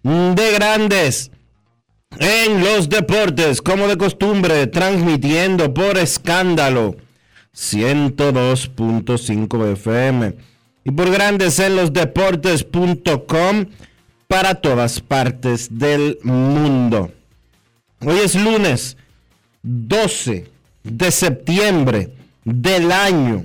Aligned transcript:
de 0.02 0.52
Grandes 0.52 1.30
en 2.18 2.64
los 2.64 2.88
deportes, 2.88 3.62
como 3.62 3.86
de 3.86 3.96
costumbre, 3.96 4.66
transmitiendo 4.66 5.72
por 5.72 5.96
escándalo 5.98 6.96
102.5 7.54 9.72
FM 9.74 10.34
y 10.82 10.91
por 10.91 11.12
Grandes 11.12 11.60
en 11.60 11.76
los 11.76 11.92
deportes.com 11.92 13.66
para 14.26 14.56
todas 14.56 15.00
partes 15.00 15.78
del 15.78 16.19
mundo. 16.24 17.12
Hoy 18.04 18.19
es 18.24 18.34
lunes 18.34 18.96
12 19.62 20.50
de 20.82 21.10
septiembre 21.12 22.14
del 22.44 22.91
año 22.91 23.44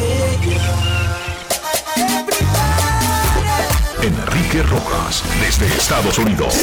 Rojas, 4.59 5.23
desde 5.39 5.65
Estados 5.67 6.17
Unidos. 6.19 6.53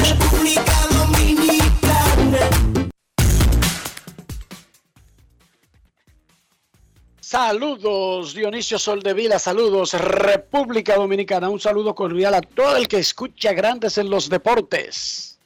Saludos 7.19 8.35
Dionisio 8.35 8.79
Soldevila, 8.79 9.39
saludos 9.39 9.95
República 9.95 10.97
Dominicana, 10.97 11.49
un 11.49 11.61
saludo 11.61 11.95
cordial 11.95 12.35
a 12.35 12.43
todo 12.43 12.77
el 12.77 12.89
que 12.89 12.99
escucha 12.99 13.55
Grandes 13.55 13.97
en 13.97 14.11
los 14.11 14.29
Deportes. 14.29 15.39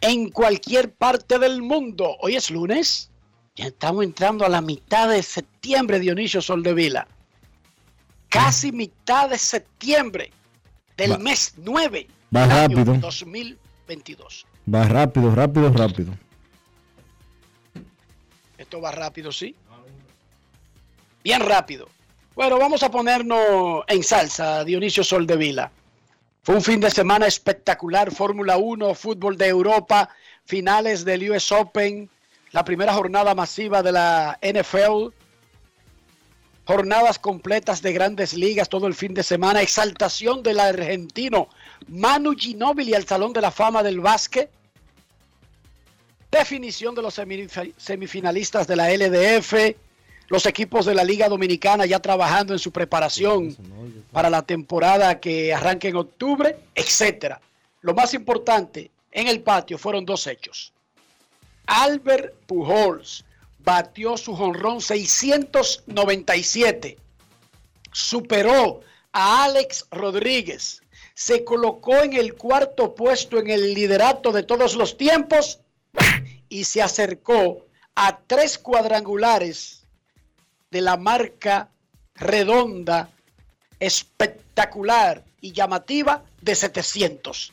En 0.00 0.30
cualquier 0.30 0.92
parte 0.92 1.38
del 1.38 1.62
mundo, 1.62 2.16
hoy 2.22 2.34
es 2.34 2.50
lunes, 2.50 3.10
ya 3.54 3.66
estamos 3.66 4.02
entrando 4.02 4.44
a 4.44 4.48
la 4.48 4.60
mitad 4.60 5.08
de 5.08 5.22
septiembre, 5.22 6.00
Dionisio 6.00 6.42
Soldevila. 6.42 7.06
Casi 8.28 8.72
mitad 8.72 9.30
de 9.30 9.38
septiembre 9.38 10.32
del 10.96 11.18
mes 11.18 11.54
9 11.56 12.06
va 12.34 12.46
rápido. 12.46 12.94
2022. 12.94 14.46
Va 14.72 14.84
rápido, 14.84 15.34
rápido, 15.34 15.72
rápido. 15.72 16.12
Esto 18.58 18.80
va 18.80 18.90
rápido, 18.90 19.30
sí. 19.30 19.54
Bien 21.22 21.40
rápido. 21.40 21.88
Bueno, 22.34 22.58
vamos 22.58 22.82
a 22.82 22.90
ponernos 22.90 23.84
en 23.88 24.02
salsa, 24.02 24.64
Dionisio 24.64 25.02
Soldevila. 25.02 25.70
Fue 26.42 26.54
un 26.54 26.62
fin 26.62 26.80
de 26.80 26.90
semana 26.90 27.26
espectacular, 27.26 28.12
Fórmula 28.12 28.56
1, 28.56 28.94
fútbol 28.94 29.36
de 29.36 29.48
Europa, 29.48 30.10
finales 30.44 31.04
del 31.04 31.30
US 31.30 31.50
Open, 31.50 32.08
la 32.52 32.64
primera 32.64 32.92
jornada 32.92 33.34
masiva 33.34 33.82
de 33.82 33.92
la 33.92 34.38
NFL, 34.40 35.12
jornadas 36.66 37.18
completas 37.18 37.80
de 37.80 37.92
grandes 37.92 38.34
ligas 38.34 38.68
todo 38.68 38.88
el 38.88 38.94
fin 38.94 39.14
de 39.14 39.22
semana, 39.22 39.62
exaltación 39.62 40.42
del 40.42 40.58
argentino 40.58 41.48
Manu 41.86 42.34
Ginóbili 42.36 42.94
al 42.94 43.06
Salón 43.06 43.32
de 43.32 43.40
la 43.40 43.52
Fama 43.52 43.84
del 43.84 44.00
Básquet, 44.00 44.50
definición 46.30 46.94
de 46.94 47.02
los 47.02 47.14
semifinalistas 47.76 48.66
de 48.66 48.76
la 48.76 48.90
LDF, 48.90 49.76
los 50.28 50.44
equipos 50.44 50.84
de 50.86 50.94
la 50.94 51.04
Liga 51.04 51.28
Dominicana 51.28 51.86
ya 51.86 52.00
trabajando 52.00 52.52
en 52.52 52.58
su 52.58 52.72
preparación 52.72 53.56
para 54.10 54.28
la 54.28 54.42
temporada 54.42 55.20
que 55.20 55.54
arranca 55.54 55.86
en 55.86 55.96
octubre, 55.96 56.58
etcétera. 56.74 57.40
Lo 57.80 57.94
más 57.94 58.12
importante 58.12 58.90
en 59.12 59.28
el 59.28 59.40
patio 59.40 59.78
fueron 59.78 60.04
dos 60.04 60.26
hechos. 60.26 60.72
Albert 61.66 62.34
Pujols 62.46 63.24
batió 63.66 64.16
su 64.16 64.34
jonrón 64.36 64.80
697. 64.80 66.96
Superó 67.90 68.80
a 69.12 69.44
Alex 69.44 69.86
Rodríguez. 69.90 70.82
Se 71.14 71.44
colocó 71.44 71.96
en 71.96 72.12
el 72.12 72.34
cuarto 72.34 72.94
puesto 72.94 73.40
en 73.40 73.50
el 73.50 73.74
liderato 73.74 74.30
de 74.30 74.44
todos 74.44 74.76
los 74.76 74.96
tiempos 74.96 75.58
y 76.48 76.62
se 76.62 76.80
acercó 76.80 77.66
a 77.96 78.20
tres 78.20 78.56
cuadrangulares 78.56 79.82
de 80.70 80.80
la 80.80 80.96
marca 80.96 81.68
redonda, 82.14 83.10
espectacular 83.80 85.24
y 85.40 85.50
llamativa 85.50 86.22
de 86.40 86.54
700. 86.54 87.52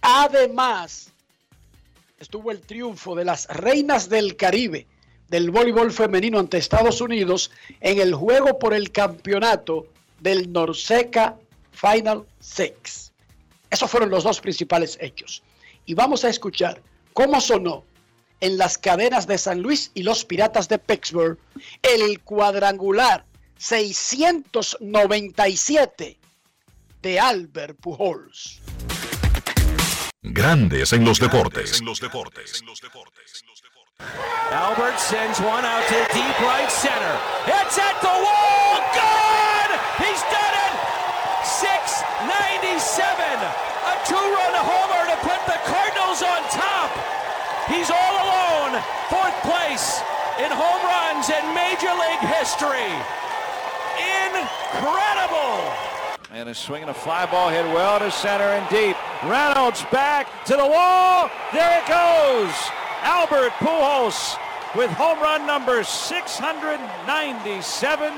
Además, 0.00 1.12
estuvo 2.18 2.50
el 2.50 2.62
triunfo 2.62 3.14
de 3.14 3.24
las 3.24 3.46
Reinas 3.46 4.08
del 4.08 4.34
Caribe 4.34 4.88
del 5.28 5.50
voleibol 5.50 5.92
femenino 5.92 6.38
ante 6.38 6.58
Estados 6.58 7.00
Unidos 7.00 7.50
en 7.80 8.00
el 8.00 8.14
juego 8.14 8.58
por 8.58 8.74
el 8.74 8.92
campeonato 8.92 9.86
del 10.20 10.52
Norseca 10.52 11.36
Final 11.72 12.24
Six. 12.40 13.12
Esos 13.70 13.90
fueron 13.90 14.10
los 14.10 14.24
dos 14.24 14.40
principales 14.40 14.98
hechos. 15.00 15.42
Y 15.84 15.94
vamos 15.94 16.24
a 16.24 16.28
escuchar 16.28 16.82
cómo 17.12 17.40
sonó 17.40 17.84
en 18.40 18.58
las 18.58 18.76
cadenas 18.78 19.26
de 19.26 19.38
San 19.38 19.62
Luis 19.62 19.90
y 19.94 20.02
los 20.02 20.24
Piratas 20.24 20.68
de 20.68 20.78
Pittsburgh 20.78 21.38
el 21.82 22.20
cuadrangular 22.20 23.24
697 23.58 26.18
de 27.02 27.20
Albert 27.20 27.78
Pujols. 27.80 28.60
Grandes 30.22 30.92
en 30.92 31.04
los 31.04 31.18
deportes. 31.20 31.82
Albert 34.56 34.96
sends 35.02 35.42
one 35.42 35.66
out 35.66 35.82
to 35.90 35.98
deep 36.14 36.38
right 36.46 36.70
center. 36.70 37.14
It's 37.50 37.76
at 37.82 37.98
the 37.98 38.08
wall. 38.08 38.78
Good! 38.94 39.70
He's 39.98 40.22
done 40.30 40.54
it! 40.54 40.74
697. 41.44 43.42
A 43.42 43.94
two-run 44.06 44.54
homer 44.54 45.02
to 45.10 45.16
put 45.26 45.42
the 45.50 45.58
Cardinals 45.66 46.22
on 46.22 46.40
top. 46.54 46.94
He's 47.66 47.90
all 47.90 48.14
alone. 48.22 48.78
Fourth 49.10 49.34
place 49.42 49.98
in 50.38 50.54
home 50.54 50.82
runs 50.88 51.26
in 51.26 51.42
Major 51.50 51.90
League 51.90 52.22
history. 52.38 52.86
Incredible. 54.30 55.74
And 56.30 56.48
is 56.48 56.56
swinging 56.56 56.88
a 56.88 56.94
fly 56.94 57.26
ball 57.26 57.50
hit 57.50 57.66
well 57.74 57.98
to 57.98 58.12
center 58.12 58.54
and 58.54 58.68
deep. 58.70 58.96
Reynolds 59.24 59.84
back 59.90 60.44
to 60.46 60.54
the 60.54 60.66
wall. 60.66 61.28
There 61.52 61.82
it 61.82 61.86
goes. 61.88 62.54
Albert 63.06 63.54
Pujols 63.60 64.36
with 64.74 64.90
home 64.90 65.20
run 65.20 65.46
number 65.46 65.84
697 65.84 68.12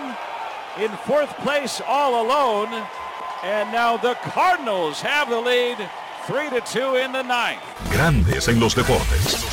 in 0.80 0.88
fourth 1.04 1.28
place 1.44 1.82
all 1.86 2.24
alone. 2.24 2.72
And 3.44 3.70
now 3.70 3.98
the 3.98 4.14
Cardinals 4.32 5.02
have 5.02 5.28
the 5.28 5.38
lead 5.38 5.76
3 6.26 6.48
to 6.48 6.62
2 6.62 6.96
in 7.04 7.12
the 7.12 7.22
ninth. 7.22 7.60
Grandes 7.92 8.48
en 8.48 8.58
los 8.58 8.74
deportes. 8.74 9.44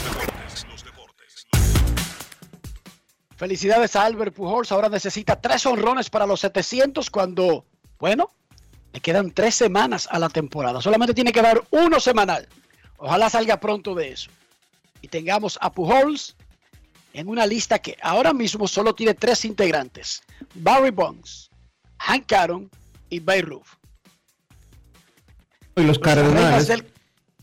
Felicidades 3.36 3.98
a 3.98 4.06
Albert 4.06 4.34
Pujols. 4.34 4.72
Ahora 4.72 4.88
necesita 4.88 5.42
tres 5.42 5.66
honrones 5.66 6.10
para 6.10 6.26
los 6.26 6.40
700 6.40 7.10
cuando, 7.10 7.66
bueno, 8.00 8.32
le 8.94 9.02
quedan 9.02 9.32
tres 9.32 9.56
semanas 9.56 10.08
a 10.10 10.18
la 10.18 10.30
temporada. 10.30 10.82
Solamente 10.82 11.14
tiene 11.14 11.34
que 11.34 11.42
dar 11.42 11.62
uno 11.72 12.00
semanal. 12.00 12.48
Ojalá 12.96 13.30
salga 13.30 13.60
pronto 13.60 13.94
de 13.94 14.14
eso. 14.14 14.32
Y 15.06 15.08
tengamos 15.08 15.60
a 15.62 15.72
Pujols 15.72 16.36
en 17.14 17.28
una 17.28 17.46
lista 17.46 17.78
que 17.78 17.96
ahora 18.02 18.34
mismo 18.34 18.68
solo 18.68 18.96
tiene 18.96 19.14
tres 19.14 19.46
integrantes. 19.46 20.24
Barry 20.56 20.90
Bonds, 20.90 21.52
Hank 22.00 22.34
Aaron 22.34 22.72
y 23.12 23.20
Bay 23.20 23.42
Ruth. 23.44 23.68
Y 25.76 25.84
los 25.84 26.00
Cardenales 26.00 26.68
Del- 26.68 26.92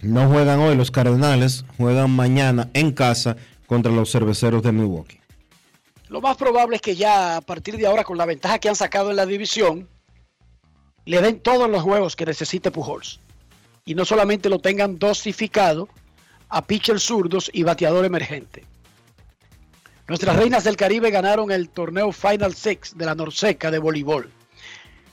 no 0.00 0.29
juegan 0.29 0.59
hoy, 0.59 0.75
los 0.75 0.91
Cardenales 0.91 1.64
juegan 1.76 2.11
mañana 2.11 2.69
en 2.75 2.91
casa 2.91 3.37
contra 3.69 3.93
los 3.93 4.11
cerveceros 4.11 4.65
de 4.65 4.73
Milwaukee. 4.73 5.20
Lo 6.08 6.20
más 6.20 6.37
probable 6.37 6.75
es 6.75 6.82
que 6.82 6.97
ya 6.97 7.37
a 7.37 7.41
partir 7.43 7.76
de 7.76 7.87
ahora, 7.87 8.03
con 8.03 8.19
la 8.19 8.26
ventaja 8.26 8.58
que 8.58 8.70
han 8.70 8.75
sacado 8.75 9.11
en 9.11 9.17
la 9.17 9.25
división, 9.25 9.88
le 11.05 11.23
den 11.23 11.38
todos 11.38 11.70
los 11.70 11.81
juegos 11.85 12.17
que 12.17 12.26
necesite 12.26 12.73
Pujols. 12.73 13.20
Y 13.85 13.94
no 13.94 14.05
solamente 14.05 14.49
lo 14.49 14.58
tengan 14.58 14.99
dosificado 14.99 15.88
a 16.52 16.60
pitchers 16.60 17.04
zurdos 17.04 17.50
y 17.52 17.62
bateador 17.62 18.04
emergente. 18.04 18.64
Nuestras 20.06 20.37
reinas 20.37 20.64
del 20.64 20.76
Caribe 20.76 21.10
ganaron 21.10 21.50
el 21.50 21.70
torneo 21.70 22.12
Final 22.12 22.54
Six 22.54 22.96
de 22.99 23.06
la 23.06 23.14
Norseca 23.14 23.70
de 23.70 23.78
voleibol. 23.78 24.31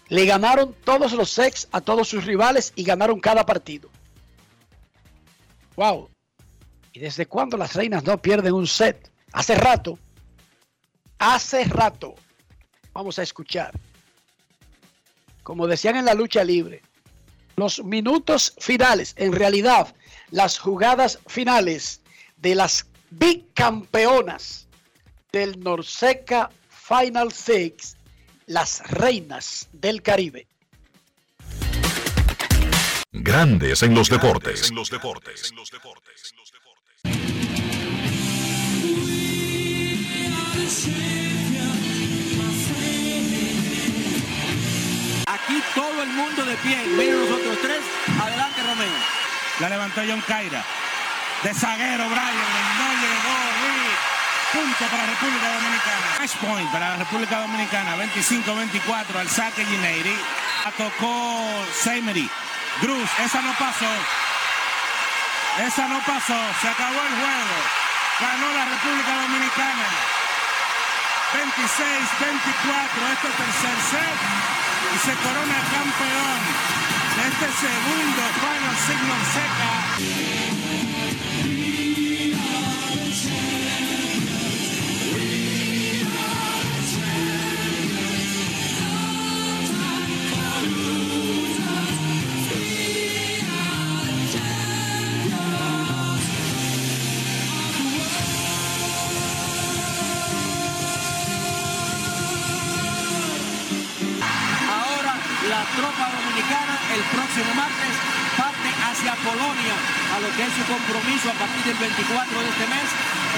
Le 0.09 0.25
ganaron 0.25 0.75
todos 0.83 1.13
los 1.13 1.29
sex 1.29 1.69
a 1.71 1.79
todos 1.79 2.09
sus 2.09 2.25
rivales 2.25 2.73
y 2.75 2.83
ganaron 2.83 3.21
cada 3.21 3.45
partido. 3.45 3.89
¡Wow! 5.77 6.09
¿Y 6.91 6.99
desde 6.99 7.25
cuándo 7.25 7.55
las 7.55 7.73
reinas 7.73 8.03
no 8.03 8.21
pierden 8.21 8.53
un 8.53 8.67
set? 8.67 9.09
Hace 9.31 9.55
rato. 9.55 9.97
Hace 11.19 11.63
rato. 11.63 12.15
Vamos 12.91 13.17
a 13.17 13.23
escuchar. 13.23 13.79
Como 15.43 15.67
decían 15.67 15.95
en 15.95 16.05
la 16.05 16.15
lucha 16.15 16.43
libre, 16.43 16.81
los 17.55 17.81
minutos 17.83 18.55
finales, 18.59 19.13
en 19.15 19.31
realidad, 19.31 19.95
las 20.31 20.59
jugadas 20.59 21.19
finales 21.27 22.01
de 22.37 22.55
las 22.55 22.85
bicampeonas 23.09 24.67
del 25.31 25.59
Norseca 25.59 26.49
Final 26.69 27.31
Six, 27.31 27.97
las 28.45 28.81
reinas 28.89 29.67
del 29.73 30.01
Caribe. 30.01 30.47
Grandes 33.11 33.83
en 33.83 33.95
los 33.95 34.09
deportes. 34.09 34.71
Aquí 45.25 45.63
todo 45.75 46.03
el 46.03 46.09
mundo 46.09 46.45
de 46.45 46.55
pie. 46.57 46.77
Miren 46.97 47.19
nosotros 47.19 47.57
tres. 47.61 47.81
Adelante, 48.19 48.61
Romeo. 48.63 49.18
La 49.59 49.67
levantó 49.67 50.01
John 50.07 50.21
Caira. 50.21 50.63
De 51.43 51.53
zaguero, 51.53 52.07
Brian. 52.07 52.49
No 52.79 52.87
llegó. 52.95 53.35
Luis. 53.59 53.99
Punto 54.53 54.85
para 54.89 55.05
República 55.05 55.53
Dominicana. 55.53 56.07
Match 56.19 56.35
point 56.37 56.71
para 56.71 56.89
la 56.89 56.95
República 56.95 57.39
Dominicana. 57.39 57.95
25-24 57.97 59.19
al 59.19 59.29
saque 59.29 59.65
Gineiri. 59.65 60.17
La 60.63 60.71
tocó 60.71 61.65
Seymour. 61.83 62.15
Cruz, 62.79 63.09
esa 63.25 63.41
no 63.41 63.53
pasó. 63.59 63.91
Esa 65.67 65.87
no 65.89 65.99
pasó. 65.99 66.39
Se 66.61 66.69
acabó 66.69 66.95
el 66.95 67.15
juego. 67.19 67.57
Ganó 68.21 68.47
la 68.55 68.65
República 68.65 69.21
Dominicana. 69.21 69.87
26-24. 71.35 73.11
Este 73.11 73.27
tercer 73.27 73.77
set. 73.91 74.68
Y 74.79 74.97
se 74.97 75.13
corona 75.15 75.59
campeón 75.71 76.39
de 77.15 77.23
este 77.27 77.47
segundo 77.59 78.21
Final 78.39 78.77
Signal 78.87 79.23
Seca. 79.33 79.69
La 105.59 105.65
tropa 105.75 106.07
dominicana 106.15 106.79
el 106.95 107.03
próximo 107.11 107.51
martes 107.53 107.93
parte 108.39 108.69
hacia 108.87 109.11
Polonia 109.27 109.75
a 110.15 110.19
lo 110.23 110.29
que 110.31 110.43
es 110.47 110.53
su 110.55 110.63
compromiso 110.63 111.27
a 111.27 111.35
partir 111.35 111.63
del 111.67 111.75
24 111.75 112.39
de 112.39 112.47
este 112.47 112.67
mes 112.71 112.87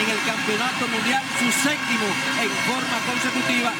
en 0.01 0.07
el 0.13 0.21
Campeonato 0.21 0.87
Mundial, 0.87 1.23
su 1.41 1.49
séptimo 1.49 2.07
en 2.45 2.51
forma 2.69 2.97
consecutiva. 3.09 3.73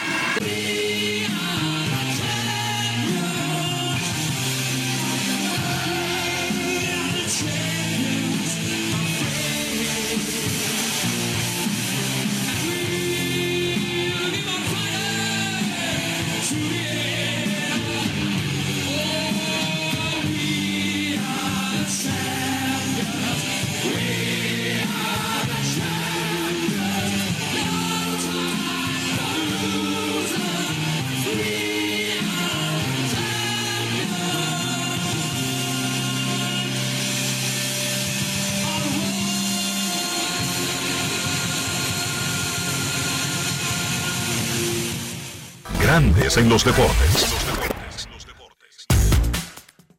Grandes 46.31 46.38
en 46.38 46.47
los 46.47 46.63
deportes. 46.63 48.07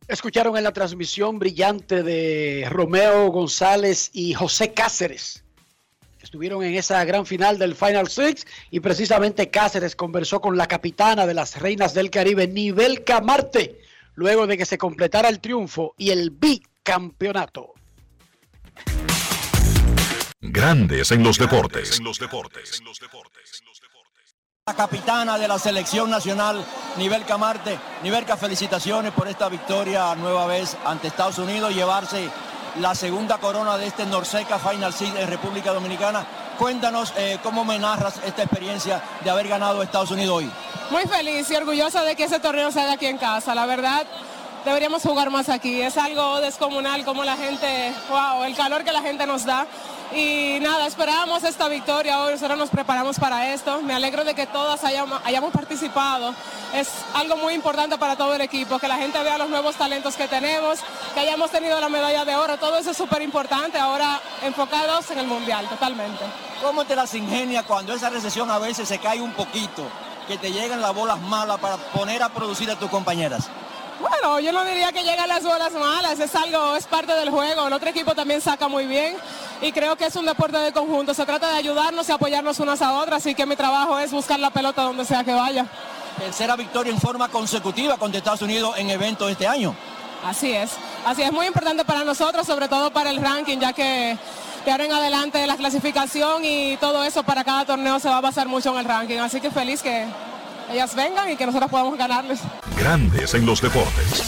Escucharon 0.09 0.57
en 0.57 0.65
la 0.65 0.73
transmisión 0.73 1.39
brillante 1.39 2.03
de 2.03 2.67
Romeo 2.71 3.29
González 3.29 4.11
y 4.15 4.33
José 4.33 4.73
Cáceres. 4.73 5.45
Estuvieron 6.23 6.63
en 6.63 6.75
esa 6.75 7.05
gran 7.05 7.27
final 7.27 7.59
del 7.59 7.75
Final 7.75 8.09
Six 8.09 8.47
y 8.71 8.81
precisamente 8.81 9.51
Cáceres 9.51 9.95
conversó 9.95 10.41
con 10.41 10.57
la 10.57 10.67
capitana 10.67 11.27
de 11.27 11.35
las 11.35 11.61
Reinas 11.61 11.93
del 11.93 12.09
Caribe, 12.09 12.49
Nivel 12.49 13.05
Camarte, 13.05 13.81
luego 14.15 14.47
de 14.47 14.57
que 14.57 14.65
se 14.65 14.79
completara 14.79 15.29
el 15.29 15.41
triunfo 15.41 15.95
y 15.99 16.11
el 16.11 16.31
bicampeonato. 16.31 17.75
Grandes 20.41 21.13
en 21.13 21.23
los 21.23 21.39
deportes. 21.39 22.01
La 24.69 24.75
capitana 24.75 25.39
de 25.39 25.49
la 25.49 25.59
selección 25.59 26.09
nacional, 26.09 26.65
Nivel 26.97 27.25
Camarte. 27.25 27.81
Nivelca, 28.05 28.37
felicitaciones 28.37 29.11
por 29.11 29.27
esta 29.27 29.49
victoria 29.49 30.15
nueva 30.15 30.47
vez 30.47 30.77
ante 30.85 31.09
Estados 31.09 31.39
Unidos, 31.39 31.75
llevarse 31.75 32.31
la 32.79 32.95
segunda 32.95 33.39
corona 33.39 33.77
de 33.77 33.89
este 33.89 34.07
Norseca 34.07 34.61
Final 34.61 34.93
Six 34.93 35.17
en 35.17 35.27
República 35.27 35.73
Dominicana. 35.73 36.25
Cuéntanos 36.61 37.13
eh, 37.17 37.41
cómo 37.43 37.65
me 37.65 37.77
narras 37.81 38.21
esta 38.25 38.45
experiencia 38.45 39.03
de 39.25 39.31
haber 39.31 39.49
ganado 39.49 39.83
Estados 39.83 40.13
Unidos 40.13 40.37
hoy. 40.37 40.53
Muy 40.93 41.03
feliz 41.07 41.51
y 41.51 41.57
orgullosa 41.57 42.05
de 42.05 42.15
que 42.15 42.23
ese 42.23 42.39
torneo 42.39 42.71
se 42.71 42.83
haga 42.83 42.93
aquí 42.93 43.07
en 43.07 43.19
casa. 43.19 43.57
La 43.57 43.67
verdad, 43.67 44.07
deberíamos 44.65 45.03
jugar 45.03 45.31
más 45.31 45.49
aquí. 45.49 45.83
Es 45.83 45.99
algo 45.99 46.41
descomunal 46.41 47.05
como 47.05 47.25
la 47.25 47.37
gente, 47.37 47.93
wow, 48.09 48.45
el 48.45 48.55
calor 48.55 48.85
que 48.85 48.93
la 48.93 49.03
gente 49.03 49.27
nos 49.27 49.45
da. 49.45 49.67
Y 50.15 50.59
nada, 50.61 50.87
esperábamos 50.87 51.43
esta 51.43 51.69
victoria 51.69 52.21
hoy, 52.21 52.33
nosotros 52.33 52.59
nos 52.59 52.69
preparamos 52.69 53.19
para 53.19 53.55
esto. 53.55 53.81
Me 53.81 53.95
alegro 53.95 54.25
de 54.25 54.35
que 54.35 54.47
todas 54.47 54.85
hayamos, 54.85 55.21
hayamos 55.25 55.53
participado. 55.53 56.35
Es 56.75 56.89
algo 57.15 57.37
muy 57.37 57.55
importante 57.55 57.97
para 57.97 58.17
todo 58.17 58.35
el 58.35 58.43
equipo, 58.43 58.79
que 58.79 58.89
la 58.89 58.97
gente 58.97 59.23
vea 59.23 59.39
los 59.39 59.49
nuevos 59.49 59.77
talentos 59.77 60.15
que 60.15 60.29
tenemos, 60.29 60.81
que 61.15 61.21
hayamos 61.21 61.51
tenido 61.51 61.81
la 61.81 61.89
medalla 61.89 62.27
de 62.27 62.37
oro, 62.37 62.59
todo 62.59 62.77
eso 62.77 62.91
es 62.91 62.97
súper 62.97 63.23
importante. 63.23 63.79
Ahora 63.79 64.21
enfocados 64.43 65.11
en 65.11 65.19
el 65.19 65.27
Mundial, 65.27 65.67
totalmente. 65.69 66.25
¿Cómo 66.63 66.85
te 66.85 66.95
las 66.95 67.15
ingenia 67.15 67.63
cuando 67.63 67.95
esa 67.95 68.11
recesión 68.11 68.51
a 68.51 68.59
veces 68.59 68.89
se 68.89 68.99
cae 68.99 69.21
un 69.21 69.33
poquito, 69.33 69.83
que 70.29 70.37
te 70.37 70.53
llegan 70.53 70.83
las 70.83 70.95
bolas 70.95 71.21
malas 71.21 71.59
para 71.59 71.77
poner 71.77 72.23
a 72.23 72.29
producir 72.29 72.71
a 72.71 72.79
tus 72.79 72.91
compañeras? 72.91 73.49
Bueno, 74.03 74.41
yo 74.41 74.51
no 74.51 74.65
diría 74.65 74.91
que 74.91 75.05
llegan 75.05 75.29
las 75.29 75.45
bolas 75.45 75.73
malas, 75.75 76.19
es 76.19 76.35
algo, 76.35 76.75
es 76.75 76.87
parte 76.87 77.13
del 77.13 77.31
juego. 77.31 77.69
El 77.69 77.73
otro 77.73 77.89
equipo 77.89 78.17
también 78.17 78.41
saca 78.41 78.67
muy 78.67 78.87
bien 78.87 79.17
y 79.61 79.71
creo 79.71 79.95
que 79.95 80.07
es 80.07 80.17
un 80.17 80.27
deporte 80.27 80.59
de 80.59 80.73
conjunto. 80.73 81.15
Se 81.15 81.25
trata 81.25 81.49
de 81.53 81.59
ayudarnos 81.59 82.09
y 82.09 82.13
apoyarnos 82.13 82.59
unas 82.59 82.83
a 82.83 82.95
otras, 82.95 83.19
así 83.19 83.37
que 83.37 83.47
mi 83.47 83.55
trabajo 83.55 83.97
es 84.01 84.11
buscar 84.11 84.41
la 84.41 84.51
pelota 84.51 84.83
donde 84.83 85.05
sea 85.05 85.23
que 85.23 85.33
vaya. 85.33 85.67
Tercera 86.19 86.57
victoria 86.57 86.93
en 86.93 87.01
forma 87.01 87.29
consecutiva 87.29 87.97
contra 87.97 88.19
Estados 88.19 88.43
Unidos 88.43 88.75
en 88.77 88.91
eventos 88.91 89.31
este 89.31 89.47
año. 89.47 89.73
Así 90.27 90.53
es, 90.53 90.73
así 91.07 91.23
es 91.23 91.31
muy 91.31 91.47
importante 91.47 91.85
para 91.85 92.03
nosotros, 92.03 92.45
sobre 92.45 92.67
todo 92.67 92.93
para 92.93 93.11
el 93.11 93.19
ranking, 93.19 93.59
ya 93.59 93.73
que 93.73 94.19
de 94.65 94.71
ahora 94.71 94.85
en 94.85 94.93
adelante 94.93 95.47
la 95.47 95.57
clasificación 95.57 96.45
y 96.45 96.77
todo 96.79 97.05
eso 97.05 97.23
para 97.23 97.45
cada 97.45 97.65
torneo 97.65 98.01
se 98.01 98.09
va 98.09 98.19
a 98.19 98.21
basar 98.21 98.49
mucho 98.49 98.73
en 98.73 98.79
el 98.79 98.85
ranking. 98.85 99.19
Así 99.19 99.41
que 99.41 99.53
feliz 99.53 99.81
que 99.81 100.07
ellas 100.71 100.95
vengan 100.95 101.31
y 101.31 101.37
que 101.37 101.47
nosotros 101.47 101.71
podamos 101.71 101.97
ganarles. 101.99 102.41
Grandes 102.77 103.35
en 103.35 103.47
los 103.47 103.61
deportes. 103.61 104.23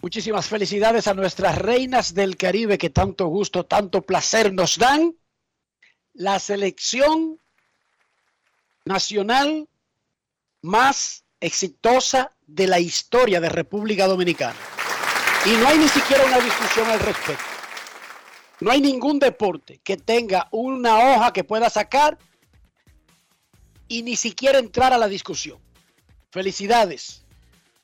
Muchísimas 0.00 0.48
felicidades 0.48 1.06
a 1.06 1.14
nuestras 1.14 1.56
reinas 1.58 2.12
del 2.12 2.36
Caribe 2.36 2.76
que 2.76 2.90
tanto 2.90 3.26
gusto, 3.26 3.64
tanto 3.64 4.02
placer 4.02 4.52
nos 4.52 4.76
dan. 4.76 5.14
La 6.12 6.38
selección 6.38 7.38
nacional 8.84 9.68
más 10.60 11.24
exitosa 11.40 12.32
de 12.46 12.66
la 12.66 12.80
historia 12.80 13.40
de 13.40 13.48
República 13.48 14.06
Dominicana. 14.06 14.56
Y 15.46 15.50
no 15.56 15.68
hay 15.68 15.78
ni 15.78 15.88
siquiera 15.88 16.24
una 16.24 16.38
discusión 16.38 16.88
al 16.88 17.00
respecto. 17.00 17.44
No 18.60 18.70
hay 18.70 18.80
ningún 18.80 19.18
deporte 19.18 19.80
que 19.82 19.96
tenga 19.96 20.48
una 20.52 20.98
hoja 20.98 21.32
que 21.32 21.44
pueda 21.44 21.68
sacar 21.70 22.18
y 23.92 24.02
ni 24.02 24.16
siquiera 24.16 24.58
entrar 24.58 24.94
a 24.94 24.98
la 24.98 25.06
discusión. 25.06 25.58
Felicidades 26.30 27.26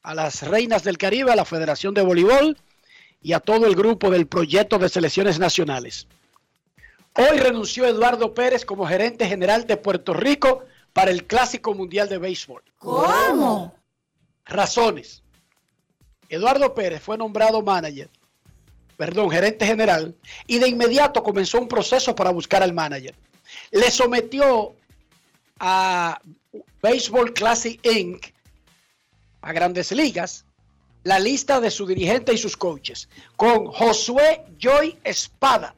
a 0.03 0.15
las 0.15 0.41
reinas 0.41 0.83
del 0.83 0.97
Caribe, 0.97 1.31
a 1.31 1.37
la 1.37 1.45
Federación 1.45 1.93
de 1.93 2.01
Voleibol 2.01 2.57
y 3.23 3.35
a 3.35 3.41
todo 3.41 3.67
el 3.67 3.75
grupo 3.75 4.11
del 4.11 4.27
proyecto 4.27 4.79
de 4.79 4.89
selecciones 4.89 5.39
nacionales. 5.39 6.07
Hoy 7.15 7.37
renunció 7.37 7.85
Eduardo 7.85 8.33
Pérez 8.33 8.65
como 8.65 8.87
gerente 8.87 9.27
general 9.27 9.67
de 9.67 9.77
Puerto 9.77 10.15
Rico 10.15 10.65
para 10.95 11.11
el 11.11 11.27
Clásico 11.27 11.75
Mundial 11.75 12.09
de 12.09 12.17
Béisbol. 12.17 12.63
¿Cómo? 12.79 13.75
Razones. 14.47 15.23
Eduardo 16.31 16.73
Pérez 16.73 17.03
fue 17.03 17.19
nombrado 17.19 17.61
manager, 17.61 18.09
perdón, 18.97 19.29
gerente 19.29 19.67
general, 19.67 20.15
y 20.47 20.59
de 20.59 20.69
inmediato 20.69 21.23
comenzó 21.23 21.61
un 21.61 21.69
proceso 21.69 22.15
para 22.15 22.31
buscar 22.31 22.63
al 22.63 22.73
manager. 22.73 23.15
Le 23.73 23.91
sometió 23.91 24.75
a 25.61 26.21
Baseball 26.83 27.33
Classic 27.33 27.85
Inc., 27.85 28.27
a 29.41 29.53
grandes 29.53 29.93
ligas, 29.93 30.45
la 31.05 31.19
lista 31.19 31.61
de 31.61 31.71
su 31.71 31.87
dirigente 31.87 32.33
y 32.33 32.39
sus 32.39 32.57
coaches, 32.57 33.09
con 33.37 33.67
Josué 33.67 34.45
Joy 34.59 34.99
Espada 35.05 35.75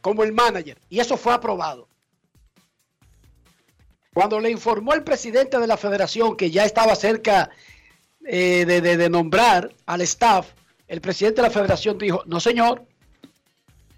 como 0.00 0.24
el 0.24 0.32
manager, 0.32 0.78
y 0.90 1.00
eso 1.00 1.16
fue 1.16 1.32
aprobado. 1.32 1.88
Cuando 4.12 4.40
le 4.40 4.50
informó 4.50 4.92
el 4.92 5.04
presidente 5.04 5.58
de 5.58 5.66
la 5.66 5.76
federación 5.76 6.36
que 6.36 6.50
ya 6.50 6.64
estaba 6.64 6.94
cerca 6.96 7.50
eh, 8.26 8.64
de, 8.66 8.80
de, 8.80 9.08
nombrar 9.08 9.72
al 9.86 10.02
staff, 10.02 10.48
el 10.88 11.00
presidente 11.00 11.40
de 11.40 11.48
la 11.48 11.54
federación 11.54 11.96
dijo, 11.96 12.22
no 12.26 12.40
señor, 12.40 12.84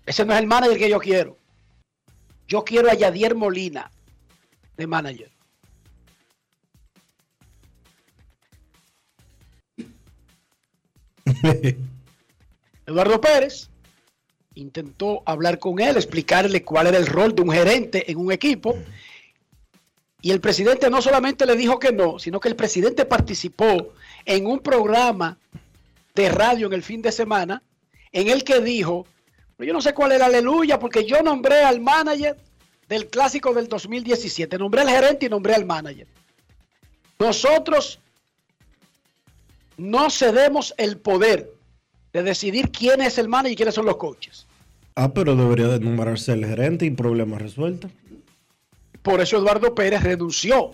ese 0.07 0.25
no 0.25 0.35
es 0.35 0.41
el 0.41 0.47
manager 0.47 0.79
que 0.79 0.91
yo 0.91 1.01
quiero. 1.01 1.39
Yo 2.47 2.63
quiero 2.65 2.91
a 2.91 2.95
Yadier 2.95 3.35
Molina 3.35 3.91
de 4.77 4.87
manager. 4.87 5.31
Eduardo 12.87 13.21
Pérez 13.21 13.69
intentó 14.55 15.23
hablar 15.27 15.59
con 15.59 15.81
él, 15.81 15.97
explicarle 15.97 16.63
cuál 16.63 16.87
era 16.89 16.99
el 16.99 17.07
rol 17.07 17.35
de 17.35 17.43
un 17.43 17.51
gerente 17.51 18.11
en 18.11 18.19
un 18.19 18.33
equipo. 18.33 18.77
Y 20.21 20.31
el 20.31 20.41
presidente 20.41 20.89
no 20.89 21.03
solamente 21.03 21.45
le 21.45 21.57
dijo 21.57 21.79
que 21.79 21.93
no, 21.93 22.19
sino 22.19 22.41
que 22.41 22.49
el 22.49 22.57
presidente 22.57 23.05
participó 23.05 23.93
en 24.25 24.47
un 24.47 24.61
programa 24.61 25.39
de 26.15 26.29
radio 26.31 26.69
en 26.69 26.73
el 26.73 26.83
fin 26.83 27.03
de 27.03 27.13
semana 27.13 27.63
en 28.13 28.29
el 28.29 28.45
que 28.45 28.61
dijo, 28.61 29.07
yo 29.59 29.73
no 29.73 29.83
sé 29.83 29.93
cuál 29.93 30.13
era 30.13 30.27
aleluya, 30.27 30.79
porque 30.79 31.05
yo 31.05 31.23
nombré 31.23 31.63
al 31.63 31.81
manager 31.81 32.37
del 32.89 33.09
clásico 33.09 33.53
del 33.53 33.69
2017, 33.69 34.59
nombré 34.59 34.83
al 34.83 34.91
gerente 34.91 35.27
y 35.27 35.29
nombré 35.29 35.55
al 35.55 35.65
manager. 35.65 36.07
Nosotros 37.19 37.99
no 39.77 40.11
cedemos 40.11 40.75
el 40.77 40.99
poder 40.99 41.53
de 42.13 42.23
decidir 42.23 42.71
quién 42.71 43.01
es 43.01 43.19
el 43.19 43.29
manager 43.29 43.53
y 43.53 43.57
quiénes 43.57 43.75
son 43.75 43.87
los 43.87 43.97
coaches. 43.97 44.47
Ah, 44.97 45.13
pero 45.13 45.35
debería 45.35 45.67
de 45.69 45.81
nombrarse 45.81 46.33
el 46.33 46.47
gerente 46.47 46.87
y 46.87 46.91
problema 46.91 47.39
resuelto. 47.39 47.91
Por 49.03 49.21
eso 49.21 49.39
Eduardo 49.39 49.75
Pérez 49.75 50.03
renunció. 50.03 50.73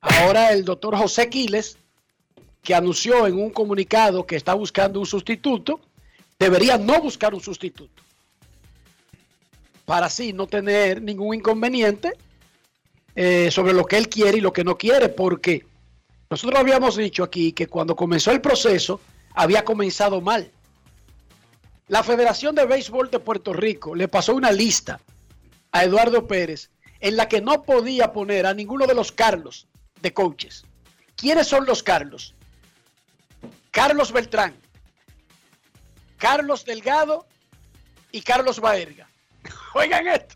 Ahora 0.00 0.52
el 0.52 0.64
doctor 0.64 0.96
José 0.96 1.28
Quiles, 1.28 1.76
que 2.62 2.74
anunció 2.74 3.26
en 3.26 3.38
un 3.38 3.50
comunicado 3.50 4.26
que 4.26 4.36
está 4.36 4.54
buscando 4.54 5.00
un 5.00 5.06
sustituto, 5.06 5.80
debería 6.38 6.78
no 6.78 7.00
buscar 7.00 7.34
un 7.34 7.40
sustituto. 7.40 8.02
Para 9.88 10.04
así 10.04 10.34
no 10.34 10.46
tener 10.46 11.00
ningún 11.00 11.36
inconveniente 11.36 12.12
eh, 13.14 13.50
sobre 13.50 13.72
lo 13.72 13.86
que 13.86 13.96
él 13.96 14.10
quiere 14.10 14.36
y 14.36 14.42
lo 14.42 14.52
que 14.52 14.62
no 14.62 14.76
quiere, 14.76 15.08
porque 15.08 15.64
nosotros 16.28 16.60
habíamos 16.60 16.94
dicho 16.94 17.24
aquí 17.24 17.54
que 17.54 17.68
cuando 17.68 17.96
comenzó 17.96 18.30
el 18.30 18.42
proceso 18.42 19.00
había 19.32 19.64
comenzado 19.64 20.20
mal. 20.20 20.50
La 21.86 22.02
Federación 22.02 22.54
de 22.54 22.66
Béisbol 22.66 23.10
de 23.10 23.18
Puerto 23.18 23.54
Rico 23.54 23.94
le 23.94 24.08
pasó 24.08 24.34
una 24.34 24.52
lista 24.52 25.00
a 25.72 25.84
Eduardo 25.84 26.26
Pérez 26.26 26.68
en 27.00 27.16
la 27.16 27.26
que 27.26 27.40
no 27.40 27.62
podía 27.62 28.12
poner 28.12 28.44
a 28.44 28.52
ninguno 28.52 28.86
de 28.86 28.94
los 28.94 29.10
Carlos 29.10 29.68
de 30.02 30.12
coaches. 30.12 30.66
¿Quiénes 31.16 31.46
son 31.46 31.64
los 31.64 31.82
Carlos? 31.82 32.34
Carlos 33.70 34.12
Beltrán, 34.12 34.54
Carlos 36.18 36.66
Delgado 36.66 37.26
y 38.12 38.20
Carlos 38.20 38.60
Baerga. 38.60 39.07
Oigan 39.78 40.08
esto. 40.08 40.34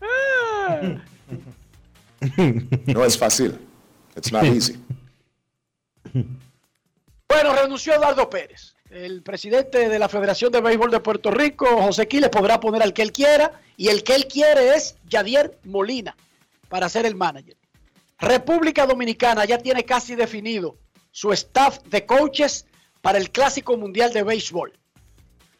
Ah. 0.00 0.80
No 2.86 3.04
es 3.04 3.18
fácil. 3.18 3.58
It's 4.16 4.32
not 4.32 4.44
easy. 4.44 4.82
Bueno, 7.28 7.54
renunció 7.54 7.94
Eduardo 7.94 8.30
Pérez. 8.30 8.74
El 8.88 9.22
presidente 9.22 9.90
de 9.90 9.98
la 9.98 10.08
Federación 10.08 10.50
de 10.50 10.62
Béisbol 10.62 10.90
de 10.90 11.00
Puerto 11.00 11.30
Rico, 11.30 11.66
José 11.82 12.08
Quiles, 12.08 12.30
podrá 12.30 12.58
poner 12.58 12.82
al 12.82 12.94
que 12.94 13.02
él 13.02 13.12
quiera. 13.12 13.60
Y 13.76 13.88
el 13.88 14.02
que 14.02 14.14
él 14.14 14.26
quiere 14.26 14.74
es 14.74 14.96
Yadier 15.08 15.58
Molina 15.64 16.16
para 16.70 16.88
ser 16.88 17.04
el 17.04 17.14
manager. 17.14 17.56
República 18.18 18.86
Dominicana 18.86 19.44
ya 19.44 19.58
tiene 19.58 19.84
casi 19.84 20.14
definido 20.14 20.78
su 21.10 21.30
staff 21.32 21.80
de 21.84 22.06
coaches 22.06 22.66
para 23.02 23.18
el 23.18 23.30
Clásico 23.30 23.76
Mundial 23.76 24.12
de 24.12 24.22
Béisbol. 24.22 24.78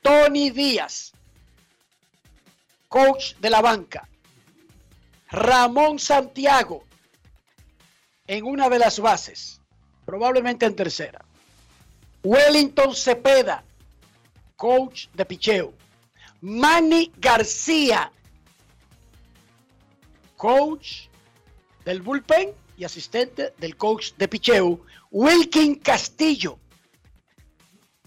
Tony 0.03 0.51
Díaz, 0.51 1.13
coach 2.89 3.35
de 3.37 3.51
la 3.51 3.61
banca. 3.61 4.09
Ramón 5.31 5.99
Santiago 5.99 6.85
en 8.27 8.45
una 8.45 8.69
de 8.69 8.79
las 8.79 9.01
bases, 9.01 9.61
probablemente 10.05 10.67
en 10.67 10.77
tercera. 10.77 11.25
Wellington 12.23 12.95
Cepeda, 12.95 13.65
coach 14.57 15.09
de 15.15 15.25
picheo. 15.25 15.75
Manny 16.41 17.13
García, 17.17 18.13
coach 20.37 21.09
del 21.85 22.01
bullpen 22.01 22.53
y 22.77 22.85
asistente 22.85 23.55
del 23.59 23.77
coach 23.77 24.13
de 24.17 24.29
picheo. 24.29 24.81
Wilkin 25.11 25.77
Castillo, 25.77 26.59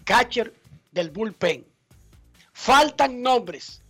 catcher 0.04 0.54
del 0.92 1.10
bullpen. 1.10 1.66
Faltan 2.54 3.22
nombres. 3.22 3.82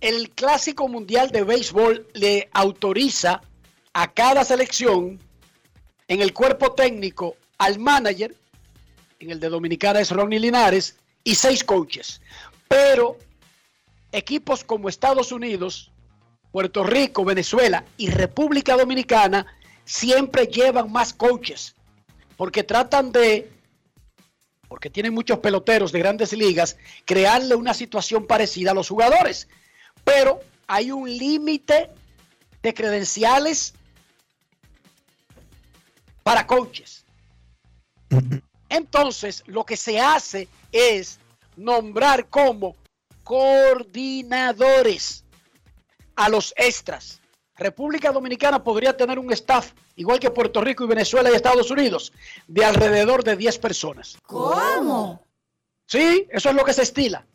El 0.00 0.30
Clásico 0.30 0.88
Mundial 0.88 1.30
de 1.30 1.42
Béisbol 1.42 2.06
le 2.14 2.48
autoriza 2.52 3.40
a 3.92 4.12
cada 4.12 4.44
selección, 4.44 5.18
en 6.08 6.20
el 6.20 6.32
cuerpo 6.32 6.72
técnico, 6.72 7.36
al 7.58 7.78
manager, 7.78 8.36
en 9.18 9.30
el 9.30 9.40
de 9.40 9.48
Dominicana 9.48 10.00
es 10.00 10.10
Ronnie 10.10 10.38
Linares, 10.38 10.96
y 11.24 11.34
seis 11.34 11.64
coaches. 11.64 12.20
Pero 12.68 13.16
equipos 14.12 14.64
como 14.64 14.88
Estados 14.88 15.32
Unidos, 15.32 15.90
Puerto 16.52 16.84
Rico, 16.84 17.24
Venezuela 17.24 17.84
y 17.96 18.10
República 18.10 18.76
Dominicana 18.76 19.46
siempre 19.84 20.46
llevan 20.46 20.92
más 20.92 21.12
coaches, 21.12 21.74
porque 22.36 22.62
tratan 22.62 23.12
de, 23.12 23.50
porque 24.68 24.90
tienen 24.90 25.14
muchos 25.14 25.38
peloteros 25.38 25.92
de 25.92 25.98
grandes 25.98 26.32
ligas, 26.32 26.76
crearle 27.04 27.54
una 27.54 27.74
situación 27.74 28.26
parecida 28.26 28.72
a 28.72 28.74
los 28.74 28.88
jugadores. 28.88 29.48
Pero 30.04 30.40
hay 30.66 30.90
un 30.90 31.08
límite 31.08 31.90
de 32.62 32.74
credenciales 32.74 33.74
para 36.22 36.46
coaches. 36.46 37.04
Entonces, 38.68 39.42
lo 39.46 39.64
que 39.64 39.76
se 39.76 40.00
hace 40.00 40.48
es 40.72 41.20
nombrar 41.56 42.28
como 42.28 42.76
coordinadores 43.22 45.24
a 46.16 46.28
los 46.28 46.52
extras. 46.56 47.20
República 47.56 48.12
Dominicana 48.12 48.62
podría 48.62 48.96
tener 48.96 49.18
un 49.18 49.32
staff, 49.32 49.72
igual 49.96 50.20
que 50.20 50.30
Puerto 50.30 50.60
Rico 50.60 50.84
y 50.84 50.88
Venezuela 50.88 51.30
y 51.30 51.34
Estados 51.34 51.70
Unidos, 51.70 52.12
de 52.46 52.64
alrededor 52.64 53.24
de 53.24 53.36
10 53.36 53.58
personas. 53.58 54.16
¿Cómo? 54.22 55.22
Sí, 55.86 56.26
eso 56.30 56.50
es 56.50 56.54
lo 56.54 56.64
que 56.64 56.72
se 56.72 56.82
estila. 56.82 57.26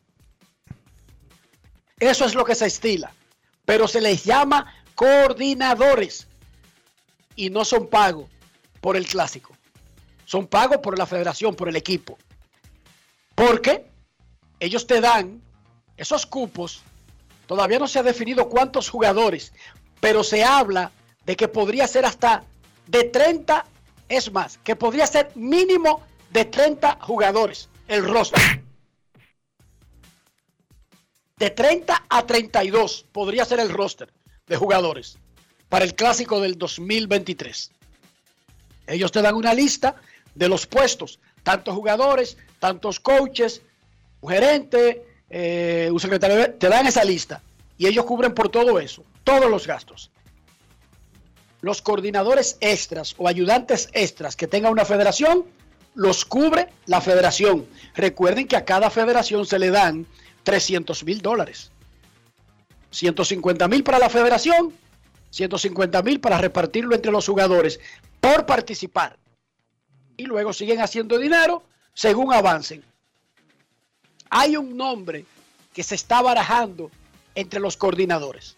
Eso 2.00 2.26
es 2.26 2.36
lo 2.36 2.46
que 2.46 2.56
se 2.56 2.68
estila. 2.68 3.14
Pero 3.66 3.88
se 3.88 4.02
les 4.02 4.24
llama 4.24 4.74
coordinadores 4.96 6.28
y 7.36 7.50
no 7.50 7.66
son 7.66 7.88
pagos 7.88 8.30
por 8.80 8.96
el 8.96 9.08
clásico. 9.08 9.56
Son 10.26 10.48
pagos 10.48 10.78
por 10.78 10.98
la 10.98 11.06
federación, 11.06 11.56
por 11.56 11.70
el 11.70 11.76
equipo. 11.76 12.18
Porque 13.36 13.86
ellos 14.60 14.86
te 14.86 15.02
dan 15.02 15.42
esos 15.98 16.26
cupos. 16.26 16.84
Todavía 17.48 17.80
no 17.80 17.88
se 17.88 18.00
ha 18.00 18.04
definido 18.04 18.50
cuántos 18.50 18.90
jugadores, 18.90 19.54
pero 20.00 20.24
se 20.24 20.44
habla 20.44 20.92
de 21.26 21.36
que 21.36 21.48
podría 21.48 21.88
ser 21.88 22.06
hasta 22.06 22.44
de 22.88 23.06
30, 23.06 23.66
es 24.10 24.32
más, 24.32 24.58
que 24.60 24.76
podría 24.76 25.08
ser 25.08 25.32
mínimo 25.36 26.02
de 26.32 26.46
30 26.46 27.00
jugadores 27.02 27.70
el 27.88 28.08
roster. 28.08 28.40
De 31.38 31.50
30 31.50 32.06
a 32.08 32.26
32 32.26 33.06
podría 33.12 33.46
ser 33.46 33.60
el 33.60 33.70
roster 33.70 34.14
de 34.48 34.58
jugadores 34.58 35.18
para 35.70 35.86
el 35.86 35.96
clásico 35.96 36.40
del 36.40 36.58
2023. 36.58 37.72
Ellos 38.88 39.12
te 39.12 39.22
dan 39.22 39.36
una 39.36 39.54
lista 39.54 39.96
de 40.36 40.50
los 40.50 40.68
puestos, 40.68 41.20
tantos 41.44 41.74
jugadores, 41.74 42.38
tantos 42.60 43.00
coaches, 43.00 43.62
un 44.22 44.32
gerente, 44.32 45.06
eh, 45.30 45.90
un 45.92 46.00
secretario, 46.00 46.54
te 46.54 46.70
dan 46.70 46.88
esa 46.88 47.04
lista 47.04 47.42
y 47.78 47.88
ellos 47.88 48.06
cubren 48.06 48.34
por 48.34 48.50
todo 48.50 48.80
eso, 48.80 49.04
todos 49.24 49.50
los 49.50 49.66
gastos. 49.66 50.12
Los 51.62 51.82
coordinadores 51.82 52.58
extras 52.60 53.16
o 53.18 53.28
ayudantes 53.28 53.90
extras 53.94 54.36
que 54.36 54.48
tenga 54.48 54.70
una 54.70 54.86
federación, 54.86 55.46
los 55.94 56.26
cubre 56.26 56.70
la 56.86 57.02
federación. 57.02 57.68
Recuerden 57.96 58.48
que 58.48 58.58
a 58.58 58.66
cada 58.66 58.90
federación 58.90 59.46
se 59.46 59.60
le 59.60 59.70
dan 59.70 60.08
300 60.44 61.04
mil 61.04 61.22
dólares. 61.22 61.72
150 62.92 63.68
mil 63.68 63.84
para 63.84 64.00
la 64.00 64.10
federación, 64.10 64.74
150 65.30 66.02
mil 66.02 66.20
para 66.20 66.38
repartirlo 66.38 66.96
entre 66.96 67.12
los 67.12 67.26
jugadores 67.26 67.80
por 68.20 68.46
participar. 68.46 69.18
Y 70.18 70.26
luego 70.26 70.54
siguen 70.54 70.82
haciendo 70.82 71.18
dinero 71.18 71.64
según 71.94 72.34
avancen. 72.34 72.84
Hay 74.30 74.58
un 74.58 74.76
nombre 74.76 75.26
que 75.74 75.84
se 75.84 75.96
está 75.96 76.22
barajando 76.22 76.92
entre 77.36 77.60
los 77.60 77.78
coordinadores. 77.78 78.58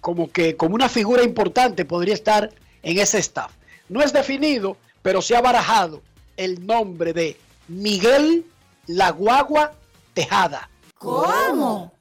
Como 0.00 0.30
que 0.30 0.56
como 0.56 0.74
una 0.74 0.88
figura 0.88 1.22
importante 1.22 1.84
podría 1.84 2.14
estar 2.14 2.50
en 2.82 2.98
ese 2.98 3.18
staff. 3.18 3.52
No 3.88 4.02
es 4.02 4.12
definido, 4.12 4.76
pero 5.02 5.20
se 5.20 5.36
ha 5.36 5.40
barajado 5.40 6.02
el 6.36 6.64
nombre 6.66 7.12
de 7.12 7.36
Miguel 7.68 8.44
La 8.86 9.10
Guagua 9.10 9.74
Tejada. 10.14 10.70
¿Cómo? 10.96 11.92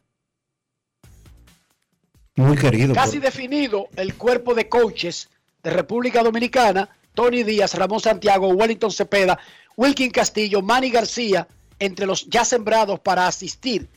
Muy 2.36 2.58
querido. 2.58 2.94
Casi 2.94 3.18
por- 3.18 3.22
definido 3.26 3.88
el 3.96 4.16
cuerpo 4.16 4.54
de 4.54 4.70
coaches 4.70 5.30
de 5.62 5.72
República 5.72 6.24
Dominicana, 6.24 6.90
Tony 7.14 7.44
Díaz, 7.44 7.74
Ramón 7.74 8.00
Santiago, 8.00 8.48
Wellington 8.50 8.92
Cepeda, 8.92 9.38
Wilkin 9.76 10.12
Castillo, 10.12 10.62
Manny 10.62 10.90
García, 10.90 11.48
entre 11.80 12.06
los 12.06 12.28
ya 12.30 12.46
sembrados 12.46 13.00
para 13.02 13.28
asistir 13.28 13.90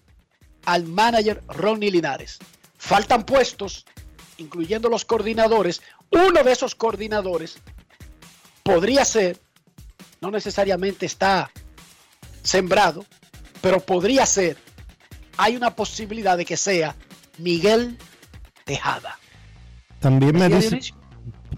al 0.64 0.84
manager 0.84 1.42
Ronnie 1.48 1.90
Linares. 1.90 2.38
Faltan 2.78 3.24
puestos, 3.24 3.86
incluyendo 4.42 4.88
los 4.88 5.04
coordinadores. 5.04 5.82
Uno 6.10 6.42
de 6.42 6.52
esos 6.52 6.74
coordinadores 6.74 7.56
podría 8.62 9.04
ser, 9.04 9.38
no 10.20 10.30
necesariamente 10.30 11.06
está 11.06 11.50
sembrado, 12.42 13.04
pero 13.60 13.80
podría 13.80 14.26
ser, 14.26 14.56
hay 15.36 15.56
una 15.56 15.74
posibilidad 15.74 16.36
de 16.36 16.44
que 16.44 16.56
sea 16.56 16.96
Miguel 17.38 17.96
Tejada. 18.64 19.18
También 20.00 20.36
me 20.36 20.48
dice, 20.48 20.80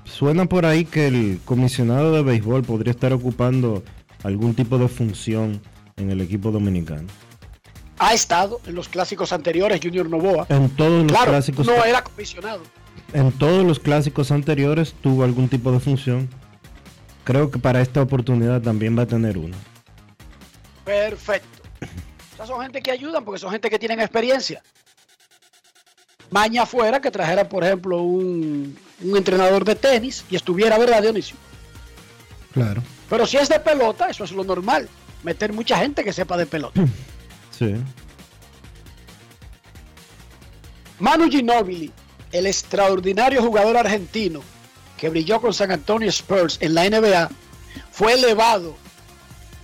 suena 0.04 0.46
por 0.46 0.66
ahí 0.66 0.84
que 0.84 1.06
el 1.08 1.40
comisionado 1.44 2.12
de 2.12 2.22
béisbol 2.22 2.62
podría 2.62 2.92
estar 2.92 3.12
ocupando 3.12 3.82
algún 4.22 4.54
tipo 4.54 4.78
de 4.78 4.88
función 4.88 5.60
en 5.96 6.10
el 6.10 6.20
equipo 6.20 6.50
dominicano. 6.50 7.08
Ha 7.98 8.12
estado 8.14 8.60
en 8.66 8.74
los 8.74 8.88
clásicos 8.88 9.32
anteriores 9.32 9.80
Junior 9.82 10.08
Novoa. 10.08 10.46
En 10.48 10.68
todos 10.70 11.02
los 11.04 11.12
Claro, 11.12 11.30
clásicos, 11.32 11.66
no 11.66 11.84
era 11.84 12.02
comisionado. 12.02 12.60
en 13.12 13.30
todos 13.32 13.64
los 13.64 13.78
clásicos 13.78 14.30
anteriores 14.30 14.94
tuvo 15.02 15.22
algún 15.24 15.48
tipo 15.48 15.70
de 15.72 15.80
función. 15.80 16.28
Creo 17.24 17.50
que 17.50 17.58
para 17.58 17.80
esta 17.80 18.02
oportunidad 18.02 18.60
también 18.60 18.98
va 18.98 19.02
a 19.02 19.06
tener 19.06 19.38
una. 19.38 19.56
Perfecto. 20.84 21.48
O 22.32 22.36
sea, 22.36 22.46
son 22.46 22.60
gente 22.62 22.82
que 22.82 22.90
ayudan 22.90 23.24
porque 23.24 23.38
son 23.38 23.50
gente 23.52 23.70
que 23.70 23.78
tienen 23.78 24.00
experiencia. 24.00 24.62
Maña 26.30 26.66
fuera 26.66 27.00
que 27.00 27.10
trajera, 27.10 27.48
por 27.48 27.62
ejemplo, 27.64 28.02
un, 28.02 28.76
un 29.02 29.16
entrenador 29.16 29.64
de 29.64 29.76
tenis 29.76 30.24
y 30.28 30.36
estuviera, 30.36 30.76
¿verdad, 30.78 31.00
Dionisio? 31.00 31.36
Claro. 32.52 32.82
Pero 33.08 33.24
si 33.26 33.36
es 33.36 33.48
de 33.48 33.60
pelota, 33.60 34.08
eso 34.10 34.24
es 34.24 34.32
lo 34.32 34.42
normal. 34.42 34.88
Meter 35.22 35.52
mucha 35.52 35.78
gente 35.78 36.02
que 36.02 36.12
sepa 36.12 36.36
de 36.36 36.46
pelota. 36.46 36.80
Sí. 37.58 37.74
Manu 40.98 41.30
Ginóbili, 41.30 41.92
el 42.32 42.46
extraordinario 42.46 43.42
jugador 43.42 43.76
argentino 43.76 44.40
que 44.96 45.08
brilló 45.08 45.40
con 45.40 45.52
San 45.52 45.72
Antonio 45.72 46.08
Spurs 46.08 46.58
en 46.60 46.74
la 46.74 46.88
NBA, 46.88 47.28
fue 47.90 48.14
elevado 48.14 48.76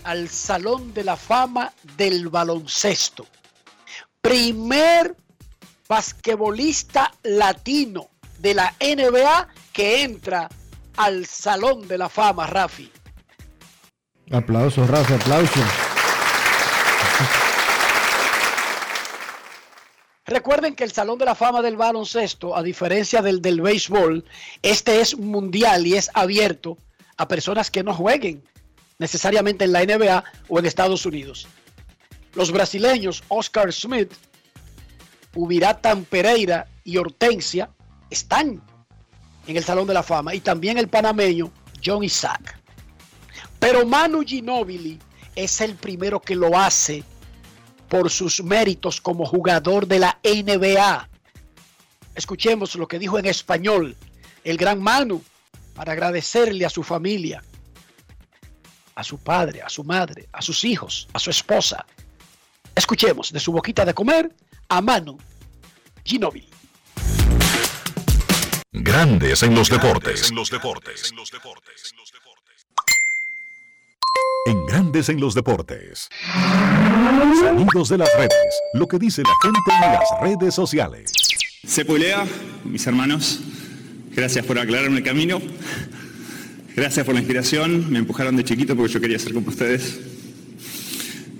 al 0.04 0.28
Salón 0.28 0.92
de 0.92 1.04
la 1.04 1.16
Fama 1.16 1.72
del 1.96 2.28
Baloncesto. 2.28 3.26
Primer 4.20 5.16
basquetbolista 5.88 7.12
latino 7.22 8.08
de 8.38 8.54
la 8.54 8.74
NBA 8.80 9.48
que 9.72 10.02
entra 10.02 10.48
al 10.96 11.26
Salón 11.26 11.86
de 11.88 11.98
la 11.98 12.08
Fama, 12.08 12.46
Rafi. 12.46 12.90
Aplausos, 14.30 14.88
Rafa, 14.88 15.16
aplausos. 15.16 15.89
Recuerden 20.30 20.76
que 20.76 20.84
el 20.84 20.92
Salón 20.92 21.18
de 21.18 21.24
la 21.24 21.34
Fama 21.34 21.60
del 21.60 21.76
baloncesto, 21.76 22.56
a 22.56 22.62
diferencia 22.62 23.20
del 23.20 23.42
del 23.42 23.60
béisbol, 23.60 24.24
este 24.62 25.00
es 25.00 25.18
mundial 25.18 25.84
y 25.88 25.96
es 25.96 26.08
abierto 26.14 26.78
a 27.16 27.26
personas 27.26 27.68
que 27.68 27.82
no 27.82 27.92
jueguen 27.92 28.40
necesariamente 29.00 29.64
en 29.64 29.72
la 29.72 29.84
NBA 29.84 30.22
o 30.48 30.60
en 30.60 30.66
Estados 30.66 31.04
Unidos. 31.04 31.48
Los 32.34 32.52
brasileños 32.52 33.24
Oscar 33.26 33.72
Smith, 33.72 34.12
Ubiratan 35.34 36.04
Pereira 36.04 36.68
y 36.84 36.96
Hortensia 36.96 37.68
están 38.08 38.62
en 39.48 39.56
el 39.56 39.64
Salón 39.64 39.88
de 39.88 39.94
la 39.94 40.04
Fama 40.04 40.32
y 40.32 40.38
también 40.38 40.78
el 40.78 40.86
panameño 40.86 41.50
John 41.84 42.04
Isaac. 42.04 42.56
Pero 43.58 43.84
Manu 43.84 44.22
Ginóbili 44.22 44.96
es 45.34 45.60
el 45.60 45.74
primero 45.74 46.20
que 46.20 46.36
lo 46.36 46.56
hace 46.56 47.02
por 47.90 48.08
sus 48.08 48.42
méritos 48.44 49.00
como 49.00 49.26
jugador 49.26 49.88
de 49.88 49.98
la 49.98 50.20
NBA. 50.22 51.08
Escuchemos 52.14 52.76
lo 52.76 52.86
que 52.86 53.00
dijo 53.00 53.18
en 53.18 53.26
español 53.26 53.96
el 54.44 54.56
gran 54.56 54.80
Manu 54.80 55.22
para 55.74 55.92
agradecerle 55.92 56.64
a 56.64 56.70
su 56.70 56.84
familia, 56.84 57.42
a 58.94 59.02
su 59.02 59.18
padre, 59.18 59.60
a 59.62 59.68
su 59.68 59.82
madre, 59.82 60.28
a 60.32 60.40
sus 60.40 60.62
hijos, 60.62 61.08
a 61.12 61.18
su 61.18 61.30
esposa. 61.30 61.84
Escuchemos 62.76 63.32
de 63.32 63.40
su 63.40 63.50
boquita 63.50 63.84
de 63.84 63.92
comer 63.92 64.32
a 64.68 64.80
Manu 64.80 65.18
Ginóbili. 66.04 66.48
Grandes 68.70 69.42
en 69.42 69.56
los 69.56 69.68
deportes. 69.68 70.30
En 70.30 70.36
Grandes 74.66 75.08
en 75.08 75.20
los 75.20 75.34
deportes. 75.34 76.08
Sonidos 77.40 77.88
de 77.88 77.98
las 77.98 78.08
redes. 78.16 78.60
Lo 78.74 78.86
que 78.88 78.98
dice 78.98 79.22
la 79.22 79.34
gente 79.42 79.60
en 79.66 79.92
las 79.92 80.08
redes 80.22 80.54
sociales. 80.54 81.12
Sepulea, 81.64 82.24
mis 82.64 82.86
hermanos, 82.86 83.40
gracias 84.14 84.44
por 84.44 84.58
aclararme 84.58 84.98
el 84.98 85.04
camino. 85.04 85.40
Gracias 86.74 87.04
por 87.04 87.14
la 87.14 87.20
inspiración. 87.20 87.90
Me 87.90 87.98
empujaron 87.98 88.36
de 88.36 88.44
chiquito 88.44 88.74
porque 88.76 88.92
yo 88.92 89.00
quería 89.00 89.18
ser 89.18 89.34
como 89.34 89.48
ustedes. 89.48 90.00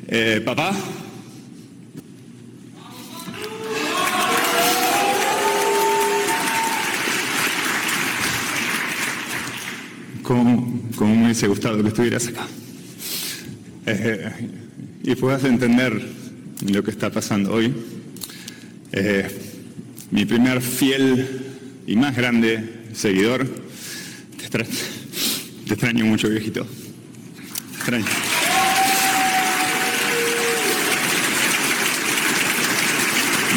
Eh, 0.08 0.42
papá. 0.44 0.72
Como, 10.30 10.80
como 10.94 11.16
me 11.16 11.24
hubiese 11.24 11.48
gustado 11.48 11.82
que 11.82 11.88
estuvieras 11.88 12.28
acá. 12.28 12.46
Eh, 13.84 14.30
y 15.02 15.16
puedas 15.16 15.42
entender 15.42 16.00
lo 16.70 16.84
que 16.84 16.92
está 16.92 17.10
pasando 17.10 17.52
hoy. 17.52 17.74
Eh, 18.92 19.28
mi 20.12 20.24
primer 20.26 20.62
fiel 20.62 21.26
y 21.84 21.96
más 21.96 22.14
grande 22.14 22.62
seguidor, 22.92 23.44
te 24.36 24.42
extraño, 24.44 24.70
te 25.66 25.74
extraño 25.74 26.04
mucho, 26.04 26.28
viejito. 26.28 26.64
Te 26.64 27.76
extraño. 27.78 28.06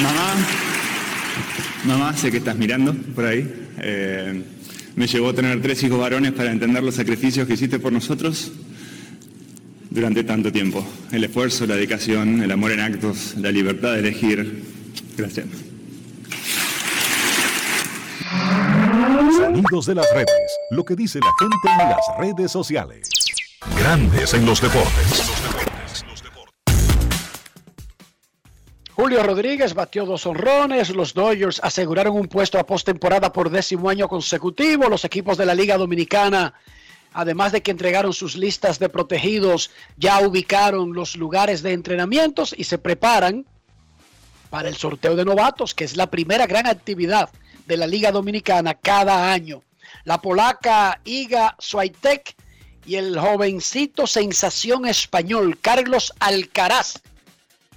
Mamá, 0.02 0.34
mamá, 1.86 2.18
sé 2.18 2.32
que 2.32 2.38
estás 2.38 2.58
mirando 2.58 2.96
por 2.96 3.26
ahí. 3.26 3.48
Eh, 3.78 4.44
me 4.96 5.08
llevó 5.08 5.30
a 5.30 5.34
tener 5.34 5.62
tres 5.62 5.82
hijos 5.84 6.00
varones 6.00 6.34
para 6.34 6.52
entender 6.52 6.84
los 6.84 6.96
sacrificios 6.96 7.48
que 7.48 7.54
hiciste 7.54 7.80
por 7.80 7.92
nosotros 7.92 8.52
durante 9.90 10.24
tanto 10.24 10.52
tiempo. 10.52 10.86
El 11.12 11.24
esfuerzo, 11.24 11.66
la 11.66 11.76
dedicación, 11.76 12.42
el 12.42 12.52
amor 12.52 12.72
en 12.72 12.80
actos, 12.80 13.36
la 13.38 13.52
libertad 13.52 13.94
de 13.94 14.00
elegir. 14.00 14.64
Gracias. 15.18 15.46
Sonidos 19.38 19.86
de 19.86 19.96
las 19.96 20.08
redes. 20.14 20.58
Lo 20.72 20.84
que 20.84 20.96
dice 20.96 21.20
la 21.20 21.32
gente 21.40 21.84
en 21.84 21.90
las 21.90 22.00
redes 22.20 22.52
sociales. 22.52 23.10
Grandes 23.78 24.34
en 24.34 24.46
los 24.46 24.62
deportes. 24.62 25.43
Julio 28.96 29.24
Rodríguez 29.24 29.74
batió 29.74 30.06
dos 30.06 30.28
honrones. 30.28 30.92
Los 30.92 31.16
Dodgers 31.16 31.60
aseguraron 31.64 32.16
un 32.16 32.28
puesto 32.28 32.60
a 32.60 32.66
postemporada 32.66 33.34
por 33.34 33.50
décimo 33.50 33.90
año 33.90 34.08
consecutivo. 34.08 34.88
Los 34.88 35.04
equipos 35.04 35.36
de 35.36 35.48
la 35.48 35.56
Liga 35.56 35.80
Dominicana, 35.80 36.54
además 37.12 37.52
de 37.52 37.64
que 37.64 37.72
entregaron 37.72 38.14
sus 38.14 38.36
listas 38.36 38.78
de 38.78 38.90
protegidos, 38.90 39.72
ya 39.98 40.20
ubicaron 40.20 40.94
los 40.94 41.16
lugares 41.16 41.64
de 41.64 41.74
entrenamientos 41.74 42.54
y 42.56 42.66
se 42.66 42.78
preparan 42.78 43.48
para 44.52 44.70
el 44.70 44.76
sorteo 44.76 45.16
de 45.16 45.26
novatos, 45.26 45.74
que 45.74 45.86
es 45.86 45.98
la 45.98 46.12
primera 46.12 46.46
gran 46.46 46.68
actividad 46.68 47.32
de 47.66 47.78
la 47.78 47.88
Liga 47.88 48.12
Dominicana 48.12 48.76
cada 48.76 49.34
año. 49.34 49.64
La 50.04 50.22
polaca 50.22 51.02
Iga 51.04 51.56
Swiatek 51.58 52.36
y 52.86 52.98
el 52.98 53.18
jovencito 53.18 54.06
sensación 54.06 54.86
español 54.86 55.58
Carlos 55.60 56.14
Alcaraz 56.20 57.02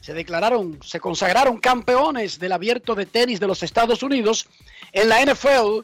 se 0.07 0.15
declararon, 0.15 0.79
se 0.85 1.01
consagraron 1.01 1.59
campeones 1.59 2.39
del 2.39 2.53
abierto 2.53 2.95
de 2.95 3.07
tenis 3.07 3.41
de 3.41 3.49
los 3.49 3.65
Estados 3.65 4.05
Unidos. 4.05 4.47
En 4.93 5.09
la 5.09 5.21
NFL, 5.21 5.81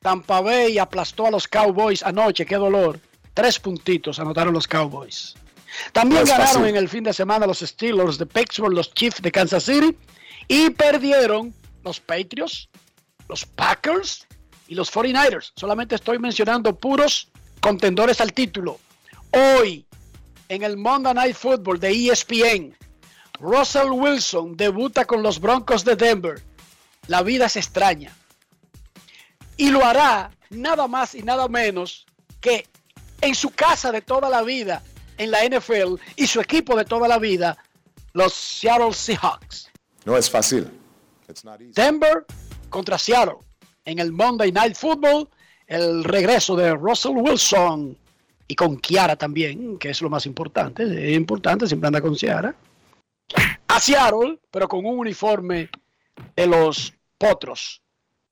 Tampa 0.00 0.40
Bay 0.40 0.76
aplastó 0.76 1.28
a 1.28 1.30
los 1.30 1.46
Cowboys 1.46 2.02
anoche, 2.02 2.44
qué 2.44 2.56
dolor. 2.56 2.98
Tres 3.32 3.60
puntitos 3.60 4.18
anotaron 4.18 4.52
los 4.54 4.66
Cowboys. 4.66 5.36
También 5.92 6.24
No 6.24 6.32
ganaron 6.32 6.66
en 6.66 6.74
el 6.74 6.88
fin 6.88 7.04
de 7.04 7.12
semana 7.12 7.46
los 7.46 7.60
Steelers 7.60 8.18
de 8.18 8.26
Pittsburgh, 8.26 8.74
los 8.74 8.92
Chiefs 8.92 9.22
de 9.22 9.30
Kansas 9.30 9.62
City 9.62 9.96
y 10.48 10.70
perdieron 10.70 11.54
los 11.84 12.00
Patriots, 12.00 12.68
los 13.28 13.46
Packers 13.46 14.26
y 14.66 14.74
los 14.74 14.92
49ers. 14.92 15.52
Solamente 15.54 15.94
estoy 15.94 16.18
mencionando 16.18 16.76
puros 16.76 17.28
contendores 17.60 18.20
al 18.20 18.32
título. 18.32 18.80
Hoy, 19.30 19.86
en 20.48 20.64
el 20.64 20.76
Monday 20.76 21.14
Night 21.14 21.36
Football 21.36 21.78
de 21.78 22.10
ESPN, 22.10 22.74
Russell 23.40 23.90
Wilson 23.90 24.56
debuta 24.56 25.04
con 25.04 25.22
los 25.22 25.40
Broncos 25.40 25.84
de 25.84 25.96
Denver. 25.96 26.42
La 27.06 27.22
vida 27.22 27.46
es 27.46 27.56
extraña. 27.56 28.14
Y 29.56 29.70
lo 29.70 29.84
hará 29.84 30.30
nada 30.50 30.86
más 30.86 31.14
y 31.14 31.22
nada 31.22 31.48
menos 31.48 32.06
que 32.40 32.66
en 33.20 33.34
su 33.34 33.50
casa 33.50 33.90
de 33.92 34.02
toda 34.02 34.28
la 34.28 34.42
vida 34.42 34.82
en 35.16 35.30
la 35.30 35.44
NFL 35.44 35.96
y 36.16 36.26
su 36.26 36.40
equipo 36.40 36.76
de 36.76 36.84
toda 36.84 37.06
la 37.06 37.18
vida, 37.18 37.56
los 38.14 38.32
Seattle 38.32 38.92
Seahawks. 38.92 39.70
No 40.04 40.16
es 40.16 40.30
fácil. 40.30 40.70
It's 41.28 41.44
not 41.44 41.60
easy. 41.60 41.72
Denver 41.74 42.24
contra 42.70 42.98
Seattle. 42.98 43.36
En 43.84 43.98
el 43.98 44.12
Monday 44.12 44.50
Night 44.50 44.76
Football, 44.76 45.28
el 45.66 46.04
regreso 46.04 46.56
de 46.56 46.74
Russell 46.74 47.16
Wilson 47.16 47.96
y 48.48 48.54
con 48.54 48.76
Kiara 48.78 49.16
también, 49.16 49.78
que 49.78 49.90
es 49.90 50.00
lo 50.00 50.10
más 50.10 50.26
importante. 50.26 50.82
Es 50.84 51.16
importante, 51.16 51.66
siempre 51.66 51.88
anda 51.88 52.00
con 52.00 52.14
Kiara. 52.14 52.54
A 53.68 53.80
Seattle, 53.80 54.40
pero 54.50 54.68
con 54.68 54.84
un 54.84 54.98
uniforme 54.98 55.70
de 56.36 56.46
los 56.46 56.92
Potros, 57.18 57.82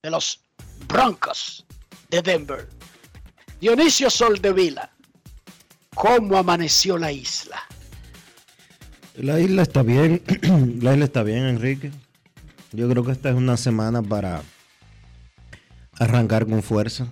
de 0.01 0.09
los 0.09 0.41
Broncos 0.87 1.65
de 2.09 2.21
Denver. 2.21 2.67
Dionisio 3.61 4.09
Soldevila, 4.09 4.89
¿cómo 5.93 6.37
amaneció 6.37 6.97
la 6.97 7.11
isla? 7.11 7.61
La 9.15 9.39
isla 9.39 9.63
está 9.63 9.83
bien, 9.83 10.21
la 10.81 10.93
isla 10.93 11.05
está 11.05 11.23
bien, 11.23 11.45
Enrique. 11.45 11.91
Yo 12.71 12.87
creo 12.89 13.03
que 13.03 13.11
esta 13.11 13.29
es 13.29 13.35
una 13.35 13.57
semana 13.57 14.01
para 14.01 14.41
arrancar 15.99 16.47
con 16.47 16.63
fuerza, 16.63 17.07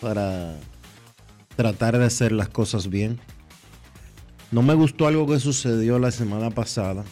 para 0.00 0.56
tratar 1.56 1.98
de 1.98 2.06
hacer 2.06 2.32
las 2.32 2.48
cosas 2.48 2.88
bien. 2.88 3.20
No 4.52 4.60
me 4.60 4.74
gustó 4.74 5.06
algo 5.06 5.26
que 5.26 5.40
sucedió 5.40 5.98
la 5.98 6.10
semana 6.10 6.50
pasada, 6.50 7.04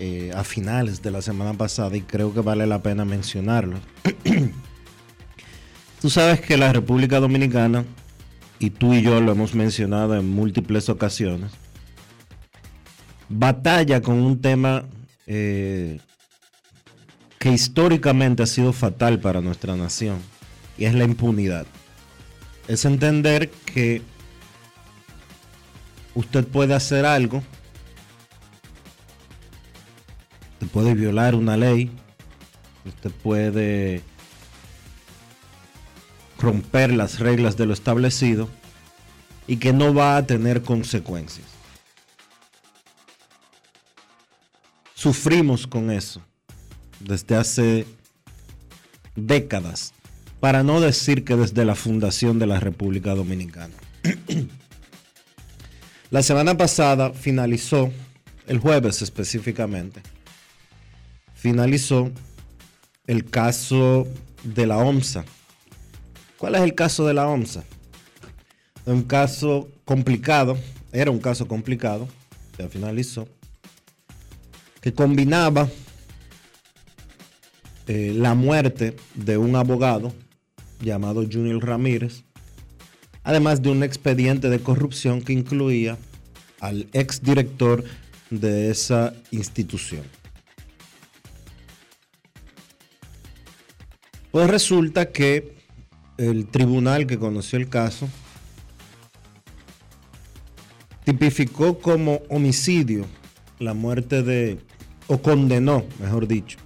eh, 0.00 0.32
a 0.34 0.42
finales 0.42 1.02
de 1.02 1.12
la 1.12 1.22
semana 1.22 1.54
pasada, 1.54 1.96
y 1.96 2.02
creo 2.02 2.34
que 2.34 2.40
vale 2.40 2.66
la 2.66 2.82
pena 2.82 3.04
mencionarlo. 3.04 3.78
Tú 6.02 6.10
sabes 6.10 6.40
que 6.40 6.56
la 6.56 6.72
República 6.72 7.20
Dominicana, 7.20 7.84
y 8.58 8.70
tú 8.70 8.92
y 8.92 9.02
yo 9.02 9.20
lo 9.20 9.32
hemos 9.32 9.54
mencionado 9.54 10.16
en 10.16 10.28
múltiples 10.28 10.88
ocasiones, 10.88 11.52
batalla 13.28 14.02
con 14.02 14.16
un 14.16 14.40
tema 14.40 14.84
eh, 15.26 16.00
que 17.38 17.52
históricamente 17.52 18.42
ha 18.42 18.46
sido 18.46 18.72
fatal 18.72 19.20
para 19.20 19.40
nuestra 19.40 19.76
nación, 19.76 20.18
y 20.76 20.86
es 20.86 20.94
la 20.94 21.04
impunidad. 21.04 21.66
Es 22.66 22.84
entender 22.84 23.50
que 23.50 24.02
usted 26.14 26.46
puede 26.46 26.74
hacer 26.74 27.06
algo, 27.06 27.42
usted 30.54 30.66
puede 30.68 30.94
violar 30.94 31.34
una 31.34 31.56
ley, 31.56 31.90
usted 32.84 33.10
puede 33.10 34.02
romper 36.38 36.92
las 36.92 37.18
reglas 37.18 37.56
de 37.56 37.66
lo 37.66 37.72
establecido 37.72 38.48
y 39.46 39.56
que 39.56 39.72
no 39.72 39.92
va 39.92 40.16
a 40.16 40.26
tener 40.26 40.62
consecuencias. 40.62 41.46
Sufrimos 44.94 45.66
con 45.66 45.90
eso 45.90 46.20
desde 47.00 47.36
hace 47.36 47.86
décadas, 49.16 49.92
para 50.40 50.62
no 50.62 50.80
decir 50.80 51.24
que 51.24 51.36
desde 51.36 51.64
la 51.64 51.74
fundación 51.74 52.38
de 52.38 52.46
la 52.46 52.60
República 52.60 53.14
Dominicana. 53.14 53.74
La 56.10 56.24
semana 56.24 56.56
pasada 56.56 57.12
finalizó, 57.12 57.92
el 58.48 58.58
jueves 58.58 59.00
específicamente, 59.00 60.02
finalizó 61.34 62.10
el 63.06 63.30
caso 63.30 64.08
de 64.42 64.66
la 64.66 64.78
OMSA. 64.78 65.24
¿Cuál 66.36 66.56
es 66.56 66.62
el 66.62 66.74
caso 66.74 67.06
de 67.06 67.14
la 67.14 67.28
OMSA? 67.28 67.62
Un 68.86 69.04
caso 69.04 69.68
complicado, 69.84 70.58
era 70.90 71.12
un 71.12 71.20
caso 71.20 71.46
complicado, 71.46 72.08
ya 72.58 72.68
finalizó, 72.68 73.28
que 74.80 74.92
combinaba 74.92 75.68
eh, 77.86 78.12
la 78.16 78.34
muerte 78.34 78.96
de 79.14 79.36
un 79.36 79.54
abogado 79.54 80.12
llamado 80.80 81.22
Junior 81.22 81.64
Ramírez, 81.64 82.24
además 83.24 83.62
de 83.62 83.70
un 83.70 83.82
expediente 83.82 84.48
de 84.48 84.60
corrupción 84.60 85.22
que 85.22 85.32
incluía 85.32 85.98
al 86.60 86.88
exdirector 86.92 87.84
de 88.30 88.70
esa 88.70 89.12
institución. 89.30 90.02
Pues 94.30 94.48
resulta 94.48 95.10
que 95.10 95.56
el 96.16 96.46
tribunal 96.46 97.06
que 97.06 97.18
conoció 97.18 97.58
el 97.58 97.68
caso 97.68 98.08
tipificó 101.04 101.78
como 101.78 102.20
homicidio 102.28 103.06
la 103.58 103.74
muerte 103.74 104.22
de, 104.22 104.58
o 105.08 105.20
condenó, 105.20 105.84
mejor 105.98 106.28
dicho, 106.28 106.58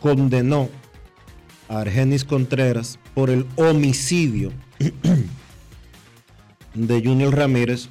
condenó 0.00 0.68
a 1.68 1.80
Argenis 1.80 2.24
Contreras 2.24 2.98
por 3.14 3.30
el 3.30 3.46
homicidio 3.56 4.52
de 6.74 7.02
Junior 7.02 7.34
Ramírez 7.34 7.88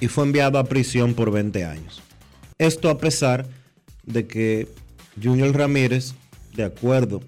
y 0.00 0.08
fue 0.08 0.24
enviado 0.24 0.58
a 0.58 0.64
prisión 0.64 1.14
por 1.14 1.30
20 1.30 1.64
años. 1.64 2.02
Esto 2.58 2.90
a 2.90 2.98
pesar 2.98 3.46
de 4.04 4.26
que 4.26 4.68
Junior 5.22 5.54
Ramírez, 5.54 6.14
de 6.54 6.64
acuerdo 6.64 7.22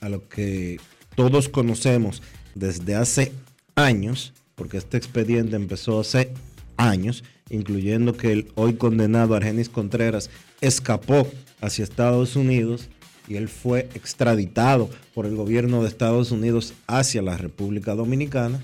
a 0.00 0.08
lo 0.08 0.28
que 0.28 0.78
todos 1.14 1.48
conocemos 1.48 2.22
desde 2.54 2.94
hace 2.94 3.32
años, 3.74 4.32
porque 4.54 4.78
este 4.78 4.96
expediente 4.96 5.56
empezó 5.56 6.00
hace 6.00 6.32
años, 6.76 7.24
incluyendo 7.50 8.16
que 8.16 8.32
el 8.32 8.52
hoy 8.54 8.74
condenado 8.74 9.34
Argenis 9.34 9.68
Contreras 9.68 10.30
escapó 10.60 11.28
hacia 11.60 11.84
Estados 11.84 12.36
Unidos 12.36 12.88
y 13.28 13.36
él 13.36 13.48
fue 13.48 13.88
extraditado 13.94 14.88
por 15.14 15.26
el 15.26 15.36
gobierno 15.36 15.82
de 15.82 15.88
Estados 15.88 16.30
Unidos 16.30 16.74
hacia 16.86 17.22
la 17.22 17.36
República 17.36 17.94
Dominicana. 17.94 18.62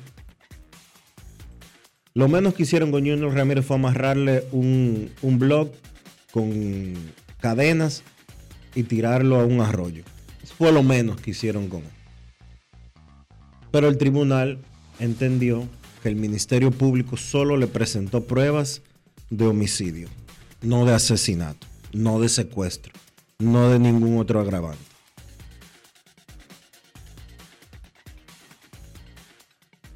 Lo 2.15 2.29
menos 2.29 2.55
que 2.55 2.65
hicieron 2.65 2.91
con 2.91 3.01
Junior 3.01 3.33
Ramírez 3.35 3.65
fue 3.65 3.77
amarrarle 3.77 4.45
un, 4.53 5.11
un 5.23 5.39
blog 5.39 5.71
con 6.31 6.95
cadenas 7.41 8.03
y 8.75 8.83
tirarlo 8.83 9.41
a 9.41 9.45
un 9.45 9.61
arroyo. 9.61 10.05
Eso 10.43 10.55
fue 10.55 10.73
lo 10.73 10.83
menos 10.83 11.21
que 11.21 11.31
hicieron 11.31 11.69
con 11.69 11.81
él. 11.81 11.91
Pero 13.71 13.89
el 13.89 13.97
tribunal 13.97 14.59
entendió 14.99 15.67
que 16.03 16.09
el 16.09 16.17
Ministerio 16.17 16.71
Público 16.71 17.17
solo 17.17 17.57
le 17.57 17.67
presentó 17.67 18.25
pruebas 18.25 18.83
de 19.31 19.47
homicidio, 19.47 20.09
no 20.61 20.85
de 20.85 20.93
asesinato, 20.93 21.67
no 21.93 22.21
de 22.21 22.29
secuestro, 22.29 22.93
no 23.39 23.71
de 23.71 23.79
ningún 23.79 24.19
otro 24.19 24.41
agravante. 24.41 24.92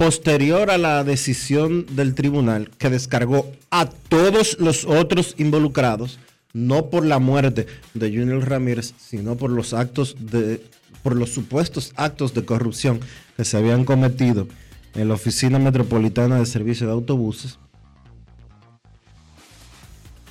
Posterior 0.07 0.71
a 0.71 0.79
la 0.79 1.03
decisión 1.03 1.85
del 1.97 2.15
tribunal 2.15 2.71
que 2.79 2.91
descargó 2.91 3.51
a 3.73 3.87
todos 3.87 4.57
los 4.61 4.85
otros 4.85 5.35
involucrados, 5.37 6.21
no 6.53 6.91
por 6.91 7.05
la 7.05 7.19
muerte 7.19 7.67
de 7.93 8.11
Junior 8.11 8.49
Ramírez, 8.49 8.95
sino 8.99 9.37
por 9.37 9.51
los 9.51 9.75
actos 9.75 10.15
de 10.21 10.63
por 11.03 11.17
los 11.17 11.31
supuestos 11.31 11.93
actos 11.97 12.35
de 12.35 12.45
corrupción 12.45 13.01
que 13.37 13.45
se 13.45 13.57
habían 13.57 13.85
cometido 13.85 14.47
en 14.95 15.09
la 15.09 15.15
Oficina 15.15 15.59
Metropolitana 15.59 16.39
de 16.39 16.47
Servicio 16.47 16.87
de 16.87 16.93
Autobuses. 16.93 17.59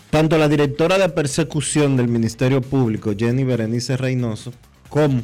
Tanto 0.09 0.38
la 0.38 0.47
directora 0.47 0.97
de 0.97 1.09
persecución 1.09 1.97
del 1.97 2.07
Ministerio 2.07 2.61
Público, 2.61 3.11
Jenny 3.13 3.43
Berenice 3.43 3.97
Reynoso, 3.97 4.53
como 4.88 5.21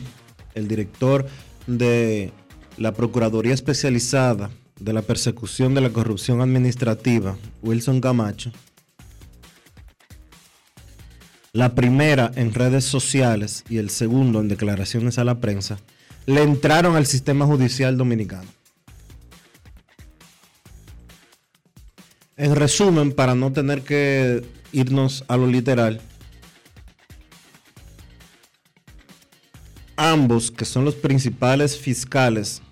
el 0.56 0.68
director 0.68 1.26
de 1.68 2.34
la 2.78 2.94
Procuraduría 2.94 3.54
Especializada 3.54 4.50
de 4.80 4.94
la 4.94 5.02
Persecución 5.02 5.74
de 5.74 5.82
la 5.82 5.90
Corrupción 5.90 6.42
Administrativa, 6.42 7.38
Wilson 7.62 8.02
Camacho, 8.02 8.52
la 11.54 11.76
primera 11.76 12.32
en 12.36 12.54
redes 12.54 12.86
sociales 12.86 13.66
y 13.70 13.78
el 13.78 13.90
segundo 13.90 14.40
en 14.40 14.48
declaraciones 14.48 15.18
a 15.18 15.24
la 15.24 15.40
prensa, 15.40 15.80
le 16.26 16.44
entraron 16.44 16.96
al 16.96 17.06
sistema 17.06 17.46
judicial 17.46 17.98
dominicano. 17.98 18.48
En 22.38 22.56
resumen, 22.56 23.12
para 23.12 23.36
no 23.36 23.52
tener 23.52 23.82
que 23.82 24.44
irnos 24.72 25.26
a 25.28 25.38
lo 25.38 25.46
literal, 25.46 26.02
ambos, 30.02 30.50
que 30.50 30.66
son 30.66 30.84
los 30.84 30.96
principales 30.96 31.78
fiscales 31.78 32.64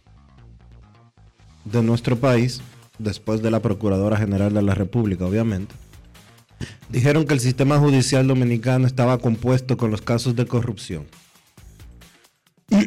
de 1.64 1.84
nuestro 1.84 2.16
país, 2.16 2.62
después 2.98 3.44
de 3.44 3.52
la 3.52 3.62
Procuradora 3.62 4.18
General 4.18 4.52
de 4.54 4.64
la 4.64 4.74
República, 4.74 5.26
obviamente, 5.26 5.76
dijeron 6.90 7.26
que 7.26 7.36
el 7.36 7.40
sistema 7.40 7.78
judicial 7.78 8.28
dominicano 8.28 8.88
estaba 8.88 9.20
compuesto 9.20 9.78
con 9.78 9.92
los 9.92 10.02
casos 10.02 10.36
de 10.36 10.48
corrupción. 10.48 11.06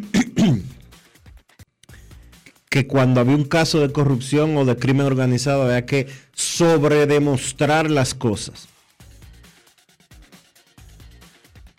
que 2.69 2.87
cuando 2.87 3.21
había 3.21 3.37
un 3.37 3.45
caso 3.45 3.81
de 3.81 3.93
corrupción 3.93 4.57
o 4.57 4.65
de 4.65 4.77
crimen 4.77 5.07
organizado 5.07 5.63
había 5.63 5.87
que 5.87 6.09
sobredemostrar 6.35 7.91
las 7.91 8.15
cosas. 8.15 8.67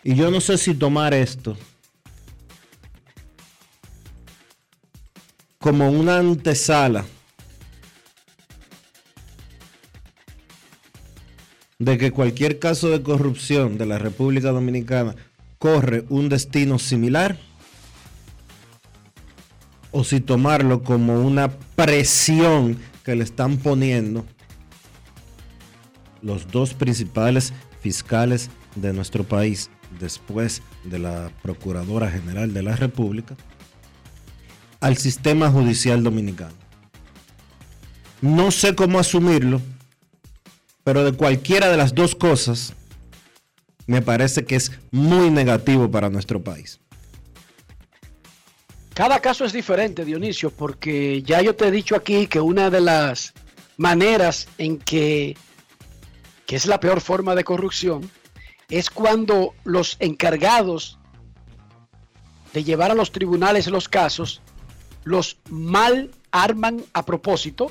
Y 0.02 0.14
yo 0.14 0.30
no 0.30 0.40
sé 0.40 0.56
si 0.56 0.74
tomar 0.74 1.12
esto 1.12 1.56
como 5.64 5.90
una 5.90 6.18
antesala 6.18 7.06
de 11.78 11.96
que 11.96 12.10
cualquier 12.10 12.58
caso 12.58 12.90
de 12.90 13.02
corrupción 13.02 13.78
de 13.78 13.86
la 13.86 13.96
República 13.96 14.50
Dominicana 14.50 15.16
corre 15.58 16.04
un 16.10 16.28
destino 16.28 16.78
similar 16.78 17.38
o 19.90 20.04
si 20.04 20.20
tomarlo 20.20 20.82
como 20.82 21.22
una 21.22 21.48
presión 21.50 22.76
que 23.02 23.16
le 23.16 23.24
están 23.24 23.56
poniendo 23.56 24.26
los 26.20 26.46
dos 26.48 26.74
principales 26.74 27.54
fiscales 27.80 28.50
de 28.76 28.92
nuestro 28.92 29.24
país 29.24 29.70
después 29.98 30.60
de 30.84 30.98
la 30.98 31.30
Procuradora 31.42 32.10
General 32.10 32.52
de 32.52 32.62
la 32.62 32.76
República 32.76 33.34
al 34.84 34.98
sistema 34.98 35.50
judicial 35.50 36.02
dominicano. 36.02 36.52
No 38.20 38.50
sé 38.50 38.74
cómo 38.74 38.98
asumirlo, 38.98 39.62
pero 40.84 41.06
de 41.06 41.12
cualquiera 41.12 41.70
de 41.70 41.78
las 41.78 41.94
dos 41.94 42.14
cosas 42.14 42.74
me 43.86 44.02
parece 44.02 44.44
que 44.44 44.56
es 44.56 44.72
muy 44.90 45.30
negativo 45.30 45.90
para 45.90 46.10
nuestro 46.10 46.44
país. 46.44 46.80
Cada 48.92 49.20
caso 49.20 49.46
es 49.46 49.54
diferente, 49.54 50.04
Dionisio, 50.04 50.50
porque 50.50 51.22
ya 51.22 51.40
yo 51.40 51.56
te 51.56 51.68
he 51.68 51.70
dicho 51.70 51.96
aquí 51.96 52.26
que 52.26 52.42
una 52.42 52.68
de 52.68 52.82
las 52.82 53.32
maneras 53.78 54.48
en 54.58 54.76
que, 54.76 55.34
que 56.44 56.56
es 56.56 56.66
la 56.66 56.78
peor 56.78 57.00
forma 57.00 57.34
de 57.34 57.42
corrupción 57.42 58.10
es 58.68 58.90
cuando 58.90 59.54
los 59.64 59.96
encargados 59.98 60.98
de 62.52 62.64
llevar 62.64 62.90
a 62.90 62.94
los 62.94 63.12
tribunales 63.12 63.66
los 63.68 63.88
casos 63.88 64.42
los 65.04 65.38
mal 65.50 66.10
arman 66.30 66.82
a 66.92 67.04
propósito 67.04 67.70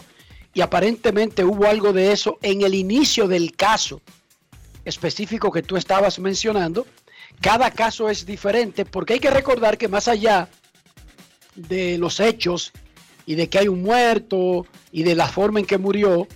y 0.54 0.62
aparentemente 0.62 1.44
hubo 1.44 1.68
algo 1.68 1.94
de 1.94 2.12
eso 2.12 2.38
en 2.42 2.62
el 2.62 2.76
inicio 2.76 3.28
del 3.28 3.56
caso 3.56 4.02
específico 4.86 5.52
que 5.52 5.64
tú 5.64 5.78
estabas 5.78 6.20
mencionando. 6.20 6.86
Cada 7.42 7.72
caso 7.72 8.10
es 8.10 8.26
diferente 8.26 8.86
porque 8.86 9.14
hay 9.14 9.20
que 9.20 9.32
recordar 9.32 9.78
que 9.78 9.88
más 9.88 10.08
allá 10.08 10.50
de 11.56 11.98
los 11.98 12.20
hechos 12.20 12.72
y 13.26 13.36
de 13.36 13.50
que 13.50 13.60
hay 13.60 13.68
un 13.68 13.82
muerto 13.82 14.66
y 14.92 15.04
de 15.04 15.16
la 15.16 15.28
forma 15.28 15.60
en 15.60 15.66
que 15.66 15.78
murió, 15.78 16.28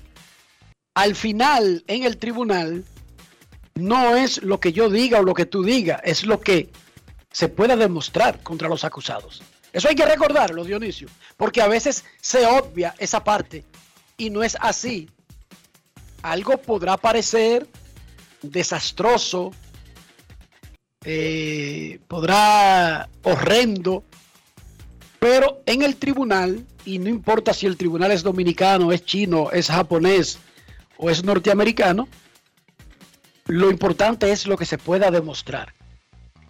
al 0.96 1.16
final 1.16 1.84
en 1.88 2.04
el 2.04 2.18
tribunal 2.18 2.86
no 3.76 4.16
es 4.16 4.42
lo 4.42 4.60
que 4.60 4.74
yo 4.74 4.90
diga 4.90 5.20
o 5.20 5.24
lo 5.24 5.36
que 5.36 5.46
tú 5.46 5.64
digas, 5.64 6.02
es 6.04 6.26
lo 6.26 6.40
que 6.40 6.70
se 7.32 7.50
pueda 7.50 7.76
demostrar 7.76 8.42
contra 8.42 8.68
los 8.68 8.84
acusados. 8.84 9.44
Eso 9.74 9.90
hay 9.90 9.96
que 9.96 10.06
recordarlo, 10.06 10.64
Dionisio, 10.64 11.08
porque 11.36 11.62
a 11.62 11.68
veces 11.68 12.06
se 12.22 12.46
obvia 12.46 12.96
esa 12.98 13.24
parte 13.24 13.64
y 14.18 14.30
no 14.30 14.44
es 14.44 14.58
así. 14.60 15.10
Algo 16.22 16.58
podrá 16.58 16.98
parecer 16.98 17.68
desastroso, 18.42 19.52
eh, 21.04 22.00
podrá 22.08 23.10
horrendo, 23.24 24.04
pero 25.20 25.62
en 25.66 25.84
el 25.84 25.96
tribunal, 25.96 26.66
y 26.86 27.00
no 27.00 27.10
importa 27.10 27.54
si 27.54 27.66
el 27.66 27.78
tribunal 27.78 28.12
es 28.12 28.24
dominicano, 28.24 28.92
es 28.92 29.06
chino, 29.06 29.52
es 29.52 29.68
japonés 29.68 30.40
o 30.98 31.10
es 31.10 31.24
norteamericano, 31.24 32.08
lo 33.46 33.70
importante 33.70 34.32
es 34.32 34.48
lo 34.48 34.58
que 34.58 34.66
se 34.66 34.78
pueda 34.78 35.12
demostrar. 35.12 35.74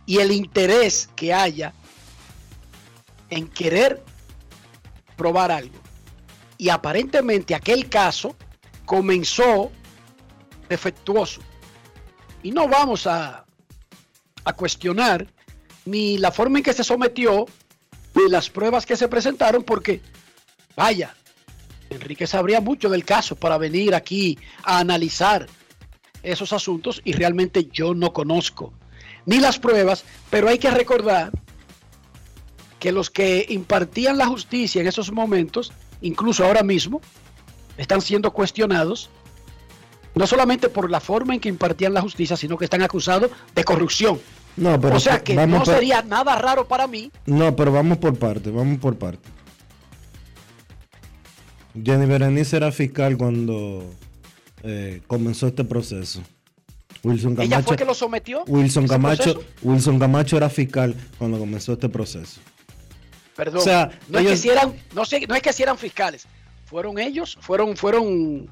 Y 0.06 0.20
el 0.20 0.32
interés 0.32 1.10
que 1.16 1.34
haya 1.34 1.74
en 3.30 3.48
querer 3.48 4.04
probar 5.16 5.52
algo. 5.52 5.78
Y 6.58 6.70
aparentemente 6.70 7.56
aquel 7.56 7.90
caso 7.90 8.36
comenzó 8.86 9.72
defectuoso. 10.70 11.42
Y 12.44 12.52
no 12.52 12.68
vamos 12.68 13.08
a, 13.08 13.46
a 14.44 14.54
cuestionar 14.54 15.28
ni 15.86 16.18
la 16.18 16.32
forma 16.32 16.60
en 16.60 16.64
que 16.64 16.74
se 16.74 16.84
sometió 16.84 17.46
ni 18.14 18.30
las 18.30 18.50
pruebas 18.50 18.86
que 18.86 18.98
se 18.98 19.08
presentaron 19.08 19.64
porque, 19.64 20.02
vaya, 20.76 21.16
Enrique 21.90 22.28
sabría 22.28 22.62
mucho 22.62 22.90
del 22.90 23.06
caso 23.06 23.36
para 23.36 23.58
venir 23.58 23.96
aquí 23.96 24.38
a 24.64 24.80
analizar 24.80 25.48
esos 26.24 26.52
asuntos 26.54 27.02
y 27.04 27.14
realmente 27.14 27.66
yo 27.72 27.94
no 27.94 28.14
conozco 28.14 28.74
ni 29.26 29.40
las 29.40 29.60
pruebas, 29.60 30.06
pero 30.30 30.48
hay 30.48 30.58
que 30.58 30.72
recordar 30.72 31.32
que 32.80 32.92
los 32.92 33.10
que 33.10 33.46
impartían 33.50 34.18
la 34.18 34.28
justicia 34.28 34.82
en 34.82 34.88
esos 34.88 35.12
momentos, 35.12 35.72
incluso 36.02 36.46
ahora 36.46 36.64
mismo, 36.64 37.02
están 37.78 38.02
siendo 38.02 38.32
cuestionados, 38.32 39.10
no 40.16 40.26
solamente 40.28 40.70
por 40.70 40.90
la 40.90 41.00
forma 41.00 41.34
en 41.34 41.40
que 41.40 41.50
impartían 41.50 41.94
la 41.94 42.02
justicia, 42.02 42.36
sino 42.38 42.58
que 42.58 42.66
están 42.66 42.82
acusados 42.82 43.32
de 43.56 43.64
corrupción. 43.64 44.20
No, 44.56 44.80
pero 44.82 44.96
o 44.96 45.00
sea 45.00 45.24
que 45.24 45.36
no 45.36 45.58
por- 45.64 45.68
sería 45.68 46.02
nada 46.02 46.36
raro 46.36 46.68
para 46.68 46.88
mí. 46.88 47.12
No, 47.28 47.56
pero 47.56 47.72
vamos 47.72 48.00
por 48.00 48.18
parte, 48.18 48.50
vamos 48.50 48.80
por 48.80 48.98
parte. 48.98 49.30
Jenny 51.84 52.06
Berenice 52.08 52.58
era 52.58 52.72
fiscal 52.72 53.18
cuando 53.18 53.84
eh, 54.64 55.02
comenzó 55.08 55.48
este 55.48 55.64
proceso. 55.64 56.22
Wilson 57.04 57.36
Camacho, 57.36 57.56
Ella 57.56 57.64
fue 57.64 57.76
que 57.78 57.86
lo 57.86 57.94
sometió. 57.94 58.44
Wilson 58.48 58.86
ese 58.86 58.94
Camacho, 58.94 59.24
proceso. 59.34 59.46
Wilson 59.62 60.00
Camacho 60.00 60.38
era 60.38 60.50
fiscal 60.50 60.96
cuando 61.20 61.38
comenzó 61.38 61.74
este 61.74 61.90
proceso. 61.90 62.42
Perdón. 63.38 63.62
O 63.62 63.64
sea, 63.64 63.92
no, 64.10 64.20
es 64.20 64.28
que 64.28 64.36
si 64.38 64.50
eran, 64.50 64.74
no, 64.94 65.06
sé, 65.06 65.26
no 65.30 65.36
es 65.36 65.42
que 65.42 65.54
si 65.54 65.64
eran 65.64 65.78
fiscales. 65.78 66.28
Fueron 66.66 67.00
ellos, 67.00 67.38
fueron, 67.40 67.78
fueron, 67.78 68.50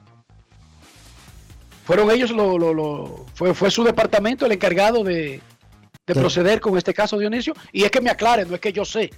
fueron 1.83 2.09
ellos, 2.11 2.31
lo, 2.31 2.57
lo- 2.57 2.73
lo- 2.73 3.25
fue, 3.33 3.53
fue 3.53 3.69
su 3.71 3.83
departamento 3.83 4.45
el 4.45 4.51
encargado 4.53 5.03
de, 5.03 5.41
de 6.07 6.13
Sí. 6.13 6.19
proceder 6.19 6.59
con 6.61 6.77
este 6.77 6.93
caso, 6.93 7.17
Dionisio. 7.17 7.53
Y 7.73 7.83
es 7.83 7.91
que 7.91 7.99
me 8.01 8.09
aclaren, 8.09 8.47
no 8.47 8.55
es 8.55 8.61
que 8.61 8.71
yo 8.71 8.85
sé. 8.85 9.11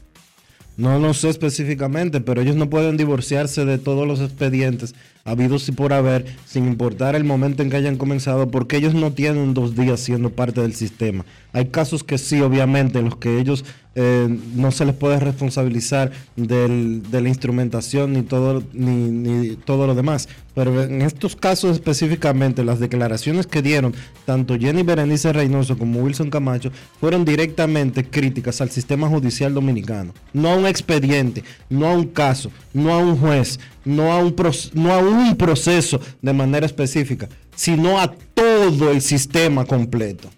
No 0.78 1.00
lo 1.00 1.14
sé 1.16 1.30
específicamente, 1.30 2.22
pero 2.22 2.40
ellos 2.42 2.56
no 2.56 2.70
pueden 2.70 2.98
divorciarse 2.98 3.66
de 3.66 3.80
todos 3.80 4.06
los 4.08 4.20
expedientes 4.22 4.94
habidos 5.26 5.68
y 5.70 5.72
por 5.72 5.92
haber, 5.92 6.26
sin 6.46 6.68
importar 6.68 7.16
el 7.16 7.24
momento 7.24 7.64
en 7.64 7.72
que 7.72 7.78
hayan 7.78 7.98
comenzado, 7.98 8.52
porque 8.52 8.78
ellos 8.78 8.94
no 8.94 9.12
tienen 9.12 9.56
dos 9.56 9.76
días 9.76 10.00
siendo 10.00 10.30
parte 10.30 10.62
del 10.62 10.76
sistema. 10.76 11.26
Hay 11.52 11.66
casos 11.70 12.04
que 12.04 12.20
sí, 12.20 12.42
obviamente, 12.42 13.00
en 13.00 13.06
los 13.06 13.16
que 13.18 13.40
ellos 13.40 13.66
eh, 14.00 14.28
no 14.54 14.72
se 14.72 14.86
les 14.86 14.94
puede 14.94 15.20
responsabilizar 15.20 16.12
de 16.36 17.02
la 17.20 17.30
instrumentación 17.30 18.14
ni 18.14 18.22
todo, 18.22 18.62
ni, 18.72 19.58
lo 19.66 19.96
demás. 19.96 20.30
Pero 20.54 20.84
en 20.84 21.02
estos 21.02 21.36
casos 21.36 21.72
específicamente, 21.72 22.64
las 22.64 22.80
declaraciones 22.80 23.48
que 23.48 23.64
dieron 23.64 23.96
tanto 24.24 24.56
Jenny 24.56 24.84
Berenice 24.84 25.34
Reynoso 25.34 25.80
como 25.80 26.02
Wilson 26.02 26.30
Camacho 26.30 26.72
fueron 27.00 27.26
directamente 27.26 28.08
críticas 28.08 28.62
al 28.62 28.70
sistema 28.70 29.08
judicial 29.08 29.56
dominicano. 29.56 30.14
No 30.32 30.52
a 30.52 30.56
un 30.58 30.68
expediente, 30.68 31.44
no 31.68 31.88
a 31.88 31.94
un 31.94 32.06
caso, 32.06 32.52
no 32.76 32.94
a 32.94 33.00
un 33.00 33.18
juez, 33.18 33.60
no 33.84 34.12
a 34.12 34.20
un, 34.20 34.36
no 34.76 34.94
a 34.94 35.00
un 35.00 35.36
proceso 35.38 36.00
de 36.22 36.34
manera 36.34 36.68
específica, 36.68 37.30
sino 37.56 38.00
a 38.00 38.14
todo 38.36 38.92
el 38.92 39.02
sistema 39.02 39.66
completo. 39.66 40.30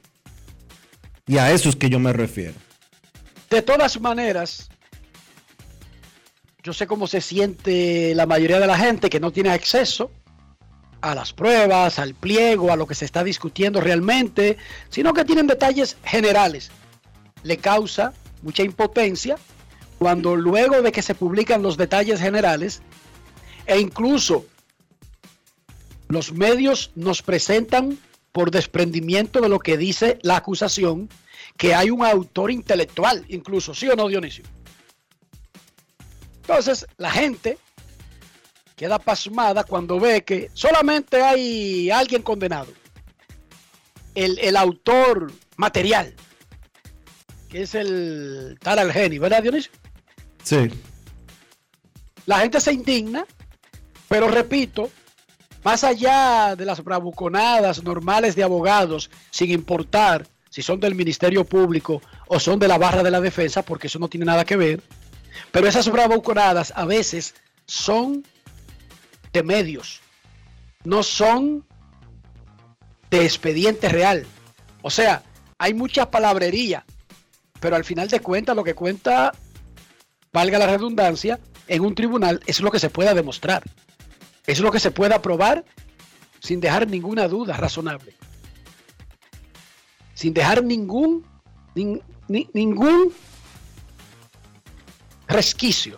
Y 1.27 1.37
a 1.39 1.51
eso 1.51 1.67
es 1.67 1.75
que 1.75 1.89
yo 1.89 1.99
me 1.99 2.13
refiero. 2.13 2.68
De 3.49 3.61
todas 3.63 3.99
maneras, 3.99 4.69
yo 6.61 6.73
sé 6.73 6.85
cómo 6.85 7.07
se 7.07 7.19
siente 7.19 8.13
la 8.13 8.25
mayoría 8.25 8.59
de 8.59 8.67
la 8.67 8.77
gente 8.77 9.09
que 9.09 9.19
no 9.19 9.31
tiene 9.31 9.49
acceso 9.49 10.11
a 11.01 11.15
las 11.15 11.33
pruebas, 11.33 11.97
al 11.97 12.13
pliego, 12.13 12.71
a 12.71 12.75
lo 12.75 12.85
que 12.85 12.95
se 12.95 13.05
está 13.05 13.23
discutiendo 13.23 13.81
realmente, 13.81 14.57
sino 14.89 15.13
que 15.13 15.25
tienen 15.25 15.47
detalles 15.47 15.97
generales. 16.03 16.69
Le 17.43 17.57
causa 17.57 18.13
mucha 18.43 18.63
impotencia 18.63 19.37
cuando 19.97 20.35
luego 20.35 20.81
de 20.81 20.91
que 20.91 21.01
se 21.01 21.15
publican 21.15 21.63
los 21.63 21.77
detalles 21.77 22.19
generales 22.19 22.81
e 23.65 23.79
incluso 23.79 24.45
los 26.07 26.33
medios 26.33 26.91
nos 26.95 27.21
presentan 27.21 27.97
por 28.31 28.51
desprendimiento 28.51 29.41
de 29.41 29.49
lo 29.49 29.59
que 29.59 29.77
dice 29.77 30.19
la 30.21 30.37
acusación 30.37 31.09
que 31.59 31.75
hay 31.75 31.89
un 31.89 32.05
autor 32.05 32.51
intelectual, 32.51 33.25
incluso, 33.27 33.75
¿sí 33.75 33.89
o 33.89 33.95
no, 33.95 34.07
Dionisio? 34.07 34.45
Entonces, 36.37 36.87
la 36.95 37.11
gente 37.11 37.57
queda 38.77 38.97
pasmada 38.97 39.65
cuando 39.65 39.99
ve 39.99 40.23
que 40.23 40.49
solamente 40.53 41.21
hay 41.21 41.91
alguien 41.91 42.21
condenado. 42.21 42.71
El, 44.15 44.39
el 44.39 44.55
autor 44.55 45.33
material, 45.57 46.15
que 47.49 47.63
es 47.63 47.75
el 47.75 48.57
tal 48.61 48.79
Algeni, 48.79 49.19
¿verdad, 49.19 49.43
Dionisio? 49.43 49.73
Sí. 50.41 50.69
La 52.25 52.39
gente 52.39 52.61
se 52.61 52.71
indigna, 52.71 53.25
pero 54.07 54.29
repito, 54.29 54.89
más 55.65 55.83
allá 55.83 56.55
de 56.55 56.63
las 56.63 56.81
bravuconadas 56.81 57.83
normales 57.83 58.37
de 58.37 58.43
abogados, 58.43 59.11
sin 59.29 59.51
importar 59.51 60.25
si 60.59 60.63
son 60.63 60.81
del 60.81 60.93
Ministerio 60.93 61.45
Público 61.45 62.01
o 62.27 62.37
son 62.37 62.59
de 62.59 62.67
la 62.67 62.77
barra 62.77 63.01
de 63.01 63.09
la 63.09 63.21
defensa, 63.21 63.63
porque 63.63 63.87
eso 63.87 63.97
no 63.97 64.09
tiene 64.09 64.25
nada 64.25 64.43
que 64.43 64.57
ver, 64.57 64.83
pero 65.53 65.69
esas 65.69 65.89
bravuconadas 65.89 66.73
a 66.75 66.83
veces 66.83 67.33
son 67.65 68.25
de 69.31 69.41
medios, 69.41 70.01
no 70.83 71.01
son 71.01 71.65
de 73.09 73.23
expediente 73.23 73.87
real. 73.87 74.25
O 74.81 74.89
sea, 74.89 75.23
hay 75.57 75.73
mucha 75.73 76.11
palabrería, 76.11 76.83
pero 77.61 77.77
al 77.77 77.85
final 77.85 78.09
de 78.09 78.19
cuentas 78.19 78.53
lo 78.53 78.65
que 78.65 78.75
cuenta, 78.75 79.31
valga 80.33 80.59
la 80.59 80.67
redundancia, 80.67 81.39
en 81.69 81.85
un 81.85 81.95
tribunal 81.95 82.41
es 82.47 82.59
lo 82.59 82.69
que 82.69 82.79
se 82.79 82.89
pueda 82.89 83.13
demostrar. 83.13 83.63
Es 84.45 84.59
lo 84.59 84.73
que 84.73 84.81
se 84.81 84.91
pueda 84.91 85.21
probar 85.21 85.63
sin 86.41 86.59
dejar 86.59 86.85
ninguna 86.85 87.29
duda 87.29 87.55
razonable. 87.55 88.13
Sin 90.19 90.33
dejar 90.33 90.61
ningún, 90.65 91.23
nin- 91.75 92.01
ni- 92.27 92.49
ningún 92.53 93.13
resquicio, 95.29 95.97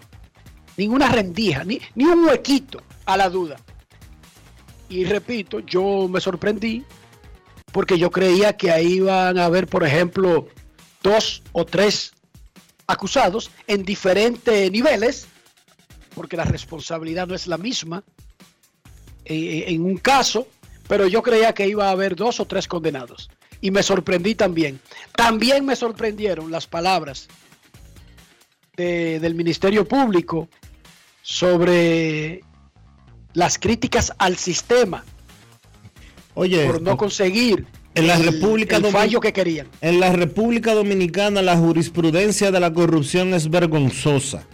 ninguna 0.77 1.09
rendija, 1.09 1.63
ni, 1.63 1.79
ni 1.95 2.03
un 2.05 2.25
huequito 2.25 2.83
a 3.05 3.17
la 3.17 3.29
duda. 3.31 3.57
Y 4.89 5.05
repito, 5.05 5.61
yo 5.61 6.07
me 6.07 6.21
sorprendí 6.21 6.85
porque 7.71 7.97
yo 7.97 8.11
creía 8.11 8.55
que 8.57 8.69
ahí 8.69 8.93
iban 8.97 9.39
a 9.39 9.45
haber, 9.45 9.65
por 9.65 9.83
ejemplo, 9.83 10.47
dos 11.01 11.41
o 11.53 11.65
tres 11.65 12.11
acusados 12.85 13.49
en 13.65 13.83
diferentes 13.83 14.71
niveles, 14.71 15.25
porque 16.13 16.37
la 16.37 16.43
responsabilidad 16.43 17.25
no 17.25 17.33
es 17.33 17.47
la 17.47 17.57
misma 17.57 18.03
eh, 19.25 19.63
en 19.67 19.81
un 19.83 19.97
caso, 19.97 20.47
pero 20.87 21.07
yo 21.07 21.23
creía 21.23 21.53
que 21.55 21.67
iba 21.67 21.87
a 21.87 21.91
haber 21.91 22.15
dos 22.15 22.39
o 22.39 22.45
tres 22.45 22.67
condenados. 22.67 23.31
Y 23.61 23.71
me 23.71 23.83
sorprendí 23.83 24.33
también. 24.35 24.79
También 25.15 25.63
me 25.65 25.75
sorprendieron 25.75 26.49
las 26.51 26.65
palabras 26.67 27.27
de- 28.75 29.19
del 29.19 29.35
Ministerio 29.35 29.87
Público 29.87 30.49
sobre 31.21 32.41
las 33.33 33.57
críticas 33.57 34.11
al 34.17 34.35
sistema 34.37 35.05
Oye, 36.33 36.65
por 36.65 36.81
no 36.81 36.97
conseguir 36.97 37.65
en 37.93 38.07
la 38.07 38.15
el- 38.15 38.23
República 38.25 38.77
el 38.77 38.85
fallo 38.87 39.19
que 39.19 39.31
querían. 39.33 39.67
En 39.81 39.99
la 39.99 40.11
República 40.11 40.73
Dominicana 40.73 41.41
la 41.41 41.55
jurisprudencia 41.57 42.51
de 42.51 42.59
la 42.59 42.73
corrupción 42.73 43.33
es 43.33 43.49
vergonzosa. 43.49 44.45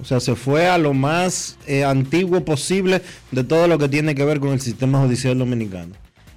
O 0.00 0.04
sea, 0.04 0.18
se 0.18 0.34
fue 0.34 0.66
a 0.68 0.78
lo 0.78 0.94
más 0.94 1.58
eh, 1.66 1.84
antiguo 1.84 2.44
posible 2.44 3.02
de 3.30 3.44
todo 3.44 3.68
lo 3.68 3.78
que 3.78 3.88
tiene 3.88 4.14
que 4.14 4.24
ver 4.24 4.40
con 4.40 4.50
el 4.50 4.60
sistema 4.60 5.00
judicial 5.00 5.38
dominicano. 5.38 5.94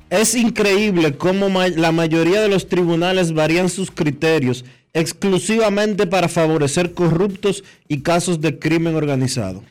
Es 0.09 0.35
increíble 0.35 1.17
cómo 1.17 1.49
la 1.49 1.91
mayoría 1.91 2.41
de 2.41 2.49
los 2.49 2.67
tribunales 2.67 3.33
varían 3.33 3.69
sus 3.69 3.91
criterios 3.91 4.65
exclusivamente 4.93 6.07
para 6.07 6.29
favorecer 6.29 6.93
corruptos 6.93 7.63
y 7.87 8.01
casos 8.01 8.39
de 8.39 8.59
crimen 8.59 8.95
organizado. 8.95 9.63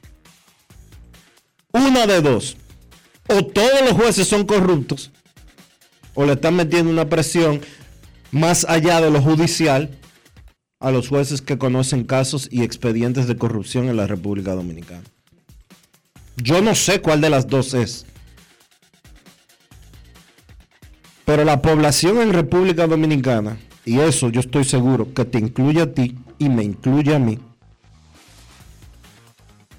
Una 1.73 2.07
de 2.07 2.21
dos. 2.21 2.57
O 3.29 3.45
todos 3.45 3.81
los 3.83 3.93
jueces 3.93 4.29
son 4.29 4.45
corruptos, 4.45 5.11
o 6.13 6.27
le 6.27 6.35
están 6.35 6.57
metiendo 6.57 6.91
una 6.91 7.09
presión 7.09 7.63
más 8.33 8.67
allá 8.69 9.01
de 9.01 9.11
lo 9.11 9.23
judicial 9.23 9.91
a 10.79 10.91
los 10.91 11.09
jueces 11.09 11.41
que 11.41 11.57
conocen 11.57 12.05
casos 12.05 12.49
y 12.51 12.63
expedientes 12.63 13.27
de 13.27 13.37
corrupción 13.37 13.89
en 13.89 13.97
la 13.97 14.07
República 14.07 14.55
Dominicana. 14.55 15.05
Yo 16.37 16.61
no 16.61 16.75
sé 16.75 17.01
cuál 17.01 17.23
de 17.23 17.31
las 17.31 17.47
dos 17.47 17.73
es. 17.73 18.05
Pero 21.25 21.45
la 21.45 21.63
población 21.63 22.19
en 22.19 22.33
República 22.33 22.87
Dominicana, 22.87 23.59
y 23.85 23.99
eso 23.99 24.29
yo 24.29 24.41
estoy 24.41 24.65
seguro 24.65 25.13
que 25.15 25.25
te 25.25 25.39
incluye 25.39 25.81
a 25.81 25.93
ti 25.93 26.17
y 26.39 26.49
me 26.49 26.65
incluye 26.65 27.15
a 27.15 27.19
mí, 27.19 27.39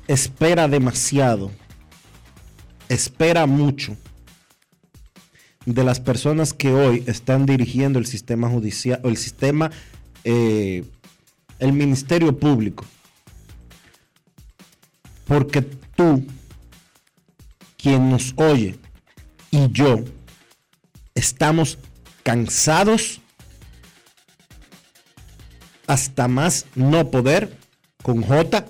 espera 0.08 0.68
demasiado, 0.68 1.52
espera 2.90 3.46
mucho 3.46 3.96
de 5.66 5.84
las 5.84 6.00
personas 6.00 6.54
que 6.54 6.74
hoy 6.74 7.04
están 7.08 7.46
dirigiendo 7.46 8.00
el 8.00 8.06
sistema 8.06 8.50
judicial 8.50 9.00
o 9.04 9.10
el 9.10 9.18
sistema 9.18 9.72
eh, 10.24 10.84
el 11.60 11.74
Ministerio 11.74 12.38
Público. 12.38 12.86
Porque 15.26 15.62
tú, 15.62 16.26
quien 17.78 18.10
nos 18.10 18.34
oye, 18.38 18.76
y 19.52 19.72
yo, 19.72 20.04
estamos 21.16 21.80
cansados 22.24 23.22
hasta 25.88 26.28
más 26.28 26.66
no 26.76 27.10
poder 27.10 27.58
con 28.04 28.22
J 28.22 28.66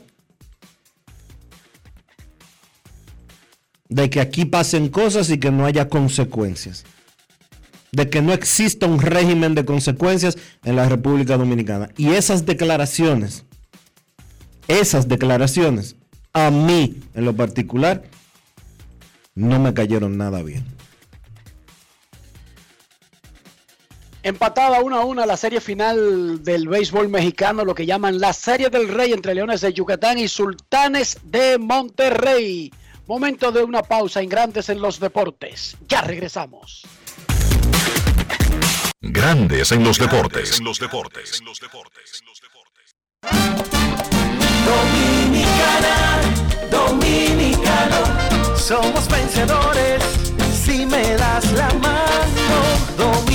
de 3.89 4.09
que 4.09 4.19
aquí 4.19 4.45
pasen 4.45 4.89
cosas 4.89 5.29
y 5.29 5.39
que 5.39 5.51
no 5.51 5.65
haya 5.65 5.89
consecuencias. 5.89 6.85
De 7.91 8.09
que 8.09 8.21
no 8.21 8.33
exista 8.33 8.87
un 8.87 8.99
régimen 8.99 9.55
de 9.55 9.63
consecuencias 9.63 10.37
en 10.63 10.75
la 10.75 10.89
República 10.89 11.37
Dominicana. 11.37 11.89
Y 11.97 12.09
esas 12.09 12.45
declaraciones, 12.45 13.45
esas 14.67 15.07
declaraciones, 15.07 15.95
a 16.33 16.51
mí 16.51 16.97
en 17.13 17.25
lo 17.25 17.35
particular, 17.35 18.03
no 19.33 19.59
me 19.59 19.73
cayeron 19.73 20.17
nada 20.17 20.43
bien. 20.43 20.65
Empatada 24.25 24.81
1 24.81 24.97
a 24.97 25.05
1 25.05 25.25
la 25.27 25.37
serie 25.37 25.61
final 25.61 26.43
del 26.43 26.67
béisbol 26.67 27.09
mexicano, 27.09 27.63
lo 27.63 27.75
que 27.75 27.85
llaman 27.85 28.19
la 28.19 28.33
Serie 28.33 28.71
del 28.71 28.87
Rey 28.87 29.13
entre 29.13 29.35
Leones 29.35 29.61
de 29.61 29.71
Yucatán 29.71 30.17
y 30.17 30.27
Sultanes 30.27 31.19
de 31.25 31.59
Monterrey. 31.59 32.73
Momento 33.05 33.51
de 33.51 33.63
una 33.63 33.83
pausa 33.83 34.23
en 34.23 34.29
Grandes 34.29 34.69
en 34.69 34.81
los 34.81 34.99
Deportes. 34.99 35.77
Ya 35.87 36.01
regresamos. 36.01 36.87
Grandes 38.99 39.71
en 39.71 39.83
los 39.83 39.99
deportes. 39.99 40.57
En 40.57 40.65
los 40.65 40.79
deportes. 40.79 41.43
Dominicana, 44.65 46.19
dominicano, 46.71 48.57
somos 48.57 49.07
vencedores 49.07 50.03
si 50.65 50.83
me 50.87 51.15
das 51.15 51.51
la 51.51 51.71
mano. 51.73 51.95
Dominicano, 52.97 53.34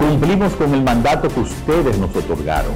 Cumplimos 0.00 0.54
con 0.54 0.72
el 0.72 0.82
mandato 0.82 1.28
que 1.28 1.40
ustedes 1.40 1.98
nos 1.98 2.16
otorgaron. 2.16 2.72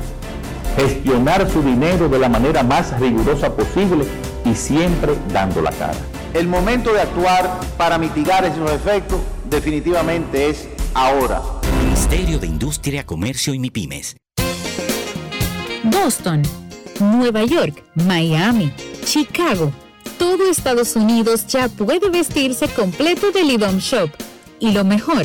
Gestionar 0.77 1.51
su 1.51 1.62
dinero 1.62 2.07
de 2.07 2.18
la 2.18 2.29
manera 2.29 2.62
más 2.62 3.01
rigurosa 3.01 3.57
posible 3.57 4.05
y 4.45 4.55
siempre 4.55 5.14
dando 5.33 5.62
la 5.62 5.70
cara. 5.70 5.97
El 6.35 6.49
momento 6.49 6.93
de 6.93 7.01
actuar 7.01 7.61
para 7.79 7.97
mitigar 7.97 8.45
esos 8.45 8.70
efectos 8.70 9.20
definitivamente 9.49 10.51
es 10.51 10.68
ahora. 10.93 11.41
Ministerio 11.83 12.39
de 12.39 12.47
Industria, 12.47 13.07
Comercio 13.07 13.55
y 13.55 13.59
MIPIMES. 13.59 14.16
Boston, 15.85 16.43
Nueva 17.01 17.43
York, 17.45 17.83
Miami, 17.95 18.70
Chicago. 19.07 19.72
Todo 20.18 20.51
Estados 20.51 20.95
Unidos 20.95 21.47
ya 21.47 21.70
puede 21.70 22.11
vestirse 22.11 22.68
completo 22.68 23.31
del 23.31 23.51
IDOM 23.51 23.79
Shop. 23.79 24.11
Y 24.61 24.72
lo 24.72 24.85
mejor, 24.85 25.25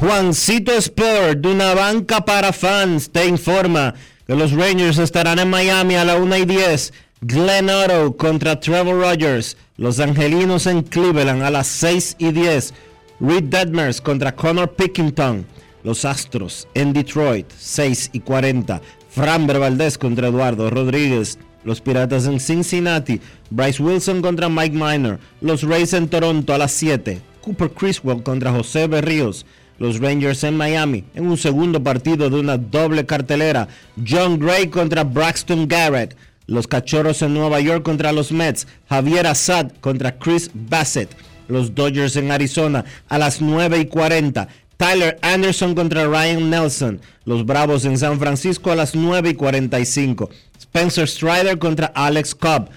Juancito 0.00 0.70
Sport, 0.74 1.40
de 1.40 1.50
una 1.50 1.74
banca 1.74 2.24
para 2.24 2.52
fans, 2.52 3.10
te 3.10 3.26
informa 3.26 3.94
que 4.28 4.36
los 4.36 4.52
Rangers 4.52 4.98
estarán 4.98 5.40
en 5.40 5.50
Miami 5.50 5.96
a 5.96 6.04
la 6.04 6.14
1 6.14 6.36
y 6.36 6.44
10. 6.44 6.92
Glenn 7.22 7.68
Otto 7.68 8.16
contra 8.16 8.60
Trevor 8.60 9.00
Rogers. 9.00 9.56
Los 9.76 9.98
Angelinos 9.98 10.68
en 10.68 10.82
Cleveland 10.82 11.42
a 11.42 11.50
las 11.50 11.66
6 11.66 12.14
y 12.20 12.30
10. 12.30 12.74
Reed 13.18 13.44
Detmers 13.44 14.00
contra 14.00 14.36
Connor 14.36 14.72
Pickington. 14.76 15.44
Los 15.82 16.04
Astros 16.04 16.68
en 16.74 16.92
Detroit, 16.92 17.46
6 17.58 18.10
y 18.12 18.20
40. 18.20 18.80
Framber 19.10 19.58
Valdez 19.58 19.98
contra 19.98 20.28
Eduardo 20.28 20.70
Rodríguez. 20.70 21.40
Los 21.64 21.80
Piratas 21.80 22.26
en 22.26 22.38
Cincinnati. 22.38 23.20
Bryce 23.50 23.82
Wilson 23.82 24.22
contra 24.22 24.48
Mike 24.48 24.76
Minor. 24.76 25.18
Los 25.40 25.64
Rays 25.64 25.92
en 25.92 26.06
Toronto 26.06 26.54
a 26.54 26.58
las 26.58 26.70
7. 26.70 27.20
Cooper 27.40 27.70
Criswell 27.70 28.22
contra 28.22 28.52
José 28.52 28.86
Berríos. 28.86 29.44
Los 29.78 30.00
Rangers 30.00 30.42
en 30.44 30.56
Miami 30.56 31.04
en 31.14 31.26
un 31.26 31.36
segundo 31.36 31.82
partido 31.82 32.28
de 32.28 32.40
una 32.40 32.58
doble 32.58 33.06
cartelera. 33.06 33.68
John 34.06 34.38
Gray 34.38 34.68
contra 34.68 35.04
Braxton 35.04 35.68
Garrett. 35.68 36.16
Los 36.46 36.66
Cachorros 36.66 37.22
en 37.22 37.34
Nueva 37.34 37.60
York 37.60 37.84
contra 37.84 38.12
los 38.12 38.32
Mets. 38.32 38.66
Javier 38.88 39.26
Assad 39.26 39.70
contra 39.80 40.18
Chris 40.18 40.50
Bassett. 40.52 41.10
Los 41.46 41.74
Dodgers 41.74 42.16
en 42.16 42.30
Arizona 42.30 42.84
a 43.08 43.18
las 43.18 43.40
9 43.40 43.78
y 43.78 43.86
40. 43.86 44.48
Tyler 44.76 45.18
Anderson 45.22 45.74
contra 45.74 46.06
Ryan 46.06 46.50
Nelson. 46.50 47.00
Los 47.24 47.44
Bravos 47.46 47.84
en 47.84 47.98
San 47.98 48.18
Francisco 48.18 48.72
a 48.72 48.76
las 48.76 48.94
9 48.94 49.30
y 49.30 49.34
45. 49.34 50.30
Spencer 50.58 51.08
Strider 51.08 51.58
contra 51.58 51.86
Alex 51.94 52.34
Cobb. 52.34 52.68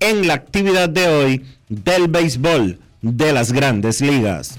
En 0.00 0.26
la 0.26 0.34
actividad 0.34 0.88
de 0.88 1.06
hoy 1.08 1.44
del 1.68 2.08
béisbol 2.08 2.78
de 3.02 3.32
las 3.32 3.52
grandes 3.52 4.00
ligas. 4.00 4.58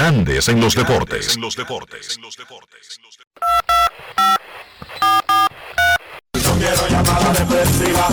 Grandes 0.00 0.48
en 0.48 0.60
los 0.62 0.74
deportes. 0.74 1.36
No 1.36 1.50
quiero 6.56 6.88
llamada 6.88 7.34
depresiva. 7.34 8.08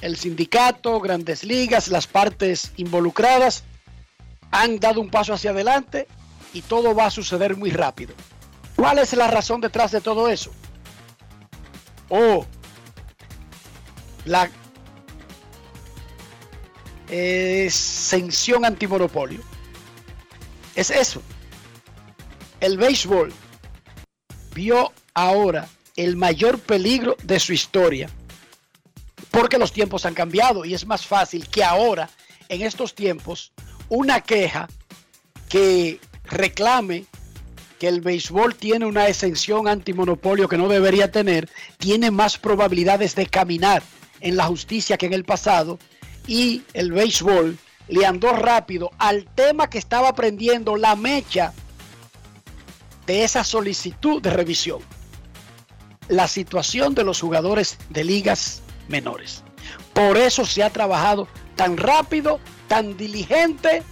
El 0.00 0.16
sindicato, 0.16 1.00
grandes 1.00 1.44
ligas, 1.44 1.88
las 1.88 2.06
partes 2.06 2.72
involucradas 2.78 3.62
han 4.52 4.80
dado 4.80 5.02
un 5.02 5.10
paso 5.10 5.34
hacia 5.34 5.50
adelante 5.50 6.08
y 6.54 6.62
todo 6.62 6.94
va 6.94 7.04
a 7.04 7.10
suceder 7.10 7.58
muy 7.58 7.72
rápido. 7.72 8.14
¿Cuál 8.74 9.00
es 9.00 9.12
la 9.12 9.26
razón 9.26 9.60
detrás 9.60 9.92
de 9.92 10.00
todo 10.00 10.30
eso? 10.30 10.50
O 12.08 12.46
la 14.24 14.50
exención 17.10 18.64
antimonopolio. 18.64 19.40
Es 20.74 20.90
eso. 20.90 21.22
El 22.60 22.76
béisbol 22.78 23.32
vio 24.54 24.92
ahora 25.14 25.68
el 25.96 26.16
mayor 26.16 26.58
peligro 26.58 27.16
de 27.22 27.40
su 27.40 27.52
historia. 27.52 28.08
Porque 29.30 29.58
los 29.58 29.72
tiempos 29.72 30.06
han 30.06 30.14
cambiado 30.14 30.64
y 30.64 30.74
es 30.74 30.86
más 30.86 31.06
fácil 31.06 31.48
que 31.48 31.62
ahora, 31.62 32.10
en 32.48 32.62
estos 32.62 32.94
tiempos, 32.94 33.52
una 33.88 34.20
queja 34.20 34.68
que 35.48 36.00
reclame 36.24 37.06
que 37.78 37.88
el 37.88 38.00
béisbol 38.00 38.54
tiene 38.54 38.86
una 38.86 39.08
exención 39.08 39.66
antimonopolio 39.66 40.48
que 40.48 40.58
no 40.58 40.68
debería 40.68 41.10
tener, 41.10 41.48
tiene 41.78 42.10
más 42.10 42.38
probabilidades 42.38 43.14
de 43.14 43.26
caminar 43.26 43.82
en 44.20 44.36
la 44.36 44.46
justicia 44.46 44.96
que 44.96 45.06
en 45.06 45.12
el 45.12 45.24
pasado 45.24 45.78
y 46.26 46.62
el 46.74 46.92
béisbol 46.92 47.58
le 47.88 48.06
andó 48.06 48.32
rápido 48.32 48.90
al 48.98 49.24
tema 49.34 49.68
que 49.68 49.78
estaba 49.78 50.14
prendiendo 50.14 50.76
la 50.76 50.94
mecha 50.96 51.52
de 53.06 53.24
esa 53.24 53.42
solicitud 53.42 54.22
de 54.22 54.30
revisión. 54.30 54.80
La 56.08 56.28
situación 56.28 56.94
de 56.94 57.04
los 57.04 57.20
jugadores 57.20 57.78
de 57.88 58.04
ligas 58.04 58.62
menores. 58.88 59.42
Por 59.92 60.16
eso 60.16 60.44
se 60.44 60.62
ha 60.62 60.70
trabajado 60.70 61.28
tan 61.56 61.76
rápido, 61.76 62.40
tan 62.68 62.96
diligente, 62.96 63.82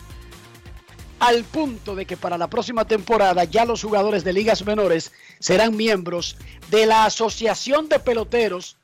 al 1.18 1.44
punto 1.44 1.96
de 1.96 2.06
que 2.06 2.16
para 2.16 2.38
la 2.38 2.48
próxima 2.48 2.84
temporada 2.84 3.44
ya 3.44 3.64
los 3.64 3.82
jugadores 3.82 4.22
de 4.24 4.32
ligas 4.32 4.64
menores 4.64 5.12
serán 5.40 5.76
miembros 5.76 6.36
de 6.70 6.86
la 6.86 7.04
Asociación 7.04 7.88
de 7.88 7.98
Peloteros 7.98 8.76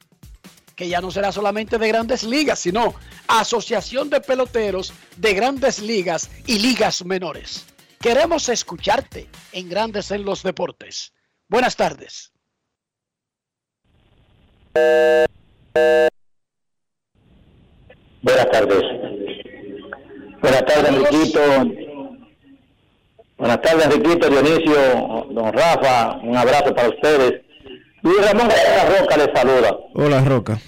que 0.75 0.89
ya 0.89 1.01
no 1.01 1.11
será 1.11 1.33
solamente 1.33 1.79
de 1.79 1.89
grandes 1.89 2.25
ligas, 2.25 2.59
sino 2.59 2.95
asociación 3.29 4.11
de 4.11 4.21
peloteros 4.21 4.93
de 5.17 5.35
grandes 5.35 5.81
ligas 5.81 6.31
y 6.47 6.59
ligas 6.59 7.05
menores. 7.05 7.67
Queremos 8.01 8.49
escucharte 8.49 9.29
en 9.53 9.69
Grandes 9.69 10.11
en 10.11 10.25
los 10.25 10.43
Deportes. 10.43 11.13
Buenas 11.49 11.75
tardes. 11.77 12.33
Buenas 18.21 18.51
tardes. 18.51 18.83
Buenas 20.41 20.65
tardes, 20.67 20.89
Enriquito. 20.89 21.41
Buenas 23.39 23.63
tardes, 23.63 23.87
Enriquito, 23.87 24.29
Dionisio, 24.29 25.27
don 25.31 25.53
Rafa. 25.53 26.19
Un 26.23 26.37
abrazo 26.37 26.75
para 26.75 26.89
ustedes. 26.89 27.43
Luis 28.05 28.21
Ramón 28.21 28.49
García 28.49 29.01
Roca 29.01 29.17
le 29.17 29.35
saluda. 29.35 29.79
Hola, 29.95 30.23
Roca. 30.27 30.61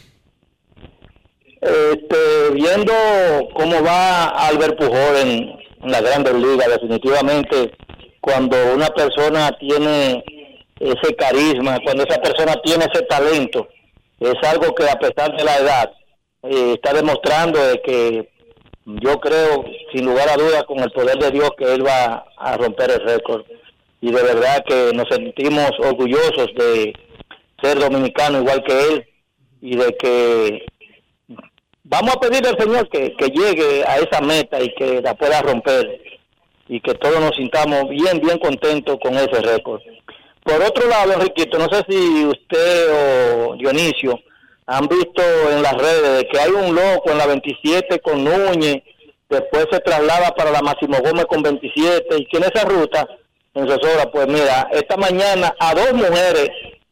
Este, 1.60 2.50
viendo 2.54 2.94
cómo 3.52 3.82
va 3.84 4.28
Albert 4.28 4.78
Pujol 4.78 5.16
en, 5.16 5.56
la 5.82 6.00
Grandes 6.00 6.32
Ligas, 6.32 6.66
definitivamente 6.66 7.74
cuando 8.22 8.56
una 8.74 8.86
persona 8.88 9.50
tiene 9.60 10.24
ese 10.80 11.14
carisma, 11.14 11.78
cuando 11.84 12.04
esa 12.04 12.22
persona 12.22 12.54
tiene 12.64 12.86
ese 12.90 13.02
talento, 13.04 13.68
es 14.18 14.34
algo 14.48 14.74
que 14.74 14.88
a 14.88 14.98
pesar 14.98 15.36
de 15.36 15.44
la 15.44 15.58
edad 15.58 15.92
eh, 16.42 16.72
está 16.76 16.94
demostrando 16.94 17.62
de 17.62 17.82
que 17.82 18.30
yo 18.86 19.20
creo, 19.20 19.66
sin 19.92 20.06
lugar 20.06 20.30
a 20.30 20.36
dudas, 20.36 20.64
con 20.64 20.78
el 20.78 20.90
poder 20.90 21.18
de 21.18 21.32
Dios, 21.32 21.50
que 21.58 21.74
él 21.74 21.86
va 21.86 22.24
a 22.38 22.56
romper 22.56 22.92
el 22.92 23.00
récord. 23.00 23.44
Y 24.00 24.10
de 24.10 24.22
verdad 24.22 24.64
que 24.66 24.92
nos 24.94 25.08
sentimos 25.08 25.70
orgullosos 25.80 26.48
de 26.56 26.94
ser 27.60 27.78
dominicano 27.78 28.40
igual 28.40 28.62
que 28.64 28.80
él 28.88 29.06
y 29.60 29.76
de 29.76 29.96
que 29.96 30.66
vamos 31.84 32.14
a 32.14 32.20
pedirle 32.20 32.50
al 32.50 32.58
Señor 32.58 32.88
que, 32.88 33.14
llegue 33.28 33.84
a 33.84 33.98
esa 33.98 34.20
meta 34.20 34.60
y 34.60 34.74
que 34.74 35.00
la 35.00 35.14
pueda 35.14 35.42
romper 35.42 36.00
y 36.68 36.80
que 36.80 36.94
todos 36.94 37.20
nos 37.20 37.36
sintamos 37.36 37.88
bien, 37.88 38.20
bien 38.20 38.38
contentos 38.38 38.98
con 39.00 39.14
ese 39.14 39.40
récord. 39.40 39.80
Por 40.42 40.62
otro 40.62 40.88
lado, 40.88 41.12
Enriquito, 41.12 41.58
no 41.58 41.68
sé 41.68 41.84
si 41.88 42.24
usted 42.24 42.92
o 42.92 43.56
Dionisio 43.56 44.20
han 44.66 44.86
visto 44.88 45.22
en 45.50 45.62
las 45.62 45.74
redes 45.74 46.18
de 46.18 46.28
que 46.28 46.38
hay 46.40 46.50
un 46.50 46.74
loco 46.74 47.10
en 47.10 47.18
la 47.18 47.26
27 47.26 48.00
con 48.00 48.24
Núñez, 48.24 48.82
después 49.28 49.66
se 49.70 49.80
traslada 49.80 50.30
para 50.34 50.50
la 50.50 50.62
Máximo 50.62 50.98
Gómez 50.98 51.26
con 51.26 51.42
27 51.42 52.16
y 52.18 52.26
tiene 52.26 52.46
esa 52.52 52.64
ruta 52.64 53.06
en 53.54 53.68
Sosora. 53.68 54.10
Pues 54.10 54.26
mira, 54.26 54.68
esta 54.72 54.96
mañana 54.96 55.54
a 55.58 55.74
dos 55.74 55.92
mujeres 55.92 56.50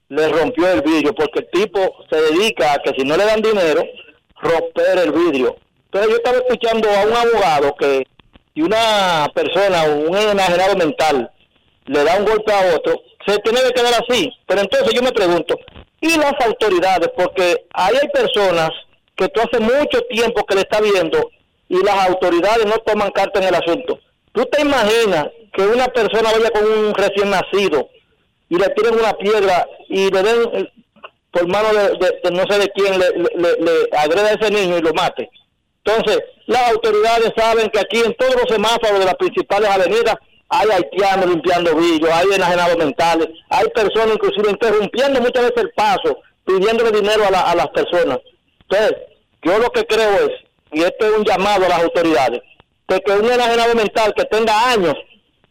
le 0.08 0.28
rompió 0.28 0.70
el 0.70 0.82
vidrio 0.82 1.14
porque 1.14 1.40
el 1.40 1.50
tipo 1.50 1.96
se 2.10 2.20
dedica 2.20 2.74
a 2.74 2.78
que 2.78 2.92
si 2.96 3.04
no 3.04 3.16
le 3.16 3.24
dan 3.24 3.42
dinero, 3.42 3.82
romper 4.40 4.98
el 4.98 5.12
vidrio. 5.12 5.56
Entonces 5.86 6.10
yo 6.10 6.16
estaba 6.16 6.38
escuchando 6.38 6.88
a 6.90 7.06
un 7.06 7.12
abogado 7.12 7.74
que 7.76 8.06
si 8.54 8.62
una 8.62 9.28
persona 9.34 9.84
un 9.84 10.16
enajenado 10.16 10.76
mental 10.76 11.30
le 11.86 12.04
da 12.04 12.16
un 12.16 12.24
golpe 12.24 12.52
a 12.52 12.74
otro, 12.74 13.02
se 13.26 13.38
tiene 13.38 13.60
que 13.62 13.72
quedar 13.72 13.94
así. 13.94 14.30
Pero 14.46 14.60
entonces 14.60 14.92
yo 14.94 15.02
me 15.02 15.12
pregunto, 15.12 15.58
¿y 16.00 16.16
las 16.16 16.34
autoridades? 16.44 17.08
Porque 17.16 17.66
ahí 17.72 17.94
hay 18.00 18.08
personas 18.08 18.70
que 19.16 19.28
tú 19.28 19.40
hace 19.40 19.60
mucho 19.60 20.00
tiempo 20.10 20.44
que 20.44 20.56
le 20.56 20.60
está 20.62 20.80
viendo 20.80 21.30
y 21.68 21.82
las 21.82 22.08
autoridades 22.08 22.66
no 22.66 22.76
toman 22.78 23.10
carta 23.10 23.40
en 23.40 23.48
el 23.48 23.54
asunto. 23.54 23.98
¿Tú 24.32 24.44
te 24.46 24.62
imaginas 24.62 25.28
que 25.52 25.62
una 25.62 25.86
persona 25.86 26.30
vaya 26.32 26.50
con 26.50 26.64
un 26.64 26.94
recién 26.94 27.30
nacido 27.30 27.88
y 28.48 28.56
le 28.56 28.68
tiren 28.70 28.94
una 28.98 29.12
piedra 29.14 29.66
y 29.88 30.10
le 30.10 30.22
den 30.22 30.70
por 31.30 31.48
mano 31.48 31.68
de, 31.74 32.30
no 32.30 32.44
sé 32.48 32.58
de 32.58 32.68
quién 32.76 32.98
le, 32.98 33.10
le, 33.10 33.88
a 33.92 34.04
ese 34.32 34.50
niño 34.50 34.78
y 34.78 34.82
lo 34.82 34.92
mate. 34.94 35.28
Entonces, 35.84 36.20
las 36.46 36.70
autoridades 36.70 37.32
saben 37.36 37.68
que 37.70 37.80
aquí 37.80 38.00
en 38.00 38.14
todos 38.14 38.34
los 38.36 38.46
semáforos 38.48 39.00
de 39.00 39.04
las 39.04 39.16
principales 39.16 39.68
avenidas 39.68 40.14
hay 40.48 40.68
haitianos 40.70 41.26
limpiando 41.26 41.74
vidrios, 41.74 42.10
hay 42.12 42.26
enajenados 42.34 42.76
mentales, 42.76 43.28
hay 43.50 43.66
personas 43.70 44.14
inclusive 44.14 44.50
interrumpiendo 44.50 45.20
muchas 45.20 45.42
veces 45.44 45.62
el 45.64 45.70
paso, 45.70 46.18
pidiéndole 46.46 46.92
dinero 46.92 47.26
a, 47.26 47.30
la- 47.30 47.50
a 47.50 47.54
las 47.56 47.68
personas. 47.68 48.18
Entonces, 48.68 48.96
yo 49.42 49.58
lo 49.58 49.70
que 49.70 49.84
creo 49.86 50.10
es, 50.26 50.30
y 50.72 50.82
este 50.82 51.06
es 51.06 51.12
un 51.18 51.24
llamado 51.24 51.66
a 51.66 51.68
las 51.68 51.82
autoridades, 51.82 52.40
de 52.88 53.00
que 53.00 53.12
un 53.12 53.30
enajenado 53.30 53.74
mental 53.74 54.14
que 54.16 54.24
tenga 54.26 54.70
años 54.70 54.94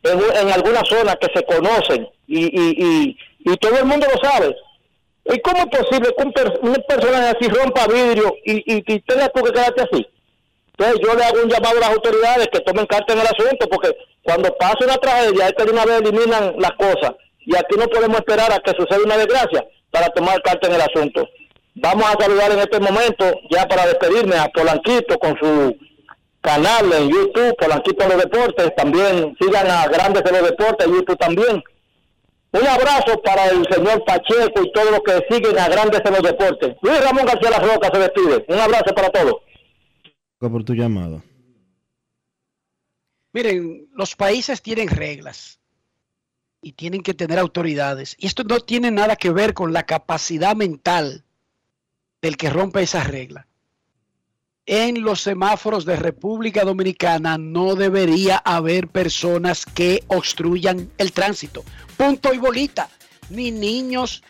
en, 0.04 0.20
en 0.42 0.52
algunas 0.52 0.88
zonas 0.88 1.18
que 1.20 1.28
se 1.36 1.44
conocen 1.46 2.08
y, 2.28 2.46
y, 2.46 2.86
y, 2.86 3.52
y 3.52 3.58
todo 3.58 3.78
el 3.80 3.86
mundo 3.86 4.08
lo 4.14 4.30
sabe. 4.30 4.56
¿Y 5.26 5.40
cómo 5.40 5.60
es 5.60 5.80
posible 5.80 6.10
que 6.18 6.24
un, 6.24 6.34
per- 6.34 6.60
un 6.62 6.76
personaje 6.88 7.38
así 7.38 7.48
rompa 7.48 7.88
vidrio 7.88 8.36
y, 8.46 8.58
y, 8.74 8.84
y 8.86 9.00
tenga 9.02 9.30
tú 9.30 9.42
que 9.44 9.54
quedarte 9.54 9.84
así? 9.84 10.08
Entonces 10.78 11.00
yo 11.06 11.14
le 11.14 11.24
hago 11.24 11.42
un 11.44 11.50
llamado 11.50 11.78
a 11.78 11.82
las 11.82 11.90
autoridades 11.92 12.48
que 12.52 12.60
tomen 12.62 12.86
carta 12.88 13.14
en 13.14 13.20
el 13.20 13.28
asunto, 13.28 13.68
porque 13.70 13.96
cuando 14.24 14.54
pasa 14.58 14.78
una 14.84 14.98
tragedia, 14.98 15.48
es 15.48 15.54
que 15.54 15.66
de 15.66 15.72
una 15.72 15.86
vez 15.86 16.02
eliminan 16.02 16.56
las 16.58 16.72
cosas. 16.72 17.12
Y 17.46 17.56
aquí 17.56 17.76
no 17.78 17.88
podemos 17.88 18.18
esperar 18.18 18.52
a 18.52 18.60
que 18.60 18.72
suceda 18.72 19.04
una 19.06 19.18
desgracia 19.18 19.66
para 19.92 20.08
tomar 20.10 20.42
carta 20.42 20.68
en 20.68 20.74
el 20.74 20.82
asunto. 20.82 21.28
Vamos 21.76 22.06
a 22.06 22.22
saludar 22.22 22.52
en 22.52 22.60
este 22.60 22.80
momento, 22.80 23.26
ya 23.50 23.68
para 23.68 23.86
despedirme, 23.86 24.36
a 24.36 24.48
Polanquito 24.50 25.18
con 25.20 25.38
su 25.38 25.76
canal 26.42 26.92
en 26.92 27.10
YouTube, 27.10 27.56
Polanquito 27.58 28.04
de 28.08 28.16
los 28.16 28.24
Deportes. 28.24 28.76
También 28.76 29.38
sigan 29.40 29.70
a 29.70 29.88
Grandes 29.88 30.24
de 30.24 30.32
los 30.32 30.50
Deportes 30.50 30.88
YouTube 30.88 31.18
también. 31.18 31.64
Un 32.54 32.68
abrazo 32.68 33.20
para 33.24 33.48
el 33.48 33.66
señor 33.68 34.06
Pacheco 34.06 34.62
y 34.64 34.72
todos 34.72 34.92
los 34.92 35.00
que 35.02 35.26
siguen 35.30 35.58
a 35.58 35.68
Grandes 35.70 36.04
de 36.04 36.12
los 36.12 36.22
Deportes. 36.22 36.76
Luis 36.84 37.04
Ramón 37.04 37.26
García 37.26 37.50
La 37.50 37.60
Roca 37.60 37.90
se 37.92 38.00
despide. 38.00 38.46
Un 38.48 38.60
abrazo 38.60 38.94
para 38.96 39.10
todos. 39.10 39.36
por 40.38 40.64
tu 40.64 40.76
llamado. 40.76 41.24
Miren, 43.34 43.90
los 43.96 44.16
países 44.16 44.62
tienen 44.62 44.88
reglas 44.88 45.60
y 46.62 46.74
tienen 46.74 47.02
que 47.02 47.16
tener 47.16 47.40
autoridades. 47.40 48.16
Y 48.20 48.28
esto 48.28 48.44
no 48.44 48.60
tiene 48.60 48.92
nada 48.92 49.16
que 49.16 49.32
ver 49.32 49.56
con 49.56 49.74
la 49.74 49.88
capacidad 49.88 50.56
mental 50.56 51.24
del 52.22 52.38
que 52.38 52.52
rompe 52.52 52.84
esas 52.84 53.08
reglas. 53.08 53.48
En 54.66 55.02
los 55.02 55.22
semáforos 55.22 55.86
de 55.86 55.98
República 55.98 56.64
Dominicana 56.64 57.38
no 57.38 57.76
debería 57.76 58.38
haber 58.38 58.88
personas 58.88 59.66
que 59.66 60.04
obstruyan 60.08 60.90
el 60.98 61.12
tránsito. 61.12 61.64
Punto 61.98 62.34
y 62.34 62.38
bolita. 62.38 62.90
Ni 63.30 63.52
niños, 63.52 64.24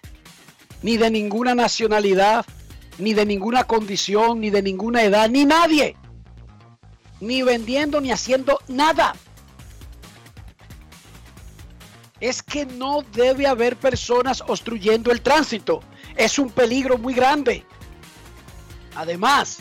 ni 0.82 0.98
de 0.98 1.12
ninguna 1.12 1.54
nacionalidad, 1.54 2.46
ni 2.98 3.14
de 3.14 3.26
ninguna 3.26 3.66
condición, 3.66 4.40
ni 4.40 4.50
de 4.50 4.62
ninguna 4.62 5.04
edad, 5.04 5.30
ni 5.30 5.46
nadie 5.46 5.96
ni 7.24 7.42
vendiendo 7.42 8.02
ni 8.02 8.12
haciendo 8.12 8.60
nada. 8.68 9.16
Es 12.20 12.44
que 12.44 12.66
no 12.66 13.02
debe 13.14 13.48
haber 13.48 13.76
personas 13.78 14.42
obstruyendo 14.42 15.12
el 15.12 15.22
tránsito. 15.22 15.82
Es 16.16 16.38
un 16.38 16.50
peligro 16.50 16.98
muy 16.98 17.14
grande. 17.14 17.66
Además, 18.96 19.60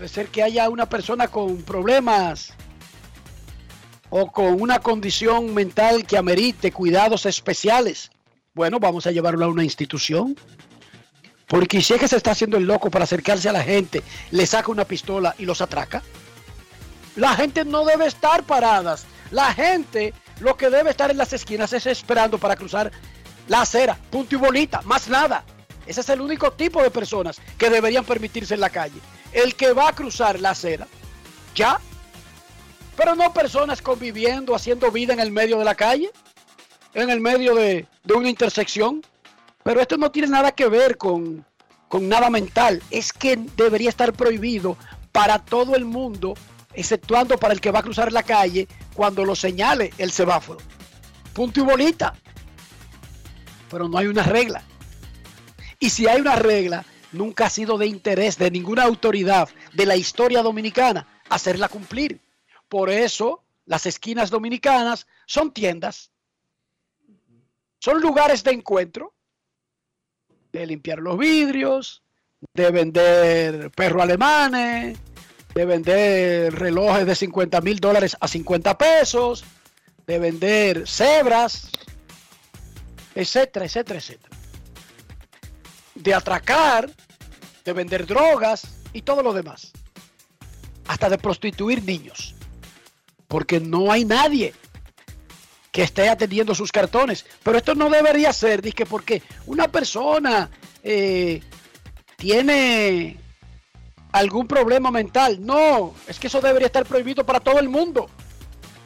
puede 0.00 0.08
ser 0.08 0.28
que 0.28 0.42
haya 0.42 0.70
una 0.70 0.88
persona 0.88 1.28
con 1.28 1.60
problemas 1.60 2.54
o 4.08 4.32
con 4.32 4.58
una 4.58 4.78
condición 4.78 5.52
mental 5.52 6.06
que 6.06 6.16
amerite 6.16 6.72
cuidados 6.72 7.26
especiales. 7.26 8.10
Bueno, 8.54 8.80
vamos 8.80 9.06
a 9.06 9.10
llevarlo 9.10 9.44
a 9.44 9.48
una 9.48 9.62
institución. 9.62 10.38
Porque 11.46 11.82
si 11.82 11.92
es 11.92 12.00
que 12.00 12.08
se 12.08 12.16
está 12.16 12.30
haciendo 12.30 12.56
el 12.56 12.64
loco 12.64 12.90
para 12.90 13.04
acercarse 13.04 13.50
a 13.50 13.52
la 13.52 13.62
gente, 13.62 14.02
le 14.30 14.46
saca 14.46 14.70
una 14.70 14.86
pistola 14.86 15.34
y 15.36 15.44
los 15.44 15.60
atraca. 15.60 16.02
La 17.16 17.34
gente 17.34 17.66
no 17.66 17.84
debe 17.84 18.06
estar 18.06 18.42
paradas. 18.44 19.04
La 19.30 19.52
gente 19.52 20.14
lo 20.40 20.56
que 20.56 20.70
debe 20.70 20.92
estar 20.92 21.10
en 21.10 21.18
las 21.18 21.34
esquinas 21.34 21.74
es 21.74 21.84
esperando 21.84 22.38
para 22.38 22.56
cruzar 22.56 22.90
la 23.48 23.60
acera, 23.60 23.98
punto 24.08 24.34
y 24.34 24.38
bolita, 24.38 24.80
más 24.80 25.08
nada. 25.08 25.44
Ese 25.86 26.00
es 26.00 26.08
el 26.08 26.22
único 26.22 26.52
tipo 26.52 26.82
de 26.82 26.90
personas 26.90 27.38
que 27.58 27.68
deberían 27.68 28.06
permitirse 28.06 28.54
en 28.54 28.60
la 28.60 28.70
calle. 28.70 28.98
El 29.32 29.54
que 29.54 29.72
va 29.72 29.88
a 29.88 29.92
cruzar 29.92 30.40
la 30.40 30.50
acera, 30.50 30.86
ya. 31.54 31.80
Pero 32.96 33.14
no 33.14 33.32
personas 33.32 33.80
conviviendo, 33.80 34.54
haciendo 34.54 34.90
vida 34.90 35.12
en 35.12 35.20
el 35.20 35.30
medio 35.30 35.58
de 35.58 35.64
la 35.64 35.74
calle, 35.74 36.10
en 36.94 37.08
el 37.10 37.20
medio 37.20 37.54
de, 37.54 37.86
de 38.04 38.14
una 38.14 38.28
intersección. 38.28 39.02
Pero 39.62 39.80
esto 39.80 39.96
no 39.96 40.10
tiene 40.10 40.28
nada 40.28 40.52
que 40.52 40.68
ver 40.68 40.96
con, 40.96 41.44
con 41.88 42.08
nada 42.08 42.30
mental. 42.30 42.82
Es 42.90 43.12
que 43.12 43.36
debería 43.56 43.88
estar 43.88 44.12
prohibido 44.12 44.76
para 45.12 45.38
todo 45.38 45.74
el 45.74 45.84
mundo, 45.84 46.34
exceptuando 46.74 47.38
para 47.38 47.52
el 47.52 47.60
que 47.60 47.70
va 47.70 47.80
a 47.80 47.82
cruzar 47.82 48.12
la 48.12 48.22
calle 48.22 48.68
cuando 48.94 49.24
lo 49.24 49.34
señale 49.34 49.92
el 49.98 50.10
semáforo. 50.10 50.60
Punto 51.32 51.60
y 51.60 51.62
bolita. 51.64 52.14
Pero 53.70 53.88
no 53.88 53.98
hay 53.98 54.06
una 54.06 54.22
regla. 54.22 54.62
Y 55.78 55.90
si 55.90 56.06
hay 56.06 56.20
una 56.20 56.36
regla, 56.36 56.84
nunca 57.12 57.46
ha 57.46 57.50
sido 57.50 57.78
de 57.78 57.86
interés 57.86 58.38
de 58.38 58.50
ninguna 58.50 58.84
autoridad 58.84 59.48
de 59.72 59.86
la 59.86 59.96
historia 59.96 60.42
dominicana 60.42 61.06
hacerla 61.28 61.68
cumplir. 61.68 62.20
Por 62.68 62.90
eso 62.90 63.42
las 63.66 63.86
esquinas 63.86 64.30
dominicanas 64.30 65.06
son 65.26 65.52
tiendas. 65.52 66.10
Son 67.78 68.00
lugares 68.00 68.44
de 68.44 68.52
encuentro 68.52 69.14
de 70.52 70.66
limpiar 70.66 70.98
los 70.98 71.16
vidrios, 71.16 72.02
de 72.54 72.70
vender 72.70 73.70
perros 73.70 74.02
alemanes, 74.02 74.98
de 75.54 75.64
vender 75.64 76.54
relojes 76.54 77.06
de 77.06 77.14
50 77.14 77.60
mil 77.60 77.78
dólares 77.78 78.16
a 78.20 78.28
50 78.28 78.76
pesos, 78.76 79.44
de 80.06 80.18
vender 80.18 80.88
cebras, 80.88 81.70
etcétera, 83.14 83.66
etcétera, 83.66 83.98
etcétera. 83.98 84.29
De 86.00 86.14
atracar, 86.14 86.90
de 87.64 87.72
vender 87.72 88.06
drogas 88.06 88.66
y 88.92 89.02
todo 89.02 89.22
lo 89.22 89.32
demás. 89.32 89.72
Hasta 90.88 91.08
de 91.08 91.18
prostituir 91.18 91.84
niños. 91.84 92.34
Porque 93.28 93.60
no 93.60 93.92
hay 93.92 94.04
nadie 94.04 94.54
que 95.72 95.82
esté 95.82 96.08
atendiendo 96.08 96.54
sus 96.54 96.72
cartones. 96.72 97.24
Pero 97.42 97.58
esto 97.58 97.74
no 97.74 97.88
debería 97.88 98.32
ser, 98.32 98.60
dije, 98.62 98.86
porque 98.86 99.22
una 99.46 99.68
persona 99.68 100.50
eh, 100.82 101.42
tiene 102.16 103.16
algún 104.12 104.46
problema 104.46 104.90
mental. 104.90 105.38
No, 105.40 105.94
es 106.06 106.18
que 106.18 106.26
eso 106.26 106.40
debería 106.40 106.66
estar 106.66 106.84
prohibido 106.84 107.24
para 107.24 107.40
todo 107.40 107.58
el 107.58 107.68
mundo. 107.68 108.08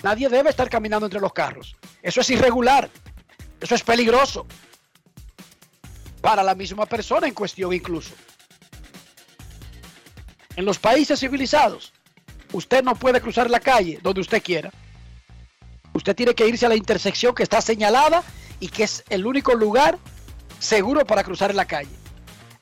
Nadie 0.03 0.29
debe 0.29 0.51
estar 0.51 0.69
caminando 0.69 1.07
entre 1.07 1.21
los 1.21 1.33
carros. 1.33 1.77
Eso 2.03 2.21
es 2.21 2.31
irregular. 2.31 2.91
Eso 3.61 3.75
es 3.75 3.83
peligroso. 3.83 4.47
Para 6.25 6.43
la 6.43 6.55
misma 6.55 6.87
persona 6.87 7.29
en 7.29 7.35
cuestión 7.35 7.71
incluso. 7.75 8.15
En 10.57 10.65
los 10.65 10.79
países 10.79 11.21
civilizados, 11.21 11.93
usted 12.55 12.83
no 12.83 12.95
puede 12.95 13.21
cruzar 13.21 13.51
la 13.51 13.61
calle 13.61 14.01
donde 14.03 14.23
usted 14.23 14.43
quiera. 14.43 14.71
Usted 15.93 16.17
tiene 16.17 16.35
que 16.35 16.49
irse 16.49 16.65
a 16.65 16.71
la 16.71 16.77
intersección 16.77 17.35
que 17.35 17.43
está 17.43 17.61
señalada 17.61 18.23
y 18.59 18.69
que 18.69 18.85
es 18.85 19.05
el 19.11 19.27
único 19.27 19.53
lugar 19.55 19.99
seguro 20.61 21.05
para 21.05 21.25
cruzar 21.25 21.55
la 21.55 21.67
calle. 21.67 21.95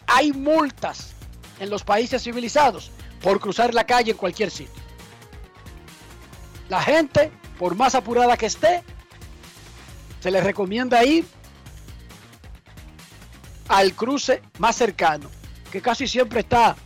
Hay 0.09 0.33
multas 0.33 1.13
en 1.61 1.71
los 1.71 1.85
países 1.85 2.21
civilizados 2.21 2.91
por 3.23 3.39
cruzar 3.39 3.75
la 3.75 3.85
calle 3.85 4.11
en 4.11 4.17
cualquier 4.17 4.51
sitio. 4.51 4.83
La 6.69 6.83
gente, 6.83 7.31
por 7.61 7.77
más 7.77 7.95
apurada 7.95 8.37
que 8.37 8.47
esté, 8.47 8.83
se 10.19 10.33
le 10.33 10.41
recomienda 10.41 11.05
ir 11.05 11.25
al 13.73 13.95
cruce 13.95 14.43
más 14.59 14.77
cercano, 14.77 15.29
que 15.71 15.81
casi 15.81 16.07
siempre 16.07 16.41
está 16.41 16.77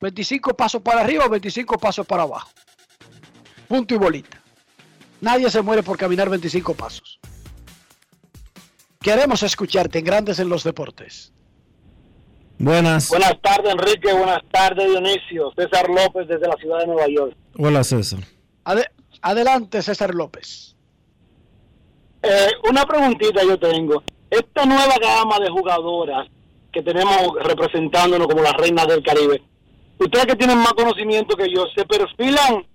25 0.00 0.54
pasos 0.56 0.82
para 0.82 1.00
arriba 1.00 1.24
o 1.26 1.28
25 1.30 1.78
pasos 1.78 2.04
para 2.06 2.24
abajo. 2.24 2.50
Punto 3.68 3.94
y 3.94 3.98
bolita. 3.98 4.42
Nadie 5.20 5.48
se 5.50 5.62
muere 5.62 5.82
por 5.82 5.96
caminar 5.96 6.28
25 6.28 6.74
pasos. 6.74 7.18
Queremos 9.00 9.42
escucharte 9.44 9.98
en 10.00 10.04
Grandes 10.04 10.38
en 10.40 10.48
los 10.48 10.64
Deportes. 10.64 11.32
Buenas. 12.58 13.08
Buenas 13.10 13.40
tardes, 13.40 13.72
Enrique. 13.72 14.12
Buenas 14.12 14.42
tardes, 14.50 14.90
Dionisio. 14.90 15.52
César 15.56 15.88
López 15.88 16.26
desde 16.26 16.48
la 16.48 16.56
ciudad 16.56 16.80
de 16.80 16.86
Nueva 16.88 17.06
York. 17.08 17.36
Hola, 17.56 17.84
César. 17.84 18.20
Ade- 18.64 18.90
adelante, 19.22 19.80
César 19.82 20.12
López. 20.14 20.74
Eh, 22.22 22.48
una 22.68 22.84
preguntita 22.84 23.42
yo 23.44 23.56
tengo. 23.58 24.02
Esta 24.30 24.64
nueva 24.66 24.94
gama 25.00 25.38
de 25.38 25.50
jugadoras 25.50 26.28
que 26.72 26.82
tenemos 26.82 27.32
representándonos 27.42 28.26
como 28.26 28.42
las 28.42 28.54
reinas 28.54 28.86
del 28.86 29.02
Caribe, 29.02 29.42
ustedes 29.98 30.26
que 30.26 30.36
tienen 30.36 30.58
más 30.58 30.74
conocimiento 30.74 31.36
que 31.36 31.46
yo, 31.52 31.64
¿se 31.74 31.84
perfilan 31.84 32.66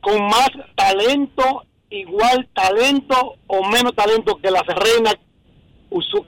con 0.00 0.22
más 0.26 0.50
talento, 0.76 1.64
igual 1.90 2.48
talento 2.54 3.34
o 3.46 3.68
menos 3.68 3.94
talento 3.94 4.36
que 4.36 4.50
las 4.50 4.66
reinas 4.66 5.16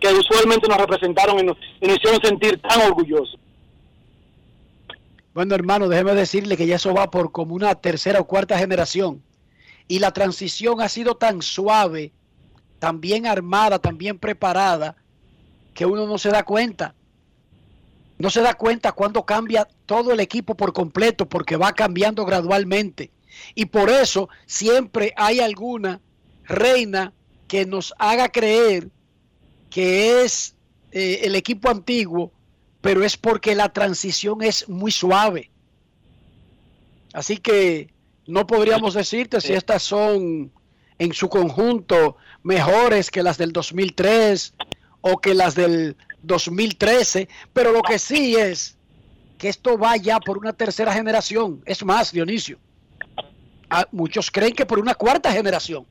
que 0.00 0.08
usualmente 0.12 0.68
nos 0.68 0.78
representaron 0.78 1.38
y 1.40 1.42
nos, 1.42 1.56
y 1.80 1.86
nos 1.86 1.96
hicieron 1.96 2.20
sentir 2.22 2.60
tan 2.60 2.80
orgullosos? 2.82 3.38
Bueno, 5.34 5.54
hermano, 5.54 5.88
déjeme 5.88 6.14
decirle 6.14 6.56
que 6.56 6.66
ya 6.66 6.76
eso 6.76 6.94
va 6.94 7.10
por 7.10 7.30
como 7.30 7.54
una 7.54 7.74
tercera 7.74 8.20
o 8.20 8.26
cuarta 8.26 8.58
generación. 8.58 9.22
Y 9.86 9.98
la 9.98 10.12
transición 10.12 10.80
ha 10.80 10.88
sido 10.88 11.16
tan 11.16 11.42
suave, 11.42 12.12
tan 12.78 13.00
bien 13.00 13.26
armada, 13.26 13.78
tan 13.78 13.98
bien 13.98 14.18
preparada, 14.18 14.96
que 15.74 15.86
uno 15.86 16.06
no 16.06 16.18
se 16.18 16.30
da 16.30 16.44
cuenta. 16.44 16.94
No 18.18 18.30
se 18.30 18.40
da 18.40 18.54
cuenta 18.54 18.92
cuando 18.92 19.24
cambia 19.24 19.68
todo 19.84 20.12
el 20.12 20.20
equipo 20.20 20.54
por 20.56 20.72
completo, 20.72 21.28
porque 21.28 21.56
va 21.56 21.72
cambiando 21.72 22.24
gradualmente. 22.24 23.10
Y 23.54 23.66
por 23.66 23.90
eso 23.90 24.28
siempre 24.46 25.12
hay 25.16 25.40
alguna 25.40 26.00
reina 26.44 27.12
que 27.48 27.66
nos 27.66 27.92
haga 27.98 28.28
creer 28.28 28.88
que 29.70 30.22
es 30.22 30.54
eh, 30.92 31.20
el 31.24 31.34
equipo 31.34 31.68
antiguo, 31.68 32.32
pero 32.80 33.04
es 33.04 33.16
porque 33.16 33.54
la 33.54 33.72
transición 33.72 34.42
es 34.42 34.68
muy 34.68 34.90
suave. 34.90 35.50
Así 37.12 37.36
que 37.36 37.92
no 38.26 38.46
podríamos 38.46 38.94
decirte 38.94 39.40
si 39.40 39.52
estas 39.52 39.82
son 39.82 40.50
en 40.98 41.12
su 41.12 41.28
conjunto 41.28 42.16
mejores 42.42 43.10
que 43.10 43.22
las 43.22 43.38
del 43.38 43.52
2003 43.52 44.54
o 45.00 45.18
que 45.18 45.34
las 45.34 45.54
del 45.54 45.96
2013, 46.22 47.28
pero 47.52 47.72
lo 47.72 47.82
que 47.82 47.98
sí 47.98 48.34
es 48.36 48.76
que 49.38 49.48
esto 49.48 49.78
va 49.78 49.96
ya 49.96 50.18
por 50.18 50.38
una 50.38 50.52
tercera 50.52 50.92
generación. 50.92 51.60
Es 51.66 51.84
más, 51.84 52.10
Dionisio, 52.12 52.58
muchos 53.92 54.30
creen 54.30 54.54
que 54.54 54.64
por 54.66 54.78
una 54.78 54.94
cuarta 54.94 55.30
generación 55.32 55.84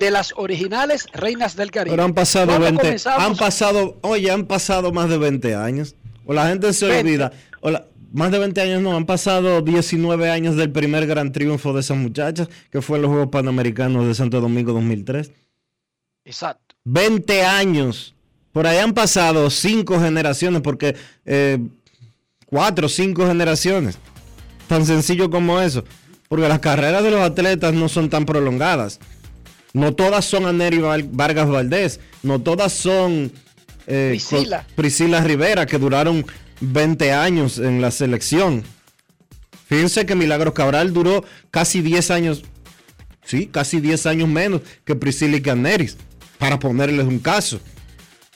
de 0.00 0.10
las 0.10 0.32
originales 0.36 1.06
reinas 1.12 1.54
del 1.54 1.70
Caribe. 1.70 1.92
Pero 1.94 2.04
han 2.04 2.14
pasado 2.14 2.46
¿Cuándo 2.46 2.64
20, 2.64 2.82
comenzamos? 2.82 3.22
han 3.24 3.36
pasado, 3.36 3.98
oye, 4.02 4.30
han 4.30 4.46
pasado 4.46 4.92
más 4.92 5.08
de 5.08 5.18
20 5.18 5.54
años. 5.54 5.94
O 6.24 6.32
la 6.32 6.48
gente 6.48 6.72
se 6.72 6.86
20. 6.86 7.02
olvida. 7.08 7.32
O 7.60 7.70
la- 7.70 7.86
más 8.12 8.30
de 8.30 8.38
20 8.38 8.60
años 8.60 8.82
no, 8.82 8.96
han 8.96 9.06
pasado 9.06 9.62
19 9.62 10.30
años 10.30 10.56
del 10.56 10.70
primer 10.70 11.06
gran 11.06 11.32
triunfo 11.32 11.72
de 11.72 11.80
esas 11.80 11.96
muchachas, 11.96 12.48
que 12.70 12.82
fue 12.82 12.96
en 12.98 13.02
los 13.02 13.10
Juegos 13.10 13.28
Panamericanos 13.30 14.06
de 14.06 14.14
Santo 14.14 14.40
Domingo 14.40 14.72
2003. 14.72 15.32
Exacto. 16.24 16.74
20 16.84 17.44
años. 17.44 18.14
Por 18.52 18.66
ahí 18.66 18.78
han 18.78 18.92
pasado 18.92 19.48
cinco 19.50 19.98
generaciones, 20.00 20.60
porque 20.62 20.94
eh, 21.24 21.58
cuatro 22.46 22.86
o 22.86 22.90
cinco 22.90 23.26
generaciones. 23.26 23.98
Tan 24.68 24.84
sencillo 24.86 25.30
como 25.30 25.60
eso. 25.60 25.84
Porque 26.28 26.48
las 26.48 26.60
carreras 26.60 27.02
de 27.02 27.10
los 27.10 27.20
atletas 27.20 27.72
no 27.74 27.88
son 27.88 28.08
tan 28.10 28.24
prolongadas. 28.26 29.00
No 29.74 29.94
todas 29.94 30.24
son 30.24 30.46
Anery 30.46 30.78
Val- 30.78 31.08
Vargas 31.10 31.48
Valdés. 31.48 32.00
No 32.22 32.40
todas 32.40 32.72
son 32.72 33.32
eh, 33.86 34.08
Priscila. 34.10 34.66
Priscila 34.76 35.20
Rivera, 35.22 35.66
que 35.66 35.78
duraron 35.78 36.24
20 36.62 37.12
años 37.12 37.58
en 37.58 37.80
la 37.80 37.90
selección. 37.90 38.62
Fíjense 39.66 40.06
que 40.06 40.14
Milagros 40.14 40.54
Cabral 40.54 40.92
duró 40.92 41.24
casi 41.50 41.82
10 41.82 42.10
años. 42.10 42.44
Sí, 43.24 43.46
casi 43.46 43.80
10 43.80 44.06
años 44.06 44.28
menos 44.28 44.62
que 44.84 44.94
Priscila 44.94 45.40
Caneris. 45.42 45.96
Para 46.38 46.58
ponerles 46.58 47.06
un 47.06 47.18
caso. 47.18 47.60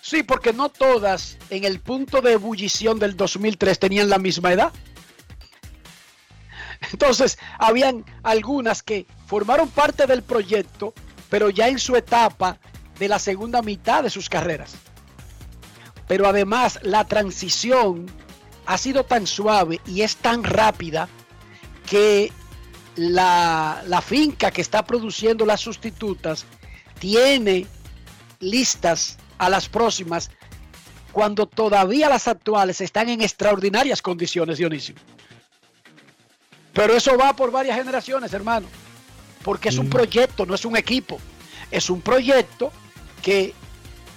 Sí, 0.01 0.23
porque 0.23 0.53
no 0.53 0.69
todas 0.69 1.37
en 1.51 1.65
el 1.65 1.81
punto 1.81 2.21
de 2.21 2.33
ebullición 2.33 2.99
del 2.99 3.17
2003 3.17 3.79
tenían 3.79 4.09
la 4.09 4.19
misma 4.19 4.53
edad. 4.53 4.73
Entonces, 6.93 7.39
habían 7.59 8.05
algunas 8.23 8.83
que 8.83 9.07
formaron 9.27 9.69
parte 9.69 10.07
del 10.07 10.23
proyecto, 10.23 10.95
pero 11.29 11.51
ya 11.51 11.69
en 11.69 11.79
su 11.79 11.97
etapa 11.97 12.59
de 12.99 13.09
la 13.09 13.19
segunda 13.19 13.63
mitad 13.63 14.03
de 14.03 14.11
sus 14.11 14.29
carreras. 14.29 14.77
Pero 16.07 16.29
además, 16.29 16.79
la 16.83 17.05
transición 17.07 18.07
ha 18.67 18.79
sido 18.79 19.05
tan 19.05 19.27
suave 19.27 19.81
y 19.87 20.03
es 20.03 20.17
tan 20.17 20.45
rápida 20.45 21.09
que 21.89 22.33
la, 22.97 23.83
la 23.87 24.01
finca 24.01 24.51
que 24.51 24.61
está 24.61 24.85
produciendo 24.85 25.47
las 25.47 25.61
sustitutas 25.61 26.47
tiene 26.99 27.67
listas 28.41 29.19
a 29.39 29.49
las 29.51 29.69
próximas 29.69 30.31
cuando 31.13 31.47
todavía 31.47 32.09
las 32.09 32.29
actuales 32.29 32.81
están 32.81 33.09
en 33.09 33.23
extraordinarias 33.23 34.03
condiciones, 34.03 34.59
Dionisio. 34.59 34.95
Pero 36.75 36.95
eso 36.95 37.17
va 37.17 37.35
por 37.35 37.51
varias 37.51 37.79
generaciones, 37.79 38.35
hermano. 38.35 38.67
Porque 39.43 39.71
es 39.71 39.79
un 39.79 39.89
proyecto, 39.89 40.45
no 40.45 40.55
es 40.55 40.67
un 40.67 40.77
equipo. 40.77 41.19
Es 41.71 41.89
un 41.89 42.03
proyecto 42.03 42.71
que 43.23 43.55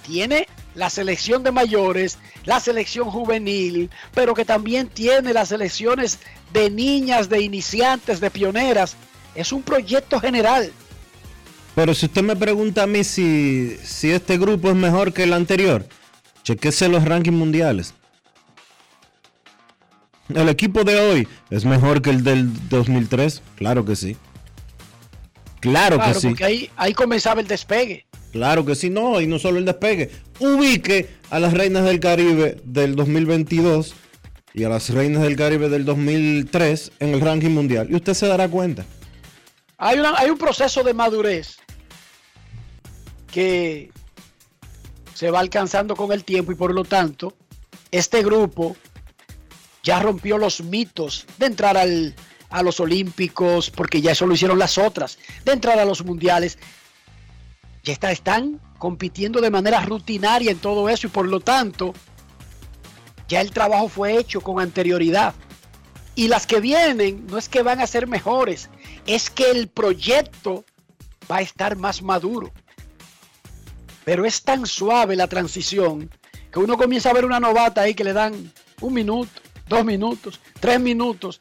tiene 0.06 0.46
la 0.74 0.90
selección 0.90 1.42
de 1.42 1.50
mayores, 1.52 2.18
la 2.44 2.60
selección 2.60 3.10
juvenil, 3.10 3.90
pero 4.14 4.34
que 4.34 4.44
también 4.44 4.88
tiene 4.88 5.32
las 5.32 5.48
selecciones 5.48 6.18
de 6.52 6.70
niñas, 6.70 7.28
de 7.28 7.40
iniciantes, 7.42 8.20
de 8.20 8.30
pioneras. 8.30 8.96
Es 9.34 9.52
un 9.52 9.62
proyecto 9.62 10.20
general. 10.20 10.72
Pero 11.74 11.94
si 11.94 12.06
usted 12.06 12.22
me 12.22 12.36
pregunta 12.36 12.82
a 12.82 12.86
mí 12.86 13.04
si, 13.04 13.76
si 13.82 14.10
este 14.10 14.38
grupo 14.38 14.70
es 14.70 14.76
mejor 14.76 15.12
que 15.12 15.22
el 15.22 15.32
anterior, 15.32 15.86
chequese 16.42 16.88
los 16.88 17.04
rankings 17.04 17.36
mundiales. 17.36 17.94
¿El 20.34 20.48
equipo 20.48 20.84
de 20.84 20.96
hoy 21.00 21.28
es 21.50 21.64
mejor 21.64 22.02
que 22.02 22.10
el 22.10 22.22
del 22.22 22.68
2003? 22.68 23.42
Claro 23.56 23.84
que 23.84 23.96
sí. 23.96 24.16
Claro, 25.60 25.96
Claro, 25.96 26.12
que 26.14 26.20
sí. 26.20 26.28
porque 26.28 26.44
ahí, 26.44 26.70
ahí 26.76 26.94
comenzaba 26.94 27.40
el 27.40 27.46
despegue. 27.48 28.06
Claro 28.32 28.64
que 28.64 28.74
sí, 28.74 28.90
no, 28.90 29.20
y 29.20 29.26
no 29.26 29.38
solo 29.38 29.58
el 29.58 29.64
despegue. 29.64 30.10
Ubique 30.38 31.08
a 31.30 31.40
las 31.40 31.52
reinas 31.52 31.84
del 31.84 32.00
Caribe 32.00 32.60
del 32.64 32.94
2022 32.96 33.94
y 34.54 34.64
a 34.64 34.68
las 34.68 34.90
reinas 34.90 35.22
del 35.22 35.36
Caribe 35.36 35.68
del 35.68 35.84
2003 35.84 36.92
en 37.00 37.14
el 37.14 37.20
ranking 37.20 37.50
mundial 37.50 37.88
y 37.90 37.96
usted 37.96 38.14
se 38.14 38.26
dará 38.26 38.48
cuenta. 38.48 38.84
Hay, 39.78 39.98
un 40.28 40.36
proceso 40.36 40.82
de 40.82 40.92
madurez 40.92 41.56
que 43.32 43.90
se 45.14 45.30
va 45.30 45.40
alcanzando 45.40 45.96
con 45.96 46.12
el 46.12 46.24
tiempo 46.24 46.52
y 46.52 46.54
por 46.54 46.74
lo 46.74 46.84
tanto 46.84 47.34
este 47.90 48.22
grupo 48.22 48.76
ya 49.82 50.00
rompió 50.00 50.36
los 50.36 50.60
mitos 50.62 51.26
de 51.38 51.46
entrar 51.46 51.78
a 51.78 52.62
los 52.62 52.80
olímpicos, 52.80 53.70
porque 53.70 54.02
ya 54.02 54.12
eso 54.12 54.26
lo 54.26 54.34
hicieron 54.34 54.58
las 54.58 54.76
otras, 54.76 55.18
de 55.44 55.52
entrar 55.52 55.78
a 55.78 55.86
los 55.86 56.04
mundiales. 56.04 56.58
Ya 57.82 57.92
está, 57.92 58.12
están 58.12 58.60
compitiendo 58.78 59.40
de 59.40 59.50
manera 59.50 59.80
rutinaria 59.80 60.50
en 60.50 60.58
todo 60.58 60.88
eso 60.88 61.06
y 61.06 61.10
por 61.10 61.26
lo 61.26 61.40
tanto 61.40 61.94
ya 63.28 63.40
el 63.40 63.52
trabajo 63.52 63.88
fue 63.88 64.16
hecho 64.18 64.40
con 64.40 64.60
anterioridad. 64.60 65.34
Y 66.14 66.28
las 66.28 66.46
que 66.46 66.60
vienen 66.60 67.26
no 67.28 67.38
es 67.38 67.48
que 67.48 67.62
van 67.62 67.80
a 67.80 67.86
ser 67.86 68.06
mejores, 68.06 68.68
es 69.06 69.30
que 69.30 69.50
el 69.50 69.68
proyecto 69.68 70.64
va 71.30 71.36
a 71.36 71.40
estar 71.40 71.76
más 71.76 72.02
maduro. 72.02 72.50
Pero 74.04 74.24
es 74.24 74.42
tan 74.42 74.66
suave 74.66 75.14
la 75.14 75.28
transición 75.28 76.10
que 76.52 76.58
uno 76.58 76.76
comienza 76.76 77.10
a 77.10 77.14
ver 77.14 77.24
una 77.24 77.38
novata 77.38 77.82
ahí 77.82 77.94
que 77.94 78.04
le 78.04 78.12
dan 78.12 78.52
un 78.80 78.92
minuto, 78.92 79.30
dos 79.68 79.84
minutos, 79.84 80.40
tres 80.58 80.80
minutos, 80.80 81.40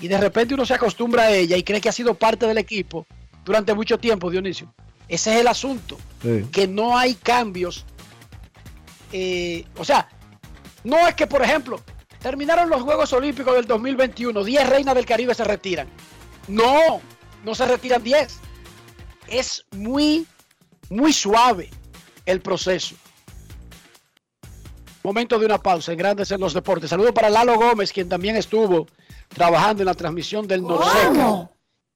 y 0.00 0.08
de 0.08 0.18
repente 0.18 0.54
uno 0.54 0.66
se 0.66 0.74
acostumbra 0.74 1.24
a 1.24 1.30
ella 1.30 1.56
y 1.56 1.62
cree 1.62 1.80
que 1.80 1.88
ha 1.88 1.92
sido 1.92 2.14
parte 2.14 2.46
del 2.46 2.58
equipo 2.58 3.06
durante 3.44 3.74
mucho 3.74 3.98
tiempo, 3.98 4.30
Dionisio. 4.30 4.72
Ese 5.10 5.34
es 5.34 5.40
el 5.40 5.48
asunto, 5.48 5.98
Sí. 6.22 6.46
que 6.52 6.66
no 6.66 6.96
hay 6.96 7.14
cambios. 7.14 7.84
eh, 9.12 9.66
o 9.76 9.84
sea, 9.84 10.08
no 10.84 10.96
es 11.08 11.14
que, 11.16 11.26
por 11.26 11.42
ejemplo, 11.42 11.80
terminaron 12.20 12.70
los 12.70 12.80
Juegos 12.82 13.12
Olímpicos 13.12 13.54
del 13.54 13.66
2021, 13.66 14.44
10 14.44 14.68
reinas 14.68 14.94
del 14.94 15.04
Caribe 15.04 15.34
se 15.34 15.42
retiran. 15.44 15.88
No, 16.46 17.00
no 17.44 17.54
se 17.56 17.66
retiran 17.66 18.02
10. 18.04 18.38
Es 19.26 19.64
muy, 19.72 20.26
muy 20.90 21.12
suave 21.12 21.70
el 22.24 22.40
proceso. 22.40 22.94
Momento 25.02 25.38
de 25.38 25.46
una 25.46 25.58
pausa 25.58 25.92
en 25.92 25.98
Grandes 25.98 26.30
en 26.30 26.40
los 26.40 26.52
Deportes. 26.54 26.90
Saludo 26.90 27.12
para 27.14 27.30
Lalo 27.30 27.56
Gómez, 27.56 27.92
quien 27.92 28.08
también 28.08 28.36
estuvo 28.36 28.86
trabajando 29.28 29.82
en 29.82 29.86
la 29.86 29.94
transmisión 29.94 30.46
del 30.46 30.62
Norseca. 30.62 31.50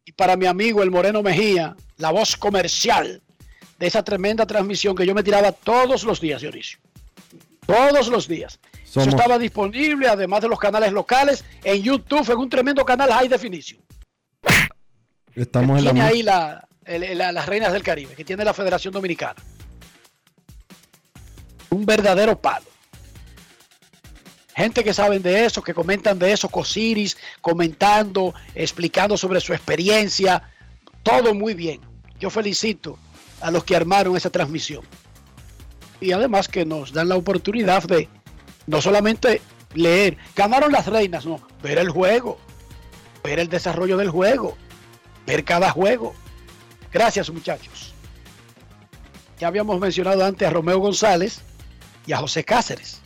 Y 0.04 0.12
para 0.12 0.36
mi 0.36 0.46
amigo 0.46 0.82
el 0.82 0.90
Moreno 0.90 1.22
Mejía, 1.22 1.74
la 1.96 2.10
voz 2.10 2.36
comercial 2.36 3.22
de 3.78 3.86
esa 3.86 4.02
tremenda 4.04 4.46
transmisión 4.46 4.94
que 4.94 5.06
yo 5.06 5.14
me 5.14 5.22
tiraba 5.22 5.52
todos 5.52 6.04
los 6.04 6.20
días, 6.20 6.42
Dionisio. 6.42 6.78
Todos 7.66 8.08
los 8.08 8.28
días. 8.28 8.60
Somos- 8.84 9.08
Eso 9.08 9.16
estaba 9.16 9.38
disponible, 9.38 10.06
además 10.08 10.42
de 10.42 10.48
los 10.48 10.58
canales 10.58 10.92
locales, 10.92 11.44
en 11.64 11.82
YouTube, 11.82 12.30
en 12.30 12.38
un 12.38 12.48
tremendo 12.50 12.84
canal 12.84 13.10
High 13.10 13.28
Definition. 13.28 13.80
Estamos 15.34 15.78
en 15.78 15.84
la 15.86 15.92
Tiene 15.92 16.06
ahí 16.06 16.22
la, 16.22 16.68
el- 16.84 17.18
la- 17.18 17.32
las 17.32 17.46
reinas 17.46 17.72
del 17.72 17.82
Caribe, 17.82 18.14
que 18.14 18.24
tiene 18.24 18.44
la 18.44 18.52
Federación 18.54 18.92
Dominicana. 18.92 19.42
Un 21.70 21.84
verdadero 21.86 22.38
palo. 22.40 22.66
Gente 24.54 24.84
que 24.84 24.94
saben 24.94 25.22
de 25.22 25.44
eso, 25.44 25.62
que 25.62 25.74
comentan 25.74 26.18
de 26.18 26.32
eso, 26.32 26.48
Cosiris, 26.48 27.16
comentando, 27.40 28.34
explicando 28.54 29.16
sobre 29.16 29.40
su 29.40 29.52
experiencia. 29.52 30.42
Todo 31.02 31.34
muy 31.34 31.54
bien. 31.54 31.80
Yo 32.20 32.30
felicito 32.30 32.96
a 33.40 33.50
los 33.50 33.64
que 33.64 33.74
armaron 33.74 34.16
esa 34.16 34.30
transmisión. 34.30 34.82
Y 36.00 36.12
además 36.12 36.48
que 36.48 36.64
nos 36.64 36.92
dan 36.92 37.08
la 37.08 37.16
oportunidad 37.16 37.82
de 37.82 38.08
no 38.66 38.80
solamente 38.80 39.42
leer. 39.74 40.16
Ganaron 40.36 40.70
las 40.70 40.86
reinas, 40.86 41.26
no. 41.26 41.40
Ver 41.62 41.78
el 41.78 41.90
juego. 41.90 42.38
Ver 43.24 43.40
el 43.40 43.48
desarrollo 43.48 43.96
del 43.96 44.10
juego. 44.10 44.56
Ver 45.26 45.44
cada 45.44 45.70
juego. 45.70 46.14
Gracias, 46.92 47.28
muchachos. 47.28 47.92
Ya 49.40 49.48
habíamos 49.48 49.80
mencionado 49.80 50.24
antes 50.24 50.46
a 50.46 50.50
Romeo 50.52 50.78
González 50.78 51.40
y 52.06 52.12
a 52.12 52.18
José 52.18 52.44
Cáceres. 52.44 53.00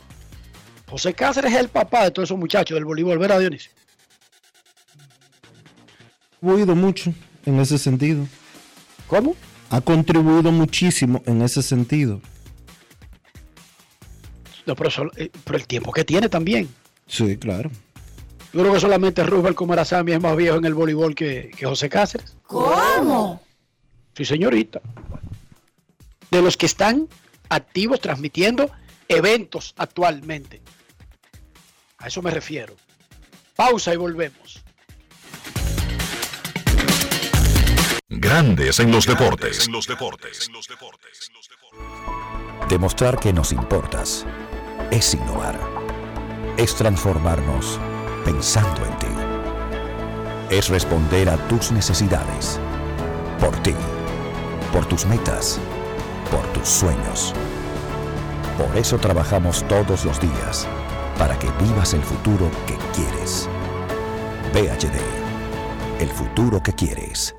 José 0.89 1.13
Cáceres 1.13 1.53
es 1.53 1.59
el 1.59 1.69
papá 1.69 2.03
de 2.05 2.11
todos 2.11 2.27
esos 2.27 2.37
muchachos 2.37 2.75
del 2.75 2.85
voleibol, 2.85 3.17
¿verdad, 3.19 3.39
Dionisio? 3.39 3.71
Ha 6.41 6.41
contribuido 6.41 6.75
mucho 6.75 7.13
en 7.45 7.59
ese 7.59 7.77
sentido. 7.77 8.25
¿Cómo? 9.07 9.35
Ha 9.69 9.81
contribuido 9.81 10.51
muchísimo 10.51 11.21
en 11.25 11.41
ese 11.41 11.61
sentido. 11.61 12.21
No, 14.65 14.75
pero, 14.75 14.89
sol- 14.89 15.11
eh, 15.15 15.29
pero 15.43 15.57
el 15.57 15.67
tiempo 15.67 15.91
que 15.91 16.03
tiene 16.03 16.29
también. 16.29 16.69
Sí, 17.07 17.37
claro. 17.37 17.69
Yo 18.53 18.61
creo 18.61 18.73
que 18.73 18.79
solamente 18.79 19.23
Rubén 19.23 19.53
Comarazami 19.53 20.11
es 20.13 20.21
más 20.21 20.35
viejo 20.35 20.57
en 20.57 20.65
el 20.65 20.73
voleibol 20.73 21.13
que, 21.13 21.51
que 21.55 21.65
José 21.65 21.87
Cáceres. 21.89 22.35
¿Cómo? 22.47 23.41
Sí, 24.15 24.25
señorita. 24.25 24.81
De 26.31 26.41
los 26.41 26.57
que 26.57 26.65
están 26.65 27.07
activos 27.49 27.99
transmitiendo 27.99 28.71
eventos 29.07 29.73
actualmente. 29.77 30.61
A 31.99 32.07
eso 32.07 32.21
me 32.21 32.31
refiero. 32.31 32.75
Pausa 33.55 33.93
y 33.93 33.97
volvemos. 33.97 34.63
Grandes 38.07 38.79
en 38.79 38.91
los 38.91 39.05
deportes. 39.05 39.67
En 39.67 39.73
los 39.73 39.85
deportes. 39.85 40.49
Demostrar 42.69 43.19
que 43.19 43.33
nos 43.33 43.51
importas 43.51 44.25
es 44.91 45.13
innovar. 45.13 45.59
Es 46.57 46.73
transformarnos 46.75 47.79
pensando 48.23 48.85
en 48.85 48.97
ti. 48.99 50.55
Es 50.55 50.69
responder 50.69 51.29
a 51.29 51.37
tus 51.49 51.71
necesidades. 51.71 52.59
Por 53.39 53.55
ti. 53.61 53.75
Por 54.71 54.85
tus 54.85 55.05
metas. 55.05 55.59
Por 56.31 56.45
tus 56.53 56.67
sueños. 56.67 57.33
Por 58.57 58.77
eso 58.77 58.97
trabajamos 58.97 59.67
todos 59.67 60.05
los 60.05 60.19
días. 60.19 60.67
Para 61.19 61.37
que 61.37 61.51
vivas 61.61 61.93
el 61.93 62.01
futuro 62.01 62.49
que 62.65 62.77
quieres. 62.95 63.49
VHD. 64.53 66.01
El 66.01 66.07
futuro 66.07 66.63
que 66.63 66.71
quieres. 66.71 67.38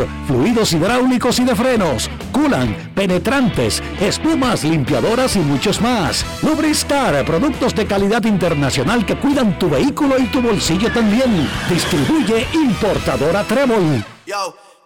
fluidos 0.27 0.73
hidráulicos 0.73 1.39
y 1.39 1.45
de 1.45 1.55
frenos, 1.55 2.09
culan, 2.31 2.91
penetrantes, 2.95 3.81
espumas, 3.99 4.63
limpiadoras 4.63 5.35
y 5.35 5.39
muchos 5.39 5.81
más. 5.81 6.25
Lubristar, 6.41 7.23
productos 7.25 7.75
de 7.75 7.85
calidad 7.85 8.23
internacional 8.25 9.05
que 9.05 9.15
cuidan 9.15 9.57
tu 9.59 9.69
vehículo 9.69 10.17
y 10.19 10.25
tu 10.25 10.41
bolsillo 10.41 10.91
también. 10.91 11.49
Distribuye 11.69 12.47
importadora 12.53 13.43
Trébol. 13.43 14.03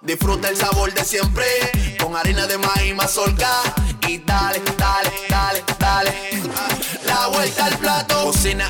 Disfruta 0.01 0.49
el 0.49 0.57
sabor 0.57 0.93
de 0.93 1.03
siempre 1.03 1.45
con 1.99 2.15
harina 2.15 2.45
de 2.45 2.57
maíz 2.59 2.95
mazorca 2.95 3.49
y 4.07 4.19
dale, 4.19 4.61
dale, 4.77 5.11
dale, 5.29 5.63
dale. 5.79 6.13
La 7.05 7.27
vuelta 7.27 7.65
al 7.65 7.77
plato, 7.77 8.25
cocina 8.25 8.69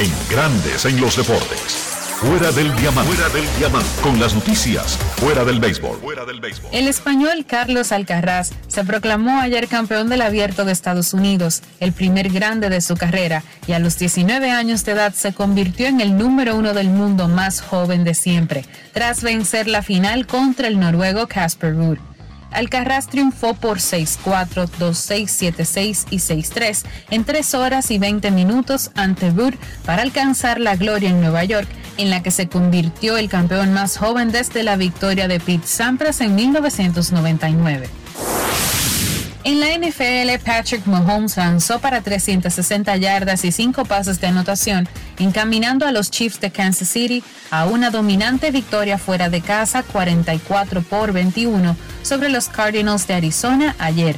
En 0.00 0.12
Grandes 0.30 0.84
en 0.84 1.00
los 1.00 1.16
deportes. 1.16 1.72
Fuera 2.20 2.52
del 2.52 2.72
diamante. 2.76 3.12
Fuera 3.12 3.28
del 3.34 3.44
diamante. 3.58 3.88
Con 4.00 4.20
las 4.20 4.32
noticias. 4.32 4.96
Fuera 5.16 5.44
del 5.44 5.58
béisbol. 5.58 5.98
Fuera 5.98 6.24
del 6.24 6.38
béisbol. 6.38 6.70
El 6.72 6.86
español 6.86 7.44
Carlos 7.44 7.90
Alcaraz 7.90 8.50
se 8.68 8.84
proclamó 8.84 9.40
ayer 9.40 9.66
campeón 9.66 10.08
del 10.08 10.22
abierto 10.22 10.64
de 10.64 10.70
Estados 10.70 11.14
Unidos, 11.14 11.62
el 11.80 11.92
primer 11.92 12.28
grande 12.28 12.70
de 12.70 12.80
su 12.80 12.96
carrera, 12.96 13.42
y 13.66 13.72
a 13.72 13.80
los 13.80 13.98
19 13.98 14.52
años 14.52 14.84
de 14.84 14.92
edad 14.92 15.14
se 15.14 15.32
convirtió 15.32 15.88
en 15.88 16.00
el 16.00 16.16
número 16.16 16.54
uno 16.54 16.74
del 16.74 16.90
mundo 16.90 17.26
más 17.26 17.60
joven 17.60 18.04
de 18.04 18.14
siempre, 18.14 18.64
tras 18.92 19.22
vencer 19.24 19.66
la 19.66 19.82
final 19.82 20.28
contra 20.28 20.68
el 20.68 20.78
noruego 20.78 21.26
Casper 21.26 21.74
Ruud. 21.74 21.98
Alcaraz 22.50 23.08
triunfó 23.08 23.54
por 23.54 23.78
6-4, 23.78 24.68
2-6, 24.78 25.54
7-6 25.54 26.06
y 26.10 26.16
6-3 26.16 26.84
en 27.10 27.24
3 27.24 27.54
horas 27.54 27.90
y 27.90 27.98
20 27.98 28.30
minutos 28.30 28.90
ante 28.94 29.30
Ruud 29.30 29.54
para 29.84 30.02
alcanzar 30.02 30.60
la 30.60 30.76
gloria 30.76 31.10
en 31.10 31.20
Nueva 31.20 31.44
York, 31.44 31.68
en 31.96 32.10
la 32.10 32.22
que 32.22 32.30
se 32.30 32.48
convirtió 32.48 33.16
el 33.16 33.28
campeón 33.28 33.72
más 33.72 33.96
joven 33.96 34.30
desde 34.30 34.62
la 34.62 34.76
victoria 34.76 35.28
de 35.28 35.40
Pete 35.40 35.66
Sampras 35.66 36.20
en 36.20 36.34
1999. 36.34 37.88
En 39.48 39.60
la 39.60 39.68
NFL, 39.68 40.44
Patrick 40.44 40.84
Mahomes 40.84 41.38
lanzó 41.38 41.78
para 41.78 42.02
360 42.02 42.94
yardas 42.98 43.46
y 43.46 43.50
5 43.50 43.86
pases 43.86 44.20
de 44.20 44.26
anotación, 44.26 44.86
encaminando 45.18 45.86
a 45.86 45.90
los 45.90 46.10
Chiefs 46.10 46.38
de 46.38 46.50
Kansas 46.50 46.88
City 46.88 47.24
a 47.50 47.64
una 47.64 47.88
dominante 47.88 48.50
victoria 48.50 48.98
fuera 48.98 49.30
de 49.30 49.40
casa 49.40 49.82
44 49.84 50.82
por 50.82 51.12
21 51.12 51.74
sobre 52.02 52.28
los 52.28 52.50
Cardinals 52.50 53.06
de 53.06 53.14
Arizona 53.14 53.74
ayer. 53.78 54.16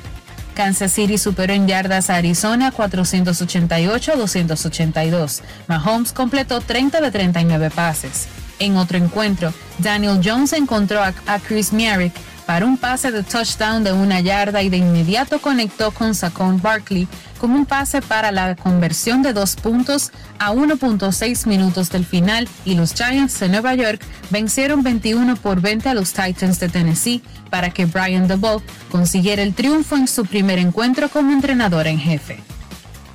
Kansas 0.56 0.90
City 0.90 1.16
superó 1.16 1.52
en 1.52 1.68
yardas 1.68 2.10
a 2.10 2.16
Arizona 2.16 2.72
488-282. 2.72 5.42
Mahomes 5.68 6.12
completó 6.12 6.60
30 6.60 7.00
de 7.00 7.12
39 7.12 7.70
pases. 7.70 8.26
En 8.58 8.76
otro 8.76 8.98
encuentro, 8.98 9.54
Daniel 9.78 10.20
Jones 10.22 10.52
encontró 10.52 11.02
a, 11.02 11.14
Chris 11.38 11.72
Merrick 11.72 12.12
para 12.50 12.66
un 12.66 12.78
pase 12.78 13.12
de 13.12 13.22
touchdown 13.22 13.84
de 13.84 13.92
una 13.92 14.18
yarda 14.18 14.60
y 14.60 14.68
de 14.68 14.78
inmediato 14.78 15.40
conectó 15.40 15.92
con 15.92 16.16
Saquon 16.16 16.60
Barkley 16.60 17.06
con 17.38 17.52
un 17.52 17.64
pase 17.64 18.02
para 18.02 18.32
la 18.32 18.56
conversión 18.56 19.22
de 19.22 19.32
dos 19.32 19.54
puntos 19.54 20.10
a 20.40 20.50
1.6 20.50 21.46
minutos 21.46 21.90
del 21.90 22.04
final 22.04 22.48
y 22.64 22.74
los 22.74 22.92
Giants 22.92 23.38
de 23.38 23.50
Nueva 23.50 23.76
York 23.76 24.04
vencieron 24.30 24.82
21 24.82 25.36
por 25.36 25.60
20 25.60 25.90
a 25.90 25.94
los 25.94 26.12
Titans 26.12 26.58
de 26.58 26.68
Tennessee 26.68 27.22
para 27.50 27.70
que 27.70 27.86
Brian 27.86 28.26
DeBolt 28.26 28.64
consiguiera 28.90 29.44
el 29.44 29.54
triunfo 29.54 29.94
en 29.94 30.08
su 30.08 30.26
primer 30.26 30.58
encuentro 30.58 31.08
como 31.08 31.30
entrenador 31.30 31.86
en 31.86 32.00
jefe. 32.00 32.40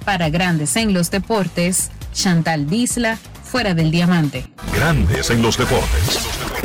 Para 0.05 0.29
Grandes 0.29 0.77
en 0.77 0.93
los 0.93 1.11
Deportes, 1.11 1.91
Chantal 2.13 2.69
Disla, 2.69 3.17
fuera 3.43 3.73
del 3.73 3.91
diamante. 3.91 4.49
Grandes 4.73 5.29
en 5.29 5.41
los 5.41 5.57
deportes. 5.57 6.64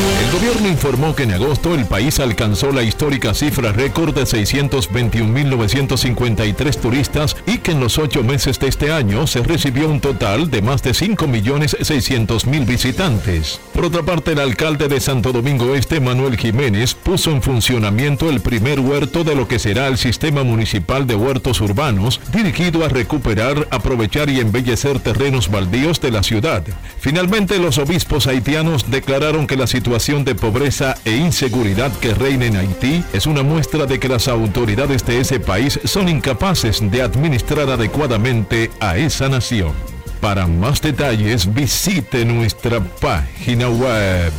El 0.00 0.32
gobierno 0.32 0.68
informó 0.68 1.14
que 1.14 1.24
en 1.24 1.32
agosto 1.32 1.74
el 1.74 1.84
país 1.84 2.20
alcanzó 2.20 2.72
la 2.72 2.82
histórica 2.82 3.34
cifra 3.34 3.70
récord 3.72 4.14
de 4.14 4.22
621.953 4.22 6.76
turistas 6.76 7.36
y 7.46 7.58
que 7.58 7.72
en 7.72 7.80
los 7.80 7.98
ocho 7.98 8.24
meses 8.24 8.58
de 8.58 8.68
este 8.68 8.92
año 8.92 9.26
se 9.26 9.42
recibió 9.42 9.90
un 9.90 10.00
total 10.00 10.50
de 10.50 10.62
más 10.62 10.82
de 10.82 10.92
5.600.000 10.92 12.64
visitantes. 12.64 13.60
Por 13.74 13.84
otra 13.84 14.02
parte, 14.02 14.32
el 14.32 14.38
alcalde 14.38 14.88
de 14.88 15.00
Santo 15.00 15.32
Domingo 15.32 15.74
Este, 15.74 16.00
Manuel 16.00 16.38
Jiménez, 16.38 16.94
puso 16.94 17.32
en 17.32 17.42
funcionamiento 17.42 18.30
el 18.30 18.40
primer 18.40 18.80
huerto 18.80 19.22
de 19.22 19.34
lo 19.34 19.48
que 19.48 19.58
será 19.58 19.86
el 19.88 19.98
sistema 19.98 20.44
municipal 20.44 21.06
de 21.06 21.14
huertos 21.14 21.60
urbanos, 21.60 22.22
dirigido 22.32 22.86
a 22.86 22.88
recuperar, 22.88 23.68
aprovechar 23.70 24.30
y 24.30 24.40
embellecer 24.40 24.98
terrenos 25.00 25.50
baldíos 25.50 26.00
de 26.00 26.10
la 26.10 26.22
ciudad. 26.22 26.62
Finalmente, 27.00 27.58
los 27.58 27.76
obispos 27.76 28.26
haitianos 28.26 28.90
declararon 28.90 29.46
que 29.46 29.56
la 29.56 29.66
situación 29.66 29.89
de 29.90 30.36
pobreza 30.36 30.94
e 31.04 31.16
inseguridad 31.16 31.90
que 31.98 32.14
reina 32.14 32.46
en 32.46 32.54
Haití 32.54 33.02
es 33.12 33.26
una 33.26 33.42
muestra 33.42 33.86
de 33.86 33.98
que 33.98 34.08
las 34.08 34.28
autoridades 34.28 35.04
de 35.04 35.20
ese 35.20 35.40
país 35.40 35.80
son 35.84 36.08
incapaces 36.08 36.78
de 36.92 37.02
administrar 37.02 37.68
adecuadamente 37.68 38.70
a 38.78 38.96
esa 38.96 39.28
nación. 39.28 39.72
Para 40.20 40.46
más 40.46 40.80
detalles 40.80 41.52
visite 41.52 42.24
nuestra 42.24 42.78
página 42.78 43.68
web 43.68 44.32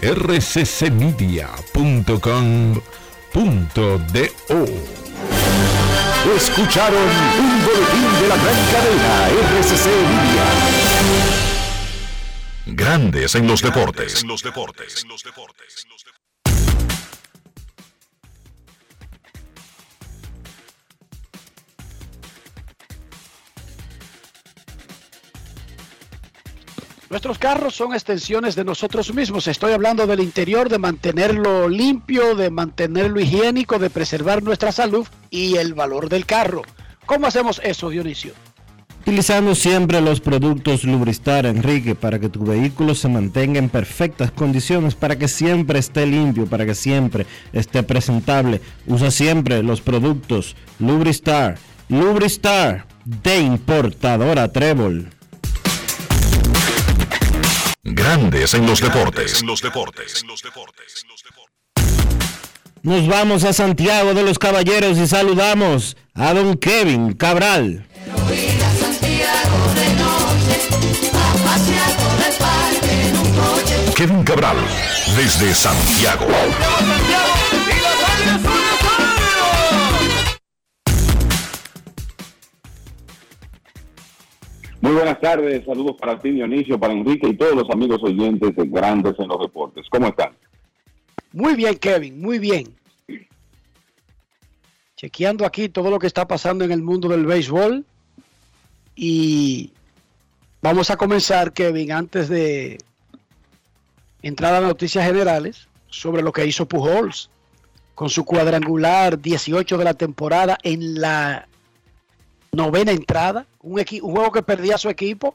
rccmedia.com.do. 0.00 1.42
Escucharon 6.36 7.08
un 7.40 7.64
boletín 7.64 8.06
de 8.20 8.28
la 8.28 8.36
gran 8.36 8.54
cadena 8.70 9.28
RCC. 9.58 11.41
Grandes 12.66 13.34
en 13.34 13.48
los 13.48 13.60
deportes. 13.60 14.24
Nuestros 27.10 27.38
carros 27.38 27.74
son 27.74 27.92
extensiones 27.92 28.54
de 28.54 28.64
nosotros 28.64 29.12
mismos. 29.12 29.48
Estoy 29.48 29.72
hablando 29.72 30.06
del 30.06 30.20
interior, 30.20 30.68
de 30.68 30.78
mantenerlo 30.78 31.68
limpio, 31.68 32.36
de 32.36 32.50
mantenerlo 32.50 33.20
higiénico, 33.20 33.78
de 33.80 33.90
preservar 33.90 34.42
nuestra 34.42 34.70
salud 34.70 35.06
y 35.30 35.56
el 35.56 35.74
valor 35.74 36.08
del 36.08 36.26
carro. 36.26 36.62
¿Cómo 37.04 37.26
hacemos 37.26 37.60
eso, 37.64 37.90
Dionisio? 37.90 38.32
Utilizando 39.02 39.56
siempre 39.56 40.00
los 40.00 40.20
productos 40.20 40.84
Lubristar, 40.84 41.44
Enrique, 41.44 41.96
para 41.96 42.20
que 42.20 42.28
tu 42.28 42.44
vehículo 42.44 42.94
se 42.94 43.08
mantenga 43.08 43.58
en 43.58 43.68
perfectas 43.68 44.30
condiciones, 44.30 44.94
para 44.94 45.18
que 45.18 45.26
siempre 45.26 45.80
esté 45.80 46.06
limpio, 46.06 46.46
para 46.46 46.64
que 46.64 46.76
siempre 46.76 47.26
esté 47.52 47.82
presentable. 47.82 48.60
Usa 48.86 49.10
siempre 49.10 49.60
los 49.64 49.80
productos 49.80 50.54
Lubristar. 50.78 51.58
Lubristar 51.88 52.86
de 53.04 53.40
importadora 53.40 54.52
Trébol. 54.52 55.10
Grandes 57.82 58.54
en 58.54 58.66
los 58.66 58.80
deportes. 58.80 59.42
Nos 62.84 63.08
vamos 63.08 63.42
a 63.42 63.52
Santiago 63.52 64.14
de 64.14 64.22
los 64.22 64.38
Caballeros 64.38 64.96
y 64.96 65.08
saludamos 65.08 65.96
a 66.14 66.32
don 66.34 66.56
Kevin 66.56 67.14
Cabral. 67.14 67.88
Kevin 73.96 74.24
Cabral, 74.24 74.56
desde 75.16 75.54
Santiago. 75.54 76.26
Muy 84.80 84.92
buenas 84.92 85.20
tardes, 85.20 85.64
saludos 85.64 85.96
para 86.00 86.18
ti 86.18 86.32
Dionisio, 86.32 86.80
para 86.80 86.92
Enrique 86.92 87.28
y 87.28 87.36
todos 87.36 87.54
los 87.54 87.70
amigos 87.70 88.02
oyentes 88.02 88.56
de 88.56 88.66
Grandes 88.66 89.14
en 89.20 89.28
los 89.28 89.40
Deportes. 89.40 89.86
¿Cómo 89.88 90.08
están? 90.08 90.32
Muy 91.32 91.54
bien, 91.54 91.76
Kevin, 91.76 92.20
muy 92.20 92.40
bien. 92.40 92.74
Chequeando 94.96 95.46
aquí 95.46 95.68
todo 95.68 95.90
lo 95.90 95.98
que 95.98 96.08
está 96.08 96.26
pasando 96.26 96.64
en 96.64 96.72
el 96.72 96.82
mundo 96.82 97.08
del 97.08 97.24
béisbol. 97.26 97.84
Y 98.96 99.72
vamos 100.62 100.90
a 100.90 100.96
comenzar, 100.96 101.52
Kevin, 101.52 101.92
antes 101.92 102.28
de 102.28 102.78
entrar 104.22 104.54
a 104.54 104.60
noticias 104.60 105.04
generales, 105.04 105.68
sobre 105.88 106.22
lo 106.22 106.32
que 106.32 106.46
hizo 106.46 106.66
Pujols 106.66 107.28
con 107.94 108.08
su 108.08 108.24
cuadrangular 108.24 109.20
18 109.20 109.76
de 109.76 109.84
la 109.84 109.94
temporada 109.94 110.56
en 110.62 111.00
la 111.00 111.46
novena 112.52 112.92
entrada, 112.92 113.46
un, 113.60 113.78
un 113.78 114.12
juego 114.12 114.32
que 114.32 114.42
perdía 114.42 114.78
su 114.78 114.88
equipo. 114.88 115.34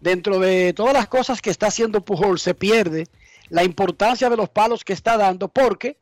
Dentro 0.00 0.38
de 0.38 0.72
todas 0.72 0.94
las 0.94 1.08
cosas 1.08 1.42
que 1.42 1.50
está 1.50 1.66
haciendo 1.66 2.04
Pujol, 2.04 2.38
se 2.38 2.54
pierde 2.54 3.08
la 3.48 3.64
importancia 3.64 4.30
de 4.30 4.36
los 4.36 4.48
palos 4.48 4.84
que 4.84 4.92
está 4.92 5.16
dando, 5.16 5.48
porque 5.48 5.98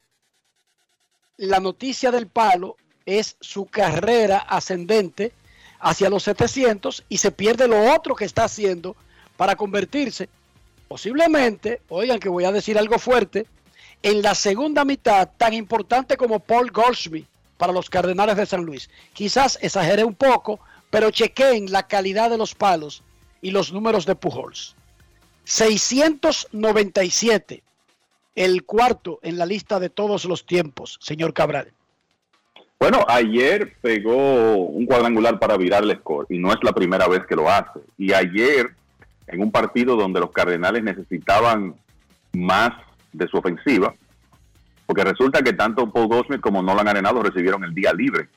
la 1.37 1.61
noticia 1.61 2.11
del 2.11 2.27
palo 2.27 2.77
es 3.07 3.37
su 3.41 3.67
carrera 3.67 4.39
ascendente 4.39 5.33
hacia 5.81 6.11
los 6.11 6.25
700 6.25 7.05
y 7.09 7.19
se 7.19 7.31
pierde 7.31 7.69
lo 7.69 7.95
otro 7.95 8.15
que 8.15 8.25
está 8.25 8.45
haciendo 8.45 8.97
para 9.37 9.57
convertirse 9.57 10.29
posiblemente, 10.89 11.83
oigan 11.89 12.19
que 12.19 12.29
voy 12.29 12.45
a 12.45 12.53
decir 12.53 12.79
algo 12.79 12.99
fuerte, 12.99 13.47
en 14.03 14.23
la 14.23 14.35
segunda 14.35 14.85
mitad 14.85 15.31
tan 15.37 15.55
importante 15.55 16.17
como 16.17 16.41
Paul 16.41 16.71
Goldschmidt 16.71 17.27
para 17.57 17.73
los 17.73 17.91
Cardenales 17.91 18.37
de 18.37 18.47
San 18.47 18.65
Luis. 18.65 18.89
Quizás 19.13 19.59
exageré 19.63 20.05
un 20.05 20.15
poco, 20.15 20.61
pero 20.91 21.11
chequeen 21.11 21.73
la 21.73 21.87
calidad 21.87 22.31
de 22.31 22.39
los 22.39 22.55
palos 22.55 23.03
y 23.43 23.51
los 23.51 23.73
números 23.73 24.07
de 24.07 24.15
Pujols. 24.15 24.77
697, 25.45 27.63
el 28.35 28.65
cuarto 28.65 29.21
en 29.23 29.39
la 29.39 29.47
lista 29.47 29.81
de 29.81 29.91
todos 29.91 30.25
los 30.25 30.45
tiempos, 30.45 30.99
señor 31.01 31.33
Cabral. 31.33 31.73
Bueno, 32.79 33.05
ayer 33.09 33.75
pegó 33.81 34.57
un 34.57 34.85
cuadrangular 34.87 35.39
para 35.39 35.57
virar 35.57 35.83
el 35.83 35.97
score 35.99 36.27
y 36.29 36.39
no 36.39 36.51
es 36.53 36.59
la 36.63 36.73
primera 36.73 37.09
vez 37.09 37.27
que 37.27 37.35
lo 37.35 37.49
hace. 37.49 37.81
Y 37.97 38.13
ayer, 38.13 38.71
en 39.27 39.43
un 39.43 39.51
partido 39.51 39.97
donde 39.97 40.21
los 40.21 40.31
Cardenales 40.31 40.83
necesitaban 40.83 41.75
más 42.35 42.71
de 43.13 43.27
su 43.29 43.39
ofensiva, 43.39 43.95
porque 44.85 45.05
resulta 45.05 45.43
que 45.43 45.55
tanto 45.55 45.91
Paul 45.91 46.09
Goldschmidt 46.09 46.41
como 46.41 46.63
Nolan 46.63 46.87
Arenado 46.87 47.23
recibieron 47.23 47.65
el 47.65 47.75
día 47.75 47.93
libre. 47.93 48.29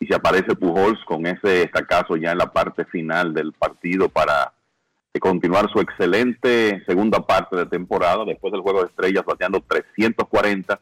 Y 0.00 0.06
se 0.06 0.14
aparece 0.16 0.56
Pujols 0.56 0.98
con 1.04 1.24
ese 1.26 1.62
estacazo 1.62 2.16
ya 2.16 2.32
en 2.32 2.38
la 2.38 2.52
parte 2.52 2.84
final 2.86 3.32
del 3.32 3.52
partido 3.52 4.08
para 4.08 4.52
eh, 5.14 5.20
continuar 5.20 5.70
su 5.70 5.78
excelente 5.78 6.82
segunda 6.84 7.20
parte 7.24 7.54
de 7.54 7.66
temporada 7.66 8.24
después 8.24 8.52
del 8.52 8.62
juego 8.62 8.80
de 8.80 8.88
estrellas 8.88 9.24
bateando 9.24 9.60
340 9.60 10.80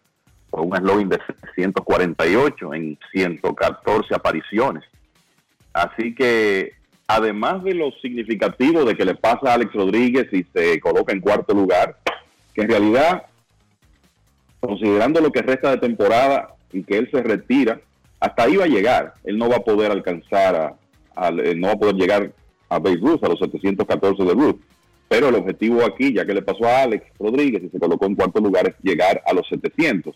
con 0.50 0.66
un 0.70 0.76
slogan 0.76 1.08
de 1.08 1.18
148 1.54 2.74
en 2.74 2.98
114 3.12 4.14
apariciones. 4.14 4.84
Así 5.72 6.14
que, 6.14 6.72
además 7.06 7.62
de 7.64 7.74
lo 7.74 7.90
significativo 8.02 8.84
de 8.84 8.96
que 8.96 9.04
le 9.04 9.14
pasa 9.14 9.50
a 9.50 9.54
Alex 9.54 9.72
Rodríguez 9.72 10.26
y 10.32 10.44
se 10.52 10.80
coloca 10.80 11.12
en 11.12 11.20
cuarto 11.20 11.54
lugar, 11.54 11.96
que 12.54 12.62
en 12.62 12.68
realidad, 12.68 13.22
considerando 14.60 15.20
lo 15.20 15.30
que 15.32 15.42
resta 15.42 15.70
de 15.70 15.78
temporada 15.78 16.54
y 16.72 16.82
que 16.82 16.98
él 16.98 17.08
se 17.12 17.22
retira, 17.22 17.80
hasta 18.18 18.42
ahí 18.44 18.56
va 18.56 18.64
a 18.64 18.68
llegar. 18.68 19.14
Él 19.24 19.38
no 19.38 19.48
va 19.48 19.56
a 19.56 19.64
poder 19.64 19.90
alcanzar 19.90 20.54
a, 20.56 20.74
a- 21.16 21.28
eh, 21.30 21.54
no 21.54 21.68
va 21.68 21.72
a 21.74 21.78
poder 21.78 21.94
llegar 21.96 22.32
a 22.68 22.78
Babe 22.78 22.98
Ruth, 23.00 23.24
a 23.24 23.28
los 23.28 23.38
714 23.38 24.22
de 24.24 24.32
Ruth. 24.34 24.60
Pero 25.08 25.28
el 25.28 25.34
objetivo 25.34 25.84
aquí, 25.84 26.12
ya 26.14 26.24
que 26.24 26.34
le 26.34 26.42
pasó 26.42 26.64
a 26.66 26.82
Alex 26.82 27.04
Rodríguez 27.18 27.62
y 27.64 27.68
se 27.68 27.80
colocó 27.80 28.06
en 28.06 28.14
cuarto 28.14 28.40
lugar, 28.40 28.68
es 28.68 28.74
llegar 28.82 29.20
a 29.26 29.32
los 29.32 29.46
700. 29.48 30.14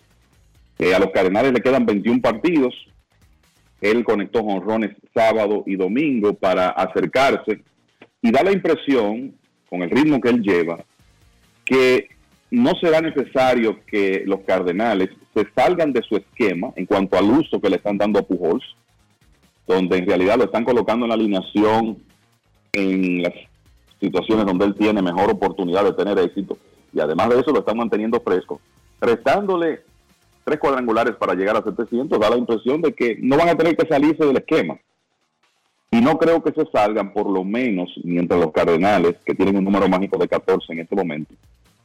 Eh, 0.78 0.94
a 0.94 0.98
los 0.98 1.10
Cardenales 1.10 1.52
le 1.52 1.60
quedan 1.60 1.86
21 1.86 2.20
partidos. 2.20 2.74
Él 3.80 4.04
conectó 4.04 4.42
jonrones 4.42 4.96
sábado 5.14 5.62
y 5.66 5.76
domingo 5.76 6.34
para 6.34 6.68
acercarse 6.70 7.62
y 8.22 8.30
da 8.30 8.42
la 8.42 8.52
impresión, 8.52 9.34
con 9.68 9.82
el 9.82 9.90
ritmo 9.90 10.20
que 10.20 10.30
él 10.30 10.42
lleva, 10.42 10.84
que 11.64 12.08
no 12.50 12.72
será 12.80 13.00
necesario 13.00 13.80
que 13.86 14.22
los 14.26 14.40
Cardenales 14.40 15.10
se 15.34 15.46
salgan 15.54 15.92
de 15.92 16.02
su 16.02 16.16
esquema 16.16 16.72
en 16.76 16.86
cuanto 16.86 17.18
al 17.18 17.24
uso 17.24 17.60
que 17.60 17.68
le 17.68 17.76
están 17.76 17.98
dando 17.98 18.20
a 18.20 18.22
Pujols, 18.22 18.64
donde 19.66 19.98
en 19.98 20.06
realidad 20.06 20.38
lo 20.38 20.44
están 20.44 20.64
colocando 20.64 21.04
en 21.04 21.08
la 21.10 21.14
alineación 21.14 21.98
en 22.72 23.22
las 23.22 23.32
situaciones 24.00 24.46
donde 24.46 24.66
él 24.66 24.74
tiene 24.74 25.02
mejor 25.02 25.30
oportunidad 25.30 25.84
de 25.84 25.92
tener 25.92 26.18
éxito 26.18 26.58
y 26.92 27.00
además 27.00 27.28
de 27.30 27.40
eso 27.40 27.50
lo 27.50 27.60
están 27.60 27.76
manteniendo 27.76 28.20
fresco, 28.20 28.60
prestándole 28.98 29.82
tres 30.44 30.58
cuadrangulares 30.58 31.16
para 31.16 31.34
llegar 31.34 31.56
a 31.56 31.62
700, 31.62 32.18
da 32.18 32.30
la 32.30 32.36
impresión 32.36 32.82
de 32.82 32.92
que 32.92 33.16
no 33.20 33.36
van 33.36 33.48
a 33.48 33.56
tener 33.56 33.76
que 33.76 33.88
salirse 33.88 34.24
del 34.24 34.36
esquema. 34.36 34.78
Y 35.90 36.00
no 36.00 36.18
creo 36.18 36.42
que 36.42 36.52
se 36.52 36.68
salgan, 36.70 37.12
por 37.12 37.30
lo 37.30 37.44
menos, 37.44 37.88
mientras 38.02 38.40
los 38.40 38.52
Cardenales, 38.52 39.14
que 39.24 39.34
tienen 39.34 39.56
un 39.56 39.64
número 39.64 39.88
mágico 39.88 40.18
de 40.18 40.28
14 40.28 40.72
en 40.72 40.80
este 40.80 40.96
momento, 40.96 41.34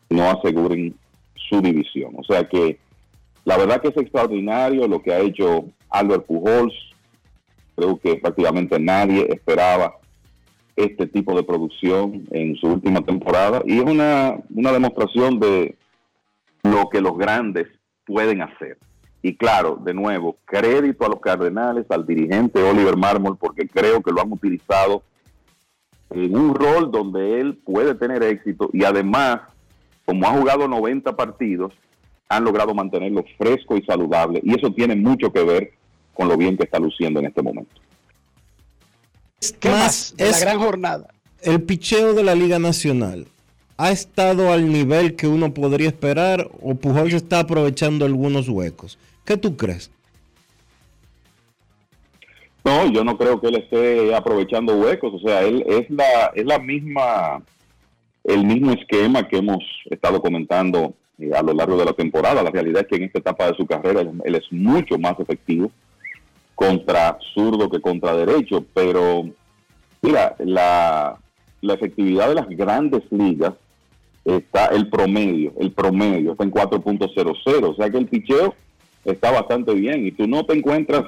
no 0.10 0.30
aseguren 0.30 0.96
su 1.36 1.62
división. 1.62 2.16
O 2.18 2.24
sea 2.24 2.48
que 2.48 2.80
la 3.46 3.58
verdad 3.58 3.82
que 3.82 3.90
es 3.90 3.98
extraordinario 3.98 4.88
lo 4.88 5.02
que 5.02 5.14
ha 5.14 5.20
hecho 5.20 5.66
Albert 5.90 6.26
Pujols. 6.26 6.74
Creo 7.76 7.98
que 8.00 8.16
prácticamente 8.16 8.80
nadie 8.80 9.28
esperaba 9.30 9.96
este 10.76 11.08
tipo 11.08 11.36
de 11.36 11.44
producción 11.44 12.28
en 12.32 12.56
su 12.56 12.68
última 12.68 13.02
temporada 13.02 13.62
y 13.66 13.80
es 13.80 13.84
una, 13.84 14.38
una 14.54 14.72
demostración 14.72 15.40
de 15.40 15.76
lo 16.64 16.90
que 16.90 17.02
los 17.02 17.18
grandes 17.18 17.68
pueden 18.10 18.42
hacer. 18.42 18.78
Y 19.22 19.36
claro, 19.36 19.80
de 19.84 19.94
nuevo, 19.94 20.38
crédito 20.46 21.06
a 21.06 21.10
los 21.10 21.20
Cardenales, 21.20 21.86
al 21.90 22.08
dirigente 22.08 22.64
Oliver 22.64 22.98
Marmol, 22.98 23.38
porque 23.38 23.68
creo 23.68 24.02
que 24.02 24.12
lo 24.12 24.22
han 24.22 24.32
utilizado 24.32 25.04
en 26.10 26.36
un 26.36 26.56
rol 26.56 26.90
donde 26.90 27.40
él 27.40 27.58
puede 27.64 27.94
tener 27.94 28.24
éxito 28.24 28.70
y 28.74 28.84
además, 28.84 29.42
como 30.06 30.26
ha 30.28 30.32
jugado 30.32 30.68
90 30.68 31.16
partidos, 31.16 31.74
han 32.28 32.44
logrado 32.44 32.74
mantenerlo 32.74 33.24
fresco 33.38 33.78
y 33.78 33.84
saludable 33.84 34.40
y 34.44 34.58
eso 34.58 34.72
tiene 34.72 34.96
mucho 34.96 35.32
que 35.32 35.44
ver 35.44 35.74
con 36.16 36.28
lo 36.28 36.36
bien 36.36 36.58
que 36.58 36.64
está 36.64 36.80
luciendo 36.80 37.20
en 37.20 37.28
este 37.28 37.44
momento. 37.44 37.76
¿Qué 39.60 39.70
más? 39.70 40.16
La 40.18 40.40
gran 40.40 40.60
jornada. 40.60 41.08
El 41.42 41.62
picheo 41.62 42.14
de 42.14 42.24
la 42.24 42.34
Liga 42.34 42.58
Nacional 42.58 43.28
ha 43.80 43.92
estado 43.92 44.52
al 44.52 44.70
nivel 44.70 45.16
que 45.16 45.26
uno 45.26 45.54
podría 45.54 45.88
esperar 45.88 46.50
o 46.62 46.76
Pujol 46.76 47.14
está 47.14 47.40
aprovechando 47.40 48.04
algunos 48.04 48.50
huecos. 48.50 49.00
¿Qué 49.24 49.38
tú 49.38 49.56
crees? 49.56 49.90
No, 52.66 52.92
yo 52.92 53.06
no 53.06 53.18
creo 53.18 53.40
que 53.40 53.48
él 53.48 53.56
esté 53.56 54.14
aprovechando 54.14 54.76
huecos. 54.76 55.14
O 55.14 55.20
sea, 55.26 55.44
él 55.44 55.64
es 55.66 55.90
la, 55.90 56.30
es 56.36 56.46
la 56.46 56.60
misma, 56.60 57.42
el 58.26 58.44
mismo 58.44 58.74
esquema 58.74 59.26
que 59.26 59.38
hemos 59.38 59.64
estado 59.90 60.22
comentando 60.22 60.94
eh, 61.18 61.32
a 61.34 61.42
lo 61.42 61.54
largo 61.54 61.78
de 61.78 61.86
la 61.86 61.94
temporada. 61.94 62.44
La 62.44 62.52
realidad 62.52 62.82
es 62.82 62.88
que 62.90 62.98
en 62.98 63.04
esta 63.04 63.20
etapa 63.20 63.48
de 63.48 63.56
su 63.56 63.66
carrera 63.66 64.02
él 64.02 64.36
es 64.36 64.52
mucho 64.52 64.98
más 64.98 65.18
efectivo 65.22 65.72
contra 66.54 67.18
zurdo 67.34 67.70
que 67.70 67.80
contra 67.80 68.14
derecho, 68.14 68.66
pero 68.74 69.24
mira, 70.02 70.36
la, 70.40 71.18
la 71.62 71.74
efectividad 71.74 72.28
de 72.28 72.36
las 72.36 72.50
grandes 72.50 73.04
ligas 73.10 73.54
está 74.38 74.68
el 74.68 74.90
promedio, 74.90 75.54
el 75.60 75.72
promedio 75.72 76.32
está 76.32 76.44
en 76.44 76.52
4.00, 76.52 77.64
o 77.64 77.76
sea 77.76 77.90
que 77.90 77.98
el 77.98 78.08
picheo 78.08 78.54
está 79.06 79.32
bastante 79.32 79.74
bien 79.74 80.06
y 80.06 80.12
tú 80.12 80.28
no 80.28 80.46
te 80.46 80.58
encuentras 80.58 81.04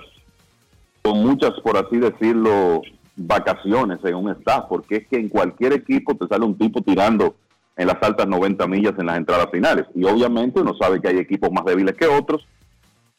con 1.02 1.24
muchas, 1.24 1.52
por 1.62 1.78
así 1.78 1.98
decirlo, 1.98 2.82
vacaciones 3.16 4.00
un 4.04 4.30
staff, 4.32 4.66
porque 4.70 4.98
es 4.98 5.08
que 5.08 5.18
en 5.18 5.30
cualquier 5.30 5.74
equipo 5.74 6.16
te 6.16 6.28
sale 6.28 6.46
un 6.46 6.58
tipo 6.58 6.82
tirando 6.82 7.36
en 7.76 7.88
las 7.88 8.02
altas 8.02 8.28
90 8.28 8.68
millas 8.68 8.94
en 8.98 9.08
las 9.08 9.18
entradas 9.18 9.50
finales. 9.52 9.86
Y 9.96 10.04
obviamente 10.04 10.62
uno 10.62 10.76
sabe 10.80 11.02
que 11.02 11.08
hay 11.08 11.18
equipos 11.18 11.52
más 11.52 11.66
débiles 11.66 11.96
que 11.96 12.06
otros, 12.06 12.46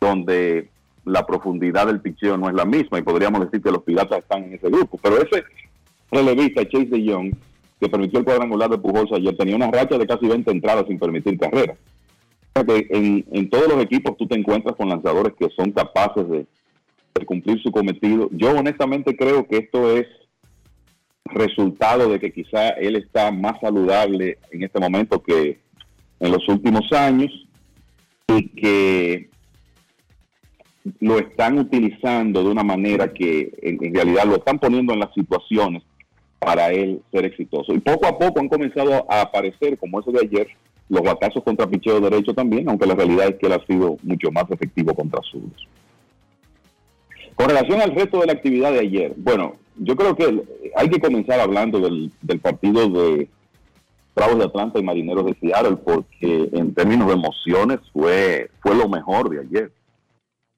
donde 0.00 0.68
la 1.04 1.26
profundidad 1.26 1.86
del 1.86 2.00
picheo 2.00 2.36
no 2.36 2.48
es 2.48 2.54
la 2.54 2.64
misma 2.64 2.98
y 2.98 3.02
podríamos 3.02 3.40
decir 3.40 3.60
que 3.62 3.72
los 3.72 3.82
piratas 3.82 4.18
están 4.18 4.44
en 4.44 4.54
ese 4.54 4.68
grupo. 4.68 4.98
Pero 5.02 5.16
ese 5.16 5.44
relevista, 6.10 6.68
Chase 6.68 7.02
Young, 7.02 7.34
que 7.82 7.88
permitió 7.88 8.20
el 8.20 8.24
cuadrangular 8.24 8.70
de 8.70 8.78
Pujols 8.78 9.12
ayer, 9.12 9.36
tenía 9.36 9.56
una 9.56 9.70
racha 9.70 9.98
de 9.98 10.06
casi 10.06 10.26
20 10.26 10.48
entradas 10.52 10.84
sin 10.86 11.00
permitir 11.00 11.36
carrera. 11.36 11.74
O 11.74 12.60
sea 12.60 12.64
que 12.64 12.86
en, 12.90 13.24
en 13.32 13.50
todos 13.50 13.66
los 13.68 13.82
equipos 13.82 14.16
tú 14.16 14.28
te 14.28 14.38
encuentras 14.38 14.76
con 14.76 14.88
lanzadores 14.88 15.32
que 15.36 15.48
son 15.56 15.72
capaces 15.72 16.28
de, 16.28 16.46
de 17.14 17.26
cumplir 17.26 17.60
su 17.60 17.72
cometido. 17.72 18.28
Yo 18.30 18.52
honestamente 18.52 19.16
creo 19.16 19.48
que 19.48 19.56
esto 19.56 19.96
es 19.96 20.06
resultado 21.24 22.08
de 22.08 22.20
que 22.20 22.32
quizá 22.32 22.68
él 22.68 22.94
está 22.94 23.32
más 23.32 23.58
saludable 23.60 24.38
en 24.52 24.62
este 24.62 24.78
momento 24.78 25.20
que 25.20 25.58
en 26.20 26.30
los 26.30 26.46
últimos 26.48 26.84
años 26.92 27.32
y 28.28 28.48
que 28.50 29.28
lo 31.00 31.18
están 31.18 31.58
utilizando 31.58 32.44
de 32.44 32.50
una 32.50 32.62
manera 32.62 33.12
que 33.12 33.52
en, 33.60 33.84
en 33.84 33.94
realidad 33.94 34.24
lo 34.26 34.36
están 34.36 34.60
poniendo 34.60 34.92
en 34.92 35.00
las 35.00 35.12
situaciones 35.14 35.82
para 36.42 36.70
él 36.70 37.00
ser 37.12 37.24
exitoso. 37.24 37.72
Y 37.72 37.78
poco 37.78 38.06
a 38.06 38.18
poco 38.18 38.40
han 38.40 38.48
comenzado 38.48 39.06
a 39.08 39.22
aparecer, 39.22 39.78
como 39.78 40.00
eso 40.00 40.10
de 40.10 40.26
ayer, 40.26 40.48
los 40.88 41.02
batazos 41.02 41.42
contra 41.44 41.68
picheo 41.68 42.00
derecho 42.00 42.34
también, 42.34 42.68
aunque 42.68 42.86
la 42.86 42.94
realidad 42.94 43.28
es 43.28 43.36
que 43.36 43.46
él 43.46 43.52
ha 43.52 43.64
sido 43.64 43.96
mucho 44.02 44.30
más 44.32 44.50
efectivo 44.50 44.92
contra 44.94 45.20
zurdos. 45.22 45.68
Con 47.36 47.48
relación 47.48 47.80
al 47.80 47.94
resto 47.94 48.20
de 48.20 48.26
la 48.26 48.32
actividad 48.32 48.72
de 48.72 48.80
ayer, 48.80 49.14
bueno, 49.16 49.54
yo 49.76 49.96
creo 49.96 50.16
que 50.16 50.42
hay 50.76 50.90
que 50.90 51.00
comenzar 51.00 51.40
hablando 51.40 51.80
del, 51.80 52.10
partido 52.42 52.88
de 52.88 53.28
Bravos 54.14 54.38
de 54.38 54.44
Atlanta 54.44 54.80
y 54.80 54.82
Marineros 54.82 55.24
de 55.24 55.34
Seattle, 55.40 55.76
porque 55.76 56.50
en 56.52 56.74
términos 56.74 57.06
de 57.06 57.14
emociones 57.14 57.78
fue, 57.92 58.50
fue 58.60 58.74
lo 58.74 58.88
mejor 58.88 59.30
de 59.30 59.40
ayer. 59.40 59.72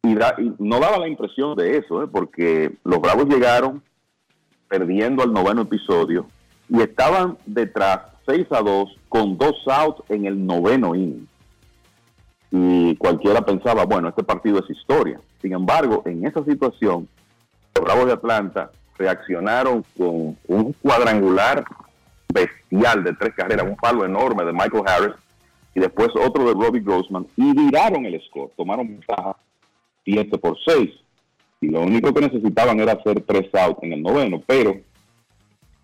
Y, 0.02 0.12
y 0.12 0.54
no 0.58 0.80
daba 0.80 0.98
la 0.98 1.08
impresión 1.08 1.54
de 1.56 1.76
eso, 1.76 2.02
¿eh? 2.02 2.08
porque 2.10 2.72
los 2.84 3.00
Bravos 3.00 3.26
llegaron 3.26 3.82
perdiendo 4.68 5.22
al 5.22 5.32
noveno 5.32 5.62
episodio 5.62 6.26
y 6.68 6.80
estaban 6.80 7.38
detrás 7.46 8.00
6 8.26 8.46
a 8.50 8.60
2 8.60 8.98
con 9.08 9.36
dos 9.36 9.56
outs 9.66 10.02
en 10.08 10.26
el 10.26 10.44
noveno 10.44 10.94
inning. 10.94 11.28
Y 12.50 12.96
cualquiera 12.96 13.44
pensaba, 13.44 13.84
bueno, 13.84 14.08
este 14.08 14.22
partido 14.22 14.60
es 14.60 14.70
historia. 14.70 15.20
Sin 15.42 15.52
embargo, 15.52 16.02
en 16.06 16.26
esa 16.26 16.44
situación, 16.44 17.08
los 17.74 17.84
Bravos 17.84 18.06
de 18.06 18.12
Atlanta 18.12 18.70
reaccionaron 18.96 19.84
con 19.96 20.36
un 20.46 20.72
cuadrangular 20.80 21.64
bestial 22.32 23.04
de 23.04 23.12
tres 23.14 23.34
carreras, 23.34 23.66
un 23.66 23.76
palo 23.76 24.04
enorme 24.04 24.44
de 24.44 24.52
Michael 24.52 24.84
Harris 24.86 25.14
y 25.74 25.80
después 25.80 26.08
otro 26.14 26.44
de 26.44 26.52
Robbie 26.52 26.80
Grossman 26.80 27.26
y 27.36 27.52
viraron 27.52 28.06
el 28.06 28.20
score, 28.22 28.50
tomaron 28.56 28.86
ventaja 28.86 29.36
7 30.04 30.38
por 30.38 30.56
6 30.64 30.90
y 31.60 31.68
lo 31.68 31.80
único 31.82 32.12
que 32.12 32.20
necesitaban 32.20 32.78
era 32.80 32.92
hacer 32.92 33.22
tres 33.22 33.48
outs 33.54 33.82
en 33.82 33.92
el 33.94 34.02
noveno, 34.02 34.42
pero 34.46 34.76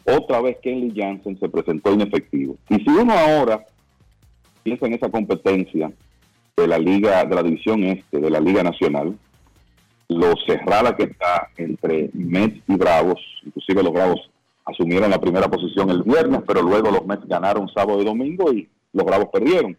otra 0.04 0.40
vez 0.40 0.58
Kenley 0.62 0.92
Jansen 0.94 1.38
se 1.38 1.48
presentó 1.48 1.92
inefectivo. 1.92 2.56
Y 2.68 2.76
si 2.76 2.90
uno 2.90 3.12
ahora 3.12 3.64
piensa 4.62 4.86
en 4.86 4.94
esa 4.94 5.10
competencia 5.10 5.92
de 6.56 6.66
la 6.66 6.78
liga, 6.78 7.24
de 7.24 7.34
la 7.34 7.42
división 7.42 7.84
este, 7.84 8.18
de 8.18 8.30
la 8.30 8.40
liga 8.40 8.62
nacional, 8.62 9.16
lo 10.08 10.34
cerrada 10.46 10.96
que 10.96 11.04
está 11.04 11.48
entre 11.56 12.10
Mets 12.12 12.62
y 12.66 12.76
Bravos, 12.76 13.20
inclusive 13.44 13.82
los 13.82 13.92
Bravos 13.92 14.30
asumieron 14.64 15.10
la 15.10 15.20
primera 15.20 15.48
posición 15.48 15.90
el 15.90 16.02
viernes, 16.02 16.40
pero 16.46 16.62
luego 16.62 16.90
los 16.90 17.06
Mets 17.06 17.26
ganaron 17.26 17.68
sábado 17.68 18.02
y 18.02 18.04
domingo 18.04 18.52
y 18.52 18.68
los 18.92 19.06
Bravos 19.06 19.28
perdieron. 19.32 19.76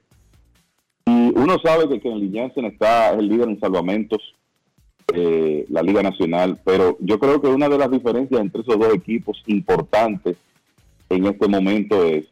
Y 1.06 1.38
uno 1.38 1.58
sabe 1.64 1.90
que 1.90 2.00
Kenley 2.00 2.32
Jansen 2.34 2.66
está 2.66 3.12
es 3.12 3.20
el 3.20 3.28
líder 3.28 3.50
en 3.50 3.60
salvamentos 3.60 4.20
eh, 5.14 5.66
la 5.70 5.82
Liga 5.82 6.02
Nacional, 6.02 6.60
pero 6.64 6.98
yo 7.00 7.20
creo 7.20 7.42
que 7.42 7.48
una 7.48 7.70
de 7.70 7.78
las 7.78 7.92
diferencias 7.92 8.40
entre 8.40 8.62
esos 8.62 8.78
dos 8.78 8.94
equipos 8.94 9.42
importantes 9.48 10.38
en 11.10 11.26
este 11.26 11.48
momento 11.48 12.04
es 12.06 12.26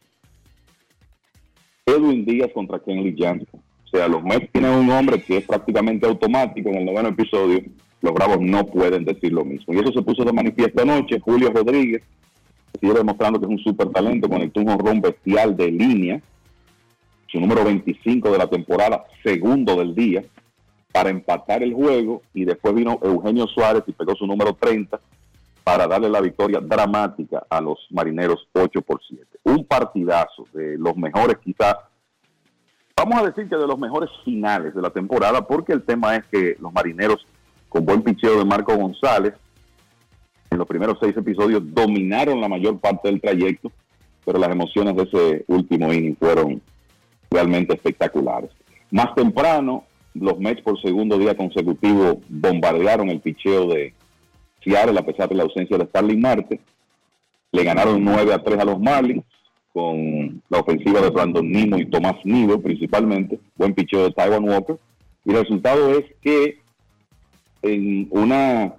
Edwin 1.85 2.25
Díaz 2.25 2.51
contra 2.53 2.79
Kenley 2.79 3.15
Jansen. 3.17 3.61
O 3.85 3.87
sea, 3.89 4.07
los 4.07 4.23
Mets 4.23 4.51
tienen 4.51 4.71
un 4.71 4.89
hombre 4.91 5.21
que 5.21 5.37
es 5.37 5.45
prácticamente 5.45 6.05
automático 6.05 6.69
en 6.69 6.75
el 6.75 6.85
noveno 6.85 7.09
episodio, 7.09 7.61
los 8.01 8.13
Bravos 8.13 8.39
no 8.39 8.65
pueden 8.65 9.03
decir 9.03 9.33
lo 9.33 9.43
mismo. 9.43 9.73
Y 9.73 9.79
eso 9.79 9.91
se 9.91 10.01
puso 10.01 10.23
de 10.23 10.31
manifiesto 10.31 10.81
anoche. 10.81 11.19
Julio 11.19 11.51
Rodríguez 11.51 12.01
sigue 12.79 12.93
demostrando 12.93 13.39
que 13.39 13.45
es 13.45 13.51
un 13.51 13.59
super 13.59 13.89
talento, 13.89 14.29
conectó 14.29 14.61
un 14.61 14.69
honrón 14.69 15.01
bestial 15.01 15.57
de 15.57 15.71
línea, 15.71 16.21
su 17.27 17.39
número 17.39 17.63
25 17.65 18.31
de 18.31 18.37
la 18.37 18.47
temporada, 18.47 19.05
segundo 19.23 19.75
del 19.75 19.93
día 19.95 20.23
para 20.91 21.09
empatar 21.09 21.63
el 21.63 21.73
juego 21.73 22.21
y 22.33 22.45
después 22.45 22.73
vino 22.73 22.99
Eugenio 23.01 23.47
Suárez 23.47 23.83
y 23.87 23.91
pegó 23.91 24.15
su 24.15 24.25
número 24.25 24.53
30 24.53 24.99
para 25.63 25.87
darle 25.87 26.09
la 26.09 26.21
victoria 26.21 26.59
dramática 26.59 27.45
a 27.49 27.61
los 27.61 27.77
marineros 27.91 28.47
8 28.53 28.81
por 28.81 28.99
7. 29.07 29.25
Un 29.43 29.65
partidazo 29.65 30.47
de 30.53 30.77
los 30.77 30.95
mejores 30.97 31.37
quizás, 31.43 31.75
vamos 32.95 33.21
a 33.21 33.25
decir 33.27 33.47
que 33.47 33.55
de 33.55 33.67
los 33.67 33.77
mejores 33.77 34.09
finales 34.25 34.73
de 34.73 34.81
la 34.81 34.89
temporada 34.89 35.45
porque 35.45 35.73
el 35.73 35.83
tema 35.83 36.15
es 36.15 36.25
que 36.25 36.55
los 36.59 36.73
marineros 36.73 37.25
con 37.69 37.85
buen 37.85 38.01
picheo 38.01 38.39
de 38.39 38.45
Marco 38.45 38.75
González. 38.75 39.35
En 40.49 40.57
los 40.57 40.67
primeros 40.67 40.97
seis 40.99 41.15
episodios 41.15 41.61
dominaron 41.63 42.41
la 42.41 42.49
mayor 42.49 42.79
parte 42.79 43.07
del 43.07 43.21
trayecto, 43.21 43.71
pero 44.25 44.39
las 44.39 44.49
emociones 44.49 44.95
de 44.95 45.03
ese 45.03 45.45
último 45.47 45.93
inning 45.93 46.17
fueron 46.17 46.61
realmente 47.29 47.75
espectaculares. 47.75 48.49
Más 48.89 49.13
temprano, 49.13 49.83
los 50.13 50.39
Mets 50.39 50.61
por 50.61 50.79
segundo 50.81 51.17
día 51.17 51.35
consecutivo 51.35 52.21
bombardearon 52.27 53.09
el 53.09 53.19
picheo 53.19 53.67
de 53.67 53.93
Seattle 54.63 54.99
a 54.99 55.05
pesar 55.05 55.29
de 55.29 55.35
la 55.35 55.43
ausencia 55.43 55.77
de 55.77 55.85
Starling 55.85 56.21
Marte. 56.21 56.59
Le 57.51 57.63
ganaron 57.63 58.03
9 58.03 58.33
a 58.33 58.43
3 58.43 58.59
a 58.59 58.65
los 58.65 58.79
Marlins 58.79 59.23
con 59.73 60.41
la 60.49 60.59
ofensiva 60.59 61.01
de 61.01 61.09
Brandon 61.09 61.49
Nimo 61.49 61.77
y 61.77 61.85
Tomás 61.85 62.15
Nido 62.23 62.59
principalmente, 62.59 63.39
buen 63.55 63.73
picheo 63.73 64.03
de 64.03 64.11
Taiwan 64.11 64.47
Walker. 64.47 64.77
Y 65.25 65.31
el 65.31 65.37
resultado 65.37 65.93
es 65.97 66.05
que 66.21 66.59
en 67.61 68.07
una 68.11 68.73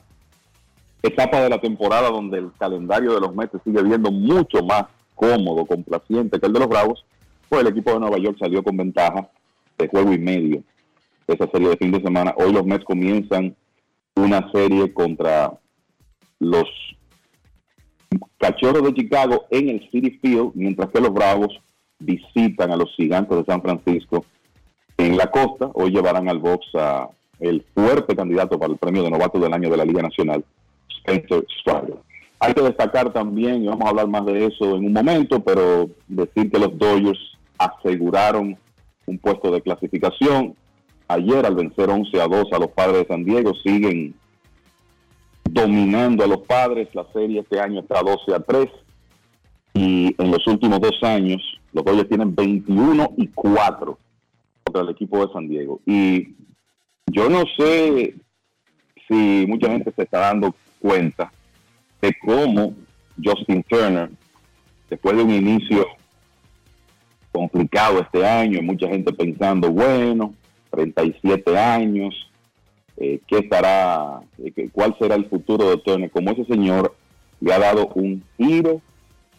etapa 1.02 1.40
de 1.40 1.48
la 1.48 1.60
temporada 1.60 2.10
donde 2.10 2.38
el 2.38 2.52
calendario 2.58 3.14
de 3.14 3.20
los 3.20 3.34
Mets 3.34 3.58
sigue 3.64 3.82
viendo 3.82 4.10
mucho 4.10 4.62
más 4.64 4.84
cómodo, 5.14 5.64
complaciente 5.66 6.38
que 6.40 6.46
el 6.46 6.52
de 6.52 6.60
los 6.60 6.68
Bravos, 6.68 7.04
pues 7.48 7.62
el 7.62 7.68
equipo 7.68 7.92
de 7.92 8.00
Nueva 8.00 8.18
York 8.18 8.36
salió 8.38 8.62
con 8.62 8.76
ventaja 8.76 9.28
de 9.78 9.88
juego 9.88 10.12
y 10.12 10.18
medio 10.18 10.62
esa 11.34 11.50
serie 11.50 11.68
de 11.68 11.76
fin 11.76 11.92
de 11.92 12.02
semana. 12.02 12.34
Hoy 12.36 12.52
los 12.52 12.64
Mets 12.64 12.84
comienzan 12.84 13.56
una 14.16 14.50
serie 14.52 14.92
contra 14.92 15.52
los 16.38 16.64
Cachorros 18.38 18.82
de 18.82 18.94
Chicago 18.94 19.46
en 19.50 19.68
el 19.68 19.90
City 19.90 20.18
Field, 20.20 20.52
mientras 20.54 20.90
que 20.90 21.00
los 21.00 21.12
Bravos 21.12 21.60
visitan 21.98 22.72
a 22.72 22.76
los 22.76 22.90
Gigantes 22.96 23.38
de 23.38 23.44
San 23.44 23.62
Francisco 23.62 24.24
en 24.96 25.16
la 25.16 25.30
costa. 25.30 25.70
Hoy 25.74 25.90
llevarán 25.90 26.28
al 26.28 26.38
box 26.38 26.66
a 26.74 27.08
el 27.38 27.64
fuerte 27.74 28.14
candidato 28.16 28.58
para 28.58 28.72
el 28.72 28.78
premio 28.78 29.02
de 29.02 29.10
novato 29.10 29.38
del 29.38 29.52
año 29.52 29.70
de 29.70 29.76
la 29.76 29.84
Liga 29.84 30.02
Nacional, 30.02 30.44
Spencer 30.98 31.46
Strider. 31.60 31.98
Hay 32.38 32.54
que 32.54 32.62
destacar 32.62 33.12
también, 33.12 33.62
y 33.62 33.66
vamos 33.66 33.84
a 33.84 33.90
hablar 33.90 34.08
más 34.08 34.24
de 34.26 34.46
eso 34.46 34.76
en 34.76 34.86
un 34.86 34.92
momento, 34.92 35.42
pero 35.42 35.88
decir 36.08 36.50
que 36.50 36.58
los 36.58 36.76
Dodgers 36.78 37.18
aseguraron 37.58 38.56
un 39.06 39.18
puesto 39.18 39.50
de 39.50 39.60
clasificación. 39.60 40.54
Ayer, 41.10 41.44
al 41.44 41.56
vencer 41.56 41.90
11 41.90 42.20
a 42.20 42.28
2 42.28 42.52
a 42.52 42.58
los 42.60 42.70
padres 42.70 42.98
de 42.98 43.06
San 43.08 43.24
Diego, 43.24 43.52
siguen 43.64 44.14
dominando 45.42 46.22
a 46.22 46.28
los 46.28 46.42
padres. 46.42 46.88
La 46.94 47.04
serie 47.12 47.40
este 47.40 47.58
año 47.58 47.80
está 47.80 48.00
12 48.00 48.32
a 48.32 48.38
3. 48.38 48.68
Y 49.74 50.14
en 50.22 50.30
los 50.30 50.46
últimos 50.46 50.80
dos 50.80 51.02
años, 51.02 51.42
los 51.72 51.84
Dodgers 51.84 52.08
tienen 52.08 52.32
21 52.32 53.14
y 53.16 53.26
4 53.26 53.98
contra 54.62 54.82
el 54.82 54.90
equipo 54.90 55.26
de 55.26 55.32
San 55.32 55.48
Diego. 55.48 55.80
Y 55.84 56.36
yo 57.06 57.28
no 57.28 57.42
sé 57.58 58.14
si 59.08 59.46
mucha 59.48 59.68
gente 59.68 59.92
se 59.96 60.02
está 60.02 60.20
dando 60.20 60.54
cuenta 60.78 61.32
de 62.00 62.14
cómo 62.24 62.72
Justin 63.20 63.64
Turner, 63.64 64.10
después 64.88 65.16
de 65.16 65.24
un 65.24 65.32
inicio 65.32 65.88
complicado 67.32 67.98
este 67.98 68.24
año, 68.24 68.62
mucha 68.62 68.86
gente 68.86 69.12
pensando, 69.12 69.72
bueno, 69.72 70.34
37 70.70 71.58
años, 71.58 72.30
eh, 72.96 73.20
¿qué 73.26 73.38
estará, 73.38 74.20
eh, 74.38 74.68
cuál 74.72 74.96
será 74.98 75.14
el 75.14 75.28
futuro 75.28 75.70
de 75.70 75.78
Turner? 75.78 76.10
Como 76.10 76.30
ese 76.30 76.44
señor 76.44 76.94
le 77.40 77.52
ha 77.52 77.58
dado 77.58 77.88
un 77.94 78.22
giro 78.36 78.80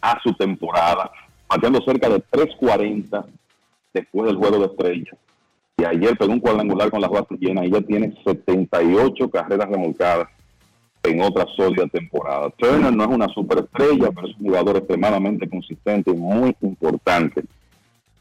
a 0.00 0.20
su 0.22 0.32
temporada, 0.34 1.10
bateando 1.48 1.80
cerca 1.84 2.08
de 2.08 2.22
3.40 2.30 3.24
después 3.92 4.26
del 4.26 4.36
juego 4.36 4.58
de 4.58 4.66
estrellas. 4.66 5.16
Y 5.76 5.84
ayer 5.84 6.16
pegó 6.16 6.32
un 6.32 6.40
cuadrangular 6.40 6.90
con 6.90 7.00
las 7.00 7.10
bases 7.10 7.38
llenas 7.40 7.66
y 7.66 7.70
ya 7.70 7.80
tiene 7.80 8.14
78 8.24 9.30
carreras 9.30 9.68
remolcadas 9.68 10.28
en 11.02 11.20
otra 11.20 11.46
sólida 11.56 11.86
temporada. 11.88 12.50
Turner 12.50 12.92
no 12.92 13.04
es 13.04 13.10
una 13.10 13.28
superestrella, 13.28 14.10
pero 14.12 14.28
es 14.28 14.36
un 14.38 14.46
jugador 14.46 14.76
extremadamente 14.76 15.48
consistente 15.48 16.10
y 16.10 16.14
muy 16.14 16.56
importante 16.60 17.42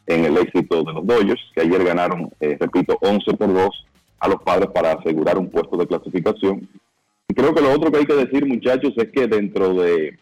en 0.08 0.26
el 0.26 0.38
éxito 0.38 0.84
de 0.84 0.94
los 0.94 1.06
Dodgers, 1.06 1.42
que 1.54 1.62
ayer 1.62 1.84
ganaron, 1.84 2.32
eh, 2.40 2.58
repito, 2.60 2.98
11 3.02 3.34
por 3.34 3.54
2 3.54 3.86
a 4.20 4.28
los 4.28 4.42
padres 4.44 4.70
para 4.74 4.94
asegurar 4.94 5.38
un 5.38 5.50
puesto 5.50 5.78
de 5.78 5.88
clasificación. 5.88 6.68
Y 7.28 7.34
creo 7.34 7.54
que 7.54 7.62
lo 7.62 7.72
otro 7.72 7.92
que 7.92 8.00
hay 8.00 8.06
que 8.06 8.16
decir, 8.16 8.46
muchachos, 8.46 8.94
es 8.98 9.12
que 9.12 9.28
dentro 9.28 9.74
de 9.74 10.18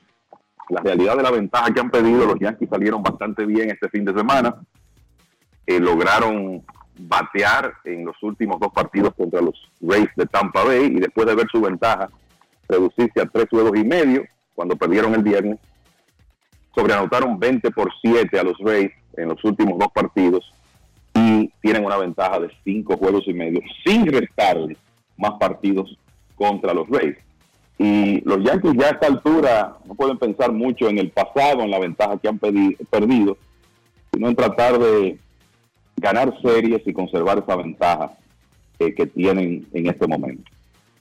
la 0.70 0.82
realidad 0.82 1.18
de 1.18 1.24
la 1.24 1.32
ventaja 1.32 1.74
que 1.74 1.80
han 1.80 1.90
pedido, 1.90 2.26
los 2.26 2.40
Yankees 2.40 2.70
salieron 2.70 3.02
bastante 3.02 3.46
bien 3.46 3.70
este 3.72 3.90
fin 3.90 4.06
de 4.06 4.14
semana. 4.14 4.56
Eh, 5.66 5.80
lograron 5.80 6.64
batear 7.00 7.74
en 7.86 8.06
los 8.06 8.22
últimos 8.22 8.60
dos 8.60 8.72
partidos 8.74 9.14
contra 9.16 9.42
los 9.42 9.56
Rays 9.82 10.10
de 10.16 10.26
Tampa 10.26 10.64
Bay 10.64 10.86
y 10.86 11.00
después 11.00 11.26
de 11.28 11.36
ver 11.36 11.48
su 11.52 11.62
ventaja 11.62 12.10
reducirse 12.68 13.22
a 13.22 13.26
tres 13.26 13.48
juegos 13.50 13.78
y 13.78 13.84
medio 13.84 14.24
cuando 14.54 14.76
perdieron 14.76 15.16
el 15.16 15.24
viernes, 15.24 15.60
sobreanotaron 16.76 17.40
20 17.40 17.72
por 17.72 17.92
7 18.02 18.40
a 18.40 18.44
los 18.44 18.58
Rays 18.60 18.92
en 19.18 19.30
los 19.30 19.44
últimos 19.44 19.78
dos 19.78 19.90
partidos 19.94 20.52
y 21.14 21.48
tienen 21.62 21.86
una 21.86 21.98
ventaja 21.98 22.40
de 22.40 22.50
cinco 22.64 22.98
juegos 22.98 23.28
y 23.28 23.34
medio 23.34 23.62
sin 23.86 24.06
restarles 24.06 24.78
más 25.18 25.34
partidos 25.40 25.98
contra 26.36 26.74
los 26.74 26.88
Rays. 26.90 27.18
Y 27.78 28.22
los 28.22 28.44
Yankees 28.44 28.74
ya 28.78 28.88
a 28.88 28.92
esta 28.92 29.08
altura 29.08 29.78
no 29.86 29.96
pueden 29.96 30.18
pensar 30.18 30.52
mucho 30.52 30.90
en 30.90 30.98
el 30.98 31.12
pasado, 31.12 31.62
en 31.62 31.72
la 31.72 31.80
ventaja 31.80 32.18
que 32.18 32.28
han 32.28 32.38
perdido, 32.38 33.38
sino 34.12 34.28
en 34.28 34.36
tratar 34.36 34.78
de 34.78 35.18
ganar 35.98 36.34
series 36.42 36.82
y 36.86 36.94
conservar 36.94 37.40
esa 37.40 37.56
ventaja 37.56 38.12
que 38.78 39.06
tienen 39.08 39.68
en 39.74 39.88
este 39.88 40.08
momento. 40.08 40.50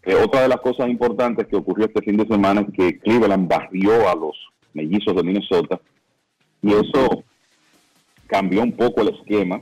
Eh, 0.08 0.14
otra 0.14 0.40
de 0.40 0.48
las 0.48 0.60
cosas 0.60 0.88
importantes 0.88 1.46
que 1.48 1.56
ocurrió 1.56 1.84
este 1.84 2.00
fin 2.00 2.16
de 2.16 2.26
semana 2.26 2.62
es 2.62 2.72
que 2.72 2.98
Cleveland 2.98 3.46
barrió 3.46 4.08
a 4.08 4.14
los 4.14 4.34
mellizos 4.72 5.14
de 5.14 5.22
Minnesota 5.22 5.78
y 6.62 6.72
eso 6.72 7.24
cambió 8.28 8.62
un 8.62 8.72
poco 8.72 9.00
el 9.00 9.08
esquema 9.08 9.60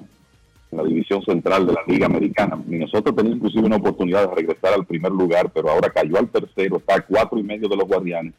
en 0.70 0.78
la 0.78 0.84
división 0.84 1.22
central 1.22 1.66
de 1.66 1.72
la 1.72 1.80
Liga 1.86 2.06
Americana. 2.06 2.56
Minnesota 2.66 3.12
tenía 3.12 3.34
inclusive 3.34 3.64
una 3.64 3.76
oportunidad 3.76 4.28
de 4.28 4.34
regresar 4.34 4.74
al 4.74 4.84
primer 4.84 5.12
lugar, 5.12 5.51
pero 5.55 5.70
ahora 5.70 5.88
cayó 5.88 6.18
al 6.18 6.28
tercero, 6.28 6.76
está 6.76 6.97
a 6.97 7.01
cuatro 7.01 7.38
y 7.38 7.43
medio 7.43 7.68
de 7.68 7.76
los 7.76 7.86
guardianes, 7.86 8.34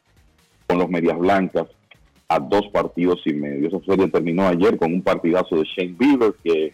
con 0.67 0.77
los 0.77 0.89
medias 0.89 1.17
blancas 1.17 1.67
a 2.27 2.39
dos 2.39 2.67
partidos 2.73 3.21
y 3.25 3.33
medio. 3.33 3.69
Esa 3.69 3.79
serie 3.85 4.09
terminó 4.09 4.47
ayer 4.47 4.77
con 4.77 4.93
un 4.93 5.01
partidazo 5.01 5.55
de 5.55 5.63
Shane 5.63 5.95
Bieber, 5.97 6.33
que 6.43 6.73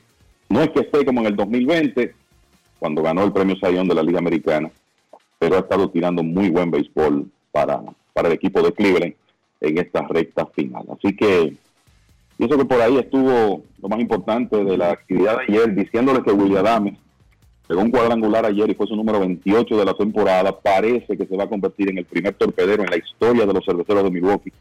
no 0.49 0.61
es 0.61 0.69
que 0.71 0.81
esté 0.81 1.05
como 1.05 1.21
en 1.21 1.27
el 1.27 1.35
2020, 1.35 2.13
cuando 2.79 3.03
ganó 3.03 3.23
el 3.23 3.31
premio 3.31 3.55
Sayón 3.57 3.87
de 3.87 3.95
la 3.95 4.03
Liga 4.03 4.17
Americana, 4.17 4.71
pero 5.37 5.55
ha 5.55 5.59
estado 5.59 5.89
tirando 5.91 6.23
muy 6.23 6.49
buen 6.49 6.71
béisbol 6.71 7.29
para, 7.51 7.81
para 8.13 8.29
el 8.29 8.33
equipo 8.33 8.61
de 8.63 8.73
Cleveland 8.73 9.13
en 9.61 9.77
esta 9.77 10.01
recta 10.07 10.47
final. 10.47 10.85
Así 10.91 11.15
que 11.15 11.53
pienso 12.47 12.57
que 12.57 12.65
por 12.65 12.81
ahí 12.81 12.97
estuvo 12.97 13.63
lo 13.81 13.89
más 13.89 13.99
importante 13.99 14.61
de 14.63 14.77
la 14.77 14.91
actividad 14.91 15.37
de 15.37 15.43
ayer, 15.43 15.75
diciéndole 15.75 16.21
que 16.23 16.31
William 16.31 16.65
Adams 16.65 16.99
pegó 17.65 17.81
un 17.81 17.89
cuadrangular 17.89 18.45
ayer 18.45 18.69
y 18.69 18.73
fue 18.73 18.85
su 18.85 18.97
número 18.97 19.21
28 19.21 19.77
de 19.77 19.85
la 19.85 19.93
temporada. 19.93 20.59
Parece 20.59 21.15
que 21.15 21.25
se 21.25 21.37
va 21.37 21.45
a 21.45 21.49
convertir 21.49 21.89
en 21.89 21.99
el 21.99 22.05
primer 22.05 22.33
torpedero 22.33 22.83
en 22.83 22.89
la 22.89 22.97
historia 22.97 23.45
de 23.45 23.53
los 23.53 23.63
cerveceros 23.63 24.03
de 24.03 24.11
Milwaukee, 24.11 24.51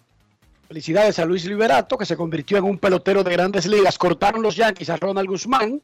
Felicidades 0.69 1.19
a 1.19 1.25
Luis 1.25 1.47
Liberato, 1.47 1.97
que 1.97 2.05
se 2.05 2.17
convirtió 2.17 2.59
en 2.59 2.65
un 2.65 2.77
pelotero 2.77 3.25
de 3.25 3.33
grandes 3.33 3.67
ligas. 3.67 3.97
Cortaron 3.97 4.43
los 4.43 4.55
Yankees 4.55 4.91
a 4.91 4.97
Ronald 4.97 5.27
Guzmán. 5.27 5.81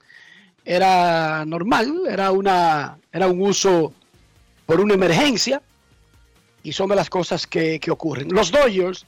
Era 0.63 1.45
normal, 1.47 2.03
era, 2.07 2.31
una, 2.31 2.99
era 3.11 3.27
un 3.27 3.41
uso 3.41 3.95
por 4.67 4.81
una 4.81 4.93
emergencia. 4.93 5.63
Y 6.63 6.73
son 6.73 6.91
de 6.91 6.97
las 6.97 7.09
cosas 7.09 7.47
que, 7.47 7.81
que 7.81 7.91
ocurren. 7.91 8.29
Los 8.29 8.51
Dodgers 8.51 9.07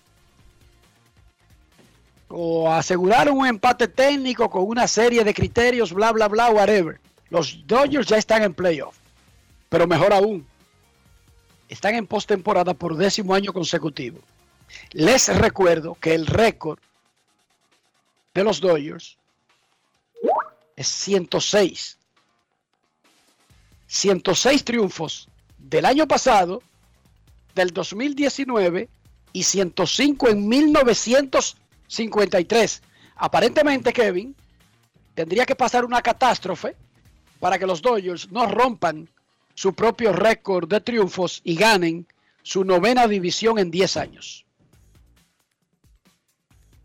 o 2.28 2.72
aseguraron 2.72 3.36
un 3.36 3.46
empate 3.46 3.86
técnico 3.86 4.48
con 4.50 4.64
una 4.64 4.88
serie 4.88 5.24
de 5.24 5.34
criterios, 5.34 5.92
bla, 5.92 6.10
bla, 6.12 6.28
bla, 6.28 6.50
whatever. 6.50 6.98
Los 7.28 7.66
Dodgers 7.66 8.08
ya 8.08 8.16
están 8.16 8.42
en 8.42 8.54
playoff. 8.54 8.96
Pero 9.68 9.86
mejor 9.86 10.12
aún, 10.12 10.46
están 11.68 11.94
en 11.94 12.06
postemporada 12.06 12.72
por 12.72 12.96
décimo 12.96 13.34
año 13.34 13.52
consecutivo. 13.52 14.20
Les 14.92 15.28
recuerdo 15.36 15.94
que 15.94 16.14
el 16.14 16.26
récord 16.26 16.78
de 18.34 18.44
los 18.44 18.60
Dodgers 18.60 19.16
es 20.76 20.86
106. 20.88 21.98
106 23.86 24.64
triunfos 24.64 25.28
del 25.58 25.84
año 25.84 26.06
pasado, 26.06 26.62
del 27.54 27.72
2019 27.72 28.88
y 29.32 29.42
105 29.42 30.28
en 30.28 30.48
1953. 30.48 32.82
Aparentemente, 33.16 33.92
Kevin, 33.92 34.36
tendría 35.14 35.44
que 35.46 35.56
pasar 35.56 35.84
una 35.84 36.02
catástrofe 36.02 36.76
para 37.40 37.58
que 37.58 37.66
los 37.66 37.82
Dodgers 37.82 38.30
no 38.30 38.46
rompan 38.46 39.08
su 39.54 39.74
propio 39.74 40.12
récord 40.12 40.68
de 40.68 40.80
triunfos 40.80 41.40
y 41.44 41.56
ganen 41.56 42.06
su 42.42 42.64
novena 42.64 43.08
división 43.08 43.58
en 43.58 43.70
10 43.70 43.96
años. 43.96 44.45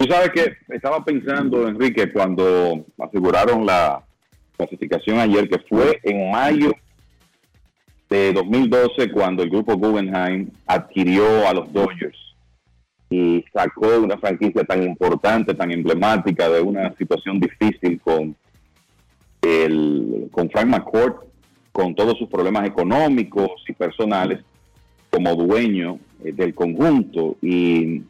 Tú 0.02 0.07
sabes 0.07 0.32
que 0.32 0.57
estaba 0.73 1.06
pensando, 1.06 1.68
Enrique, 1.68 2.11
cuando 2.11 2.84
aseguraron 2.98 3.68
la 3.68 4.03
clasificación 4.57 5.19
ayer, 5.19 5.48
que 5.48 5.60
fue 5.69 5.99
en 6.02 6.32
mayo 6.32 6.73
de 8.10 8.34
2012 8.34 9.11
cuando 9.11 9.44
el 9.44 9.52
grupo 9.52 9.78
Guggenheim 9.78 10.49
adquirió 10.65 11.48
a 11.48 11.53
los 11.53 11.72
Dodgers 11.72 12.18
y 13.11 13.45
sacó 13.53 13.99
una 13.99 14.18
franquicia 14.18 14.64
tan 14.64 14.82
importante, 14.82 15.53
tan 15.53 15.72
emblemática 15.72 16.49
de 16.49 16.61
una 16.61 16.91
situación 16.98 17.40
difícil 17.40 18.02
con 18.02 18.36
el 19.44 20.30
con 20.32 20.49
Frank 20.49 20.65
McCourt, 20.65 21.18
con 21.72 21.94
todos 21.94 22.18
sus 22.18 22.28
problemas 22.28 22.68
económicos 22.68 23.52
y 23.68 23.73
personales 23.73 24.40
como 25.11 25.36
dueño 25.36 25.99
eh, 26.23 26.32
del 26.32 26.56
conjunto. 26.56 27.38
Y 27.44 28.02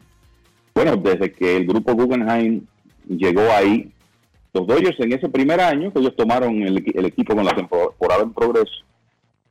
bueno, 0.74 0.96
desde 0.96 1.32
que 1.32 1.56
el 1.58 1.66
grupo 1.66 1.94
Guggenheim 1.94 2.66
llegó 3.06 3.42
ahí, 3.52 3.92
los 4.54 4.66
Dodgers 4.66 4.98
en 5.00 5.12
ese 5.12 5.28
primer 5.28 5.60
año 5.60 5.92
que 5.92 5.98
ellos 5.98 6.16
tomaron 6.16 6.62
el, 6.62 7.06
equipo 7.06 7.34
con 7.34 7.44
la 7.44 7.54
temporada 7.54 8.22
en 8.22 8.32
progreso, 8.32 8.84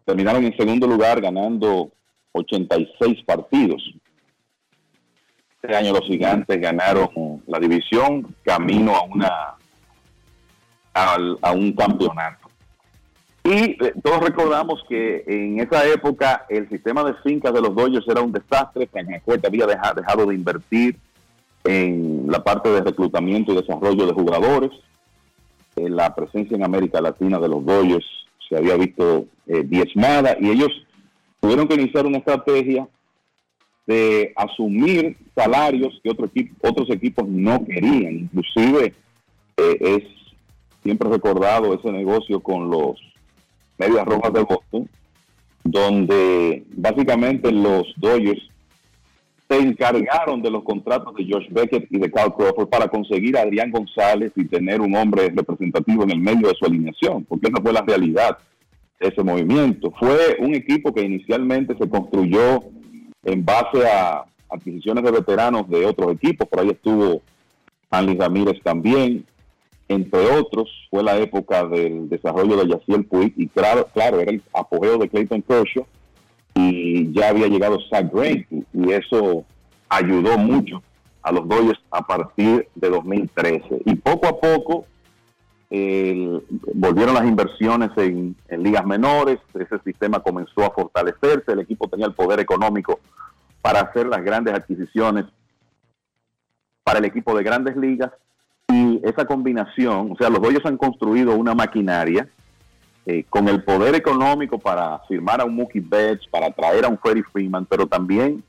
terminaron 0.05 0.43
en 0.43 0.55
segundo 0.55 0.87
lugar 0.87 1.21
ganando 1.21 1.91
86 2.33 3.23
partidos. 3.25 3.81
Este 5.61 5.75
año 5.75 5.93
los 5.93 6.05
gigantes 6.05 6.59
ganaron 6.59 7.43
la 7.47 7.59
división 7.59 8.35
camino 8.43 8.95
a 8.95 9.03
una 9.03 9.57
a, 10.93 11.51
un 11.53 11.71
campeonato. 11.73 12.49
Y 13.43 13.83
eh, 13.83 13.93
todos 14.03 14.19
recordamos 14.21 14.83
que 14.87 15.23
en 15.25 15.59
esa 15.59 15.87
época 15.87 16.45
el 16.49 16.67
sistema 16.69 17.03
de 17.03 17.13
fincas 17.23 17.53
de 17.53 17.61
los 17.61 17.73
Dodgers 17.75 18.07
era 18.07 18.21
un 18.21 18.31
desastre, 18.31 18.87
Cañacuete 18.87 19.47
había 19.47 19.65
dejado 19.65 20.25
de 20.27 20.35
invertir 20.35 20.97
en 21.63 22.25
la 22.27 22.43
parte 22.43 22.69
de 22.69 22.81
reclutamiento 22.81 23.53
y 23.53 23.57
desarrollo 23.57 24.05
de 24.05 24.13
jugadores. 24.13 24.71
Eh, 25.75 25.89
la 25.89 26.13
presencia 26.13 26.55
en 26.55 26.63
América 26.63 27.01
Latina 27.01 27.39
de 27.39 27.47
los 27.47 27.65
Dodgers 27.65 28.05
se 28.47 28.57
había 28.57 28.75
visto 28.75 29.25
eh, 29.47 29.63
diezmada 29.65 30.35
y 30.39 30.49
ellos 30.49 30.69
tuvieron 31.39 31.67
que 31.67 31.75
iniciar 31.75 32.05
una 32.05 32.17
estrategia 32.17 32.87
de 33.87 34.33
asumir 34.35 35.17
salarios 35.35 35.99
que 36.03 36.09
otro 36.09 36.29
otros 36.61 36.89
equipos 36.89 37.27
no 37.27 37.63
querían. 37.65 38.29
Inclusive 38.31 38.93
eh, 39.57 39.77
es 39.79 40.03
siempre 40.83 41.09
recordado 41.09 41.73
ese 41.73 41.91
negocio 41.91 42.39
con 42.39 42.69
los 42.69 42.99
Medias 43.77 44.05
Rojas 44.05 44.33
de 44.33 44.43
Boston, 44.43 44.89
donde 45.63 46.63
básicamente 46.75 47.51
los 47.51 47.87
Dodgers 47.97 48.50
se 49.51 49.59
encargaron 49.59 50.41
de 50.41 50.49
los 50.49 50.63
contratos 50.63 51.13
de 51.15 51.27
Josh 51.29 51.49
Beckett 51.49 51.85
y 51.89 51.99
de 51.99 52.09
Carl 52.09 52.33
Crawford 52.33 52.69
para 52.69 52.87
conseguir 52.87 53.37
a 53.37 53.41
Adrián 53.41 53.69
González 53.69 54.31
y 54.37 54.45
tener 54.45 54.79
un 54.79 54.95
hombre 54.95 55.29
representativo 55.35 56.03
en 56.03 56.11
el 56.11 56.19
medio 56.19 56.47
de 56.47 56.55
su 56.55 56.65
alineación, 56.65 57.25
porque 57.25 57.49
esa 57.49 57.61
fue 57.61 57.73
la 57.73 57.81
realidad 57.81 58.37
de 58.97 59.09
ese 59.09 59.21
movimiento. 59.21 59.91
Fue 59.99 60.37
un 60.39 60.55
equipo 60.55 60.93
que 60.93 61.01
inicialmente 61.01 61.75
se 61.77 61.89
construyó 61.89 62.63
en 63.25 63.43
base 63.43 63.85
a 63.85 64.23
adquisiciones 64.49 65.03
de 65.03 65.11
veteranos 65.11 65.69
de 65.69 65.85
otros 65.85 66.13
equipos, 66.13 66.47
por 66.47 66.61
ahí 66.61 66.69
estuvo 66.69 67.21
Andy 67.89 68.15
Ramírez 68.15 68.61
también, 68.63 69.25
entre 69.89 70.31
otros, 70.31 70.69
fue 70.89 71.03
la 71.03 71.17
época 71.17 71.65
del 71.65 72.07
desarrollo 72.07 72.55
de 72.55 72.69
Yaciel 72.69 73.03
Puig 73.03 73.33
y 73.35 73.47
claro, 73.49 73.89
claro, 73.93 74.21
era 74.21 74.31
el 74.31 74.41
apogeo 74.53 74.97
de 74.97 75.09
Clayton 75.09 75.41
Kershaw 75.41 75.85
y 76.53 77.11
ya 77.13 77.29
había 77.29 77.47
llegado 77.47 77.79
Zach 77.89 78.11
Greinke 78.11 78.63
y 78.73 78.91
eso 78.91 79.45
ayudó 79.89 80.37
mucho 80.37 80.81
a 81.23 81.31
los 81.31 81.47
Dodgers 81.47 81.79
a 81.91 82.01
partir 82.05 82.67
de 82.75 82.89
2013 82.89 83.81
y 83.85 83.95
poco 83.95 84.27
a 84.27 84.39
poco 84.39 84.85
volvieron 86.73 87.13
las 87.13 87.25
inversiones 87.25 87.91
en, 87.95 88.35
ligas 88.49 88.85
menores, 88.85 89.39
ese 89.53 89.79
sistema 89.85 90.19
comenzó 90.19 90.65
a 90.65 90.71
fortalecerse, 90.71 91.53
el 91.53 91.61
equipo 91.61 91.87
tenía 91.87 92.07
el 92.07 92.13
poder 92.13 92.41
económico 92.41 92.99
para 93.61 93.79
hacer 93.79 94.07
las 94.07 94.21
grandes 94.21 94.53
adquisiciones 94.53 95.25
para 96.83 96.99
el 96.99 97.05
equipo 97.05 97.37
de 97.37 97.43
grandes 97.43 97.77
ligas 97.77 98.11
y 98.67 98.99
esa 99.03 99.25
combinación, 99.25 100.11
o 100.11 100.15
sea, 100.17 100.29
los 100.29 100.41
Dodgers 100.41 100.65
han 100.65 100.77
construido 100.77 101.35
una 101.35 101.53
maquinaria 101.53 102.27
eh, 103.05 103.25
con 103.29 103.47
el 103.47 103.63
poder 103.63 103.95
económico 103.95 104.59
para 104.59 104.99
firmar 105.07 105.41
a 105.41 105.45
un 105.45 105.55
Mookie 105.55 105.79
Betts, 105.79 106.27
para 106.29 106.51
traer 106.51 106.85
a 106.85 106.87
un 106.87 106.99
Freddie 106.99 107.23
Freeman, 107.23 107.65
pero 107.65 107.87
también 107.87 108.43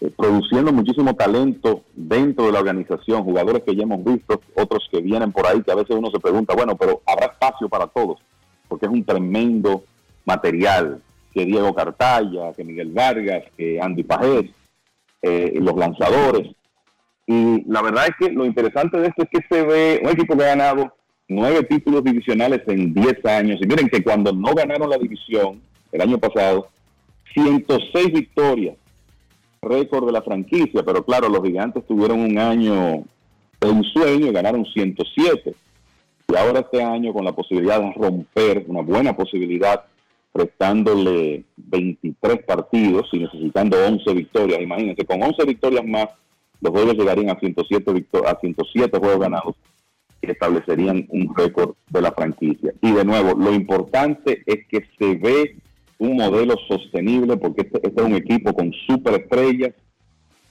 eh, 0.00 0.10
produciendo 0.16 0.72
muchísimo 0.72 1.14
talento 1.14 1.82
dentro 1.94 2.46
de 2.46 2.52
la 2.52 2.58
organización, 2.58 3.22
jugadores 3.22 3.62
que 3.62 3.76
ya 3.76 3.84
hemos 3.84 4.04
visto, 4.04 4.40
otros 4.56 4.88
que 4.90 5.00
vienen 5.00 5.30
por 5.30 5.46
ahí, 5.46 5.62
que 5.62 5.70
a 5.70 5.76
veces 5.76 5.96
uno 5.96 6.10
se 6.10 6.18
pregunta, 6.18 6.54
bueno, 6.54 6.76
pero 6.76 7.02
habrá 7.06 7.26
espacio 7.26 7.68
para 7.68 7.86
todos, 7.86 8.18
porque 8.68 8.86
es 8.86 8.92
un 8.92 9.04
tremendo 9.04 9.84
material 10.24 11.00
que 11.32 11.44
Diego 11.44 11.74
Cartaya, 11.74 12.52
que 12.52 12.64
Miguel 12.64 12.92
Vargas, 12.92 13.44
que 13.56 13.80
Andy 13.80 14.02
Pajés, 14.02 14.50
eh, 15.22 15.56
los 15.60 15.76
lanzadores. 15.76 16.54
Y 17.26 17.64
la 17.70 17.80
verdad 17.80 18.06
es 18.08 18.16
que 18.18 18.32
lo 18.32 18.44
interesante 18.44 18.98
de 18.98 19.08
esto 19.08 19.22
es 19.22 19.28
que 19.30 19.46
se 19.48 19.62
ve 19.64 20.00
un 20.02 20.10
equipo 20.10 20.36
que 20.36 20.44
ha 20.44 20.48
ganado 20.48 20.94
nueve 21.28 21.62
títulos 21.64 22.04
divisionales 22.04 22.62
en 22.66 22.92
diez 22.92 23.24
años. 23.24 23.58
Y 23.60 23.66
miren 23.66 23.88
que 23.88 24.02
cuando 24.02 24.32
no 24.32 24.54
ganaron 24.54 24.90
la 24.90 24.98
división 24.98 25.60
el 25.92 26.00
año 26.00 26.18
pasado, 26.18 26.68
106 27.32 28.12
victorias, 28.12 28.76
récord 29.62 30.06
de 30.06 30.12
la 30.12 30.22
franquicia, 30.22 30.82
pero 30.84 31.04
claro, 31.04 31.28
los 31.28 31.42
gigantes 31.42 31.86
tuvieron 31.86 32.20
un 32.20 32.38
año 32.38 33.04
de 33.60 33.70
un 33.70 33.84
sueño 33.84 34.26
y 34.26 34.32
ganaron 34.32 34.64
107. 34.64 35.54
Y 36.28 36.36
ahora 36.36 36.60
este 36.60 36.82
año 36.82 37.12
con 37.12 37.24
la 37.24 37.32
posibilidad 37.32 37.80
de 37.80 37.92
romper, 37.92 38.64
una 38.68 38.82
buena 38.82 39.16
posibilidad, 39.16 39.84
prestándole 40.32 41.44
23 41.56 42.44
partidos 42.44 43.08
y 43.12 43.18
necesitando 43.18 43.76
11 43.86 44.14
victorias. 44.14 44.60
Imagínense, 44.60 45.04
con 45.04 45.22
11 45.22 45.44
victorias 45.44 45.84
más, 45.86 46.08
los 46.60 46.72
juegos 46.72 46.94
llegarían 46.94 47.30
a 47.30 47.38
107, 47.38 48.06
a 48.26 48.40
107 48.40 48.98
juegos 48.98 49.20
ganados 49.20 49.54
establecerían 50.32 51.06
un 51.10 51.34
récord 51.34 51.74
de 51.90 52.00
la 52.00 52.12
franquicia. 52.12 52.72
Y 52.80 52.92
de 52.92 53.04
nuevo, 53.04 53.34
lo 53.34 53.52
importante 53.52 54.42
es 54.46 54.66
que 54.68 54.86
se 54.98 55.14
ve 55.16 55.56
un 55.98 56.16
modelo 56.16 56.56
sostenible 56.68 57.36
porque 57.36 57.62
este, 57.62 57.80
este 57.86 58.00
es 58.00 58.06
un 58.06 58.14
equipo 58.14 58.52
con 58.52 58.72
superestrellas, 58.86 59.74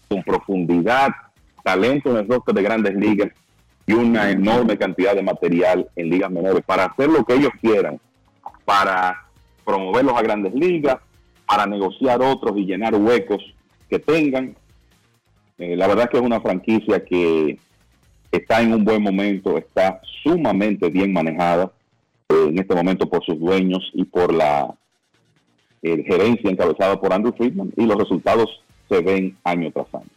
con 0.07 0.23
profundidad, 0.23 1.09
talento 1.63 2.11
en 2.11 2.17
el 2.17 2.27
roster 2.27 2.53
de 2.53 2.61
grandes 2.61 2.95
ligas 2.95 3.31
y 3.85 3.93
una 3.93 4.31
enorme 4.31 4.77
cantidad 4.77 5.15
de 5.15 5.23
material 5.23 5.89
en 5.95 6.09
ligas 6.09 6.31
menores 6.31 6.63
para 6.65 6.85
hacer 6.85 7.09
lo 7.09 7.23
que 7.25 7.35
ellos 7.35 7.51
quieran, 7.61 7.99
para 8.65 9.25
promoverlos 9.65 10.15
a 10.15 10.21
grandes 10.21 10.53
ligas, 10.53 10.97
para 11.45 11.65
negociar 11.65 12.21
otros 12.21 12.57
y 12.57 12.65
llenar 12.65 12.95
huecos 12.95 13.41
que 13.89 13.99
tengan. 13.99 14.55
Eh, 15.57 15.75
la 15.75 15.87
verdad 15.87 16.05
es 16.05 16.09
que 16.11 16.17
es 16.17 16.23
una 16.23 16.41
franquicia 16.41 17.03
que 17.03 17.59
está 18.33 18.61
en 18.61 18.73
un 18.73 18.83
buen 18.83 19.01
momento, 19.01 19.57
está 19.57 20.01
sumamente 20.23 20.89
bien 20.89 21.13
manejada 21.13 21.71
eh, 22.29 22.47
en 22.49 22.59
este 22.59 22.73
momento 22.73 23.07
por 23.07 23.23
sus 23.23 23.39
dueños 23.39 23.91
y 23.93 24.03
por 24.05 24.33
la 24.33 24.73
eh, 25.83 26.03
gerencia 26.03 26.49
encabezada 26.49 26.99
por 26.99 27.13
Andrew 27.13 27.33
Friedman 27.37 27.71
y 27.77 27.85
los 27.85 27.97
resultados 27.97 28.49
se 28.89 29.01
ven 29.01 29.37
año 29.43 29.71
tras 29.71 29.93
año. 29.93 30.09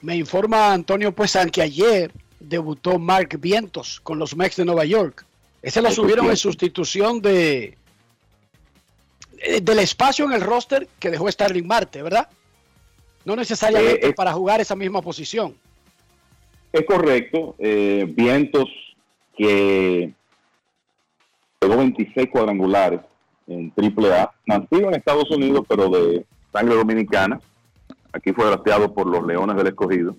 Me 0.00 0.16
informa 0.16 0.72
Antonio 0.72 1.12
pues 1.12 1.36
que 1.52 1.60
ayer 1.60 2.10
debutó 2.38 2.98
Mark 2.98 3.38
Vientos 3.38 4.00
con 4.00 4.18
los 4.18 4.34
Mets 4.34 4.56
de 4.56 4.64
Nueva 4.64 4.86
York. 4.86 5.26
Ese 5.60 5.82
lo 5.82 5.90
subieron 5.90 6.26
en 6.30 6.38
sustitución 6.38 7.20
de 7.20 7.76
eh, 9.42 9.60
del 9.60 9.78
espacio 9.80 10.24
en 10.24 10.32
el 10.32 10.40
roster 10.40 10.88
que 10.98 11.10
dejó 11.10 11.30
Starling 11.30 11.66
Marte, 11.66 12.02
¿verdad? 12.02 12.28
No 13.26 13.36
necesariamente 13.36 14.14
para 14.14 14.32
jugar 14.32 14.62
esa 14.62 14.74
misma 14.74 15.02
posición. 15.02 15.54
Es 16.72 16.84
correcto. 16.86 17.54
Eh, 17.58 18.06
vientos 18.16 18.66
que 19.36 20.12
pegó 21.58 21.76
26 21.76 22.28
cuadrangulares 22.30 23.00
en 23.46 23.72
AAA, 23.76 24.32
nacido 24.46 24.88
en 24.88 24.94
Estados 24.94 25.30
Unidos, 25.30 25.64
pero 25.68 25.88
de 25.88 26.24
sangre 26.52 26.74
dominicana. 26.74 27.40
Aquí 28.12 28.32
fue 28.32 28.46
drafteado 28.46 28.92
por 28.92 29.06
los 29.06 29.26
Leones 29.26 29.56
del 29.56 29.68
Escogido. 29.68 30.16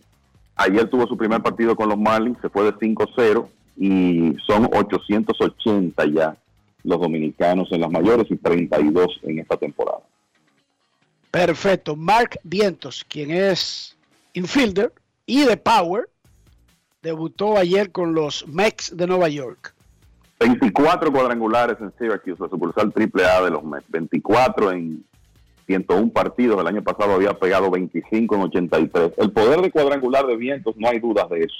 Ayer 0.56 0.90
tuvo 0.90 1.08
su 1.08 1.18
primer 1.18 1.42
partido 1.42 1.76
con 1.76 1.90
los 1.90 1.98
Marlins, 1.98 2.38
se 2.42 2.50
fue 2.50 2.64
de 2.66 2.74
5-0 2.74 3.48
y 3.78 4.36
son 4.46 4.66
880 4.66 6.06
ya 6.08 6.38
los 6.84 7.00
dominicanos 7.00 7.72
en 7.72 7.82
las 7.82 7.92
mayores 7.92 8.30
y 8.30 8.36
32 8.36 9.20
en 9.24 9.40
esta 9.40 9.58
temporada. 9.58 10.02
Perfecto. 11.32 11.96
Mark 11.96 12.40
Vientos, 12.44 13.06
quien 13.08 13.32
es 13.32 13.96
infielder 14.34 14.94
y 15.26 15.46
de 15.46 15.58
power, 15.58 16.10
debutó 17.02 17.58
ayer 17.58 17.92
con 17.92 18.14
los 18.14 18.48
Mets 18.48 18.96
de 18.96 19.08
Nueva 19.08 19.30
York. 19.30 19.74
24 20.40 21.12
cuadrangulares 21.12 21.78
en 21.80 21.92
Syracuse, 21.98 22.42
la 22.42 22.50
sucursal 22.50 22.92
triple 22.94 23.26
A 23.26 23.42
de 23.42 23.52
los 23.52 23.64
Mets. 23.64 23.86
24 23.90 24.72
en 24.72 25.04
101 25.68 26.10
partidos. 26.12 26.60
El 26.60 26.68
año 26.68 26.84
pasado 26.84 27.14
había 27.14 27.34
pegado 27.34 27.70
25 27.70 28.36
en 28.36 28.42
83. 28.42 29.12
El 29.18 29.32
poder 29.32 29.62
de 29.62 29.72
cuadrangular 29.72 30.26
de 30.26 30.36
vientos, 30.36 30.76
no 30.78 30.90
hay 30.90 31.00
dudas 31.00 31.30
de 31.30 31.40
eso. 31.40 31.56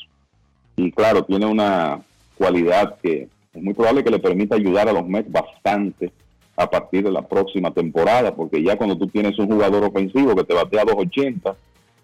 Y 0.76 0.92
claro, 0.92 1.24
tiene 1.24 1.46
una 1.46 2.02
cualidad 2.36 2.98
que 3.02 3.30
es 3.54 3.62
muy 3.62 3.74
probable 3.74 4.04
que 4.04 4.12
le 4.12 4.20
permita 4.20 4.56
ayudar 4.56 4.90
a 4.90 4.94
los 4.94 5.08
Mets 5.08 5.32
bastante 5.32 6.12
a 6.56 6.70
partir 6.70 7.04
de 7.04 7.12
la 7.12 7.22
próxima 7.28 7.72
temporada, 7.72 8.36
porque 8.36 8.62
ya 8.62 8.78
cuando 8.78 8.98
tú 8.98 9.08
tienes 9.08 9.38
un 9.40 9.48
jugador 9.48 9.84
ofensivo 9.84 10.36
que 10.36 10.44
te 10.44 10.54
batea 10.54 10.86
280 10.86 11.56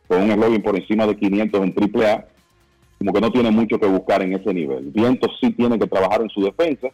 con 0.07 0.22
un 0.22 0.31
eslogan 0.31 0.61
por 0.61 0.76
encima 0.76 1.05
de 1.05 1.18
500 1.18 1.61
en 1.61 1.76
triple 1.76 2.09
A, 2.09 2.27
como 2.98 3.14
que 3.14 3.22
no 3.22 3.32
tiene 3.32 3.52
mucho 3.52 3.80
que 3.80 3.86
buscar 3.86 4.22
en 4.22 4.34
ese 4.34 4.53
nivel. 4.53 4.91
Vientos 4.91 5.32
sí 5.40 5.52
tiene 5.52 5.78
que 5.78 5.88
trabajar 5.88 6.22
en 6.22 6.30
su 6.30 6.41
defensa, 6.41 6.90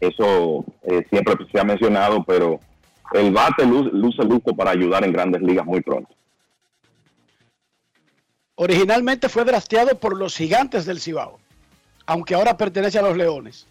eso 0.00 0.64
eh, 0.82 1.04
siempre 1.10 1.34
se 1.50 1.60
ha 1.60 1.64
mencionado, 1.64 2.24
pero 2.24 2.60
el 3.12 3.32
bate 3.32 3.66
luce, 3.66 3.90
luce 3.92 4.24
lujo 4.24 4.54
para 4.54 4.70
ayudar 4.70 5.04
en 5.04 5.12
grandes 5.12 5.42
ligas 5.42 5.64
muy 5.64 5.80
pronto. 5.80 6.14
Originalmente 8.56 9.28
fue 9.28 9.44
drafteado 9.44 9.98
por 9.98 10.16
los 10.16 10.36
gigantes 10.36 10.84
del 10.84 11.00
Cibao, 11.00 11.38
aunque 12.06 12.34
ahora 12.34 12.56
pertenece 12.56 12.98
a 12.98 13.02
los 13.02 13.16
Leones. 13.16 13.66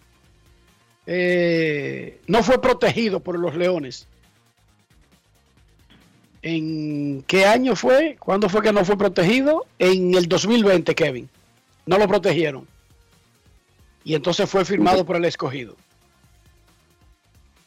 Eh, 1.05 2.19
no 2.27 2.43
fue 2.43 2.61
protegido 2.61 3.19
por 3.19 3.37
los 3.37 3.55
Leones. 3.55 4.07
¿En 6.43 7.23
qué 7.23 7.45
año 7.45 7.75
fue? 7.75 8.17
¿Cuándo 8.19 8.49
fue 8.49 8.61
que 8.61 8.73
no 8.73 8.83
fue 8.83 8.97
protegido? 8.97 9.65
En 9.79 10.13
el 10.13 10.27
2020, 10.27 10.93
Kevin. 10.93 11.29
No 11.85 11.97
lo 11.97 12.07
protegieron. 12.07 12.67
Y 14.03 14.13
entonces 14.13 14.49
fue 14.49 14.65
firmado 14.65 15.05
por 15.05 15.15
el 15.15 15.23
escogido. 15.23 15.75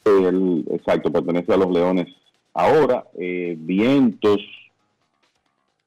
El, 0.04 0.66
exacto, 0.70 1.10
pertenece 1.10 1.54
a 1.54 1.56
los 1.56 1.70
Leones. 1.70 2.08
Ahora, 2.52 3.04
eh, 3.18 3.56
Vientos 3.58 4.42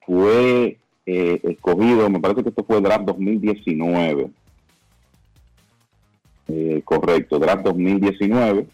fue 0.02 0.78
eh, 1.06 1.40
escogido, 1.44 2.10
me 2.10 2.20
parece 2.20 2.41
que 2.41 2.49
esto 2.49 2.64
fue 2.64 2.82
draft 2.82 3.06
2019. 3.06 4.32
Eh, 6.48 6.82
correcto, 6.84 7.38
draft 7.38 7.64
2019, 7.64 8.66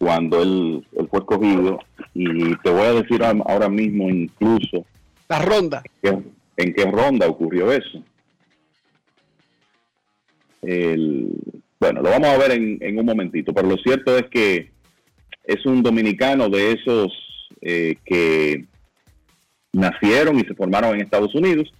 cuando 0.00 0.42
él, 0.42 0.86
él, 0.96 1.08
fue 1.10 1.20
escogido. 1.20 1.78
Y 2.14 2.56
te 2.56 2.70
voy 2.70 2.86
a 2.86 2.94
decir 2.94 3.22
ahora 3.22 3.68
mismo 3.68 4.08
incluso... 4.08 4.86
La 5.28 5.40
ronda. 5.40 5.82
En 6.02 6.22
qué, 6.56 6.64
en 6.64 6.74
qué 6.74 6.84
ronda 6.90 7.28
ocurrió 7.28 7.70
eso. 7.70 8.02
El, 10.62 11.28
bueno, 11.78 12.00
lo 12.00 12.10
vamos 12.10 12.28
a 12.28 12.38
ver 12.38 12.52
en, 12.52 12.78
en, 12.80 12.98
un 12.98 13.04
momentito, 13.04 13.52
pero 13.52 13.68
lo 13.68 13.76
cierto 13.76 14.16
es 14.16 14.24
que 14.30 14.70
es 15.44 15.66
un 15.66 15.82
dominicano 15.82 16.48
de 16.48 16.72
esos 16.72 17.12
eh, 17.60 17.96
que 18.04 18.64
nacieron 19.72 20.38
y 20.38 20.44
se 20.44 20.54
formaron 20.54 20.94
en 20.94 21.02
Estados 21.02 21.34
Unidos, 21.34 21.70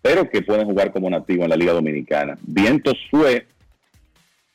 pero 0.00 0.30
que 0.30 0.42
pueden 0.42 0.66
jugar 0.66 0.92
como 0.92 1.10
nativo 1.10 1.44
en 1.44 1.50
la 1.50 1.56
Liga 1.56 1.74
Dominicana. 1.74 2.38
Vientos 2.42 2.94
fue 3.10 3.46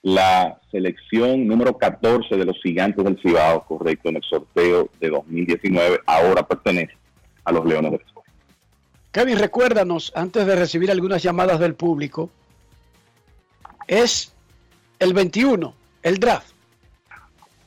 la 0.03 0.59
selección 0.71 1.47
número 1.47 1.77
14 1.77 2.35
de 2.35 2.45
los 2.45 2.59
gigantes 2.61 3.03
del 3.03 3.19
Cibao, 3.21 3.65
correcto, 3.65 4.09
en 4.09 4.15
el 4.17 4.23
sorteo 4.23 4.89
de 4.99 5.09
2019, 5.09 5.99
ahora 6.05 6.47
pertenece 6.47 6.97
a 7.43 7.51
los 7.51 7.65
Leones 7.65 7.91
del 7.91 8.01
Escogido. 8.01 8.35
Kevin, 9.11 9.37
recuérdanos, 9.37 10.11
antes 10.15 10.45
de 10.45 10.55
recibir 10.55 10.89
algunas 10.89 11.21
llamadas 11.21 11.59
del 11.59 11.75
público, 11.75 12.29
es 13.87 14.33
el 14.99 15.13
21, 15.13 15.73
el 16.01 16.17
draft. 16.17 16.53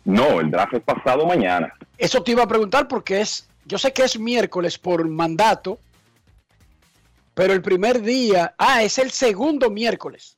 No, 0.05 0.41
el 0.41 0.51
draft 0.51 0.75
es 0.75 0.83
pasado 0.83 1.27
mañana. 1.27 1.73
Eso 1.99 2.23
te 2.23 2.33
iba 2.33 2.43
a 2.43 2.49
preguntar 2.49 2.89
porque 2.89 3.21
es, 3.21 3.49
yo 3.65 3.79
sé 3.79 3.93
que 3.93 4.03
es 4.03 4.19
miércoles 4.19 4.79
por 4.79 5.07
mandato, 5.09 5.79
pero 7.35 7.53
el 7.53 7.63
primer 7.63 8.03
día, 8.03 8.55
ah, 8.59 8.83
es 8.83 8.99
el 8.99 9.11
segundo 9.11 9.71
miércoles. 9.71 10.37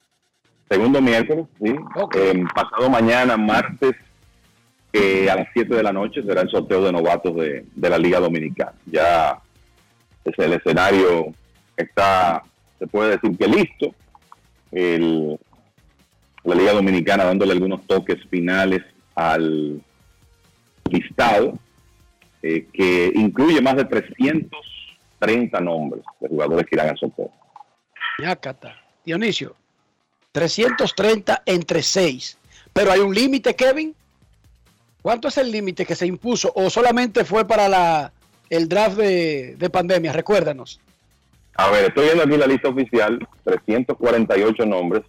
Segundo 0.68 1.00
miércoles, 1.00 1.46
sí. 1.62 1.74
Okay. 1.94 2.30
Eh, 2.30 2.44
pasado 2.54 2.90
mañana, 2.90 3.36
martes, 3.36 3.94
eh, 4.92 5.30
a 5.30 5.36
las 5.36 5.48
7 5.52 5.74
de 5.74 5.82
la 5.82 5.92
noche, 5.92 6.22
será 6.22 6.40
el 6.40 6.50
sorteo 6.50 6.82
de 6.82 6.92
novatos 6.92 7.36
de, 7.36 7.66
de, 7.74 7.90
la 7.90 7.98
Liga 7.98 8.18
Dominicana. 8.18 8.74
Ya 8.86 9.40
es 10.24 10.38
el 10.38 10.54
escenario 10.54 11.32
está, 11.76 12.42
se 12.78 12.86
puede 12.86 13.12
decir 13.12 13.36
que 13.36 13.46
listo. 13.46 13.94
El, 14.72 15.38
la 16.44 16.54
Liga 16.54 16.72
Dominicana 16.72 17.24
dándole 17.24 17.52
algunos 17.52 17.86
toques 17.86 18.18
finales 18.28 18.82
al 19.14 19.82
listado, 20.90 21.58
eh, 22.42 22.66
que 22.72 23.12
incluye 23.14 23.60
más 23.60 23.76
de 23.76 23.84
330 23.84 25.60
nombres 25.60 26.02
de 26.20 26.28
jugadores 26.28 26.66
que 26.66 26.76
irán 26.76 26.90
al 26.90 26.98
sorteo. 26.98 27.30
Ya, 28.22 28.36
Cata. 28.36 28.76
Dionisio, 29.04 29.54
330 30.36 31.44
entre 31.46 31.82
6. 31.82 32.36
Pero 32.74 32.92
hay 32.92 33.00
un 33.00 33.14
límite, 33.14 33.56
Kevin. 33.56 33.94
¿Cuánto 35.00 35.28
es 35.28 35.38
el 35.38 35.50
límite 35.50 35.86
que 35.86 35.94
se 35.94 36.06
impuso? 36.06 36.52
¿O 36.54 36.68
solamente 36.68 37.24
fue 37.24 37.46
para 37.46 37.70
la, 37.70 38.12
el 38.50 38.68
draft 38.68 38.98
de, 38.98 39.56
de, 39.56 39.70
pandemia? 39.70 40.12
Recuérdanos. 40.12 40.78
A 41.54 41.70
ver, 41.70 41.86
estoy 41.86 42.04
viendo 42.04 42.24
aquí 42.24 42.36
la 42.36 42.46
lista 42.46 42.68
oficial, 42.68 43.18
348 43.44 44.66
nombres. 44.66 45.04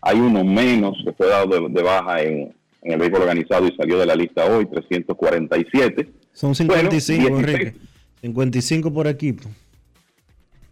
Hay 0.00 0.18
uno 0.18 0.42
menos 0.42 0.96
que 1.04 1.12
fue 1.12 1.28
dado 1.28 1.46
de, 1.46 1.68
de 1.68 1.82
baja 1.84 2.20
en, 2.20 2.52
en, 2.82 2.92
el 2.92 2.98
vehículo 2.98 3.22
organizado 3.22 3.68
y 3.68 3.76
salió 3.76 3.96
de 3.96 4.06
la 4.06 4.16
lista 4.16 4.44
hoy, 4.44 4.66
347. 4.66 6.10
Son 6.32 6.52
55, 6.52 6.74
bueno, 6.74 6.90
16, 6.90 7.26
Enrique. 7.28 7.74
55 8.22 8.92
por 8.92 9.06
equipo. 9.06 9.48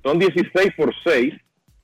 Son 0.03 0.19
16 0.19 0.73
por 0.77 0.93
6. 1.05 1.35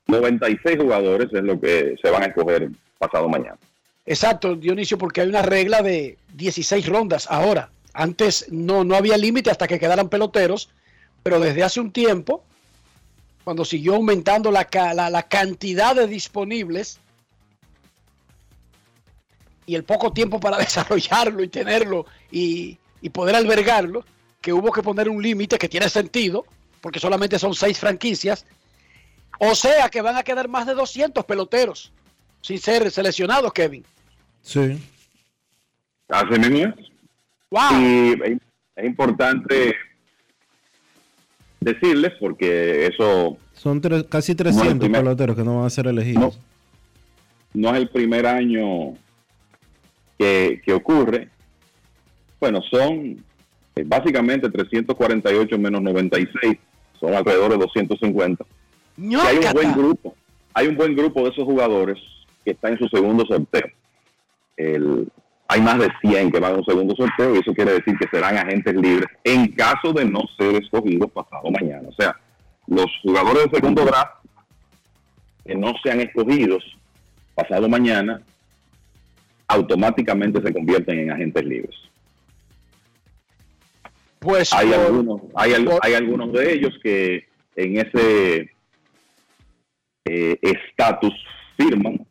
96 0.07 0.77
jugadores 0.77 1.27
es 1.33 1.43
lo 1.43 1.59
que 1.59 1.95
se 2.01 2.09
van 2.09 2.23
a 2.23 2.27
escoger 2.27 2.69
pasado 2.97 3.27
mañana. 3.27 3.57
Exacto, 4.05 4.55
Dionisio, 4.55 4.97
porque 4.97 5.21
hay 5.21 5.27
una 5.27 5.41
regla 5.41 5.81
de 5.81 6.17
16 6.33 6.87
rondas 6.87 7.27
ahora. 7.29 7.69
Antes 7.93 8.45
no, 8.49 8.83
no 8.83 8.95
había 8.95 9.17
límite 9.17 9.51
hasta 9.51 9.67
que 9.67 9.79
quedaran 9.79 10.07
peloteros, 10.07 10.69
pero 11.23 11.39
desde 11.39 11.63
hace 11.63 11.81
un 11.81 11.91
tiempo, 11.91 12.43
cuando 13.43 13.65
siguió 13.65 13.95
aumentando 13.95 14.49
la, 14.51 14.67
la, 14.93 15.09
la 15.09 15.23
cantidad 15.23 15.95
de 15.95 16.07
disponibles 16.07 16.99
y 19.65 19.75
el 19.75 19.83
poco 19.83 20.13
tiempo 20.13 20.39
para 20.39 20.57
desarrollarlo 20.59 21.43
y 21.43 21.49
tenerlo 21.49 22.05
y, 22.31 22.77
y 23.01 23.09
poder 23.09 23.35
albergarlo, 23.35 24.05
que 24.41 24.53
hubo 24.53 24.71
que 24.71 24.81
poner 24.81 25.09
un 25.09 25.21
límite 25.21 25.57
que 25.57 25.67
tiene 25.67 25.89
sentido, 25.89 26.45
porque 26.79 26.99
solamente 26.99 27.37
son 27.37 27.53
seis 27.53 27.77
franquicias, 27.77 28.45
o 29.39 29.55
sea 29.55 29.89
que 29.89 30.01
van 30.01 30.15
a 30.15 30.23
quedar 30.23 30.47
más 30.47 30.65
de 30.65 30.73
200 30.73 31.23
peloteros 31.25 31.91
sin 32.41 32.59
ser 32.59 32.89
seleccionados, 32.91 33.51
Kevin. 33.53 33.83
Sí. 34.41 34.79
Así 36.07 36.39
mismo. 36.39 36.73
Wow. 37.49 37.81
Y 37.81 38.39
es 38.75 38.85
importante 38.85 39.75
decirles, 41.59 42.13
porque 42.19 42.87
eso... 42.87 43.37
Son 43.53 43.81
tres, 43.81 44.03
casi 44.03 44.35
300 44.35 44.75
no 44.75 44.79
primer, 44.79 45.01
peloteros 45.01 45.35
que 45.35 45.43
no 45.43 45.57
van 45.57 45.65
a 45.65 45.69
ser 45.69 45.87
elegidos. 45.87 46.39
No, 47.53 47.69
no 47.69 47.75
es 47.75 47.81
el 47.81 47.89
primer 47.89 48.25
año 48.25 48.93
que, 50.17 50.61
que 50.63 50.73
ocurre. 50.73 51.29
Bueno, 52.39 52.61
son 52.69 53.23
eh, 53.75 53.83
básicamente 53.85 54.49
348 54.49 55.57
menos 55.57 55.81
96, 55.81 56.57
son 56.99 57.13
alrededor 57.13 57.51
de 57.51 57.57
250 57.57 58.45
No, 58.97 59.21
hay 59.21 59.37
un 59.37 59.53
buen 59.53 59.73
grupo, 59.73 60.15
hay 60.53 60.67
un 60.67 60.75
buen 60.75 60.95
grupo 60.95 61.23
de 61.23 61.29
esos 61.29 61.43
jugadores 61.45 61.97
que 62.43 62.51
está 62.51 62.69
en 62.69 62.77
su 62.79 62.87
segundo 62.87 63.25
sorteo. 63.25 63.67
El, 64.57 65.07
hay 65.47 65.61
más 65.61 65.79
de 65.79 65.89
100 66.01 66.31
que 66.31 66.39
van 66.39 66.53
a 66.55 66.57
un 66.57 66.65
segundo 66.65 66.95
sorteo 66.95 67.35
y 67.35 67.39
eso 67.39 67.53
quiere 67.53 67.73
decir 67.73 67.95
que 67.97 68.07
serán 68.09 68.37
agentes 68.37 68.75
libres 68.75 69.07
en 69.23 69.51
caso 69.53 69.93
de 69.93 70.03
no 70.05 70.21
ser 70.37 70.55
escogidos 70.55 71.11
pasado 71.11 71.49
mañana. 71.51 71.87
O 71.87 71.93
sea, 71.93 72.19
los 72.67 72.87
jugadores 73.03 73.45
de 73.51 73.57
segundo 73.59 73.85
draft 73.85 74.15
que 75.45 75.55
no 75.55 75.73
sean 75.83 76.01
escogidos 76.01 76.63
pasado 77.35 77.69
mañana 77.69 78.21
automáticamente 79.47 80.41
se 80.41 80.51
convierten 80.53 80.99
en 80.99 81.11
agentes 81.11 81.45
libres. 81.45 81.75
Pues 84.19 84.51
hay 84.53 84.67
por- 84.71 84.79
algunos, 84.79 85.21
hay, 85.35 85.53
al- 85.53 85.65
por- 85.65 85.79
hay 85.83 85.93
algunos 85.93 86.33
de 86.33 86.53
ellos 86.53 86.73
que 86.83 87.27
en 87.55 87.77
ese 87.77 88.49
eh, 90.09 90.39
estatus 90.41 91.13
firman, 91.57 92.05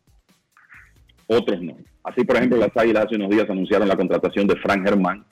otros 1.26 1.60
no. 1.62 1.76
Así, 2.04 2.24
por 2.24 2.36
ejemplo, 2.36 2.58
las 2.58 2.76
Águilas 2.76 3.06
hace 3.06 3.16
unos 3.16 3.30
días 3.30 3.50
anunciaron 3.50 3.88
la 3.88 3.96
contratación 3.96 4.46
de 4.46 4.56
Frank 4.56 4.84
Germán, 4.84 5.24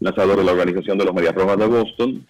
lanzador 0.00 0.38
de 0.38 0.44
la 0.44 0.52
organización 0.52 0.96
de 0.98 1.04
los 1.04 1.14
Medias 1.14 1.34
Rojas 1.34 1.58
de 1.58 1.66
Boston, 1.66 2.26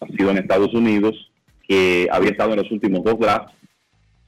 nacido 0.00 0.30
en 0.30 0.38
Estados 0.38 0.72
Unidos, 0.72 1.30
que 1.68 2.08
había 2.10 2.30
estado 2.30 2.52
en 2.52 2.58
los 2.60 2.70
últimos 2.70 3.04
dos 3.04 3.18
drafts, 3.18 3.52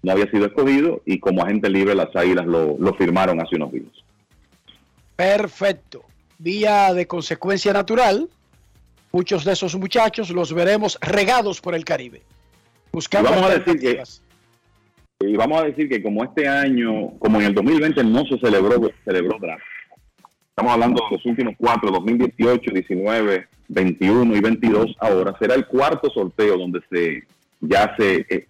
no 0.03 0.13
había 0.13 0.31
sido 0.31 0.47
escogido 0.47 1.01
y 1.07 1.19
como 1.19 1.43
agente 1.43 1.71
libre 1.71 1.95
las 1.95 2.15
Águilas 2.15 2.47
lo, 2.47 2.77
lo 2.79 2.95
firmaron 2.95 3.41
hace 3.41 3.57
unos 3.57 3.73
días. 3.73 3.93
Perfecto. 5.17 6.05
Vía 6.39 6.93
de 6.93 7.07
consecuencia 7.07 7.73
natural, 7.73 8.29
muchos 9.13 9.45
de 9.45 9.53
esos 9.53 9.77
muchachos 9.77 10.31
los 10.31 10.53
veremos 10.53 10.99
regados 11.01 11.61
por 11.61 11.75
el 11.75 11.85
Caribe. 11.85 12.23
Vamos 12.93 13.43
a 13.43 13.59
decir 13.59 13.81
que. 13.81 14.03
Y 15.29 15.37
vamos 15.37 15.61
a 15.61 15.65
decir 15.65 15.89
que 15.89 16.03
como 16.03 16.25
este 16.25 16.49
año, 16.49 17.11
como 17.19 17.41
en 17.41 17.47
el 17.47 17.55
2020 17.55 18.05
no 18.05 18.25
se 18.25 18.39
celebró, 18.39 18.91
celebró 19.05 19.39
draft. 19.41 19.63
Estamos 20.51 20.73
hablando 20.73 21.03
de 21.05 21.17
los 21.17 21.27
últimos 21.27 21.55
cuatro, 21.59 21.91
2018, 21.91 22.71
19, 22.73 23.49
21 23.69 24.37
y 24.37 24.41
22. 24.41 24.97
Ahora 25.01 25.35
será 25.39 25.55
el 25.55 25.67
cuarto 25.67 26.11
sorteo 26.11 26.59
donde 26.59 26.81
se 26.91 27.23
ya 27.61 27.95
se 27.97 28.27
eh, 28.29 28.49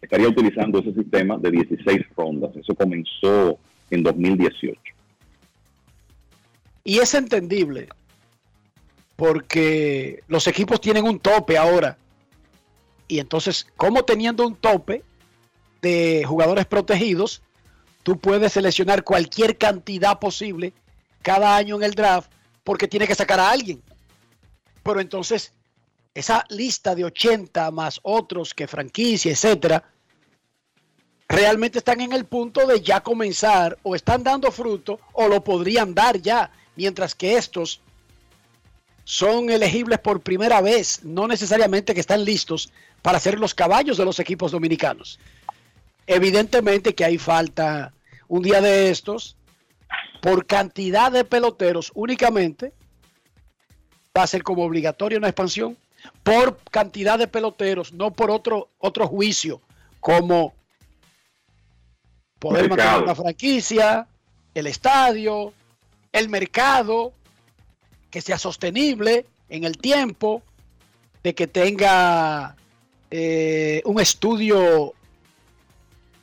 estaría 0.00 0.28
utilizando 0.28 0.80
ese 0.80 0.92
sistema 0.94 1.36
de 1.38 1.50
16 1.50 2.00
rondas. 2.16 2.50
Eso 2.56 2.74
comenzó 2.74 3.58
en 3.90 4.02
2018. 4.02 4.80
Y 6.84 6.98
es 6.98 7.14
entendible, 7.14 7.88
porque 9.16 10.22
los 10.28 10.46
equipos 10.46 10.80
tienen 10.80 11.04
un 11.04 11.18
tope 11.18 11.56
ahora. 11.56 11.96
Y 13.06 13.20
entonces, 13.20 13.66
como 13.76 14.04
teniendo 14.04 14.46
un 14.46 14.56
tope 14.56 15.02
de 15.84 16.24
jugadores 16.26 16.64
protegidos, 16.64 17.42
tú 18.02 18.18
puedes 18.18 18.54
seleccionar 18.54 19.04
cualquier 19.04 19.58
cantidad 19.58 20.18
posible 20.18 20.72
cada 21.20 21.54
año 21.54 21.76
en 21.76 21.82
el 21.82 21.94
draft, 21.94 22.30
porque 22.64 22.88
tiene 22.88 23.06
que 23.06 23.14
sacar 23.14 23.38
a 23.38 23.50
alguien. 23.50 23.82
Pero 24.82 25.00
entonces, 25.00 25.52
esa 26.14 26.44
lista 26.48 26.94
de 26.94 27.04
80 27.04 27.70
más 27.70 28.00
otros 28.02 28.54
que 28.54 28.66
franquicia, 28.66 29.30
etcétera, 29.30 29.84
realmente 31.28 31.78
están 31.78 32.00
en 32.00 32.12
el 32.12 32.24
punto 32.24 32.66
de 32.66 32.80
ya 32.80 33.02
comenzar 33.02 33.78
o 33.82 33.94
están 33.94 34.22
dando 34.22 34.50
fruto 34.50 35.00
o 35.12 35.28
lo 35.28 35.44
podrían 35.44 35.94
dar 35.94 36.18
ya, 36.18 36.50
mientras 36.76 37.14
que 37.14 37.36
estos 37.36 37.82
son 39.04 39.50
elegibles 39.50 39.98
por 39.98 40.22
primera 40.22 40.62
vez, 40.62 41.04
no 41.04 41.28
necesariamente 41.28 41.92
que 41.92 42.00
están 42.00 42.24
listos 42.24 42.72
para 43.02 43.20
ser 43.20 43.38
los 43.38 43.54
caballos 43.54 43.98
de 43.98 44.04
los 44.06 44.18
equipos 44.18 44.50
dominicanos. 44.50 45.18
Evidentemente 46.06 46.94
que 46.94 47.04
hay 47.04 47.18
falta 47.18 47.92
un 48.28 48.42
día 48.42 48.60
de 48.60 48.90
estos, 48.90 49.36
por 50.20 50.46
cantidad 50.46 51.12
de 51.12 51.24
peloteros 51.24 51.92
únicamente, 51.94 52.72
va 54.16 54.22
a 54.22 54.26
ser 54.26 54.42
como 54.42 54.64
obligatorio 54.64 55.18
una 55.18 55.28
expansión, 55.28 55.76
por 56.22 56.58
cantidad 56.70 57.18
de 57.18 57.26
peloteros, 57.26 57.92
no 57.92 58.12
por 58.12 58.30
otro, 58.30 58.68
otro 58.78 59.06
juicio, 59.06 59.60
como 60.00 60.54
poder 62.38 62.68
mantener 62.68 63.02
una 63.02 63.14
franquicia, 63.14 64.06
el 64.54 64.66
estadio, 64.66 65.52
el 66.12 66.28
mercado, 66.28 67.12
que 68.10 68.20
sea 68.20 68.38
sostenible 68.38 69.26
en 69.48 69.64
el 69.64 69.78
tiempo, 69.78 70.42
de 71.22 71.34
que 71.34 71.46
tenga 71.46 72.54
eh, 73.10 73.82
un 73.86 74.00
estudio 74.00 74.94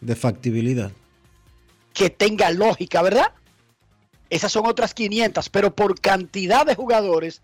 De 0.02 0.16
factibilidad. 0.16 0.92
que 1.94 2.10
tenga 2.10 2.50
lógica, 2.52 3.02
¿verdad? 3.02 3.32
Esas 4.30 4.52
son 4.52 4.66
otras 4.66 4.94
500, 4.94 5.50
pero 5.50 5.76
por 5.76 6.00
cantidad 6.00 6.66
de 6.66 6.76
jugadores 6.76 7.42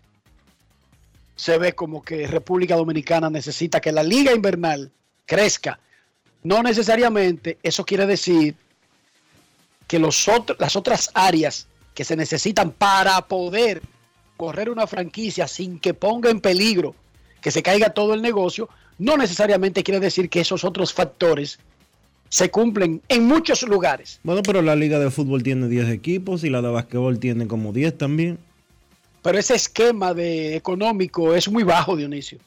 se 1.36 1.58
ve 1.58 1.74
como 1.74 2.02
que 2.02 2.26
República 2.26 2.74
Dominicana 2.74 3.30
necesita 3.30 3.80
que 3.80 3.92
la 3.92 4.02
liga 4.02 4.32
invernal 4.32 4.90
crezca. 5.26 5.78
No 6.42 6.62
necesariamente 6.62 7.58
eso 7.62 7.84
quiere 7.84 8.06
decir 8.06 8.56
que 9.86 9.98
los 9.98 10.26
las 10.58 10.76
otras 10.76 11.10
áreas 11.14 11.68
que 11.94 12.04
se 12.04 12.16
necesitan 12.16 12.70
para 12.70 13.20
poder 13.22 13.82
correr 14.36 14.70
una 14.70 14.86
franquicia 14.86 15.46
sin 15.46 15.78
que 15.78 15.94
ponga 15.94 16.30
en 16.30 16.40
peligro 16.40 16.94
que 17.40 17.50
se 17.50 17.62
caiga 17.62 17.90
todo 17.90 18.14
el 18.14 18.22
negocio, 18.22 18.68
no 18.98 19.16
necesariamente 19.16 19.82
quiere 19.82 20.00
decir 20.00 20.28
que 20.28 20.40
esos 20.40 20.64
otros 20.64 20.92
factores 20.92 21.58
se 22.28 22.50
cumplen 22.50 23.00
en 23.08 23.24
muchos 23.24 23.62
lugares. 23.62 24.20
Bueno, 24.22 24.42
pero 24.42 24.60
la 24.62 24.76
liga 24.76 24.98
de 24.98 25.10
fútbol 25.10 25.42
tiene 25.42 25.68
10 25.68 25.88
equipos 25.88 26.44
y 26.44 26.50
la 26.50 26.60
de 26.62 26.68
básquetbol 26.68 27.18
tiene 27.18 27.46
como 27.46 27.72
10 27.72 27.96
también. 27.96 28.38
Pero 29.22 29.38
ese 29.38 29.54
esquema 29.54 30.14
de 30.14 30.56
económico 30.56 31.34
es 31.34 31.48
muy 31.50 31.62
bajo, 31.64 31.96
Dionisio. 31.96 32.38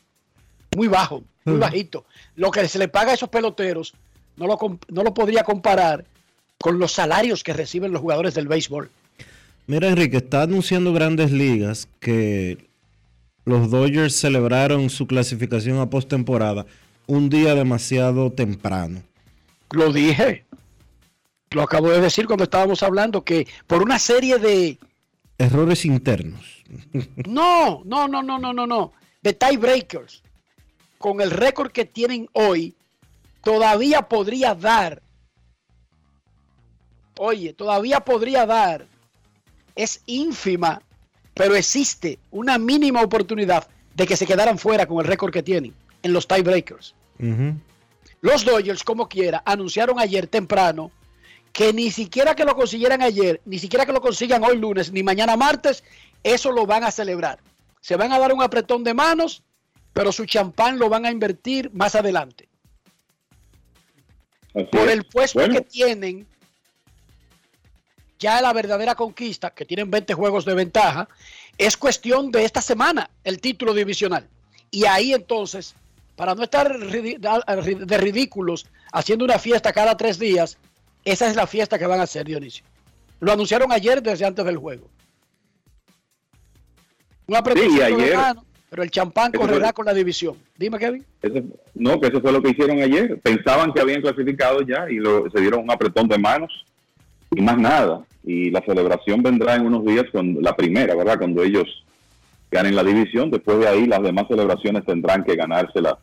Muy 0.75 0.87
bajo, 0.87 1.23
muy 1.45 1.55
Mm. 1.55 1.59
bajito. 1.59 2.05
Lo 2.35 2.49
que 2.51 2.67
se 2.67 2.79
le 2.79 2.87
paga 2.87 3.11
a 3.11 3.15
esos 3.15 3.29
peloteros 3.29 3.93
no 4.37 4.47
lo, 4.47 4.57
no 4.89 5.03
lo 5.03 5.13
podría 5.13 5.43
comparar 5.43 6.05
con 6.59 6.79
los 6.79 6.91
salarios 6.93 7.43
que 7.43 7.53
reciben 7.53 7.91
los 7.91 8.01
jugadores 8.01 8.33
del 8.35 8.47
béisbol. 8.47 8.89
Mira, 9.67 9.89
Enrique, 9.89 10.17
está 10.17 10.43
anunciando 10.43 10.93
grandes 10.93 11.31
ligas 11.31 11.87
que 11.99 12.57
los 13.45 13.69
Dodgers 13.71 14.15
celebraron 14.15 14.89
su 14.89 15.07
clasificación 15.07 15.79
a 15.79 15.89
postemporada 15.89 16.65
un 17.07 17.29
día 17.29 17.55
demasiado 17.55 18.31
temprano. 18.31 19.01
Lo 19.71 19.91
dije. 19.91 20.45
Lo 21.51 21.63
acabo 21.63 21.89
de 21.89 21.99
decir 21.99 22.27
cuando 22.27 22.45
estábamos 22.45 22.81
hablando 22.83 23.23
que 23.23 23.47
por 23.67 23.81
una 23.83 23.99
serie 23.99 24.37
de... 24.37 24.77
Errores 25.37 25.85
internos. 25.85 26.63
No, 27.27 27.81
no, 27.85 28.07
no, 28.07 28.23
no, 28.23 28.39
no, 28.39 28.53
no, 28.53 28.67
no. 28.67 28.93
De 29.21 29.33
tiebreakers. 29.33 30.23
Con 30.97 31.19
el 31.19 31.31
récord 31.31 31.71
que 31.71 31.85
tienen 31.85 32.29
hoy, 32.33 32.75
todavía 33.43 34.03
podría 34.03 34.55
dar. 34.55 35.01
Oye, 37.17 37.53
todavía 37.53 37.99
podría 37.99 38.45
dar. 38.45 38.85
Es 39.75 40.01
ínfima, 40.05 40.81
pero 41.33 41.55
existe 41.55 42.19
una 42.29 42.57
mínima 42.57 43.01
oportunidad 43.01 43.67
de 43.95 44.07
que 44.07 44.15
se 44.15 44.27
quedaran 44.27 44.57
fuera 44.57 44.85
con 44.85 44.99
el 44.99 45.05
récord 45.05 45.33
que 45.33 45.43
tienen 45.43 45.73
en 46.03 46.13
los 46.13 46.27
tiebreakers. 46.27 46.95
Ujú. 47.19 47.55
Los 48.21 48.45
Dodgers, 48.45 48.83
como 48.83 49.09
quiera, 49.09 49.41
anunciaron 49.45 49.99
ayer 49.99 50.27
temprano 50.27 50.91
que 51.51 51.73
ni 51.73 51.91
siquiera 51.91 52.35
que 52.35 52.45
lo 52.45 52.55
consiguieran 52.55 53.01
ayer, 53.01 53.41
ni 53.45 53.59
siquiera 53.59 53.85
que 53.85 53.91
lo 53.91 53.99
consigan 53.99 54.43
hoy 54.43 54.57
lunes, 54.57 54.91
ni 54.91 55.03
mañana 55.03 55.35
martes, 55.35 55.83
eso 56.23 56.51
lo 56.51 56.65
van 56.65 56.83
a 56.83 56.91
celebrar. 56.91 57.39
Se 57.81 57.95
van 57.95 58.13
a 58.13 58.19
dar 58.19 58.31
un 58.31 58.41
apretón 58.41 58.83
de 58.83 58.93
manos, 58.93 59.43
pero 59.91 60.11
su 60.11 60.25
champán 60.25 60.79
lo 60.79 60.87
van 60.87 61.05
a 61.05 61.11
invertir 61.11 61.71
más 61.73 61.95
adelante. 61.95 62.47
Así 64.53 64.65
Por 64.65 64.89
el 64.89 65.03
puesto 65.05 65.39
Bueno, 65.39 65.55
que 65.55 65.61
tienen, 65.61 66.27
ya 68.19 68.39
la 68.41 68.53
verdadera 68.53 68.95
conquista, 68.95 69.49
que 69.49 69.65
tienen 69.65 69.89
20 69.89 70.13
juegos 70.13 70.45
de 70.45 70.53
ventaja, 70.53 71.09
es 71.57 71.75
cuestión 71.75 72.31
de 72.31 72.45
esta 72.45 72.61
semana, 72.61 73.09
el 73.23 73.41
título 73.41 73.73
divisional. 73.73 74.29
Y 74.69 74.85
ahí 74.85 75.13
entonces, 75.13 75.75
para 76.21 76.35
no 76.35 76.43
estar 76.43 76.77
de 76.77 77.97
ridículos 77.97 78.67
haciendo 78.93 79.25
una 79.25 79.39
fiesta 79.39 79.73
cada 79.73 79.97
tres 79.97 80.19
días, 80.19 80.59
esa 81.03 81.27
es 81.27 81.35
la 81.35 81.47
fiesta 81.47 81.79
que 81.79 81.87
van 81.87 81.99
a 81.99 82.03
hacer, 82.03 82.27
Dionisio. 82.27 82.63
Lo 83.21 83.31
anunciaron 83.31 83.71
ayer 83.71 84.03
desde 84.03 84.23
antes 84.27 84.45
del 84.45 84.57
juego. 84.57 84.87
Un 87.25 87.35
apretón 87.35 87.67
Sí, 87.71 87.81
ayer- 87.81 88.15
mano, 88.15 88.45
pero 88.69 88.83
el 88.83 88.91
champán 88.91 89.31
correrá 89.31 89.69
fue- 89.69 89.73
con 89.73 89.85
la 89.87 89.95
división. 89.95 90.35
Dime, 90.59 90.77
Kevin. 90.77 91.03
Eso- 91.23 91.41
no, 91.73 91.99
que 91.99 92.09
eso 92.09 92.21
fue 92.21 92.31
lo 92.31 92.43
que 92.43 92.51
hicieron 92.51 92.79
ayer. 92.83 93.19
Pensaban 93.21 93.73
que 93.73 93.81
habían 93.81 94.01
clasificado 94.03 94.61
ya 94.61 94.85
y 94.91 94.97
lo, 94.97 95.27
se 95.31 95.41
dieron 95.41 95.61
un 95.63 95.71
apretón 95.71 96.07
de 96.07 96.19
manos 96.19 96.51
y 97.35 97.41
más 97.41 97.57
nada. 97.57 98.05
Y 98.23 98.51
la 98.51 98.61
celebración 98.63 99.23
vendrá 99.23 99.55
en 99.55 99.65
unos 99.65 99.83
días 99.85 100.05
con 100.11 100.37
la 100.39 100.55
primera, 100.55 100.93
¿verdad? 100.93 101.17
Cuando 101.17 101.41
ellos 101.41 101.65
ganen 102.51 102.75
la 102.75 102.83
división. 102.83 103.31
Después 103.31 103.57
de 103.57 103.67
ahí, 103.67 103.87
las 103.87 104.03
demás 104.03 104.27
celebraciones 104.27 104.85
tendrán 104.85 105.23
que 105.23 105.35
ganársela 105.35 105.97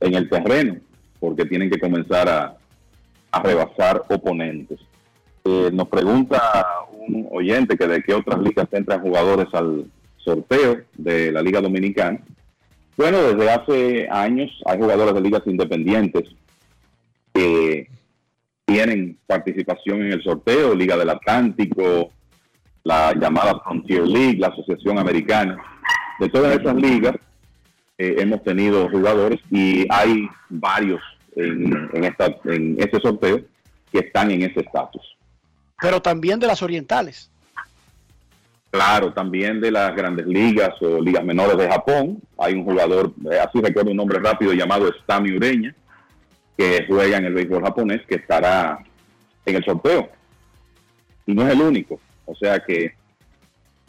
en 0.00 0.14
el 0.14 0.28
terreno, 0.28 0.76
porque 1.20 1.44
tienen 1.44 1.70
que 1.70 1.80
comenzar 1.80 2.28
a, 2.28 2.54
rebasar 3.42 4.04
oponentes. 4.08 4.80
Eh, 5.44 5.70
nos 5.72 5.88
pregunta 5.88 6.42
un 7.06 7.28
oyente 7.30 7.76
que 7.76 7.86
de 7.86 8.02
qué 8.02 8.14
otras 8.14 8.40
ligas 8.40 8.66
entran 8.72 9.00
jugadores 9.00 9.46
al 9.52 9.84
sorteo 10.16 10.80
de 10.96 11.30
la 11.30 11.42
Liga 11.42 11.60
Dominicana. 11.60 12.20
Bueno, 12.96 13.18
desde 13.22 13.50
hace 13.50 14.08
años 14.10 14.50
hay 14.66 14.78
jugadores 14.78 15.14
de 15.14 15.20
ligas 15.20 15.42
independientes 15.46 16.24
que 17.32 17.88
tienen 18.64 19.18
participación 19.26 20.02
en 20.02 20.12
el 20.12 20.22
sorteo, 20.22 20.74
Liga 20.74 20.96
del 20.96 21.10
Atlántico, 21.10 22.10
la 22.82 23.14
llamada 23.14 23.60
Frontier 23.60 24.06
League, 24.06 24.38
la 24.38 24.48
Asociación 24.48 24.98
Americana. 24.98 25.56
De 26.18 26.28
todas 26.28 26.58
esas 26.58 26.74
ligas 26.74 27.14
eh, 27.98 28.16
hemos 28.18 28.42
tenido 28.44 28.88
jugadores 28.88 29.40
y 29.50 29.86
hay 29.90 30.28
varios 30.48 31.00
en, 31.34 31.90
en, 31.92 32.04
esta, 32.04 32.26
en 32.44 32.76
ese 32.78 33.00
sorteo 33.00 33.40
que 33.92 33.98
están 33.98 34.30
en 34.30 34.42
ese 34.42 34.60
estatus. 34.60 35.16
Pero 35.80 36.00
también 36.00 36.38
de 36.38 36.46
las 36.46 36.62
orientales. 36.62 37.30
Claro, 38.70 39.12
también 39.12 39.60
de 39.60 39.70
las 39.70 39.96
grandes 39.96 40.26
ligas 40.26 40.70
o 40.82 41.00
ligas 41.00 41.24
menores 41.24 41.56
de 41.56 41.68
Japón. 41.68 42.20
Hay 42.36 42.54
un 42.54 42.64
jugador, 42.64 43.12
eh, 43.30 43.38
así 43.38 43.60
recuerdo 43.60 43.90
un 43.90 43.96
nombre 43.96 44.18
rápido, 44.18 44.52
llamado 44.52 44.92
Stami 45.02 45.32
Ureña, 45.32 45.74
que 46.56 46.84
juega 46.86 47.16
en 47.16 47.24
el 47.24 47.34
béisbol 47.34 47.62
japonés, 47.62 48.02
que 48.06 48.16
estará 48.16 48.78
en 49.46 49.56
el 49.56 49.64
sorteo. 49.64 50.10
Y 51.26 51.34
no 51.34 51.46
es 51.46 51.54
el 51.54 51.62
único. 51.62 51.98
O 52.26 52.34
sea 52.34 52.60
que 52.60 52.94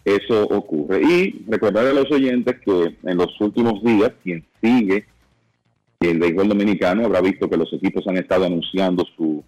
eso 0.06 0.44
ocurre. 0.44 1.02
Y 1.02 1.46
recordar 1.48 1.88
a 1.88 1.94
los 1.94 2.12
oyentes 2.12 2.56
que 2.64 2.96
en 3.04 3.18
los 3.18 3.40
últimos 3.40 3.84
días, 3.84 4.12
quien 4.24 4.46
sigue 4.62 5.06
el 6.00 6.20
béisbol 6.20 6.48
dominicano 6.48 7.06
habrá 7.06 7.22
visto 7.22 7.50
que 7.50 7.58
los 7.58 7.72
equipos 7.74 8.08
han 8.08 8.18
estado 8.18 8.46
anunciando 8.46 9.06
su 9.18 9.44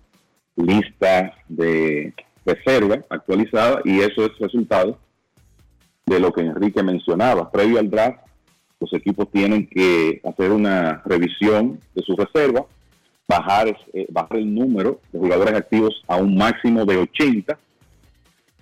lista 0.57 1.34
de 1.48 2.14
reserva 2.45 3.06
actualizada 3.10 3.82
y 3.86 3.99
eso 3.99 4.26
es 4.26 4.38
resultado 4.38 4.98
de 6.06 6.19
lo 6.19 6.34
que 6.34 6.41
Enrique 6.41 6.84
mencionaba. 6.84 7.49
Previo 7.52 7.80
al 7.80 7.90
draft, 7.90 8.19
los 8.80 8.91
equipos 8.94 9.32
tienen 9.32 9.68
que 9.68 10.19
hacer 10.26 10.52
una 10.52 11.02
revisión 11.06 11.80
de 11.95 12.03
su 12.03 12.15
reserva, 12.15 12.65
bajar, 13.28 13.78
eh, 13.94 14.07
bajar 14.10 14.38
el 14.38 14.53
número 14.53 14.99
de 15.14 15.19
jugadores 15.19 15.53
activos 15.53 16.03
a 16.07 16.18
un 16.18 16.36
máximo 16.36 16.86
de 16.86 16.98
80 16.98 17.57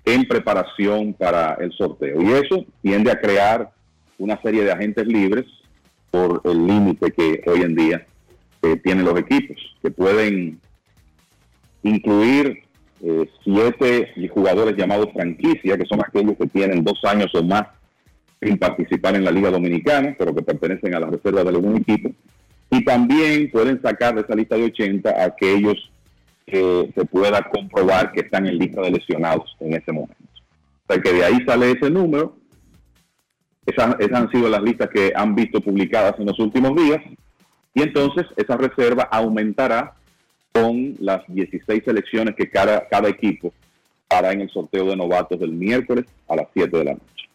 en 0.05 0.27
preparación 0.27 1.13
para 1.13 1.55
el 1.55 1.71
sorteo. 1.73 2.21
Y 2.21 2.31
eso 2.31 2.65
tiende 2.81 3.11
a 3.11 3.19
crear 3.19 3.71
una 4.17 4.41
serie 4.41 4.63
de 4.63 4.71
agentes 4.71 5.07
libres 5.07 5.45
por 6.11 6.41
el 6.45 6.67
límite 6.67 7.11
que 7.11 7.41
hoy 7.47 7.61
en 7.61 7.75
día 7.75 8.05
eh, 8.61 8.75
tienen 8.77 9.05
los 9.05 9.17
equipos, 9.19 9.57
que 9.81 9.91
pueden 9.91 10.59
incluir 11.83 12.63
eh, 13.01 13.29
siete 13.43 14.11
jugadores 14.33 14.75
llamados 14.75 15.13
franquicia, 15.13 15.77
que 15.77 15.85
son 15.85 16.01
aquellos 16.01 16.35
que 16.37 16.47
tienen 16.47 16.83
dos 16.83 16.99
años 17.05 17.33
o 17.33 17.43
más 17.43 17.63
sin 18.41 18.57
participar 18.57 19.15
en 19.15 19.25
la 19.25 19.31
Liga 19.31 19.51
Dominicana, 19.51 20.15
pero 20.17 20.33
que 20.33 20.41
pertenecen 20.41 20.95
a 20.95 20.99
la 20.99 21.07
reserva 21.07 21.43
de 21.43 21.49
algún 21.49 21.77
equipo. 21.77 22.11
Y 22.71 22.83
también 22.83 23.49
pueden 23.51 23.81
sacar 23.81 24.15
de 24.15 24.21
esa 24.21 24.35
lista 24.35 24.55
de 24.55 24.65
80 24.65 25.23
aquellos 25.23 25.89
que 26.49 26.91
se 26.95 27.05
pueda 27.05 27.41
comprobar 27.49 28.11
que 28.11 28.21
están 28.21 28.47
en 28.47 28.57
lista 28.57 28.81
de 28.81 28.91
lesionados 28.91 29.55
en 29.59 29.73
ese 29.73 29.91
momento. 29.91 30.15
O 30.87 30.93
sea 30.93 31.01
que 31.01 31.13
de 31.13 31.23
ahí 31.23 31.37
sale 31.45 31.71
ese 31.71 31.89
número. 31.89 32.35
Esas, 33.65 33.95
esas 33.99 34.21
han 34.21 34.31
sido 34.31 34.49
las 34.49 34.61
listas 34.61 34.89
que 34.89 35.11
han 35.15 35.35
visto 35.35 35.61
publicadas 35.61 36.15
en 36.19 36.25
los 36.25 36.39
últimos 36.39 36.75
días. 36.75 37.01
Y 37.73 37.83
entonces 37.83 38.25
esa 38.35 38.57
reserva 38.57 39.03
aumentará 39.11 39.93
con 40.51 40.95
las 40.99 41.21
16 41.27 41.83
selecciones 41.85 42.35
que 42.35 42.49
cada, 42.49 42.87
cada 42.87 43.07
equipo 43.09 43.53
hará 44.09 44.31
en 44.31 44.41
el 44.41 44.49
sorteo 44.49 44.85
de 44.85 44.95
novatos 44.95 45.39
del 45.39 45.51
miércoles 45.51 46.05
a 46.27 46.35
las 46.35 46.47
7 46.53 46.77
de 46.77 46.83
la 46.83 46.93
noche. 46.93 47.29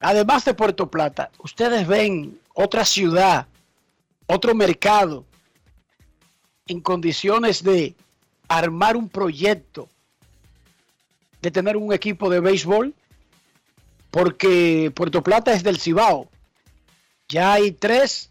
Además 0.00 0.44
de 0.44 0.54
Puerto 0.54 0.90
Plata, 0.90 1.30
ustedes 1.38 1.86
ven 1.86 2.38
otra 2.54 2.84
ciudad, 2.84 3.46
otro 4.26 4.54
mercado 4.54 5.24
en 6.68 6.80
condiciones 6.80 7.64
de 7.64 7.94
armar 8.46 8.96
un 8.96 9.08
proyecto, 9.08 9.88
de 11.42 11.50
tener 11.50 11.76
un 11.76 11.92
equipo 11.92 12.30
de 12.30 12.40
béisbol, 12.40 12.94
porque 14.10 14.92
Puerto 14.94 15.22
Plata 15.22 15.52
es 15.52 15.62
del 15.62 15.78
Cibao. 15.78 16.28
Ya 17.28 17.52
hay 17.54 17.72
tres, 17.72 18.30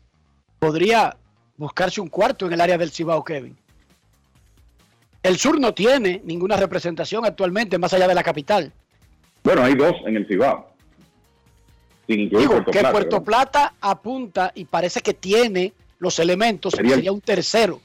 podría 0.60 1.18
buscarse 1.58 2.02
un 2.02 2.08
cuarto 2.08 2.46
en 2.46 2.54
el 2.54 2.62
área 2.62 2.78
del 2.78 2.92
Cibao, 2.92 3.24
Kevin. 3.24 3.58
El 5.24 5.38
sur 5.38 5.60
no 5.60 5.74
tiene 5.74 6.22
ninguna 6.24 6.56
representación 6.58 7.26
actualmente 7.26 7.78
más 7.78 7.94
allá 7.94 8.08
de 8.08 8.16
la 8.16 8.24
capital. 8.24 8.72
Bueno, 9.44 9.64
hay 9.64 9.76
dos 9.76 9.94
en 10.06 10.16
el 10.16 10.28
Cibao. 10.28 10.70
Sin 12.08 12.30
Digo, 12.30 12.52
Puerto 12.52 12.72
que 12.72 12.80
Plata, 12.80 12.92
Puerto 12.92 13.24
Plata 13.24 13.74
apunta 13.82 14.52
y 14.56 14.66
parece 14.66 15.02
que 15.02 15.14
tiene 15.14 15.74
los 16.00 16.20
elementos, 16.20 16.74
sería, 16.74 16.96
sería 16.96 17.12
un 17.12 17.22
tercero. 17.22 17.82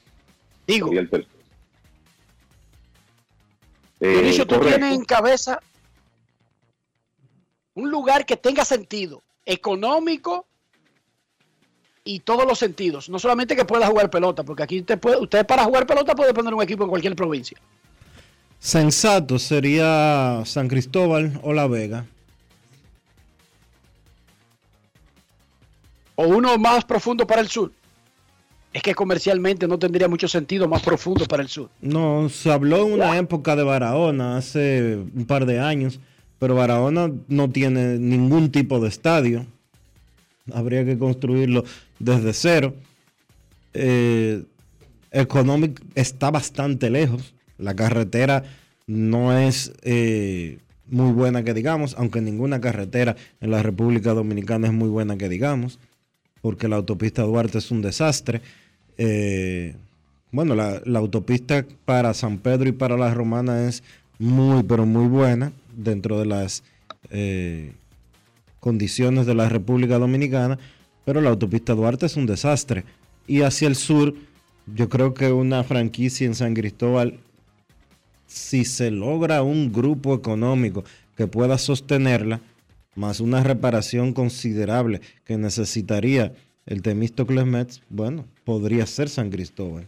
Digo. 0.67 0.87
Sería 0.87 1.01
el 1.01 1.09
tercero. 1.09 1.33
Eh, 3.99 4.45
tú 4.45 4.59
tienes 4.59 4.93
en 4.93 5.05
cabeza 5.05 5.59
un 7.75 7.89
lugar 7.89 8.25
que 8.25 8.35
tenga 8.35 8.65
sentido 8.65 9.23
económico 9.45 10.45
y 12.03 12.19
todos 12.19 12.45
los 12.45 12.59
sentidos. 12.59 13.09
No 13.09 13.19
solamente 13.19 13.55
que 13.55 13.65
pueda 13.65 13.87
jugar 13.87 14.09
pelota, 14.09 14.43
porque 14.43 14.63
aquí 14.63 14.81
usted, 14.81 14.99
puede, 14.99 15.17
usted 15.17 15.45
para 15.45 15.63
jugar 15.63 15.87
pelota 15.87 16.15
puede 16.15 16.33
poner 16.33 16.53
un 16.53 16.61
equipo 16.61 16.83
en 16.83 16.89
cualquier 16.89 17.15
provincia. 17.15 17.57
Sensato 18.59 19.39
sería 19.39 20.43
San 20.45 20.67
Cristóbal 20.67 21.39
o 21.43 21.53
La 21.53 21.67
Vega. 21.67 22.05
O 26.15 26.27
uno 26.27 26.57
más 26.57 26.85
profundo 26.85 27.25
para 27.25 27.41
el 27.41 27.49
sur. 27.49 27.71
Es 28.73 28.81
que 28.81 28.95
comercialmente 28.95 29.67
no 29.67 29.77
tendría 29.77 30.07
mucho 30.07 30.27
sentido 30.27 30.67
más 30.67 30.81
profundo 30.81 31.25
para 31.25 31.43
el 31.43 31.49
sur. 31.49 31.69
No, 31.81 32.27
se 32.27 32.51
habló 32.51 32.87
en 32.87 32.93
una 32.93 33.17
época 33.17 33.55
de 33.55 33.63
Barahona 33.63 34.37
hace 34.37 34.97
un 35.15 35.25
par 35.25 35.45
de 35.45 35.59
años, 35.59 35.99
pero 36.39 36.55
Barahona 36.55 37.11
no 37.27 37.49
tiene 37.51 37.99
ningún 37.99 38.51
tipo 38.51 38.79
de 38.79 38.89
estadio. 38.89 39.45
Habría 40.51 40.83
que 40.83 40.97
construirlo 40.97 41.63
desde 41.99 42.33
cero. 42.33 42.73
Eh, 43.73 44.43
Economic 45.11 45.79
está 45.93 46.31
bastante 46.31 46.89
lejos. 46.89 47.35
La 47.59 47.75
carretera 47.75 48.43
no 48.87 49.37
es 49.37 49.71
eh, 49.83 50.57
muy 50.87 51.11
buena 51.13 51.43
que 51.43 51.53
digamos, 51.53 51.95
aunque 51.97 52.21
ninguna 52.21 52.59
carretera 52.59 53.15
en 53.39 53.51
la 53.51 53.61
República 53.61 54.13
Dominicana 54.13 54.67
es 54.67 54.73
muy 54.73 54.89
buena 54.89 55.17
que 55.17 55.29
digamos, 55.29 55.79
porque 56.41 56.67
la 56.67 56.77
autopista 56.77 57.21
Duarte 57.21 57.59
es 57.59 57.71
un 57.71 57.81
desastre. 57.81 58.41
Eh, 58.97 59.75
bueno, 60.31 60.55
la, 60.55 60.81
autopista 60.97 61.65
para 61.85 62.13
San 62.13 62.39
Pedro 62.39 62.69
y 62.69 62.71
para 62.71 62.97
la 62.97 63.13
Romana 63.13 63.67
es 63.67 63.83
muy, 64.17 64.63
pero 64.63 64.85
muy 64.85 65.07
buena 65.07 65.51
dentro 65.75 66.19
de 66.19 66.25
las 66.25 66.63
eh, 67.11 67.73
condiciones 68.59 69.25
de 69.25 69.35
la 69.35 69.49
República 69.49 69.99
Dominicana, 69.99 70.57
pero 71.05 71.21
la 71.21 71.29
autopista 71.29 71.75
Duarte 71.75 72.07
es 72.07 72.17
un 72.17 72.25
desastre. 72.25 72.83
Y 73.27 73.41
hacia 73.41 73.67
el 73.67 73.75
sur, 73.75 74.15
yo 74.73 74.89
creo 74.89 75.13
que 75.13 75.31
una 75.31 75.63
franquicia 75.63 76.25
en 76.25 76.35
San 76.35 76.53
Cristóbal, 76.53 77.19
si 78.25 78.65
se 78.65 78.89
logra 78.89 79.43
un 79.43 79.71
grupo 79.71 80.15
económico 80.15 80.83
que 81.15 81.27
pueda 81.27 81.57
sostenerla, 81.57 82.41
más 82.95 83.19
una 83.19 83.43
reparación 83.43 84.13
considerable 84.13 85.01
que 85.25 85.37
necesitaría 85.37 86.33
el 86.65 86.81
Temístocles 86.81 87.45
Mets, 87.45 87.81
bueno, 87.89 88.25
podría 88.43 88.85
ser 88.85 89.09
San 89.09 89.29
Cristóbal. 89.29 89.87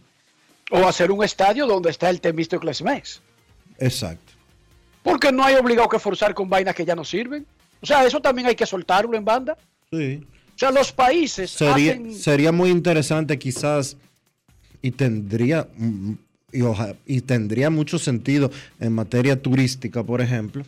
O 0.70 0.86
hacer 0.86 1.10
un 1.10 1.22
estadio 1.22 1.66
donde 1.66 1.90
está 1.90 2.10
el 2.10 2.20
Temístocles 2.20 2.82
Mets. 2.82 3.20
Exacto. 3.78 4.32
Porque 5.02 5.30
no 5.30 5.44
hay 5.44 5.54
obligado 5.54 5.88
que 5.88 5.98
forzar 5.98 6.34
con 6.34 6.48
vainas 6.48 6.74
que 6.74 6.84
ya 6.84 6.96
no 6.96 7.04
sirven. 7.04 7.46
O 7.80 7.86
sea, 7.86 8.04
eso 8.04 8.20
también 8.20 8.48
hay 8.48 8.56
que 8.56 8.66
soltarlo 8.66 9.16
en 9.16 9.24
banda. 9.24 9.56
Sí. 9.92 10.26
O 10.54 10.58
sea, 10.58 10.70
los 10.70 10.90
países 10.90 11.50
sería, 11.50 11.92
hacen... 11.92 12.14
sería 12.14 12.50
muy 12.50 12.70
interesante 12.70 13.38
quizás 13.38 13.96
y 14.82 14.90
tendría 14.90 15.68
y, 16.52 16.62
oja, 16.62 16.94
y 17.04 17.20
tendría 17.20 17.70
mucho 17.70 17.98
sentido 17.98 18.50
en 18.80 18.92
materia 18.92 19.40
turística, 19.40 20.02
por 20.02 20.20
ejemplo, 20.20 20.64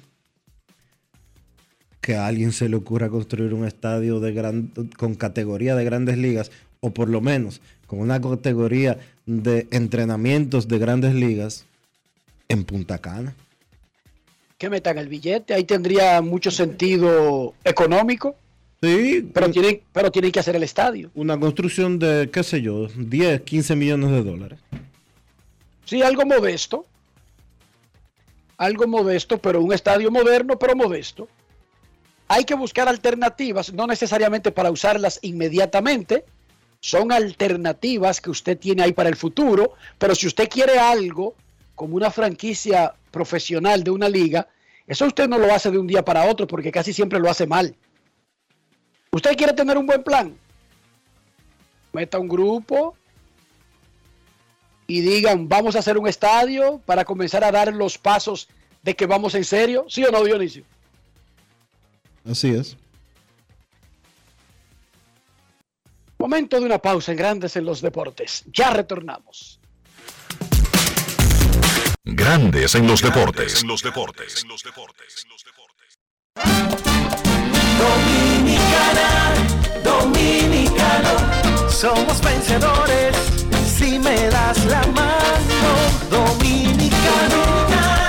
que 2.00 2.14
a 2.14 2.26
alguien 2.26 2.52
se 2.52 2.68
le 2.68 2.76
ocurra 2.76 3.08
construir 3.08 3.54
un 3.54 3.66
estadio 3.66 4.20
de 4.20 4.32
gran, 4.32 4.70
con 4.96 5.14
categoría 5.14 5.74
de 5.74 5.84
grandes 5.84 6.18
ligas, 6.18 6.50
o 6.80 6.90
por 6.90 7.08
lo 7.08 7.20
menos 7.20 7.60
con 7.88 8.00
una 8.00 8.20
categoría 8.20 8.98
de 9.26 9.66
entrenamientos 9.72 10.68
de 10.68 10.78
grandes 10.78 11.14
ligas 11.14 11.64
en 12.48 12.64
Punta 12.64 12.98
Cana. 12.98 13.34
Que 14.58 14.70
metan 14.70 14.98
el 14.98 15.08
billete, 15.08 15.54
ahí 15.54 15.64
tendría 15.64 16.20
mucho 16.20 16.50
sentido 16.50 17.54
económico. 17.64 18.36
Sí. 18.82 19.28
Pero 19.32 19.50
tienen, 19.50 19.80
pero 19.92 20.12
tienen 20.12 20.30
que 20.30 20.38
hacer 20.38 20.54
el 20.54 20.62
estadio. 20.62 21.10
Una 21.14 21.40
construcción 21.40 21.98
de, 21.98 22.30
qué 22.30 22.44
sé 22.44 22.60
yo, 22.60 22.86
10, 22.94 23.40
15 23.40 23.74
millones 23.74 24.10
de 24.10 24.22
dólares. 24.22 24.60
Sí, 25.84 26.02
algo 26.02 26.24
modesto. 26.26 26.84
Algo 28.58 28.86
modesto, 28.86 29.38
pero 29.38 29.60
un 29.62 29.72
estadio 29.72 30.10
moderno, 30.10 30.58
pero 30.58 30.76
modesto 30.76 31.26
hay 32.28 32.44
que 32.44 32.54
buscar 32.54 32.88
alternativas, 32.88 33.72
no 33.72 33.86
necesariamente 33.86 34.52
para 34.52 34.70
usarlas 34.70 35.18
inmediatamente, 35.22 36.24
son 36.80 37.12
alternativas 37.12 38.20
que 38.20 38.30
usted 38.30 38.58
tiene 38.58 38.82
ahí 38.82 38.92
para 38.92 39.08
el 39.08 39.16
futuro, 39.16 39.74
pero 39.98 40.14
si 40.14 40.26
usted 40.26 40.48
quiere 40.48 40.78
algo 40.78 41.34
como 41.74 41.96
una 41.96 42.10
franquicia 42.10 42.94
profesional 43.10 43.82
de 43.82 43.90
una 43.90 44.08
liga, 44.08 44.48
eso 44.86 45.06
usted 45.06 45.28
no 45.28 45.38
lo 45.38 45.52
hace 45.52 45.70
de 45.70 45.78
un 45.78 45.86
día 45.86 46.04
para 46.04 46.28
otro 46.28 46.46
porque 46.46 46.72
casi 46.72 46.92
siempre 46.92 47.18
lo 47.18 47.30
hace 47.30 47.46
mal. 47.46 47.74
¿Usted 49.10 49.36
quiere 49.36 49.52
tener 49.52 49.76
un 49.76 49.86
buen 49.86 50.02
plan? 50.02 50.36
Meta 51.92 52.18
un 52.18 52.28
grupo 52.28 52.96
y 54.86 55.00
digan, 55.00 55.48
vamos 55.48 55.76
a 55.76 55.80
hacer 55.80 55.98
un 55.98 56.08
estadio 56.08 56.80
para 56.86 57.04
comenzar 57.04 57.44
a 57.44 57.52
dar 57.52 57.74
los 57.74 57.98
pasos 57.98 58.48
de 58.82 58.94
que 58.94 59.06
vamos 59.06 59.34
en 59.34 59.44
serio. 59.44 59.84
¿Sí 59.88 60.04
o 60.04 60.10
no, 60.10 60.24
Dionisio? 60.24 60.64
Así 62.24 62.50
es. 62.50 62.76
Momento 66.20 66.58
de 66.58 66.66
una 66.66 66.78
pausa 66.78 67.12
en 67.12 67.18
Grandes 67.18 67.54
en 67.54 67.64
los 67.64 67.80
Deportes. 67.80 68.42
Ya 68.52 68.70
retornamos. 68.70 69.60
Grandes 72.04 72.74
en 72.74 72.88
los 72.88 73.00
deportes. 73.00 73.62
En 73.62 73.68
los 73.68 73.82
deportes. 73.84 74.42
En 74.42 74.48
los 74.48 74.64
deportes. 74.64 75.28
Dominicana, 77.78 79.32
dominicano, 79.84 81.70
somos 81.70 82.20
vencedores 82.20 83.16
si 83.64 84.00
me 84.00 84.28
das 84.28 84.64
la 84.64 84.84
mano. 84.88 85.70
Dominicano, 86.10 87.44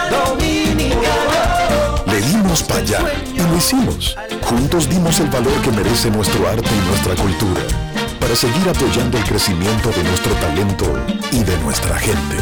dominicano. 0.10 2.06
Le 2.08 2.22
dimos 2.22 2.64
para 2.64 2.80
allá 2.80 3.02
y 3.36 3.38
lo 3.38 3.56
hicimos. 3.56 4.18
Juntos 4.42 4.90
dimos 4.90 5.20
el 5.20 5.28
valor 5.28 5.62
que 5.62 5.70
merece 5.72 6.10
nuestro 6.10 6.48
arte 6.48 6.70
y 6.76 6.88
nuestra 6.88 7.16
cultura 7.16 7.89
para 8.20 8.36
seguir 8.36 8.68
apoyando 8.70 9.18
el 9.18 9.24
crecimiento 9.24 9.90
de 9.90 10.04
nuestro 10.04 10.34
talento 10.36 10.86
y 11.32 11.44
de 11.44 11.58
nuestra 11.60 11.98
gente. 11.98 12.38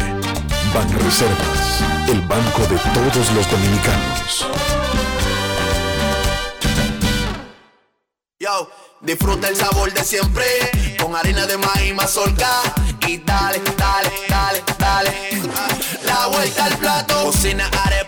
Banreservas, 0.74 1.82
el 2.08 2.20
banco 2.22 2.62
de 2.62 2.78
todos 2.94 3.32
los 3.32 3.50
dominicanos. 3.50 4.46
Yo, 8.40 8.70
disfruta 9.00 9.48
el 9.48 9.56
sabor 9.56 9.92
de 9.92 10.04
siempre 10.04 10.44
con 11.00 11.14
harina 11.16 11.46
de 11.46 11.56
maíz 11.58 11.94
mazorca 11.94 12.62
y 13.06 13.18
dale, 13.18 13.60
dale, 13.76 14.12
dale, 14.28 14.62
dale. 14.78 15.42
La 16.04 16.26
vuelta 16.28 16.64
al 16.66 16.76
plato, 16.76 17.24
cocina 17.24 17.68
arepa, 17.84 18.07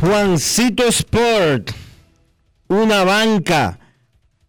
Juancito 0.00 0.84
Sport, 0.84 1.72
una 2.68 3.02
banca 3.02 3.80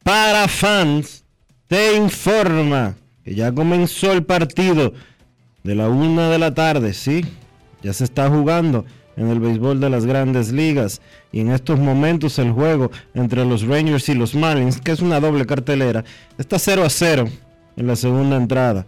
para 0.03 0.47
fans, 0.47 1.23
te 1.67 1.97
informa 1.97 2.95
que 3.23 3.33
ya 3.33 3.51
comenzó 3.51 4.11
el 4.11 4.23
partido 4.23 4.93
de 5.63 5.73
la 5.73 5.89
una 5.89 6.29
de 6.29 6.37
la 6.37 6.53
tarde, 6.53 6.93
sí, 6.93 7.25
ya 7.81 7.93
se 7.93 8.03
está 8.03 8.29
jugando 8.29 8.85
en 9.17 9.29
el 9.29 9.39
béisbol 9.39 9.79
de 9.79 9.89
las 9.89 10.05
grandes 10.05 10.51
ligas 10.51 11.01
y 11.31 11.39
en 11.39 11.51
estos 11.51 11.79
momentos 11.79 12.37
el 12.37 12.51
juego 12.51 12.91
entre 13.15 13.43
los 13.43 13.63
Rangers 13.63 14.07
y 14.09 14.13
los 14.13 14.35
Marlins, 14.35 14.79
que 14.79 14.91
es 14.91 15.01
una 15.01 15.19
doble 15.19 15.47
cartelera, 15.47 16.05
está 16.37 16.59
0 16.59 16.83
a 16.85 16.89
0 16.91 17.27
en 17.75 17.87
la 17.87 17.95
segunda 17.95 18.37
entrada. 18.37 18.85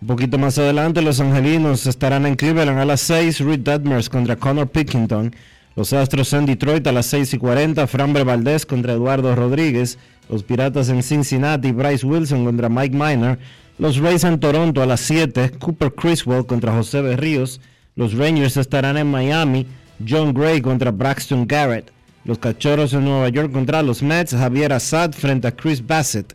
Un 0.00 0.08
poquito 0.08 0.38
más 0.38 0.56
adelante 0.58 1.02
los 1.02 1.20
angelinos 1.20 1.86
estarán 1.86 2.24
en 2.24 2.34
Cleveland 2.34 2.78
a 2.78 2.86
las 2.86 3.02
6, 3.02 3.40
Reed 3.40 3.60
Detmers 3.60 4.08
contra 4.08 4.36
Connor 4.36 4.68
Pickington. 4.68 5.34
Los 5.78 5.92
Astros 5.92 6.32
en 6.32 6.44
Detroit 6.44 6.84
a 6.88 6.92
las 6.92 7.06
6 7.06 7.34
y 7.34 7.38
40, 7.38 7.86
Framber 7.86 8.24
Valdez 8.24 8.66
contra 8.66 8.94
Eduardo 8.94 9.36
Rodríguez. 9.36 9.96
Los 10.28 10.42
Piratas 10.42 10.88
en 10.88 11.04
Cincinnati, 11.04 11.70
Bryce 11.70 12.04
Wilson 12.04 12.44
contra 12.44 12.68
Mike 12.68 12.96
Miner. 12.96 13.38
Los 13.78 13.98
Rays 13.98 14.24
en 14.24 14.40
Toronto 14.40 14.82
a 14.82 14.86
las 14.86 14.98
7, 15.02 15.52
Cooper 15.60 15.94
Criswell 15.94 16.46
contra 16.46 16.72
José 16.72 17.00
Berríos. 17.00 17.60
Los 17.94 18.14
Rangers 18.14 18.56
estarán 18.56 18.96
en 18.96 19.08
Miami, 19.08 19.68
John 20.04 20.34
Gray 20.34 20.60
contra 20.60 20.90
Braxton 20.90 21.46
Garrett. 21.46 21.92
Los 22.24 22.40
Cachorros 22.40 22.92
en 22.92 23.04
Nueva 23.04 23.28
York 23.28 23.52
contra 23.52 23.80
los 23.84 24.02
Mets, 24.02 24.34
Javier 24.34 24.72
Assad 24.72 25.12
frente 25.12 25.46
a 25.46 25.54
Chris 25.54 25.86
Bassett. 25.86 26.34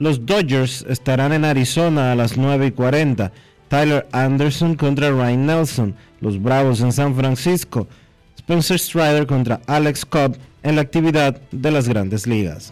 Los 0.00 0.26
Dodgers 0.26 0.84
estarán 0.86 1.32
en 1.32 1.46
Arizona 1.46 2.12
a 2.12 2.14
las 2.14 2.36
9 2.36 2.66
y 2.66 2.72
40. 2.72 3.32
Tyler 3.68 4.06
Anderson 4.12 4.74
contra 4.74 5.10
Ryan 5.10 5.46
Nelson. 5.46 5.94
Los 6.20 6.42
Bravos 6.42 6.82
en 6.82 6.92
San 6.92 7.14
Francisco. 7.14 7.88
Spencer 8.52 8.78
Strider 8.78 9.26
contra 9.26 9.62
Alex 9.66 10.04
Cobb 10.04 10.36
en 10.62 10.76
la 10.76 10.82
actividad 10.82 11.40
de 11.52 11.70
las 11.70 11.88
grandes 11.88 12.26
ligas. 12.26 12.70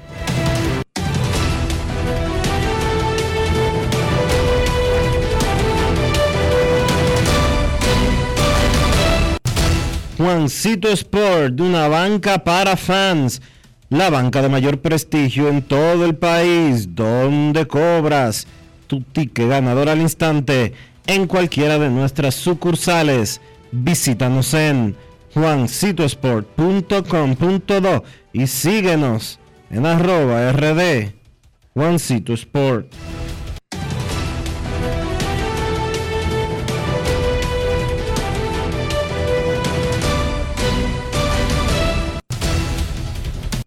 Juancito 10.19 10.89
Sport, 10.89 11.59
una 11.61 11.89
banca 11.89 12.45
para 12.45 12.77
fans. 12.77 13.41
La 13.89 14.11
banca 14.11 14.43
de 14.43 14.51
mayor 14.51 14.81
prestigio 14.81 15.49
en 15.49 15.63
todo 15.63 16.05
el 16.05 16.15
país, 16.15 16.95
donde 16.95 17.67
cobras 17.67 18.47
tu 18.87 19.01
ticket 19.01 19.49
ganador 19.49 19.89
al 19.89 20.03
instante 20.03 20.75
en 21.07 21.27
cualquiera 21.27 21.79
de 21.79 21.89
nuestras 21.89 22.35
sucursales. 22.35 23.41
Visítanos 23.73 24.53
en 24.53 24.95
juancitosport.com.do 25.35 28.05
y 28.33 28.47
síguenos 28.47 29.41
en 29.71 29.87
arroba 29.87 30.53
rd 30.53 31.15
Juancito 31.75 32.35
Sport. 32.35 32.93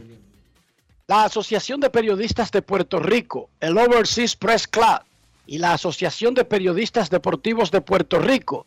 La 1.07 1.23
Asociación 1.23 1.79
de 1.79 1.89
Periodistas 1.89 2.51
de 2.51 2.63
Puerto 2.63 2.99
Rico, 2.99 3.49
el 3.61 3.79
Overseas 3.79 4.35
Press 4.35 4.67
Club 4.67 5.03
y 5.47 5.59
la 5.59 5.75
Asociación 5.75 6.35
de 6.35 6.45
Periodistas 6.45 7.11
Deportivos 7.11 7.71
de 7.71 7.81
Puerto 7.81 8.19
Rico 8.19 8.67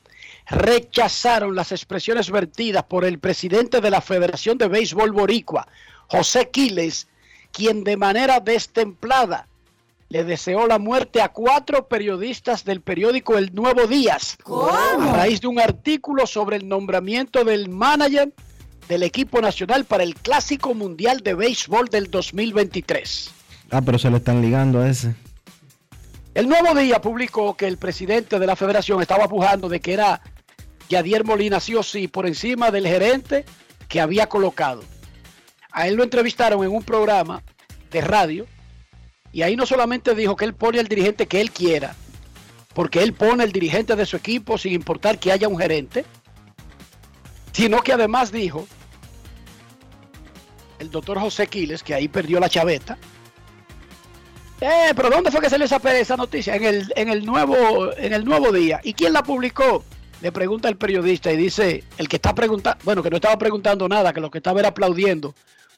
rechazaron 0.49 1.56
las 1.56 1.72
expresiones 1.72 2.32
vertidas 2.32 2.84
por 2.84 3.06
el 3.06 3.19
presidente 3.19 3.82
de 3.82 3.90
la 3.90 4.02
Federación 4.02 4.57
de 4.57 4.68
Béisbol 4.68 5.11
Boricua, 5.11 5.68
José 6.07 6.49
Quiles, 6.49 7.07
quien 7.52 7.84
de 7.84 7.98
manera 7.98 8.40
destemplada 8.40 9.48
le 10.10 10.24
deseó 10.24 10.68
la 10.68 10.80
muerte 10.80 11.22
a 11.22 11.30
cuatro 11.30 11.88
periodistas 11.88 12.64
del 12.64 12.80
periódico 12.80 13.38
El 13.38 13.53
Nuevo 13.53 13.88
Días 13.88 14.38
a 14.45 15.14
raíz 15.15 15.41
de 15.41 15.48
un 15.48 15.60
artículo 15.60 16.26
sobre 16.26 16.56
el 16.56 16.68
nombramiento 16.68 17.44
del 17.44 17.68
manager 17.68 18.32
del 18.88 19.03
equipo 19.03 19.41
nacional 19.41 19.84
para 19.84 20.03
el 20.03 20.15
Clásico 20.15 20.74
Mundial 20.74 21.19
de 21.19 21.34
Béisbol 21.34 21.90
del 21.90 22.10
2023. 22.10 23.32
Ah, 23.72 23.82
pero 23.82 23.99
se 23.99 24.10
le 24.10 24.18
están 24.18 24.41
ligando 24.41 24.80
a 24.80 24.90
ese. 24.90 25.14
El 26.34 26.48
Nuevo 26.48 26.74
Día 26.74 27.02
publicó 27.02 27.57
que 27.57 27.68
el 27.68 27.78
presidente 27.78 28.40
de 28.40 28.48
la 28.48 28.56
federación 28.56 29.02
estaba 29.02 29.28
pujando 29.28 29.68
de 29.68 29.82
que 29.82 29.91
era 29.91 30.22
Yadier 30.89 31.23
Molina 31.23 31.59
sí 31.59 31.76
o 31.76 31.84
sí 31.84 32.07
por 32.07 32.27
encima 32.27 32.72
del 32.72 32.88
gerente 32.88 33.45
que 33.88 34.01
había 34.01 34.27
colocado. 34.27 34.84
A 35.72 35.88
él 35.88 35.95
lo 35.95 36.03
entrevistaron 36.03 36.64
en 36.64 36.72
un 36.72 36.84
programa 36.84 37.43
de 37.91 38.01
radio 38.01 38.47
y 39.31 39.41
ahí 39.41 39.55
no 39.55 39.65
solamente 39.65 40.15
dijo 40.15 40.35
que 40.35 40.45
él 40.45 40.53
pone 40.53 40.80
al 40.80 40.88
dirigente 40.88 41.27
que 41.27 41.41
él 41.41 41.51
quiera, 41.51 41.95
porque 42.73 43.03
él 43.03 43.14
pone 43.14 43.43
el 43.43 43.51
dirigente 43.51 43.95
de 43.95 44.05
su 44.05 44.18
equipo 44.18 44.57
sin 44.57 44.73
importar 44.73 45.19
que 45.19 45.31
haya 45.31 45.47
un 45.47 45.57
gerente, 45.57 46.05
sino 47.51 47.81
que 47.81 47.93
además 47.93 48.31
dijo 48.31 48.68
el 50.80 50.91
doctor 50.91 51.19
José 51.19 51.47
Quiles, 51.47 51.84
que 51.84 51.93
ahí 51.93 52.07
perdió 52.07 52.39
la 52.39 52.49
chaveta. 52.49 52.97
Eh, 54.61 54.93
pero 54.95 55.09
¿dónde 55.09 55.30
fue 55.31 55.41
que 55.41 55.49
les 55.57 55.72
esa, 55.72 55.99
esa 55.99 56.18
noticia? 56.18 56.55
En 56.55 56.64
el, 56.64 56.93
en 56.95 57.09
el 57.09 57.26
nuevo, 57.26 57.95
en 57.95 58.14
el 58.14 58.26
nuevo 58.26 58.51
día. 58.51 58.80
¿Y 58.84 58.93
quién 58.93 59.14
la 59.14 59.23
publicó? 59.23 59.84
Le 60.22 60.31
pregunta 60.31 60.68
el 60.68 60.77
periodista 60.77 61.31
y 61.31 61.38
dice, 61.38 61.84
el 61.98 62.07
que 62.10 62.15
está 62.15 62.34
preguntando, 62.34 62.80
bueno, 62.84 63.03
que 63.03 63.10
no 63.10 63.18
estaba 63.18 63.38
preguntando 63.38 63.88
nada, 63.88 64.14
que 64.14 64.22
lo 64.22 64.31
que 64.31 64.39
estaba 64.39 64.60
era 64.60 64.69
aplaudiendo 64.69 65.35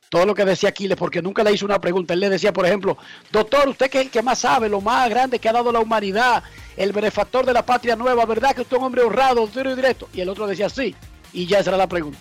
todo 0.10 0.26
lo 0.26 0.34
que 0.34 0.44
decía 0.44 0.70
Aquiles, 0.70 0.98
porque 0.98 1.22
nunca 1.22 1.44
le 1.44 1.54
hizo 1.54 1.66
una 1.66 1.80
pregunta. 1.80 2.14
Él 2.14 2.20
le 2.20 2.30
decía, 2.30 2.52
por 2.52 2.66
ejemplo, 2.66 2.98
doctor, 3.32 3.70
usted 3.70 3.90
que 3.90 4.00
es 4.00 4.06
el 4.06 4.12
que 4.12 4.24
más 4.24 4.40
sabe, 4.40 4.68
lo 4.68 4.82
más 4.82 5.08
grande 5.10 5.40
que 5.40 5.48
ha 5.48 5.54
dado 5.54 5.72
la 5.72 5.80
humanidad, 5.80 6.44
el 6.76 6.92
benefactor 6.92 7.46
de 7.46 7.54
la 7.54 7.64
patria 7.64 7.96
nueva, 7.96 8.26
¿verdad 8.26 8.56
que 8.56 8.62
usted 8.62 8.76
es 8.76 8.80
un 8.80 8.88
hombre 8.88 9.04
honrado, 9.04 9.48
tiro 9.48 9.72
y 9.72 9.76
directo? 9.76 10.10
Y 10.14 10.22
el 10.22 10.30
otro 10.30 10.48
decía, 10.48 10.68
sí, 10.70 10.96
y 11.32 11.46
ya 11.46 11.60
esa 11.60 11.70
era 11.70 11.78
la 11.78 11.88
pregunta. 11.88 12.20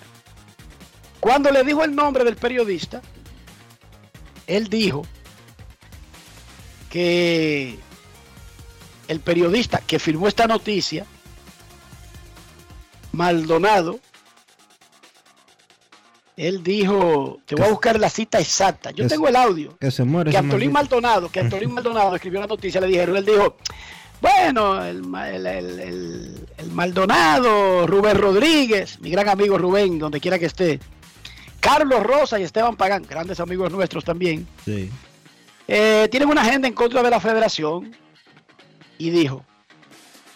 Cuando 1.18 1.50
le 1.50 1.64
dijo 1.64 1.82
el 1.82 1.94
nombre 1.94 2.24
del 2.24 2.36
periodista, 2.36 3.00
él 4.46 4.68
dijo 4.68 5.06
que 6.90 7.78
el 9.08 9.20
periodista 9.20 9.80
que 9.86 9.98
firmó 9.98 10.28
esta 10.28 10.46
noticia, 10.46 11.06
Maldonado, 13.12 14.00
él 16.36 16.62
dijo, 16.62 17.40
te 17.46 17.56
voy 17.56 17.66
a 17.66 17.70
buscar 17.70 17.98
la 17.98 18.08
cita 18.08 18.38
exacta. 18.38 18.92
Yo 18.92 19.08
tengo 19.08 19.26
el 19.28 19.36
audio. 19.36 19.76
Que 19.78 19.90
se 19.90 20.04
muere. 20.04 20.30
Que 20.30 20.38
Antolín 20.38 20.70
Maldonado, 20.70 21.28
que 21.30 21.40
Antolín 21.40 21.74
Maldonado 21.74 22.14
escribió 22.14 22.40
la 22.40 22.46
noticia, 22.46 22.80
le 22.80 22.86
dijeron, 22.86 23.16
él 23.16 23.24
dijo, 23.24 23.56
bueno, 24.20 24.84
el, 24.84 25.02
el, 25.14 25.46
el, 25.46 26.48
el, 26.56 26.70
Maldonado, 26.72 27.86
Rubén 27.86 28.18
Rodríguez, 28.18 29.00
mi 29.00 29.10
gran 29.10 29.28
amigo 29.28 29.58
Rubén, 29.58 29.98
donde 29.98 30.20
quiera 30.20 30.38
que 30.38 30.46
esté, 30.46 30.80
Carlos 31.60 32.02
Rosa 32.02 32.38
y 32.38 32.44
Esteban 32.44 32.76
Pagán, 32.76 33.04
grandes 33.08 33.40
amigos 33.40 33.72
nuestros 33.72 34.04
también, 34.04 34.46
sí. 34.64 34.90
eh, 35.66 36.08
tienen 36.10 36.28
una 36.28 36.42
agenda 36.42 36.68
en 36.68 36.74
contra 36.74 37.02
de 37.02 37.10
la 37.10 37.20
federación 37.20 37.96
y 38.96 39.10
dijo, 39.10 39.44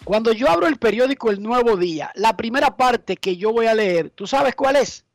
cuando 0.03 0.33
yo 0.33 0.49
abro 0.49 0.67
el 0.67 0.77
periódico 0.77 1.31
El 1.31 1.41
Nuevo 1.41 1.77
Día, 1.77 2.11
la 2.15 2.35
primera 2.35 2.75
parte 2.75 3.17
que 3.17 3.37
yo 3.37 3.51
voy 3.51 3.67
a 3.67 3.73
leer, 3.73 4.09
¿tú 4.09 4.27
sabes 4.27 4.55
cuál 4.55 4.75
es? 4.75 5.05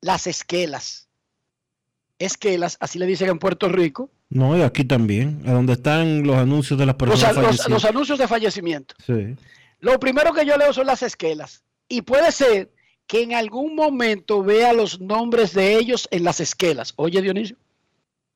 Las 0.00 0.26
esquelas. 0.26 1.08
Esquelas, 2.18 2.76
así 2.80 2.98
le 2.98 3.06
dicen 3.06 3.30
en 3.30 3.38
Puerto 3.38 3.68
Rico. 3.68 4.10
No, 4.28 4.56
y 4.56 4.62
aquí 4.62 4.84
también, 4.84 5.42
a 5.46 5.52
donde 5.52 5.72
están 5.72 6.22
los 6.22 6.36
anuncios 6.36 6.78
de 6.78 6.86
las 6.86 6.94
personas 6.94 7.34
los, 7.34 7.44
los, 7.44 7.68
los 7.68 7.84
anuncios 7.84 8.18
de 8.18 8.28
fallecimiento. 8.28 8.94
Sí. 9.04 9.36
Lo 9.80 9.98
primero 9.98 10.32
que 10.32 10.44
yo 10.44 10.56
leo 10.56 10.72
son 10.72 10.86
las 10.86 11.02
esquelas. 11.02 11.64
Y 11.88 12.02
puede 12.02 12.30
ser 12.30 12.70
que 13.06 13.22
en 13.22 13.34
algún 13.34 13.74
momento 13.74 14.44
vea 14.44 14.72
los 14.72 15.00
nombres 15.00 15.52
de 15.52 15.76
ellos 15.76 16.06
en 16.12 16.22
las 16.22 16.38
esquelas. 16.38 16.92
Oye, 16.96 17.20
Dionisio, 17.20 17.56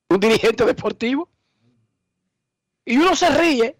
un 0.09 0.19
dirigente 0.19 0.65
deportivo. 0.65 1.29
Y 2.85 2.97
uno 2.97 3.15
se 3.15 3.31
ríe 3.31 3.77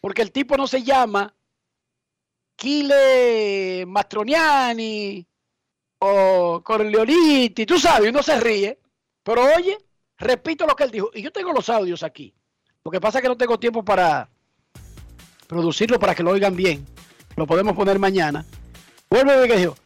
porque 0.00 0.22
el 0.22 0.30
tipo 0.30 0.56
no 0.56 0.66
se 0.66 0.82
llama 0.82 1.34
Kile 2.58 3.86
Mastroniani 3.86 5.24
o 6.00 6.60
Corleoniti, 6.64 7.64
tú 7.64 7.78
sabes, 7.78 8.10
uno 8.10 8.20
se 8.20 8.40
ríe. 8.40 8.80
Pero 9.22 9.44
oye, 9.54 9.78
repito 10.16 10.66
lo 10.66 10.74
que 10.74 10.82
él 10.84 10.90
dijo. 10.90 11.10
Y 11.14 11.22
yo 11.22 11.30
tengo 11.30 11.52
los 11.52 11.68
audios 11.68 12.02
aquí. 12.02 12.34
Lo 12.84 12.90
que 12.90 13.00
pasa 13.00 13.22
que 13.22 13.28
no 13.28 13.36
tengo 13.36 13.60
tiempo 13.60 13.84
para 13.84 14.28
producirlo 15.46 16.00
para 16.00 16.16
que 16.16 16.24
lo 16.24 16.32
oigan 16.32 16.56
bien. 16.56 16.84
Lo 17.36 17.46
podemos 17.46 17.76
poner 17.76 18.00
mañana. 18.00 18.44
Vuelve 19.08 19.36
ver 19.36 19.50
que 19.50 19.56
dijo. 19.56 19.76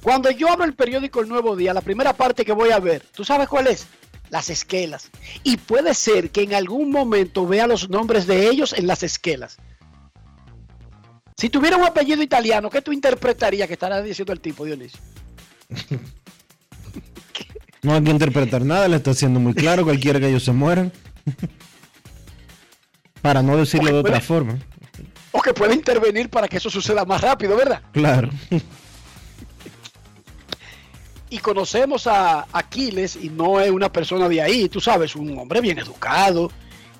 Cuando 0.00 0.30
yo 0.30 0.48
abro 0.48 0.64
el 0.64 0.74
periódico 0.74 1.20
El 1.20 1.28
Nuevo 1.28 1.56
Día, 1.56 1.74
la 1.74 1.80
primera 1.80 2.12
parte 2.12 2.44
que 2.44 2.52
voy 2.52 2.70
a 2.70 2.78
ver, 2.78 3.04
¿tú 3.12 3.24
sabes 3.24 3.48
cuál 3.48 3.66
es? 3.66 3.88
Las 4.28 4.50
esquelas. 4.50 5.10
Y 5.42 5.56
puede 5.56 5.94
ser 5.94 6.30
que 6.30 6.42
en 6.42 6.54
algún 6.54 6.92
momento 6.92 7.44
vea 7.44 7.66
los 7.66 7.90
nombres 7.90 8.28
de 8.28 8.48
ellos 8.48 8.72
en 8.72 8.86
las 8.86 9.02
esquelas. 9.02 9.58
Si 11.40 11.48
tuviera 11.48 11.78
un 11.78 11.84
apellido 11.84 12.22
italiano, 12.22 12.68
¿qué 12.68 12.82
tú 12.82 12.92
interpretarías 12.92 13.66
que 13.66 13.72
estará 13.72 14.02
diciendo 14.02 14.30
el 14.30 14.40
tipo, 14.40 14.66
Dionisio? 14.66 15.00
No 17.82 17.94
hay 17.94 18.04
que 18.04 18.10
interpretar 18.10 18.62
nada, 18.62 18.86
le 18.88 18.96
está 18.96 19.12
haciendo 19.12 19.40
muy 19.40 19.54
claro, 19.54 19.84
cualquiera 19.84 20.20
que 20.20 20.28
ellos 20.28 20.44
se 20.44 20.52
mueran. 20.52 20.92
Para 23.22 23.42
no 23.42 23.56
decirlo 23.56 23.90
de 23.90 24.00
otra 24.00 24.12
puede, 24.12 24.20
forma. 24.20 24.58
O 25.32 25.40
que 25.40 25.54
puede 25.54 25.72
intervenir 25.72 26.28
para 26.28 26.46
que 26.46 26.58
eso 26.58 26.68
suceda 26.68 27.06
más 27.06 27.22
rápido, 27.22 27.56
¿verdad? 27.56 27.80
Claro. 27.92 28.28
Y 31.30 31.38
conocemos 31.38 32.06
a 32.06 32.48
Aquiles 32.52 33.16
y 33.16 33.30
no 33.30 33.60
es 33.60 33.70
una 33.70 33.90
persona 33.90 34.28
de 34.28 34.42
ahí, 34.42 34.68
tú 34.68 34.78
sabes, 34.78 35.16
un 35.16 35.38
hombre 35.38 35.62
bien 35.62 35.78
educado 35.78 36.50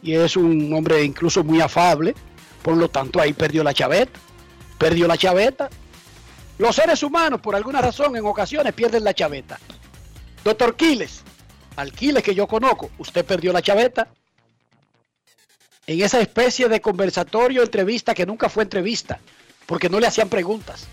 y 0.02 0.14
es 0.14 0.34
un 0.34 0.72
hombre 0.72 1.04
incluso 1.04 1.44
muy 1.44 1.60
afable. 1.60 2.14
Por 2.62 2.78
lo 2.78 2.88
tanto, 2.88 3.20
ahí 3.20 3.34
perdió 3.34 3.62
la 3.62 3.74
chaveta. 3.74 4.18
Perdió 4.80 5.06
la 5.06 5.18
chaveta. 5.18 5.68
Los 6.56 6.74
seres 6.74 7.02
humanos, 7.02 7.42
por 7.42 7.54
alguna 7.54 7.82
razón, 7.82 8.16
en 8.16 8.24
ocasiones 8.24 8.72
pierden 8.72 9.04
la 9.04 9.12
chaveta. 9.12 9.60
Doctor 10.42 10.74
Quiles, 10.74 11.20
al 11.76 11.92
Quiles 11.92 12.22
que 12.22 12.34
yo 12.34 12.46
conozco, 12.46 12.90
usted 12.96 13.22
perdió 13.26 13.52
la 13.52 13.60
chaveta 13.60 14.08
en 15.86 16.00
esa 16.00 16.18
especie 16.18 16.66
de 16.70 16.80
conversatorio, 16.80 17.62
entrevista 17.62 18.14
que 18.14 18.24
nunca 18.24 18.48
fue 18.48 18.62
entrevista, 18.62 19.20
porque 19.66 19.90
no 19.90 20.00
le 20.00 20.06
hacían 20.06 20.30
preguntas. 20.30 20.88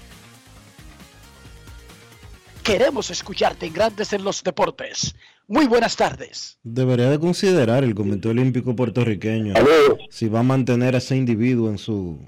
Queremos 2.62 3.10
escucharte 3.10 3.68
en 3.68 3.74
Grandes 3.74 4.12
en 4.12 4.26
los 4.26 4.44
Deportes. 4.44 5.16
Muy 5.48 5.66
buenas 5.66 5.96
tardes. 5.96 6.58
Debería 6.62 7.10
de 7.10 7.20
considerar 7.20 7.86
el 7.86 7.96
Comité 7.96 8.28
Olímpico 8.28 8.76
puertorriqueño 8.76 9.54
Aló. 9.56 9.98
si 10.10 10.28
va 10.28 10.42
a 10.42 10.44
mantener 10.44 10.96
a 10.96 10.98
ese 10.98 11.16
individuo 11.16 11.70
en 11.70 11.78
su 11.78 12.28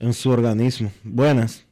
en 0.00 0.12
su 0.12 0.30
organismo. 0.30 0.92
Buenas. 1.02 1.64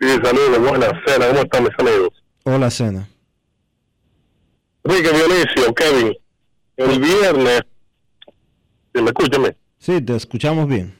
Sí, 0.00 0.08
saludos, 0.22 0.58
buenas. 0.58 0.92
Cena, 1.06 1.28
¿cómo 1.28 1.40
están 1.40 1.64
mis 1.64 1.72
amigos? 1.78 2.10
Hola, 2.44 2.70
Cena. 2.70 3.08
Enrique 4.84 5.10
Dionisio, 5.10 5.74
Kevin, 5.74 6.16
el 6.76 7.00
viernes, 7.00 7.60
¿sí 8.94 9.02
¿me 9.02 9.06
escúchame? 9.06 9.56
Sí, 9.78 10.00
te 10.00 10.14
escuchamos 10.14 10.68
bien. 10.68 10.94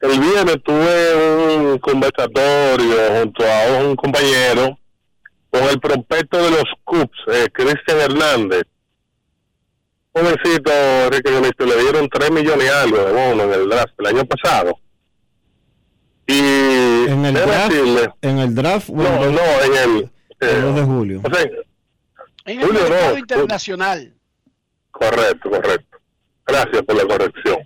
El 0.00 0.18
viernes 0.20 0.62
tuve 0.62 1.46
un 1.46 1.78
conversatorio 1.78 2.96
junto 3.18 3.44
a 3.44 3.82
un 3.82 3.96
compañero 3.96 4.78
con 5.50 5.64
el 5.64 5.80
prospecto 5.80 6.38
de 6.38 6.50
los 6.52 6.64
Cubs, 6.84 7.18
eh, 7.26 7.48
Cristian 7.52 8.00
Hernández. 8.00 8.62
Jovencito, 10.12 10.70
Enrique 11.06 11.30
Dionisio, 11.30 11.66
le 11.66 11.82
dieron 11.82 12.08
3 12.08 12.30
millones 12.30 12.66
y 12.66 12.68
algo 12.68 12.96
de 12.96 13.12
bono 13.12 13.42
en 13.44 13.60
el 13.60 13.68
draft 13.68 13.92
el 13.98 14.06
año 14.06 14.24
pasado. 14.24 14.78
Y 16.32 17.10
en 17.10 17.24
el 17.26 17.34
draft, 17.34 17.72
decirle- 17.72 18.14
en 18.22 18.38
el 18.38 18.54
draft 18.54 18.88
no, 18.90 19.04
en 19.06 19.22
el- 19.22 19.32
no, 19.34 19.40
en 19.64 19.76
el, 19.76 20.10
el 20.40 20.62
2 20.62 20.74
de 20.76 20.82
julio. 20.82 21.20
o 21.24 21.34
sea, 21.34 21.42
En 22.46 22.60
el 22.60 22.66
Julio, 22.66 22.80
mercado 22.82 23.12
no, 23.12 23.18
internacional. 23.18 24.14
Correcto, 24.90 25.50
correcto. 25.50 25.98
Gracias 26.46 26.82
por 26.82 26.96
la 26.96 27.04
corrección. 27.04 27.58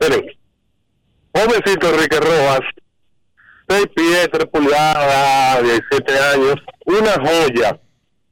Miren, 0.00 0.26
jovencito 1.34 1.88
Enrique 1.94 2.18
Rojas, 2.20 2.60
6 3.68 3.86
pies, 3.94 4.28
3 4.32 4.46
pulgadas, 4.46 5.62
17 5.62 6.18
años, 6.34 6.54
una 6.86 7.12
joya. 7.12 7.80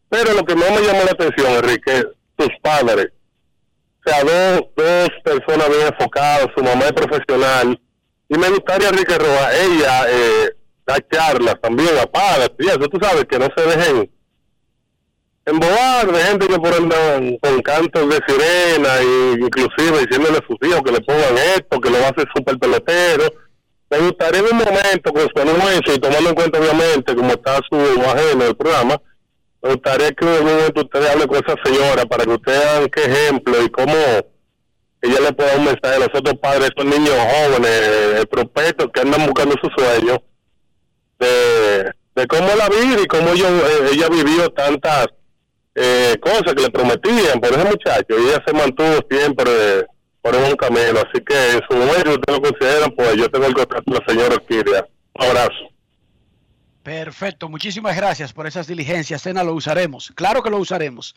Pero 0.08 0.32
lo 0.34 0.44
que 0.44 0.54
más 0.54 0.70
me 0.70 0.80
llamó 0.86 1.04
la 1.04 1.10
atención, 1.12 1.52
Enrique, 1.54 2.04
sus 2.38 2.48
padres. 2.62 3.08
O 4.06 4.10
sea, 4.10 4.22
dos, 4.22 4.64
dos 4.76 5.08
personas 5.24 5.68
bien 5.68 5.86
enfocadas, 5.88 6.46
su 6.56 6.62
mamá 6.62 6.84
es 6.86 6.92
profesional. 6.92 7.80
Y 8.34 8.38
me 8.38 8.48
gustaría, 8.48 8.88
Enrique 8.88 9.16
Rojas, 9.16 9.54
ella 9.54 10.10
eh, 10.10 10.56
da 10.84 10.96
charlas 11.08 11.54
también 11.62 11.96
a 12.02 12.06
padres 12.06 12.50
y 12.58 12.66
eso, 12.66 12.88
tú 12.88 12.98
sabes, 13.00 13.26
que 13.26 13.38
no 13.38 13.46
se 13.56 13.62
dejen 13.64 14.10
embobar 15.46 16.10
de 16.10 16.20
gente 16.20 16.48
que 16.48 16.58
por 16.58 16.74
andan 16.74 17.38
con 17.38 17.62
cantos 17.62 18.08
de 18.08 18.18
sirena 18.26 18.88
y 19.02 19.34
inclusive 19.40 20.00
diciéndole 20.00 20.38
a 20.38 20.46
sus 20.48 20.56
hijos 20.68 20.82
que 20.82 20.92
le 20.92 21.00
pongan 21.02 21.38
esto, 21.56 21.80
que 21.80 21.90
lo 21.90 22.00
va 22.00 22.06
a 22.06 22.10
hacer 22.10 22.26
súper 22.34 22.58
pelotero. 22.58 23.32
Me 23.90 23.98
gustaría 23.98 24.40
en 24.40 24.46
un 24.46 24.58
momento, 24.58 25.12
con 25.12 25.28
su 25.28 25.40
anuencio 25.40 25.94
y 25.94 25.98
tomando 26.00 26.30
en 26.30 26.34
cuenta 26.34 26.58
obviamente 26.58 27.14
como 27.14 27.28
está 27.28 27.60
su 27.70 27.76
ajeno 27.76 28.44
del 28.44 28.56
programa, 28.56 29.00
me 29.62 29.70
gustaría 29.74 30.10
que 30.10 30.24
en 30.24 30.42
un 30.42 30.56
momento 30.56 30.80
usted 30.80 31.06
hable 31.06 31.28
con 31.28 31.36
esa 31.36 31.54
señora 31.64 32.04
para 32.06 32.24
que 32.24 32.30
ustedes 32.30 32.64
vean 32.64 32.88
qué 32.88 33.04
ejemplo 33.04 33.62
y 33.62 33.68
cómo 33.68 33.94
ella 35.04 35.20
le 35.20 35.32
pueda 35.32 35.50
dar 35.50 35.58
un 35.58 35.64
mensaje 35.66 35.96
a 35.96 35.98
los 35.98 36.08
otros 36.14 36.38
padres, 36.40 36.68
estos 36.68 36.84
niños 36.84 37.14
jóvenes, 37.14 37.70
eh, 37.70 38.24
prospectos 38.30 38.88
que 38.92 39.00
andan 39.00 39.26
buscando 39.26 39.54
su 39.62 39.68
sueño, 39.76 40.22
de, 41.18 42.26
cómo 42.26 42.48
la 42.56 42.68
vida 42.68 43.02
y 43.02 43.06
cómo 43.06 43.34
yo, 43.34 43.46
eh, 43.48 43.90
ella 43.92 44.08
vivió 44.08 44.48
tantas 44.50 45.08
eh, 45.74 46.16
cosas 46.20 46.54
que 46.54 46.62
le 46.62 46.70
prometían 46.70 47.40
por 47.40 47.52
ese 47.52 47.64
muchacho 47.64 48.18
y 48.18 48.28
ella 48.28 48.42
se 48.46 48.52
mantuvo 48.52 48.98
siempre 49.10 49.86
por 50.22 50.34
un 50.34 50.56
camino. 50.56 51.00
Así 51.00 51.22
que 51.24 51.52
en 51.52 51.60
su 51.68 51.76
momento, 51.76 52.12
ustedes 52.12 52.38
lo 52.38 52.42
consideran, 52.42 52.90
pues 52.96 53.16
yo 53.16 53.28
tengo 53.28 53.46
el 53.46 53.54
contacto 53.54 53.92
de 53.92 53.98
la 53.98 54.06
señora 54.06 54.34
Orquídea. 54.36 54.86
Un 55.14 55.26
abrazo. 55.26 55.74
Perfecto, 56.82 57.48
muchísimas 57.48 57.96
gracias 57.96 58.32
por 58.32 58.46
esas 58.46 58.66
diligencias. 58.66 59.22
Cena, 59.22 59.42
lo 59.42 59.54
usaremos. 59.54 60.12
Claro 60.14 60.42
que 60.42 60.50
lo 60.50 60.58
usaremos. 60.58 61.14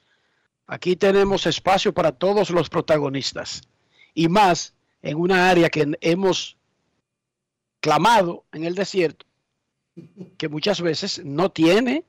Aquí 0.66 0.96
tenemos 0.98 1.46
espacio 1.46 1.94
para 1.94 2.12
todos 2.12 2.50
los 2.50 2.70
protagonistas. 2.70 3.62
Y 4.18 4.30
más 4.30 4.74
en 5.04 5.16
una 5.20 5.48
área 5.48 5.70
que 5.70 5.96
hemos 6.02 6.58
clamado 7.80 8.46
en 8.52 8.64
el 8.64 8.74
desierto, 8.74 9.28
que 10.40 10.50
muchas 10.50 10.82
veces 10.82 11.24
no 11.24 11.52
tiene 11.52 12.04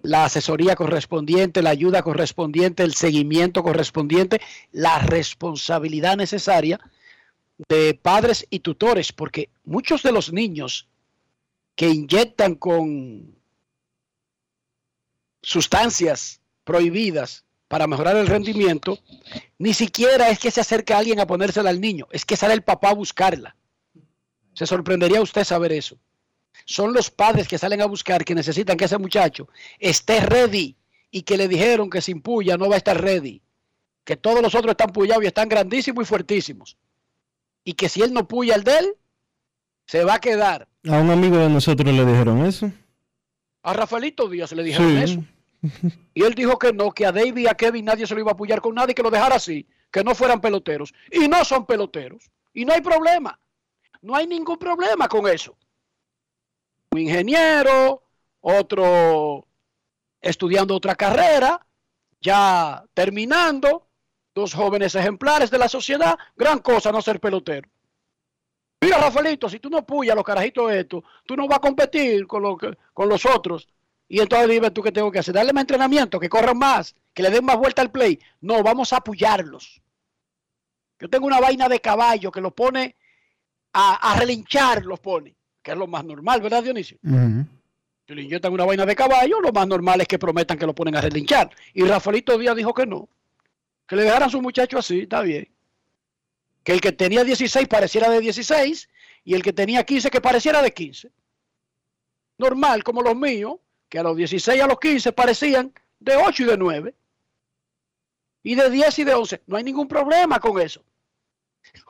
la 0.00 0.24
asesoría 0.24 0.76
correspondiente, 0.76 1.60
la 1.60 1.68
ayuda 1.68 2.02
correspondiente, 2.02 2.84
el 2.84 2.94
seguimiento 2.94 3.62
correspondiente, 3.62 4.40
la 4.72 4.98
responsabilidad 4.98 6.16
necesaria 6.16 6.80
de 7.68 7.92
padres 7.92 8.46
y 8.48 8.60
tutores, 8.60 9.12
porque 9.12 9.50
muchos 9.64 10.02
de 10.02 10.12
los 10.12 10.32
niños 10.32 10.88
que 11.74 11.90
inyectan 11.90 12.54
con 12.54 13.36
sustancias 15.42 16.40
prohibidas 16.64 17.45
para 17.68 17.86
mejorar 17.86 18.16
el 18.16 18.26
rendimiento, 18.26 18.98
ni 19.58 19.74
siquiera 19.74 20.28
es 20.30 20.38
que 20.38 20.50
se 20.50 20.60
acerque 20.60 20.94
alguien 20.94 21.20
a 21.20 21.26
ponérsela 21.26 21.70
al 21.70 21.80
niño, 21.80 22.06
es 22.10 22.24
que 22.24 22.36
sale 22.36 22.54
el 22.54 22.62
papá 22.62 22.90
a 22.90 22.94
buscarla. 22.94 23.56
Se 24.54 24.66
sorprendería 24.66 25.20
usted 25.20 25.44
saber 25.44 25.72
eso. 25.72 25.98
Son 26.64 26.92
los 26.92 27.10
padres 27.10 27.46
que 27.48 27.58
salen 27.58 27.82
a 27.82 27.86
buscar 27.86 28.24
que 28.24 28.34
necesitan 28.34 28.76
que 28.76 28.86
ese 28.86 28.98
muchacho 28.98 29.48
esté 29.78 30.20
ready 30.20 30.76
y 31.10 31.22
que 31.22 31.36
le 31.36 31.48
dijeron 31.48 31.90
que 31.90 32.00
sin 32.00 32.22
puya 32.22 32.56
no 32.56 32.68
va 32.68 32.76
a 32.76 32.78
estar 32.78 33.00
ready, 33.00 33.42
que 34.04 34.16
todos 34.16 34.40
los 34.42 34.54
otros 34.54 34.70
están 34.72 34.92
puyados 34.92 35.22
y 35.24 35.26
están 35.26 35.48
grandísimos 35.48 36.04
y 36.04 36.06
fuertísimos. 36.06 36.76
Y 37.64 37.74
que 37.74 37.88
si 37.88 38.00
él 38.02 38.12
no 38.12 38.26
puya 38.26 38.54
el 38.54 38.64
de 38.64 38.78
él, 38.78 38.94
se 39.86 40.04
va 40.04 40.14
a 40.14 40.20
quedar. 40.20 40.68
A 40.88 40.98
un 40.98 41.10
amigo 41.10 41.36
de 41.36 41.48
nosotros 41.50 41.92
le 41.92 42.04
dijeron 42.04 42.46
eso. 42.46 42.70
A 43.62 43.72
Rafaelito 43.72 44.28
Díaz 44.28 44.52
le 44.52 44.62
dijeron 44.62 44.90
Sí. 44.90 45.12
eso. 45.12 45.24
Y 46.14 46.22
él 46.22 46.34
dijo 46.34 46.58
que 46.58 46.72
no, 46.72 46.90
que 46.92 47.06
a 47.06 47.12
David 47.12 47.36
y 47.38 47.46
a 47.46 47.54
Kevin 47.54 47.84
nadie 47.84 48.06
se 48.06 48.14
lo 48.14 48.20
iba 48.20 48.30
a 48.30 48.34
apoyar 48.34 48.60
con 48.60 48.74
nadie, 48.74 48.94
que 48.94 49.02
lo 49.02 49.10
dejara 49.10 49.36
así, 49.36 49.66
que 49.90 50.02
no 50.04 50.14
fueran 50.14 50.40
peloteros. 50.40 50.92
Y 51.10 51.28
no 51.28 51.44
son 51.44 51.66
peloteros. 51.66 52.30
Y 52.52 52.64
no 52.64 52.72
hay 52.72 52.80
problema. 52.80 53.38
No 54.02 54.14
hay 54.14 54.26
ningún 54.26 54.58
problema 54.58 55.08
con 55.08 55.26
eso. 55.28 55.56
Un 56.92 57.00
ingeniero, 57.00 58.02
otro 58.40 59.46
estudiando 60.20 60.74
otra 60.74 60.94
carrera, 60.94 61.64
ya 62.20 62.84
terminando, 62.94 63.86
dos 64.34 64.54
jóvenes 64.54 64.94
ejemplares 64.94 65.50
de 65.50 65.58
la 65.58 65.68
sociedad, 65.68 66.18
gran 66.36 66.58
cosa 66.60 66.90
no 66.92 67.00
ser 67.02 67.20
pelotero. 67.20 67.68
Mira, 68.80 68.98
Rafaelito, 68.98 69.48
si 69.48 69.58
tú 69.58 69.70
no 69.70 69.84
puyas 69.86 70.14
los 70.14 70.24
carajitos 70.24 70.70
estos, 70.72 71.02
tú 71.24 71.36
no 71.36 71.46
vas 71.48 71.58
a 71.58 71.60
competir 71.60 72.26
con, 72.26 72.42
lo 72.42 72.56
que- 72.56 72.76
con 72.92 73.08
los 73.08 73.24
otros. 73.26 73.68
Y 74.08 74.20
entonces 74.20 74.48
dime 74.48 74.70
tú 74.70 74.82
qué 74.82 74.92
tengo 74.92 75.10
que 75.10 75.18
hacer. 75.18 75.34
Darle 75.34 75.52
más 75.52 75.62
entrenamiento, 75.62 76.20
que 76.20 76.28
corran 76.28 76.58
más, 76.58 76.94
que 77.12 77.22
le 77.22 77.30
den 77.30 77.44
más 77.44 77.56
vuelta 77.56 77.82
al 77.82 77.90
play. 77.90 78.20
No, 78.40 78.62
vamos 78.62 78.92
a 78.92 78.98
apoyarlos. 78.98 79.82
Yo 80.98 81.10
tengo 81.10 81.26
una 81.26 81.40
vaina 81.40 81.68
de 81.68 81.80
caballo 81.80 82.30
que 82.30 82.40
los 82.40 82.52
pone 82.52 82.96
a, 83.72 84.12
a 84.12 84.18
relinchar, 84.18 84.84
los 84.84 85.00
pone, 85.00 85.34
que 85.62 85.72
es 85.72 85.76
lo 85.76 85.86
más 85.86 86.04
normal, 86.04 86.40
¿verdad, 86.40 86.62
Dionisio? 86.62 86.98
Si 88.06 88.14
le 88.14 88.22
inyectan 88.22 88.52
una 88.52 88.64
vaina 88.64 88.86
de 88.86 88.94
caballo, 88.94 89.40
lo 89.40 89.52
más 89.52 89.66
normal 89.66 90.00
es 90.00 90.08
que 90.08 90.18
prometan 90.18 90.56
que 90.56 90.66
lo 90.66 90.74
ponen 90.74 90.96
a 90.96 91.00
relinchar. 91.00 91.50
Y 91.74 91.82
Rafaelito 91.84 92.38
Díaz 92.38 92.54
dijo 92.54 92.72
que 92.72 92.86
no. 92.86 93.08
Que 93.86 93.96
le 93.96 94.02
dejaran 94.02 94.28
a 94.28 94.30
su 94.30 94.40
muchacho 94.40 94.78
así, 94.78 95.00
está 95.00 95.22
bien. 95.22 95.48
Que 96.62 96.72
el 96.72 96.80
que 96.80 96.92
tenía 96.92 97.24
16 97.24 97.66
pareciera 97.68 98.08
de 98.08 98.20
16 98.20 98.88
y 99.24 99.34
el 99.34 99.42
que 99.42 99.52
tenía 99.52 99.84
15 99.84 100.10
que 100.10 100.20
pareciera 100.20 100.62
de 100.62 100.72
15. 100.72 101.10
Normal, 102.38 102.84
como 102.84 103.02
los 103.02 103.16
míos, 103.16 103.56
que 103.88 103.98
a 103.98 104.02
los 104.02 104.16
16 104.16 104.58
y 104.58 104.60
a 104.60 104.66
los 104.66 104.78
15 104.78 105.12
parecían 105.12 105.72
de 106.00 106.16
8 106.16 106.42
y 106.42 106.46
de 106.46 106.56
9. 106.56 106.94
Y 108.42 108.54
de 108.54 108.70
10 108.70 108.98
y 109.00 109.04
de 109.04 109.14
11. 109.14 109.42
No 109.46 109.56
hay 109.56 109.64
ningún 109.64 109.88
problema 109.88 110.38
con 110.38 110.60
eso. 110.60 110.82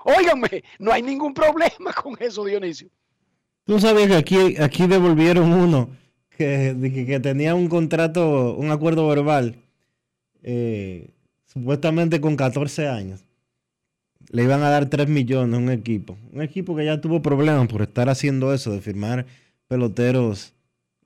Óiganme, 0.04 0.64
no 0.78 0.92
hay 0.92 1.02
ningún 1.02 1.34
problema 1.34 1.92
con 1.92 2.16
eso, 2.18 2.44
Dionisio. 2.44 2.88
¿Tú 3.64 3.80
sabías 3.80 4.08
que 4.08 4.16
aquí, 4.16 4.56
aquí 4.58 4.86
devolvieron 4.86 5.52
uno 5.52 5.90
que, 6.30 7.04
que 7.06 7.20
tenía 7.20 7.54
un 7.54 7.68
contrato, 7.68 8.54
un 8.54 8.70
acuerdo 8.70 9.08
verbal, 9.08 9.56
eh, 10.42 11.10
supuestamente 11.46 12.20
con 12.20 12.36
14 12.36 12.88
años? 12.88 13.24
Le 14.30 14.44
iban 14.44 14.62
a 14.62 14.70
dar 14.70 14.88
3 14.88 15.08
millones 15.08 15.54
a 15.54 15.58
un 15.58 15.70
equipo. 15.70 16.16
Un 16.32 16.42
equipo 16.42 16.74
que 16.76 16.84
ya 16.84 17.00
tuvo 17.00 17.22
problemas 17.22 17.68
por 17.68 17.82
estar 17.82 18.08
haciendo 18.08 18.54
eso, 18.54 18.72
de 18.72 18.80
firmar 18.80 19.26
peloteros 19.68 20.55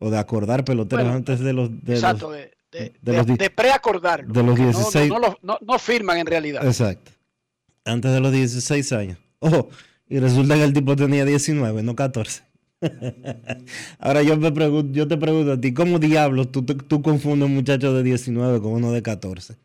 o 0.01 0.11
de 0.11 0.19
acordar 0.19 0.65
peloteros 0.65 1.05
Bueno, 1.05 1.17
antes 1.19 1.39
de 1.39 1.53
los... 1.53 1.71
De 1.85 1.95
Exacto, 1.95 2.29
los- 2.31 2.37
de, 2.37 2.51
de, 2.73 2.81
de 2.81 2.93
de- 3.03 3.17
los 3.17 3.27
di- 3.27 3.37
de 3.37 3.51
preacordarlo. 3.51 4.33
de 4.33 4.43
los 4.43 4.57
que 4.57 4.63
no- 4.63 4.69
16 4.73 5.09
No, 5.09 5.19
no, 5.21 5.29
lo- 5.29 5.39
no- 5.43 5.59
no 5.61 5.79
firman 5.79 6.19
en 6.19 6.27
realidad. 6.27 6.67
Exacto. 6.67 7.13
Antes 7.85 8.13
de 8.13 8.21
los 8.21 8.33
16 8.33 8.93
años. 8.93 9.19
Ojo, 9.39 9.69
y 10.09 10.19
resulta 10.19 10.55
que 10.57 10.65
el 10.65 10.73
tipo 10.73 10.97
tenía 10.97 11.25
19, 11.25 11.83
no 11.83 11.95
14. 11.95 12.43
Ahora 13.99 14.23
yo, 14.23 14.37
me 14.37 14.51
pregunto, 14.53 14.93
yo 14.93 15.07
te 15.07 15.17
pregunto 15.17 15.53
a 15.53 15.61
ti, 15.61 15.73
¿cómo 15.75 15.99
diablos 15.99 16.51
tú, 16.51 16.63
tú, 16.65 16.75
tú 16.77 17.03
confundes 17.03 17.47
un 17.47 17.55
muchacho 17.55 17.93
de 17.95 18.03
19 18.03 18.61
con 18.61 18.73
uno 18.73 18.91
de 18.93 19.03
14? 19.03 19.57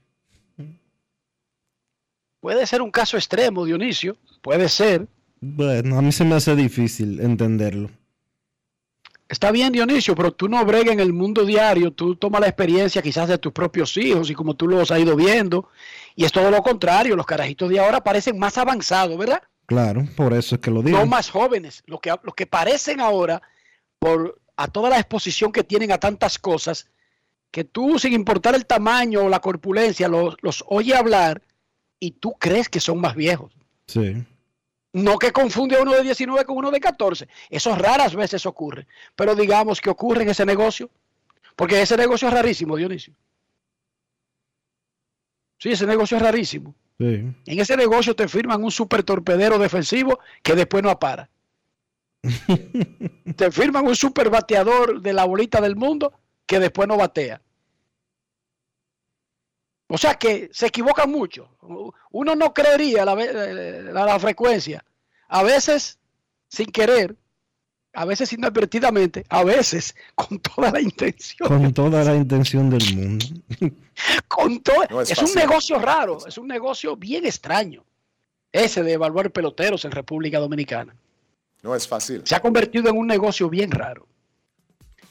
Puede 2.39 2.67
ser 2.67 2.81
un 2.81 2.91
caso 2.91 3.17
extremo, 3.17 3.65
Dionisio. 3.65 4.17
Puede 4.41 4.69
ser. 4.69 5.07
Bueno, 5.41 5.97
a 5.97 6.01
mí 6.01 6.11
se 6.11 6.23
me 6.25 6.35
hace 6.35 6.55
difícil 6.55 7.19
entenderlo. 7.19 7.89
Está 9.27 9.51
bien, 9.51 9.73
Dionisio, 9.73 10.13
pero 10.15 10.31
tú 10.31 10.47
no 10.47 10.63
bregas 10.65 10.93
en 10.93 10.99
el 10.99 11.11
mundo 11.11 11.45
diario. 11.45 11.91
Tú 11.91 12.15
tomas 12.15 12.41
la 12.41 12.47
experiencia 12.47 13.01
quizás 13.01 13.27
de 13.27 13.39
tus 13.39 13.51
propios 13.51 13.97
hijos 13.97 14.29
y 14.29 14.35
como 14.35 14.55
tú 14.55 14.67
los 14.67 14.91
has 14.91 14.99
ido 14.99 15.15
viendo. 15.15 15.69
Y 16.15 16.25
es 16.25 16.31
todo 16.31 16.51
lo 16.51 16.61
contrario. 16.61 17.15
Los 17.15 17.25
carajitos 17.25 17.69
de 17.69 17.79
ahora 17.79 18.03
parecen 18.03 18.37
más 18.37 18.57
avanzados, 18.57 19.17
¿verdad? 19.17 19.41
Claro, 19.65 20.07
por 20.15 20.33
eso 20.33 20.55
es 20.55 20.61
que 20.61 20.69
lo 20.69 20.83
digo. 20.83 20.99
No 20.99 21.07
más 21.07 21.31
jóvenes, 21.31 21.83
los 21.87 21.99
que, 21.99 22.13
los 22.21 22.35
que 22.35 22.45
parecen 22.45 23.01
ahora, 23.01 23.41
por 23.97 24.39
a 24.57 24.67
toda 24.67 24.89
la 24.89 24.99
exposición 24.99 25.51
que 25.51 25.63
tienen 25.63 25.91
a 25.91 25.97
tantas 25.97 26.37
cosas, 26.37 26.87
que 27.49 27.63
tú, 27.63 27.97
sin 27.97 28.13
importar 28.13 28.53
el 28.53 28.65
tamaño 28.65 29.23
o 29.23 29.29
la 29.29 29.39
corpulencia, 29.39 30.07
los, 30.07 30.35
los 30.41 30.63
oye 30.67 30.95
hablar 30.95 31.41
y 31.99 32.11
tú 32.11 32.33
crees 32.33 32.69
que 32.69 32.79
son 32.79 33.01
más 33.01 33.15
viejos. 33.15 33.53
Sí. 33.87 34.23
No 34.95 35.19
que 35.19 35.33
confunde 35.33 35.75
a 35.75 35.81
uno 35.81 35.91
de 35.91 36.03
19 36.03 36.45
con 36.45 36.55
uno 36.55 36.71
de 36.71 36.79
14. 36.79 37.27
Eso 37.49 37.75
raras 37.75 38.15
veces 38.15 38.45
ocurre. 38.45 38.87
Pero 39.13 39.35
digamos 39.35 39.81
que 39.81 39.89
ocurre 39.89 40.23
en 40.23 40.29
ese 40.29 40.45
negocio. 40.45 40.89
Porque 41.57 41.81
ese 41.81 41.97
negocio 41.97 42.29
es 42.29 42.33
rarísimo, 42.33 42.77
Dionisio. 42.77 43.13
Sí, 45.57 45.73
ese 45.73 45.85
negocio 45.85 46.15
es 46.15 46.23
rarísimo. 46.23 46.75
Sí. 46.97 47.05
En 47.45 47.59
ese 47.59 47.75
negocio 47.75 48.15
te 48.15 48.29
firman 48.29 48.63
un 48.63 48.71
super 48.71 49.03
torpedero 49.03 49.59
defensivo 49.59 50.19
que 50.41 50.55
después 50.55 50.81
no 50.81 50.89
apara. 50.89 51.29
te 53.35 53.51
firman 53.51 53.85
un 53.85 53.97
super 53.97 54.29
bateador 54.29 55.01
de 55.01 55.11
la 55.11 55.25
bolita 55.25 55.59
del 55.59 55.75
mundo 55.75 56.13
que 56.45 56.61
después 56.61 56.87
no 56.87 56.95
batea. 56.95 57.41
O 59.87 59.97
sea 59.97 60.15
que 60.15 60.49
se 60.51 60.67
equivocan 60.67 61.11
mucho. 61.11 61.49
Uno 62.11 62.35
no 62.35 62.53
creería 62.53 63.05
la, 63.05 63.15
la, 63.15 64.05
la, 64.05 64.19
frecuencia. 64.19 64.83
A 65.27 65.43
veces 65.43 65.99
sin 66.47 66.67
querer, 66.67 67.15
a 67.93 68.05
veces 68.05 68.33
inadvertidamente, 68.33 69.25
a 69.29 69.43
veces 69.43 69.95
con 70.15 70.39
toda 70.39 70.71
la 70.71 70.81
intención. 70.81 71.47
Con 71.47 71.73
toda 71.73 72.03
la 72.03 72.15
intención 72.15 72.69
del 72.69 72.95
mundo. 72.95 73.25
con 74.27 74.61
todo. 74.61 74.85
No 74.89 75.01
es, 75.01 75.11
es 75.11 75.21
un 75.21 75.33
negocio 75.33 75.77
raro, 75.79 76.25
es 76.25 76.37
un 76.37 76.47
negocio 76.47 76.95
bien 76.95 77.25
extraño. 77.25 77.83
Ese 78.51 78.83
de 78.83 78.93
evaluar 78.93 79.31
peloteros 79.31 79.83
en 79.85 79.91
República 79.91 80.39
Dominicana. 80.39 80.95
No 81.61 81.75
es 81.75 81.87
fácil. 81.87 82.21
Se 82.25 82.35
ha 82.35 82.41
convertido 82.41 82.89
en 82.89 82.97
un 82.97 83.07
negocio 83.07 83.49
bien 83.49 83.71
raro. 83.71 84.07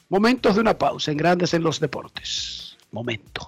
Momentos 0.09 0.55
de 0.55 0.61
una 0.61 0.77
pausa 0.77 1.11
en 1.11 1.17
Grandes 1.17 1.53
en 1.53 1.63
los 1.63 1.79
Deportes. 1.79 2.77
Momento. 2.91 3.47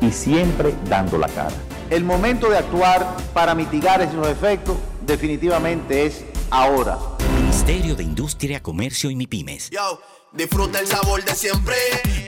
y 0.00 0.10
siempre 0.10 0.74
dando 0.88 1.18
la 1.18 1.28
cara. 1.28 1.54
El 1.90 2.04
momento 2.04 2.48
de 2.48 2.58
actuar 2.58 3.16
para 3.34 3.54
mitigar 3.54 4.00
esos 4.00 4.26
efectos 4.28 4.76
definitivamente 5.06 6.06
es 6.06 6.24
ahora. 6.50 6.98
Ministerio 7.34 7.94
de 7.94 8.04
Industria, 8.04 8.62
Comercio 8.62 9.10
y 9.10 9.16
MIPIMES. 9.16 9.70
Yo, 9.70 10.00
disfruta 10.32 10.78
el 10.78 10.86
sabor 10.86 11.24
de 11.24 11.34
siempre 11.34 11.76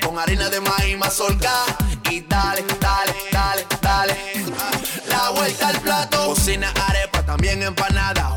con 0.04 0.18
harina 0.18 0.50
de 0.50 0.60
maíz 0.60 0.98
mazorca 0.98 1.52
y 2.10 2.20
dale, 2.22 2.64
dale, 2.80 3.14
dale, 3.30 3.66
dale. 3.80 4.16
La 5.08 5.30
vuelta 5.30 5.68
al 5.68 5.80
plato, 5.80 6.26
cocina 6.26 6.72
arepa, 6.88 7.24
también 7.24 7.62
empanada. 7.62 8.36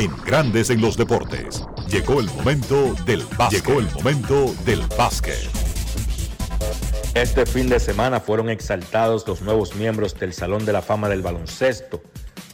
En 0.00 0.16
Grandes 0.24 0.70
en 0.70 0.80
los 0.80 0.96
Deportes, 0.96 1.62
llegó 1.90 2.20
el 2.20 2.26
momento 2.28 2.94
del 3.04 3.22
básquet. 3.36 3.62
Llegó 3.62 3.80
el 3.80 3.90
momento 3.92 4.54
del 4.64 4.80
básquet. 4.96 5.36
Este 7.12 7.44
fin 7.44 7.68
de 7.68 7.78
semana 7.78 8.18
fueron 8.18 8.48
exaltados 8.48 9.28
los 9.28 9.42
nuevos 9.42 9.74
miembros 9.74 10.18
del 10.18 10.32
Salón 10.32 10.64
de 10.64 10.72
la 10.72 10.80
Fama 10.80 11.10
del 11.10 11.20
Baloncesto, 11.20 12.00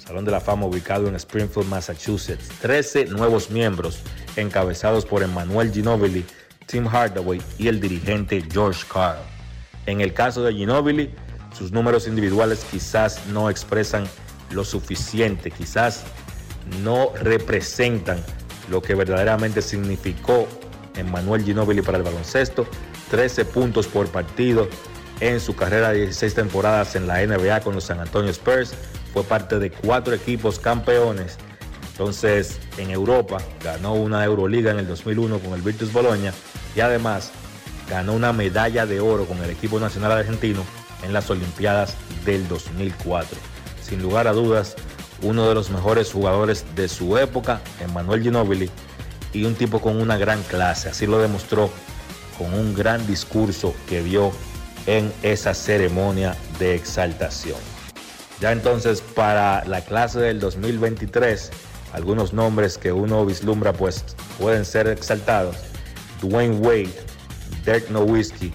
Salón 0.05 0.25
de 0.25 0.33
la 0.33 0.41
Fama 0.41 0.67
ubicado 0.67 1.07
en 1.07 1.15
Springfield, 1.15 1.69
Massachusetts. 1.69 2.49
13 2.63 3.05
nuevos 3.05 3.49
miembros 3.49 4.01
encabezados 4.35 5.07
por 5.07 5.23
Emmanuel 5.23 5.71
Ginobili, 5.73 6.25
Tim 6.67 6.89
Hardaway 6.89 7.41
y 7.59 7.69
el 7.69 7.81
dirigente 7.81 8.43
George 8.51 8.85
Carl. 8.93 9.21
En 9.87 10.01
el 10.01 10.13
caso 10.13 10.43
de 10.43 10.53
Ginobili, 10.53 11.15
sus 11.57 11.71
números 11.71 12.09
individuales 12.09 12.67
quizás 12.69 13.25
no 13.29 13.51
expresan 13.51 14.09
lo 14.51 14.65
suficiente, 14.65 15.53
quizás 15.53 16.03
no 16.83 17.13
representan 17.21 18.19
lo 18.71 18.83
que 18.83 18.95
verdaderamente 18.95 19.63
significó 19.63 20.49
Emmanuel 20.97 21.45
Ginobili 21.45 21.83
para 21.83 21.99
el 21.99 22.05
baloncesto. 22.05 22.67
13 23.11 23.45
puntos 23.45 23.87
por 23.87 24.09
partido 24.09 24.69
en 25.21 25.41
su 25.41 25.55
carrera 25.55 25.91
de 25.91 26.01
16 26.01 26.35
temporadas 26.35 26.97
en 26.97 27.07
la 27.07 27.25
NBA 27.25 27.61
con 27.61 27.75
los 27.75 27.85
San 27.85 28.01
Antonio 28.01 28.31
Spurs. 28.31 28.75
Fue 29.13 29.23
parte 29.23 29.59
de 29.59 29.71
cuatro 29.71 30.15
equipos 30.15 30.59
campeones. 30.59 31.39
Entonces, 31.93 32.59
en 32.77 32.91
Europa 32.91 33.39
ganó 33.65 33.95
una 33.95 34.25
Euroliga 34.25 34.71
en 34.71 34.79
el 34.79 34.87
2001 34.87 35.39
con 35.39 35.55
el 35.55 35.63
Virtus 35.63 35.93
Bologna 35.93 36.33
y 36.75 36.81
además 36.81 37.31
ganó 37.89 38.13
una 38.13 38.33
medalla 38.33 38.85
de 38.85 39.01
oro 39.01 39.25
con 39.25 39.39
el 39.39 39.51
equipo 39.51 39.81
nacional 39.81 40.13
argentino 40.13 40.63
en 41.03 41.13
las 41.13 41.31
Olimpiadas 41.31 41.97
del 42.25 42.47
2004. 42.49 43.39
Sin 43.81 44.03
lugar 44.03 44.27
a 44.27 44.33
dudas, 44.33 44.77
uno 45.23 45.49
de 45.49 45.55
los 45.55 45.71
mejores 45.71 46.13
jugadores 46.13 46.65
de 46.75 46.89
su 46.89 47.17
época, 47.19 47.61
Emmanuel 47.81 48.23
Ginobili, 48.23 48.71
y 49.33 49.45
un 49.45 49.55
tipo 49.55 49.81
con 49.81 50.01
una 50.01 50.17
gran 50.17 50.43
clase. 50.45 50.89
Así 50.89 51.07
lo 51.07 51.19
demostró 51.19 51.71
con 52.39 52.53
un 52.55 52.75
gran 52.75 53.07
discurso 53.07 53.75
que 53.89 54.03
vio 54.03 54.33
en 54.87 55.13
esa 55.23 55.55
ceremonia 55.55 56.37
de 56.59 56.75
exaltación. 56.75 57.59
Ya 58.41 58.53
entonces 58.53 59.01
para 59.01 59.65
la 59.65 59.81
clase 59.81 60.21
del 60.21 60.41
2023, 60.41 61.51
algunos 61.93 62.33
nombres 62.33 62.77
que 62.77 62.93
uno 62.93 63.25
vislumbra 63.25 63.73
pues 63.73 64.05
pueden 64.39 64.65
ser 64.65 64.87
exaltados. 64.89 65.57
Dwayne 66.21 66.57
Wade, 66.57 66.95
Dirk 67.65 67.91
Nowitzki, 67.91 68.53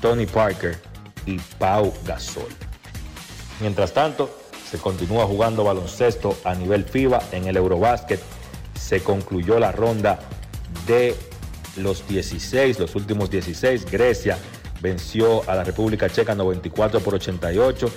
Tony 0.00 0.26
Parker 0.26 0.80
y 1.26 1.38
Pau 1.58 1.92
Gasol. 2.04 2.48
Mientras 3.60 3.92
tanto, 3.92 4.43
se 4.74 4.80
continúa 4.80 5.24
jugando 5.24 5.62
baloncesto 5.62 6.36
a 6.42 6.52
nivel 6.52 6.82
FIBA 6.84 7.22
en 7.30 7.46
el 7.46 7.56
Eurobásquet. 7.56 8.18
Se 8.74 9.04
concluyó 9.04 9.60
la 9.60 9.70
ronda 9.70 10.18
de 10.84 11.14
los 11.76 12.08
16, 12.08 12.80
los 12.80 12.96
últimos 12.96 13.30
16. 13.30 13.88
Grecia 13.88 14.36
venció 14.82 15.48
a 15.48 15.54
la 15.54 15.62
República 15.62 16.10
Checa 16.10 16.34
94 16.34 16.98
por 16.98 17.14
88. 17.14 17.88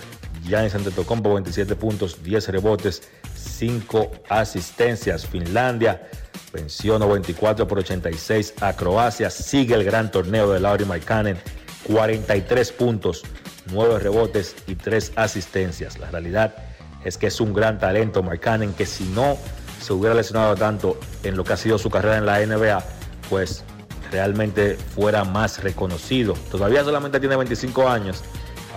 Giannis 0.44 0.76
Antetokounmpo 0.76 1.34
27 1.34 1.76
puntos, 1.76 2.22
10 2.22 2.50
rebotes, 2.50 3.02
5 3.36 4.12
asistencias. 4.30 5.26
Finlandia 5.26 6.08
venció 6.54 7.00
94 7.00 7.68
por 7.68 7.80
86 7.80 8.54
a 8.62 8.74
Croacia. 8.74 9.32
Sigue 9.32 9.74
el 9.74 9.84
gran 9.84 10.12
torneo 10.12 10.52
de 10.52 10.60
Lauri 10.60 10.86
Markkanen, 10.86 11.40
43 11.88 12.72
puntos, 12.74 13.24
9 13.72 14.00
rebotes 14.00 14.56
y 14.68 14.76
3 14.76 15.14
asistencias. 15.16 16.00
La 16.00 16.10
realidad 16.12 16.56
es 17.04 17.18
que 17.18 17.28
es 17.28 17.40
un 17.40 17.54
gran 17.54 17.80
talento 17.80 18.24
Markkanen 18.24 18.74
que 18.74 18.86
si 18.86 19.06
no 19.06 19.38
se 19.82 19.94
hubiera 19.94 20.16
lesionado 20.16 20.56
tanto 20.56 21.00
en 21.24 21.38
lo 21.38 21.44
que 21.44 21.54
ha 21.54 21.58
sido 21.58 21.78
su 21.78 21.90
carrera 21.90 22.18
en 22.18 22.26
la 22.26 22.40
NBA, 22.46 22.84
pues 23.30 23.64
realmente 24.12 24.76
fuera 24.76 25.24
más 25.24 25.64
reconocido. 25.64 26.34
Todavía 26.52 26.84
solamente 26.84 27.20
tiene 27.20 27.36
25 27.36 27.88
años, 27.88 28.24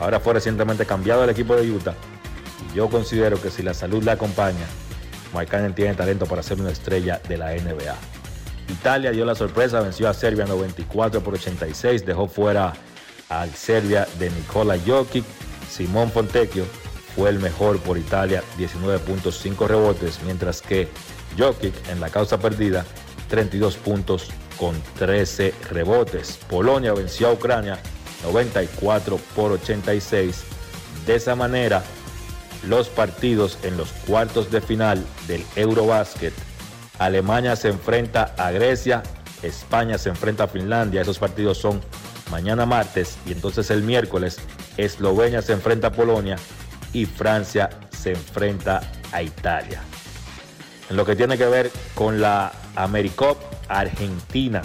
ahora 0.01 0.21
fue 0.21 0.35
recientemente 0.35 0.87
cambiado 0.87 1.23
al 1.23 1.31
equipo 1.31 1.57
de 1.57 1.71
Utah. 1.71 1.95
Y 2.71 2.77
yo 2.77 2.89
considero 2.89 3.41
que 3.41 3.51
si 3.51 3.63
la 3.63 3.75
salud 3.75 4.03
le 4.03 4.13
acompaña, 4.13 4.67
Mike 5.35 5.73
tiene 5.75 5.95
talento 5.95 6.27
para 6.27 6.43
ser 6.43 6.61
una 6.61 6.71
estrella 6.71 7.21
de 7.29 7.39
la 7.39 7.53
NBA. 7.53 7.95
Italia 8.69 9.11
dio 9.11 9.25
la 9.25 9.35
sorpresa, 9.35 9.81
venció 9.81 10.09
a 10.09 10.15
Serbia 10.15 10.45
94 10.47 11.23
por 11.23 11.35
86, 11.35 12.05
dejó 12.07 12.29
fuera 12.29 12.73
a 13.31 13.47
Serbia 13.47 14.07
de 14.19 14.31
Nikola 14.31 14.77
Jokic. 14.85 15.25
Simón 15.71 16.11
Fontecchio 16.11 16.67
fue 17.17 17.31
el 17.31 17.39
mejor 17.39 17.79
por 17.81 17.97
Italia, 17.97 18.43
19.5 18.59 19.67
rebotes, 19.67 20.21
mientras 20.25 20.61
que 20.61 20.89
Jokic 21.39 21.75
en 21.89 22.01
la 22.01 22.11
causa 22.11 22.39
perdida 22.39 22.85
32 23.29 23.77
puntos 23.77 24.29
con 24.59 24.81
13 24.99 25.55
rebotes. 25.71 26.39
Polonia 26.49 26.93
venció 26.93 27.29
a 27.29 27.33
Ucrania 27.33 27.79
94 28.25 29.19
por 29.35 29.53
86. 29.53 30.43
De 31.07 31.15
esa 31.15 31.35
manera, 31.35 31.83
los 32.67 32.89
partidos 32.89 33.59
en 33.63 33.77
los 33.77 33.91
cuartos 34.07 34.51
de 34.51 34.61
final 34.61 35.05
del 35.27 35.45
Eurobasket. 35.57 36.35
Alemania 36.99 37.57
se 37.57 37.69
enfrenta 37.69 38.35
a 38.37 38.51
Grecia, 38.51 39.03
España 39.43 39.97
se 39.97 40.11
enfrenta 40.11 40.45
a 40.45 40.49
Finlandia. 40.49 41.01
Esos 41.01 41.19
partidos 41.19 41.57
son 41.57 41.81
mañana 42.31 42.67
martes 42.67 43.19
y 43.27 43.33
entonces 43.33 43.71
el 43.71 43.83
miércoles 43.83 44.39
Eslovenia 44.77 45.43
se 45.43 45.53
enfrenta 45.53 45.89
a 45.89 45.93
Polonia 45.93 46.37
y 46.93 47.07
Francia 47.07 47.71
se 47.91 48.13
enfrenta 48.13 48.81
a 49.13 49.23
Italia. 49.23 49.83
En 50.89 50.97
lo 50.97 51.05
que 51.05 51.15
tiene 51.15 51.39
que 51.39 51.47
ver 51.47 51.71
con 51.95 52.21
la 52.21 52.53
AmeriCup, 52.75 53.37
Argentina 53.69 54.63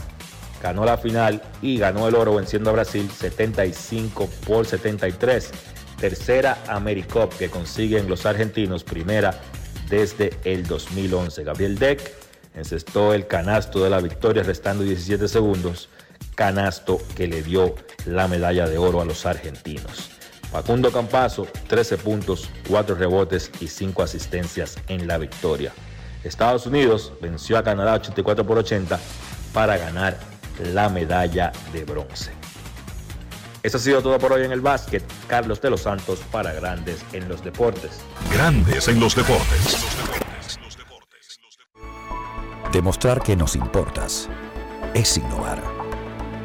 ganó 0.61 0.85
la 0.85 0.97
final 0.97 1.43
y 1.61 1.77
ganó 1.77 2.07
el 2.07 2.15
oro 2.15 2.35
venciendo 2.35 2.71
a 2.71 2.73
Brasil 2.73 3.09
75 3.11 4.27
por 4.47 4.65
73. 4.65 5.51
Tercera 5.99 6.57
AmeriCup 6.67 7.37
que 7.37 7.49
consiguen 7.49 8.09
los 8.09 8.25
argentinos, 8.25 8.83
primera 8.83 9.39
desde 9.89 10.31
el 10.43 10.65
2011. 10.65 11.43
Gabriel 11.43 11.77
Deck 11.77 12.01
encestó 12.55 13.13
el 13.13 13.27
canasto 13.27 13.83
de 13.83 13.89
la 13.89 14.01
victoria 14.01 14.43
restando 14.43 14.83
17 14.83 15.27
segundos, 15.27 15.89
canasto 16.35 17.01
que 17.15 17.27
le 17.27 17.41
dio 17.41 17.75
la 18.05 18.27
medalla 18.27 18.67
de 18.67 18.77
oro 18.77 19.01
a 19.01 19.05
los 19.05 19.25
argentinos. 19.25 20.11
Facundo 20.51 20.91
Campazo, 20.91 21.47
13 21.67 21.97
puntos, 21.97 22.49
4 22.69 22.95
rebotes 22.95 23.51
y 23.59 23.67
5 23.67 24.03
asistencias 24.03 24.77
en 24.87 25.07
la 25.07 25.17
victoria. 25.17 25.73
Estados 26.23 26.65
Unidos 26.65 27.13
venció 27.21 27.57
a 27.57 27.63
Canadá 27.63 27.93
84 27.95 28.45
por 28.45 28.57
80 28.57 28.99
para 29.53 29.77
ganar 29.77 30.17
la 30.73 30.89
medalla 30.89 31.51
de 31.73 31.83
bronce. 31.83 32.31
Eso 33.63 33.77
ha 33.77 33.79
sido 33.79 34.01
todo 34.01 34.19
por 34.19 34.31
hoy 34.31 34.45
en 34.45 34.51
el 34.51 34.61
básquet. 34.61 35.03
Carlos 35.27 35.59
de 35.59 35.71
los 35.71 35.81
Santos 35.81 36.19
para 36.31 36.53
Grandes 36.53 37.03
en 37.13 37.27
los 37.27 37.43
Deportes. 37.43 37.99
Grandes 38.31 38.87
en 38.87 38.99
los 38.99 39.15
Deportes. 39.15 39.77
Demostrar 42.71 43.21
que 43.23 43.35
nos 43.35 43.55
importas 43.55 44.29
es 44.93 45.17
innovar. 45.17 45.74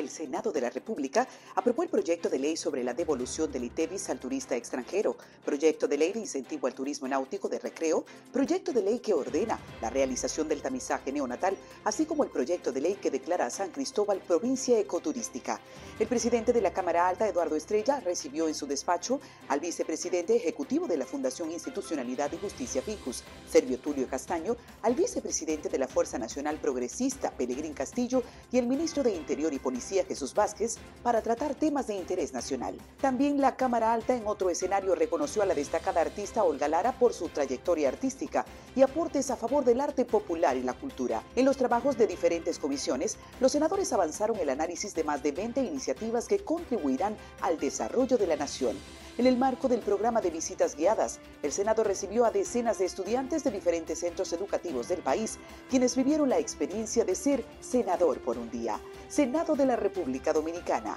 El 0.00 0.08
Senado 0.08 0.50
de 0.50 0.62
la 0.62 0.70
República 0.70 1.28
aprobó 1.54 1.82
el 1.82 1.90
proyecto 1.90 2.30
de 2.30 2.38
ley 2.38 2.56
sobre 2.56 2.82
la 2.82 2.94
devolución 2.94 3.52
del 3.52 3.64
ITEVIS 3.64 4.08
al 4.08 4.18
turista 4.18 4.56
extranjero, 4.56 5.14
proyecto 5.44 5.86
de 5.86 5.98
ley 5.98 6.12
de 6.14 6.20
incentivo 6.20 6.66
al 6.66 6.74
turismo 6.74 7.06
náutico 7.06 7.50
de 7.50 7.58
recreo, 7.58 8.06
proyecto 8.32 8.72
de 8.72 8.80
ley 8.80 9.00
que 9.00 9.12
ordena 9.12 9.60
la 9.82 9.90
realización 9.90 10.48
del 10.48 10.62
tamizaje 10.62 11.12
neonatal, 11.12 11.54
así 11.84 12.06
como 12.06 12.24
el 12.24 12.30
proyecto 12.30 12.72
de 12.72 12.80
ley 12.80 12.94
que 12.94 13.10
declara 13.10 13.44
a 13.44 13.50
San 13.50 13.70
Cristóbal 13.70 14.22
provincia 14.26 14.78
ecoturística. 14.78 15.60
El 15.98 16.06
presidente 16.06 16.54
de 16.54 16.62
la 16.62 16.72
Cámara 16.72 17.06
Alta, 17.06 17.28
Eduardo 17.28 17.56
Estrella, 17.56 18.00
recibió 18.00 18.48
en 18.48 18.54
su 18.54 18.66
despacho 18.66 19.20
al 19.48 19.60
vicepresidente 19.60 20.34
ejecutivo 20.34 20.86
de 20.86 20.96
la 20.96 21.04
Fundación 21.04 21.50
Institucionalidad 21.50 22.32
y 22.32 22.38
Justicia 22.38 22.80
Ficus, 22.80 23.22
Servio 23.46 23.78
Tulio 23.78 24.08
Castaño, 24.08 24.56
al 24.80 24.94
vicepresidente 24.94 25.68
de 25.68 25.78
la 25.78 25.88
Fuerza 25.88 26.18
Nacional 26.18 26.58
Progresista, 26.58 27.32
Pelegrín 27.32 27.74
Castillo, 27.74 28.22
y 28.50 28.56
el 28.56 28.66
ministro 28.66 29.02
de 29.02 29.14
Interior 29.14 29.52
y 29.52 29.58
Policía, 29.58 29.89
Jesús 29.90 30.34
Vázquez, 30.34 30.76
para 31.02 31.20
tratar 31.20 31.54
temas 31.54 31.88
de 31.88 31.94
interés 31.94 32.32
nacional. 32.32 32.76
También 33.00 33.40
la 33.40 33.56
Cámara 33.56 33.92
Alta 33.92 34.14
en 34.14 34.26
otro 34.26 34.50
escenario 34.50 34.94
reconoció 34.94 35.42
a 35.42 35.46
la 35.46 35.54
destacada 35.54 36.00
artista 36.00 36.44
Olga 36.44 36.68
Lara 36.68 36.92
por 36.92 37.12
su 37.12 37.28
trayectoria 37.28 37.88
artística 37.88 38.44
y 38.76 38.82
aportes 38.82 39.30
a 39.30 39.36
favor 39.36 39.64
del 39.64 39.80
arte 39.80 40.04
popular 40.04 40.56
y 40.56 40.62
la 40.62 40.74
cultura. 40.74 41.22
En 41.34 41.44
los 41.44 41.56
trabajos 41.56 41.98
de 41.98 42.06
diferentes 42.06 42.58
comisiones, 42.58 43.16
los 43.40 43.52
senadores 43.52 43.92
avanzaron 43.92 44.38
el 44.38 44.50
análisis 44.50 44.94
de 44.94 45.04
más 45.04 45.22
de 45.22 45.32
20 45.32 45.60
iniciativas 45.62 46.28
que 46.28 46.38
contribuirán 46.38 47.16
al 47.40 47.58
desarrollo 47.58 48.16
de 48.16 48.26
la 48.26 48.36
nación. 48.36 48.76
En 49.18 49.26
el 49.26 49.36
marco 49.36 49.68
del 49.68 49.80
programa 49.80 50.22
de 50.22 50.30
visitas 50.30 50.76
guiadas, 50.76 51.18
el 51.42 51.52
Senado 51.52 51.84
recibió 51.84 52.24
a 52.24 52.30
decenas 52.30 52.78
de 52.78 52.86
estudiantes 52.86 53.44
de 53.44 53.50
diferentes 53.50 53.98
centros 53.98 54.32
educativos 54.32 54.88
del 54.88 55.02
país, 55.02 55.38
quienes 55.68 55.94
vivieron 55.94 56.30
la 56.30 56.38
experiencia 56.38 57.04
de 57.04 57.14
ser 57.14 57.44
senador 57.60 58.20
por 58.20 58.38
un 58.38 58.50
día. 58.50 58.80
Senado 59.10 59.56
de 59.56 59.66
la 59.66 59.76
República 59.76 60.32
Dominicana. 60.32 60.96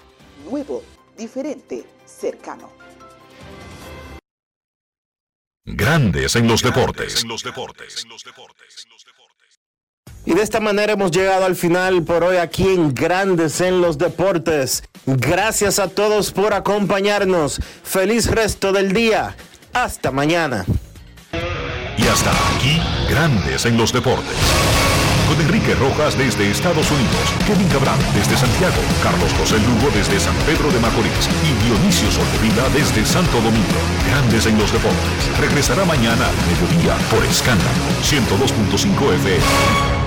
Nuevo, 0.49 0.83
diferente, 1.17 1.83
cercano. 2.05 2.69
Grandes 5.65 6.35
en 6.35 6.47
los 6.47 6.61
deportes. 6.61 7.25
Y 10.25 10.33
de 10.33 10.41
esta 10.41 10.59
manera 10.59 10.93
hemos 10.93 11.11
llegado 11.11 11.45
al 11.45 11.55
final 11.55 12.03
por 12.03 12.23
hoy 12.23 12.37
aquí 12.37 12.67
en 12.67 12.93
Grandes 12.93 13.59
en 13.61 13.81
los 13.81 13.97
Deportes. 13.97 14.83
Gracias 15.05 15.79
a 15.79 15.89
todos 15.89 16.31
por 16.31 16.53
acompañarnos. 16.53 17.59
Feliz 17.83 18.29
resto 18.29 18.71
del 18.71 18.93
día. 18.93 19.35
Hasta 19.73 20.11
mañana. 20.11 20.65
Y 21.97 22.07
hasta 22.07 22.31
aquí, 22.55 22.79
Grandes 23.09 23.65
en 23.65 23.75
los 23.75 23.91
Deportes. 23.91 24.82
Enrique 25.41 25.75
Rojas 25.75 26.17
desde 26.17 26.51
Estados 26.51 26.89
Unidos, 26.91 27.33
Kevin 27.47 27.67
Cabral 27.69 27.99
desde 28.13 28.37
Santiago, 28.37 28.81
Carlos 29.01 29.33
José 29.39 29.57
Lugo 29.59 29.89
desde 29.93 30.19
San 30.19 30.35
Pedro 30.45 30.71
de 30.71 30.79
Macorís 30.79 31.29
y 31.43 31.65
Dionisio 31.65 32.11
Solterida 32.11 32.69
desde 32.69 33.05
Santo 33.05 33.37
Domingo. 33.41 33.79
Grandes 34.09 34.45
en 34.45 34.57
los 34.57 34.71
Deportes. 34.71 35.39
Regresará 35.39 35.85
mañana 35.85 36.27
al 36.27 36.37
mediodía 36.47 36.95
por 37.09 37.23
Escándalo 37.25 37.83
102.5 38.03 39.13
FM. 39.15 40.03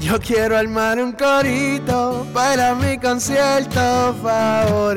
Yo 0.00 0.18
quiero 0.18 0.58
armar 0.58 0.98
un 0.98 1.12
corito 1.12 2.26
para 2.34 2.74
mi 2.74 2.98
concierto 2.98 4.14
favorito. 4.20 4.92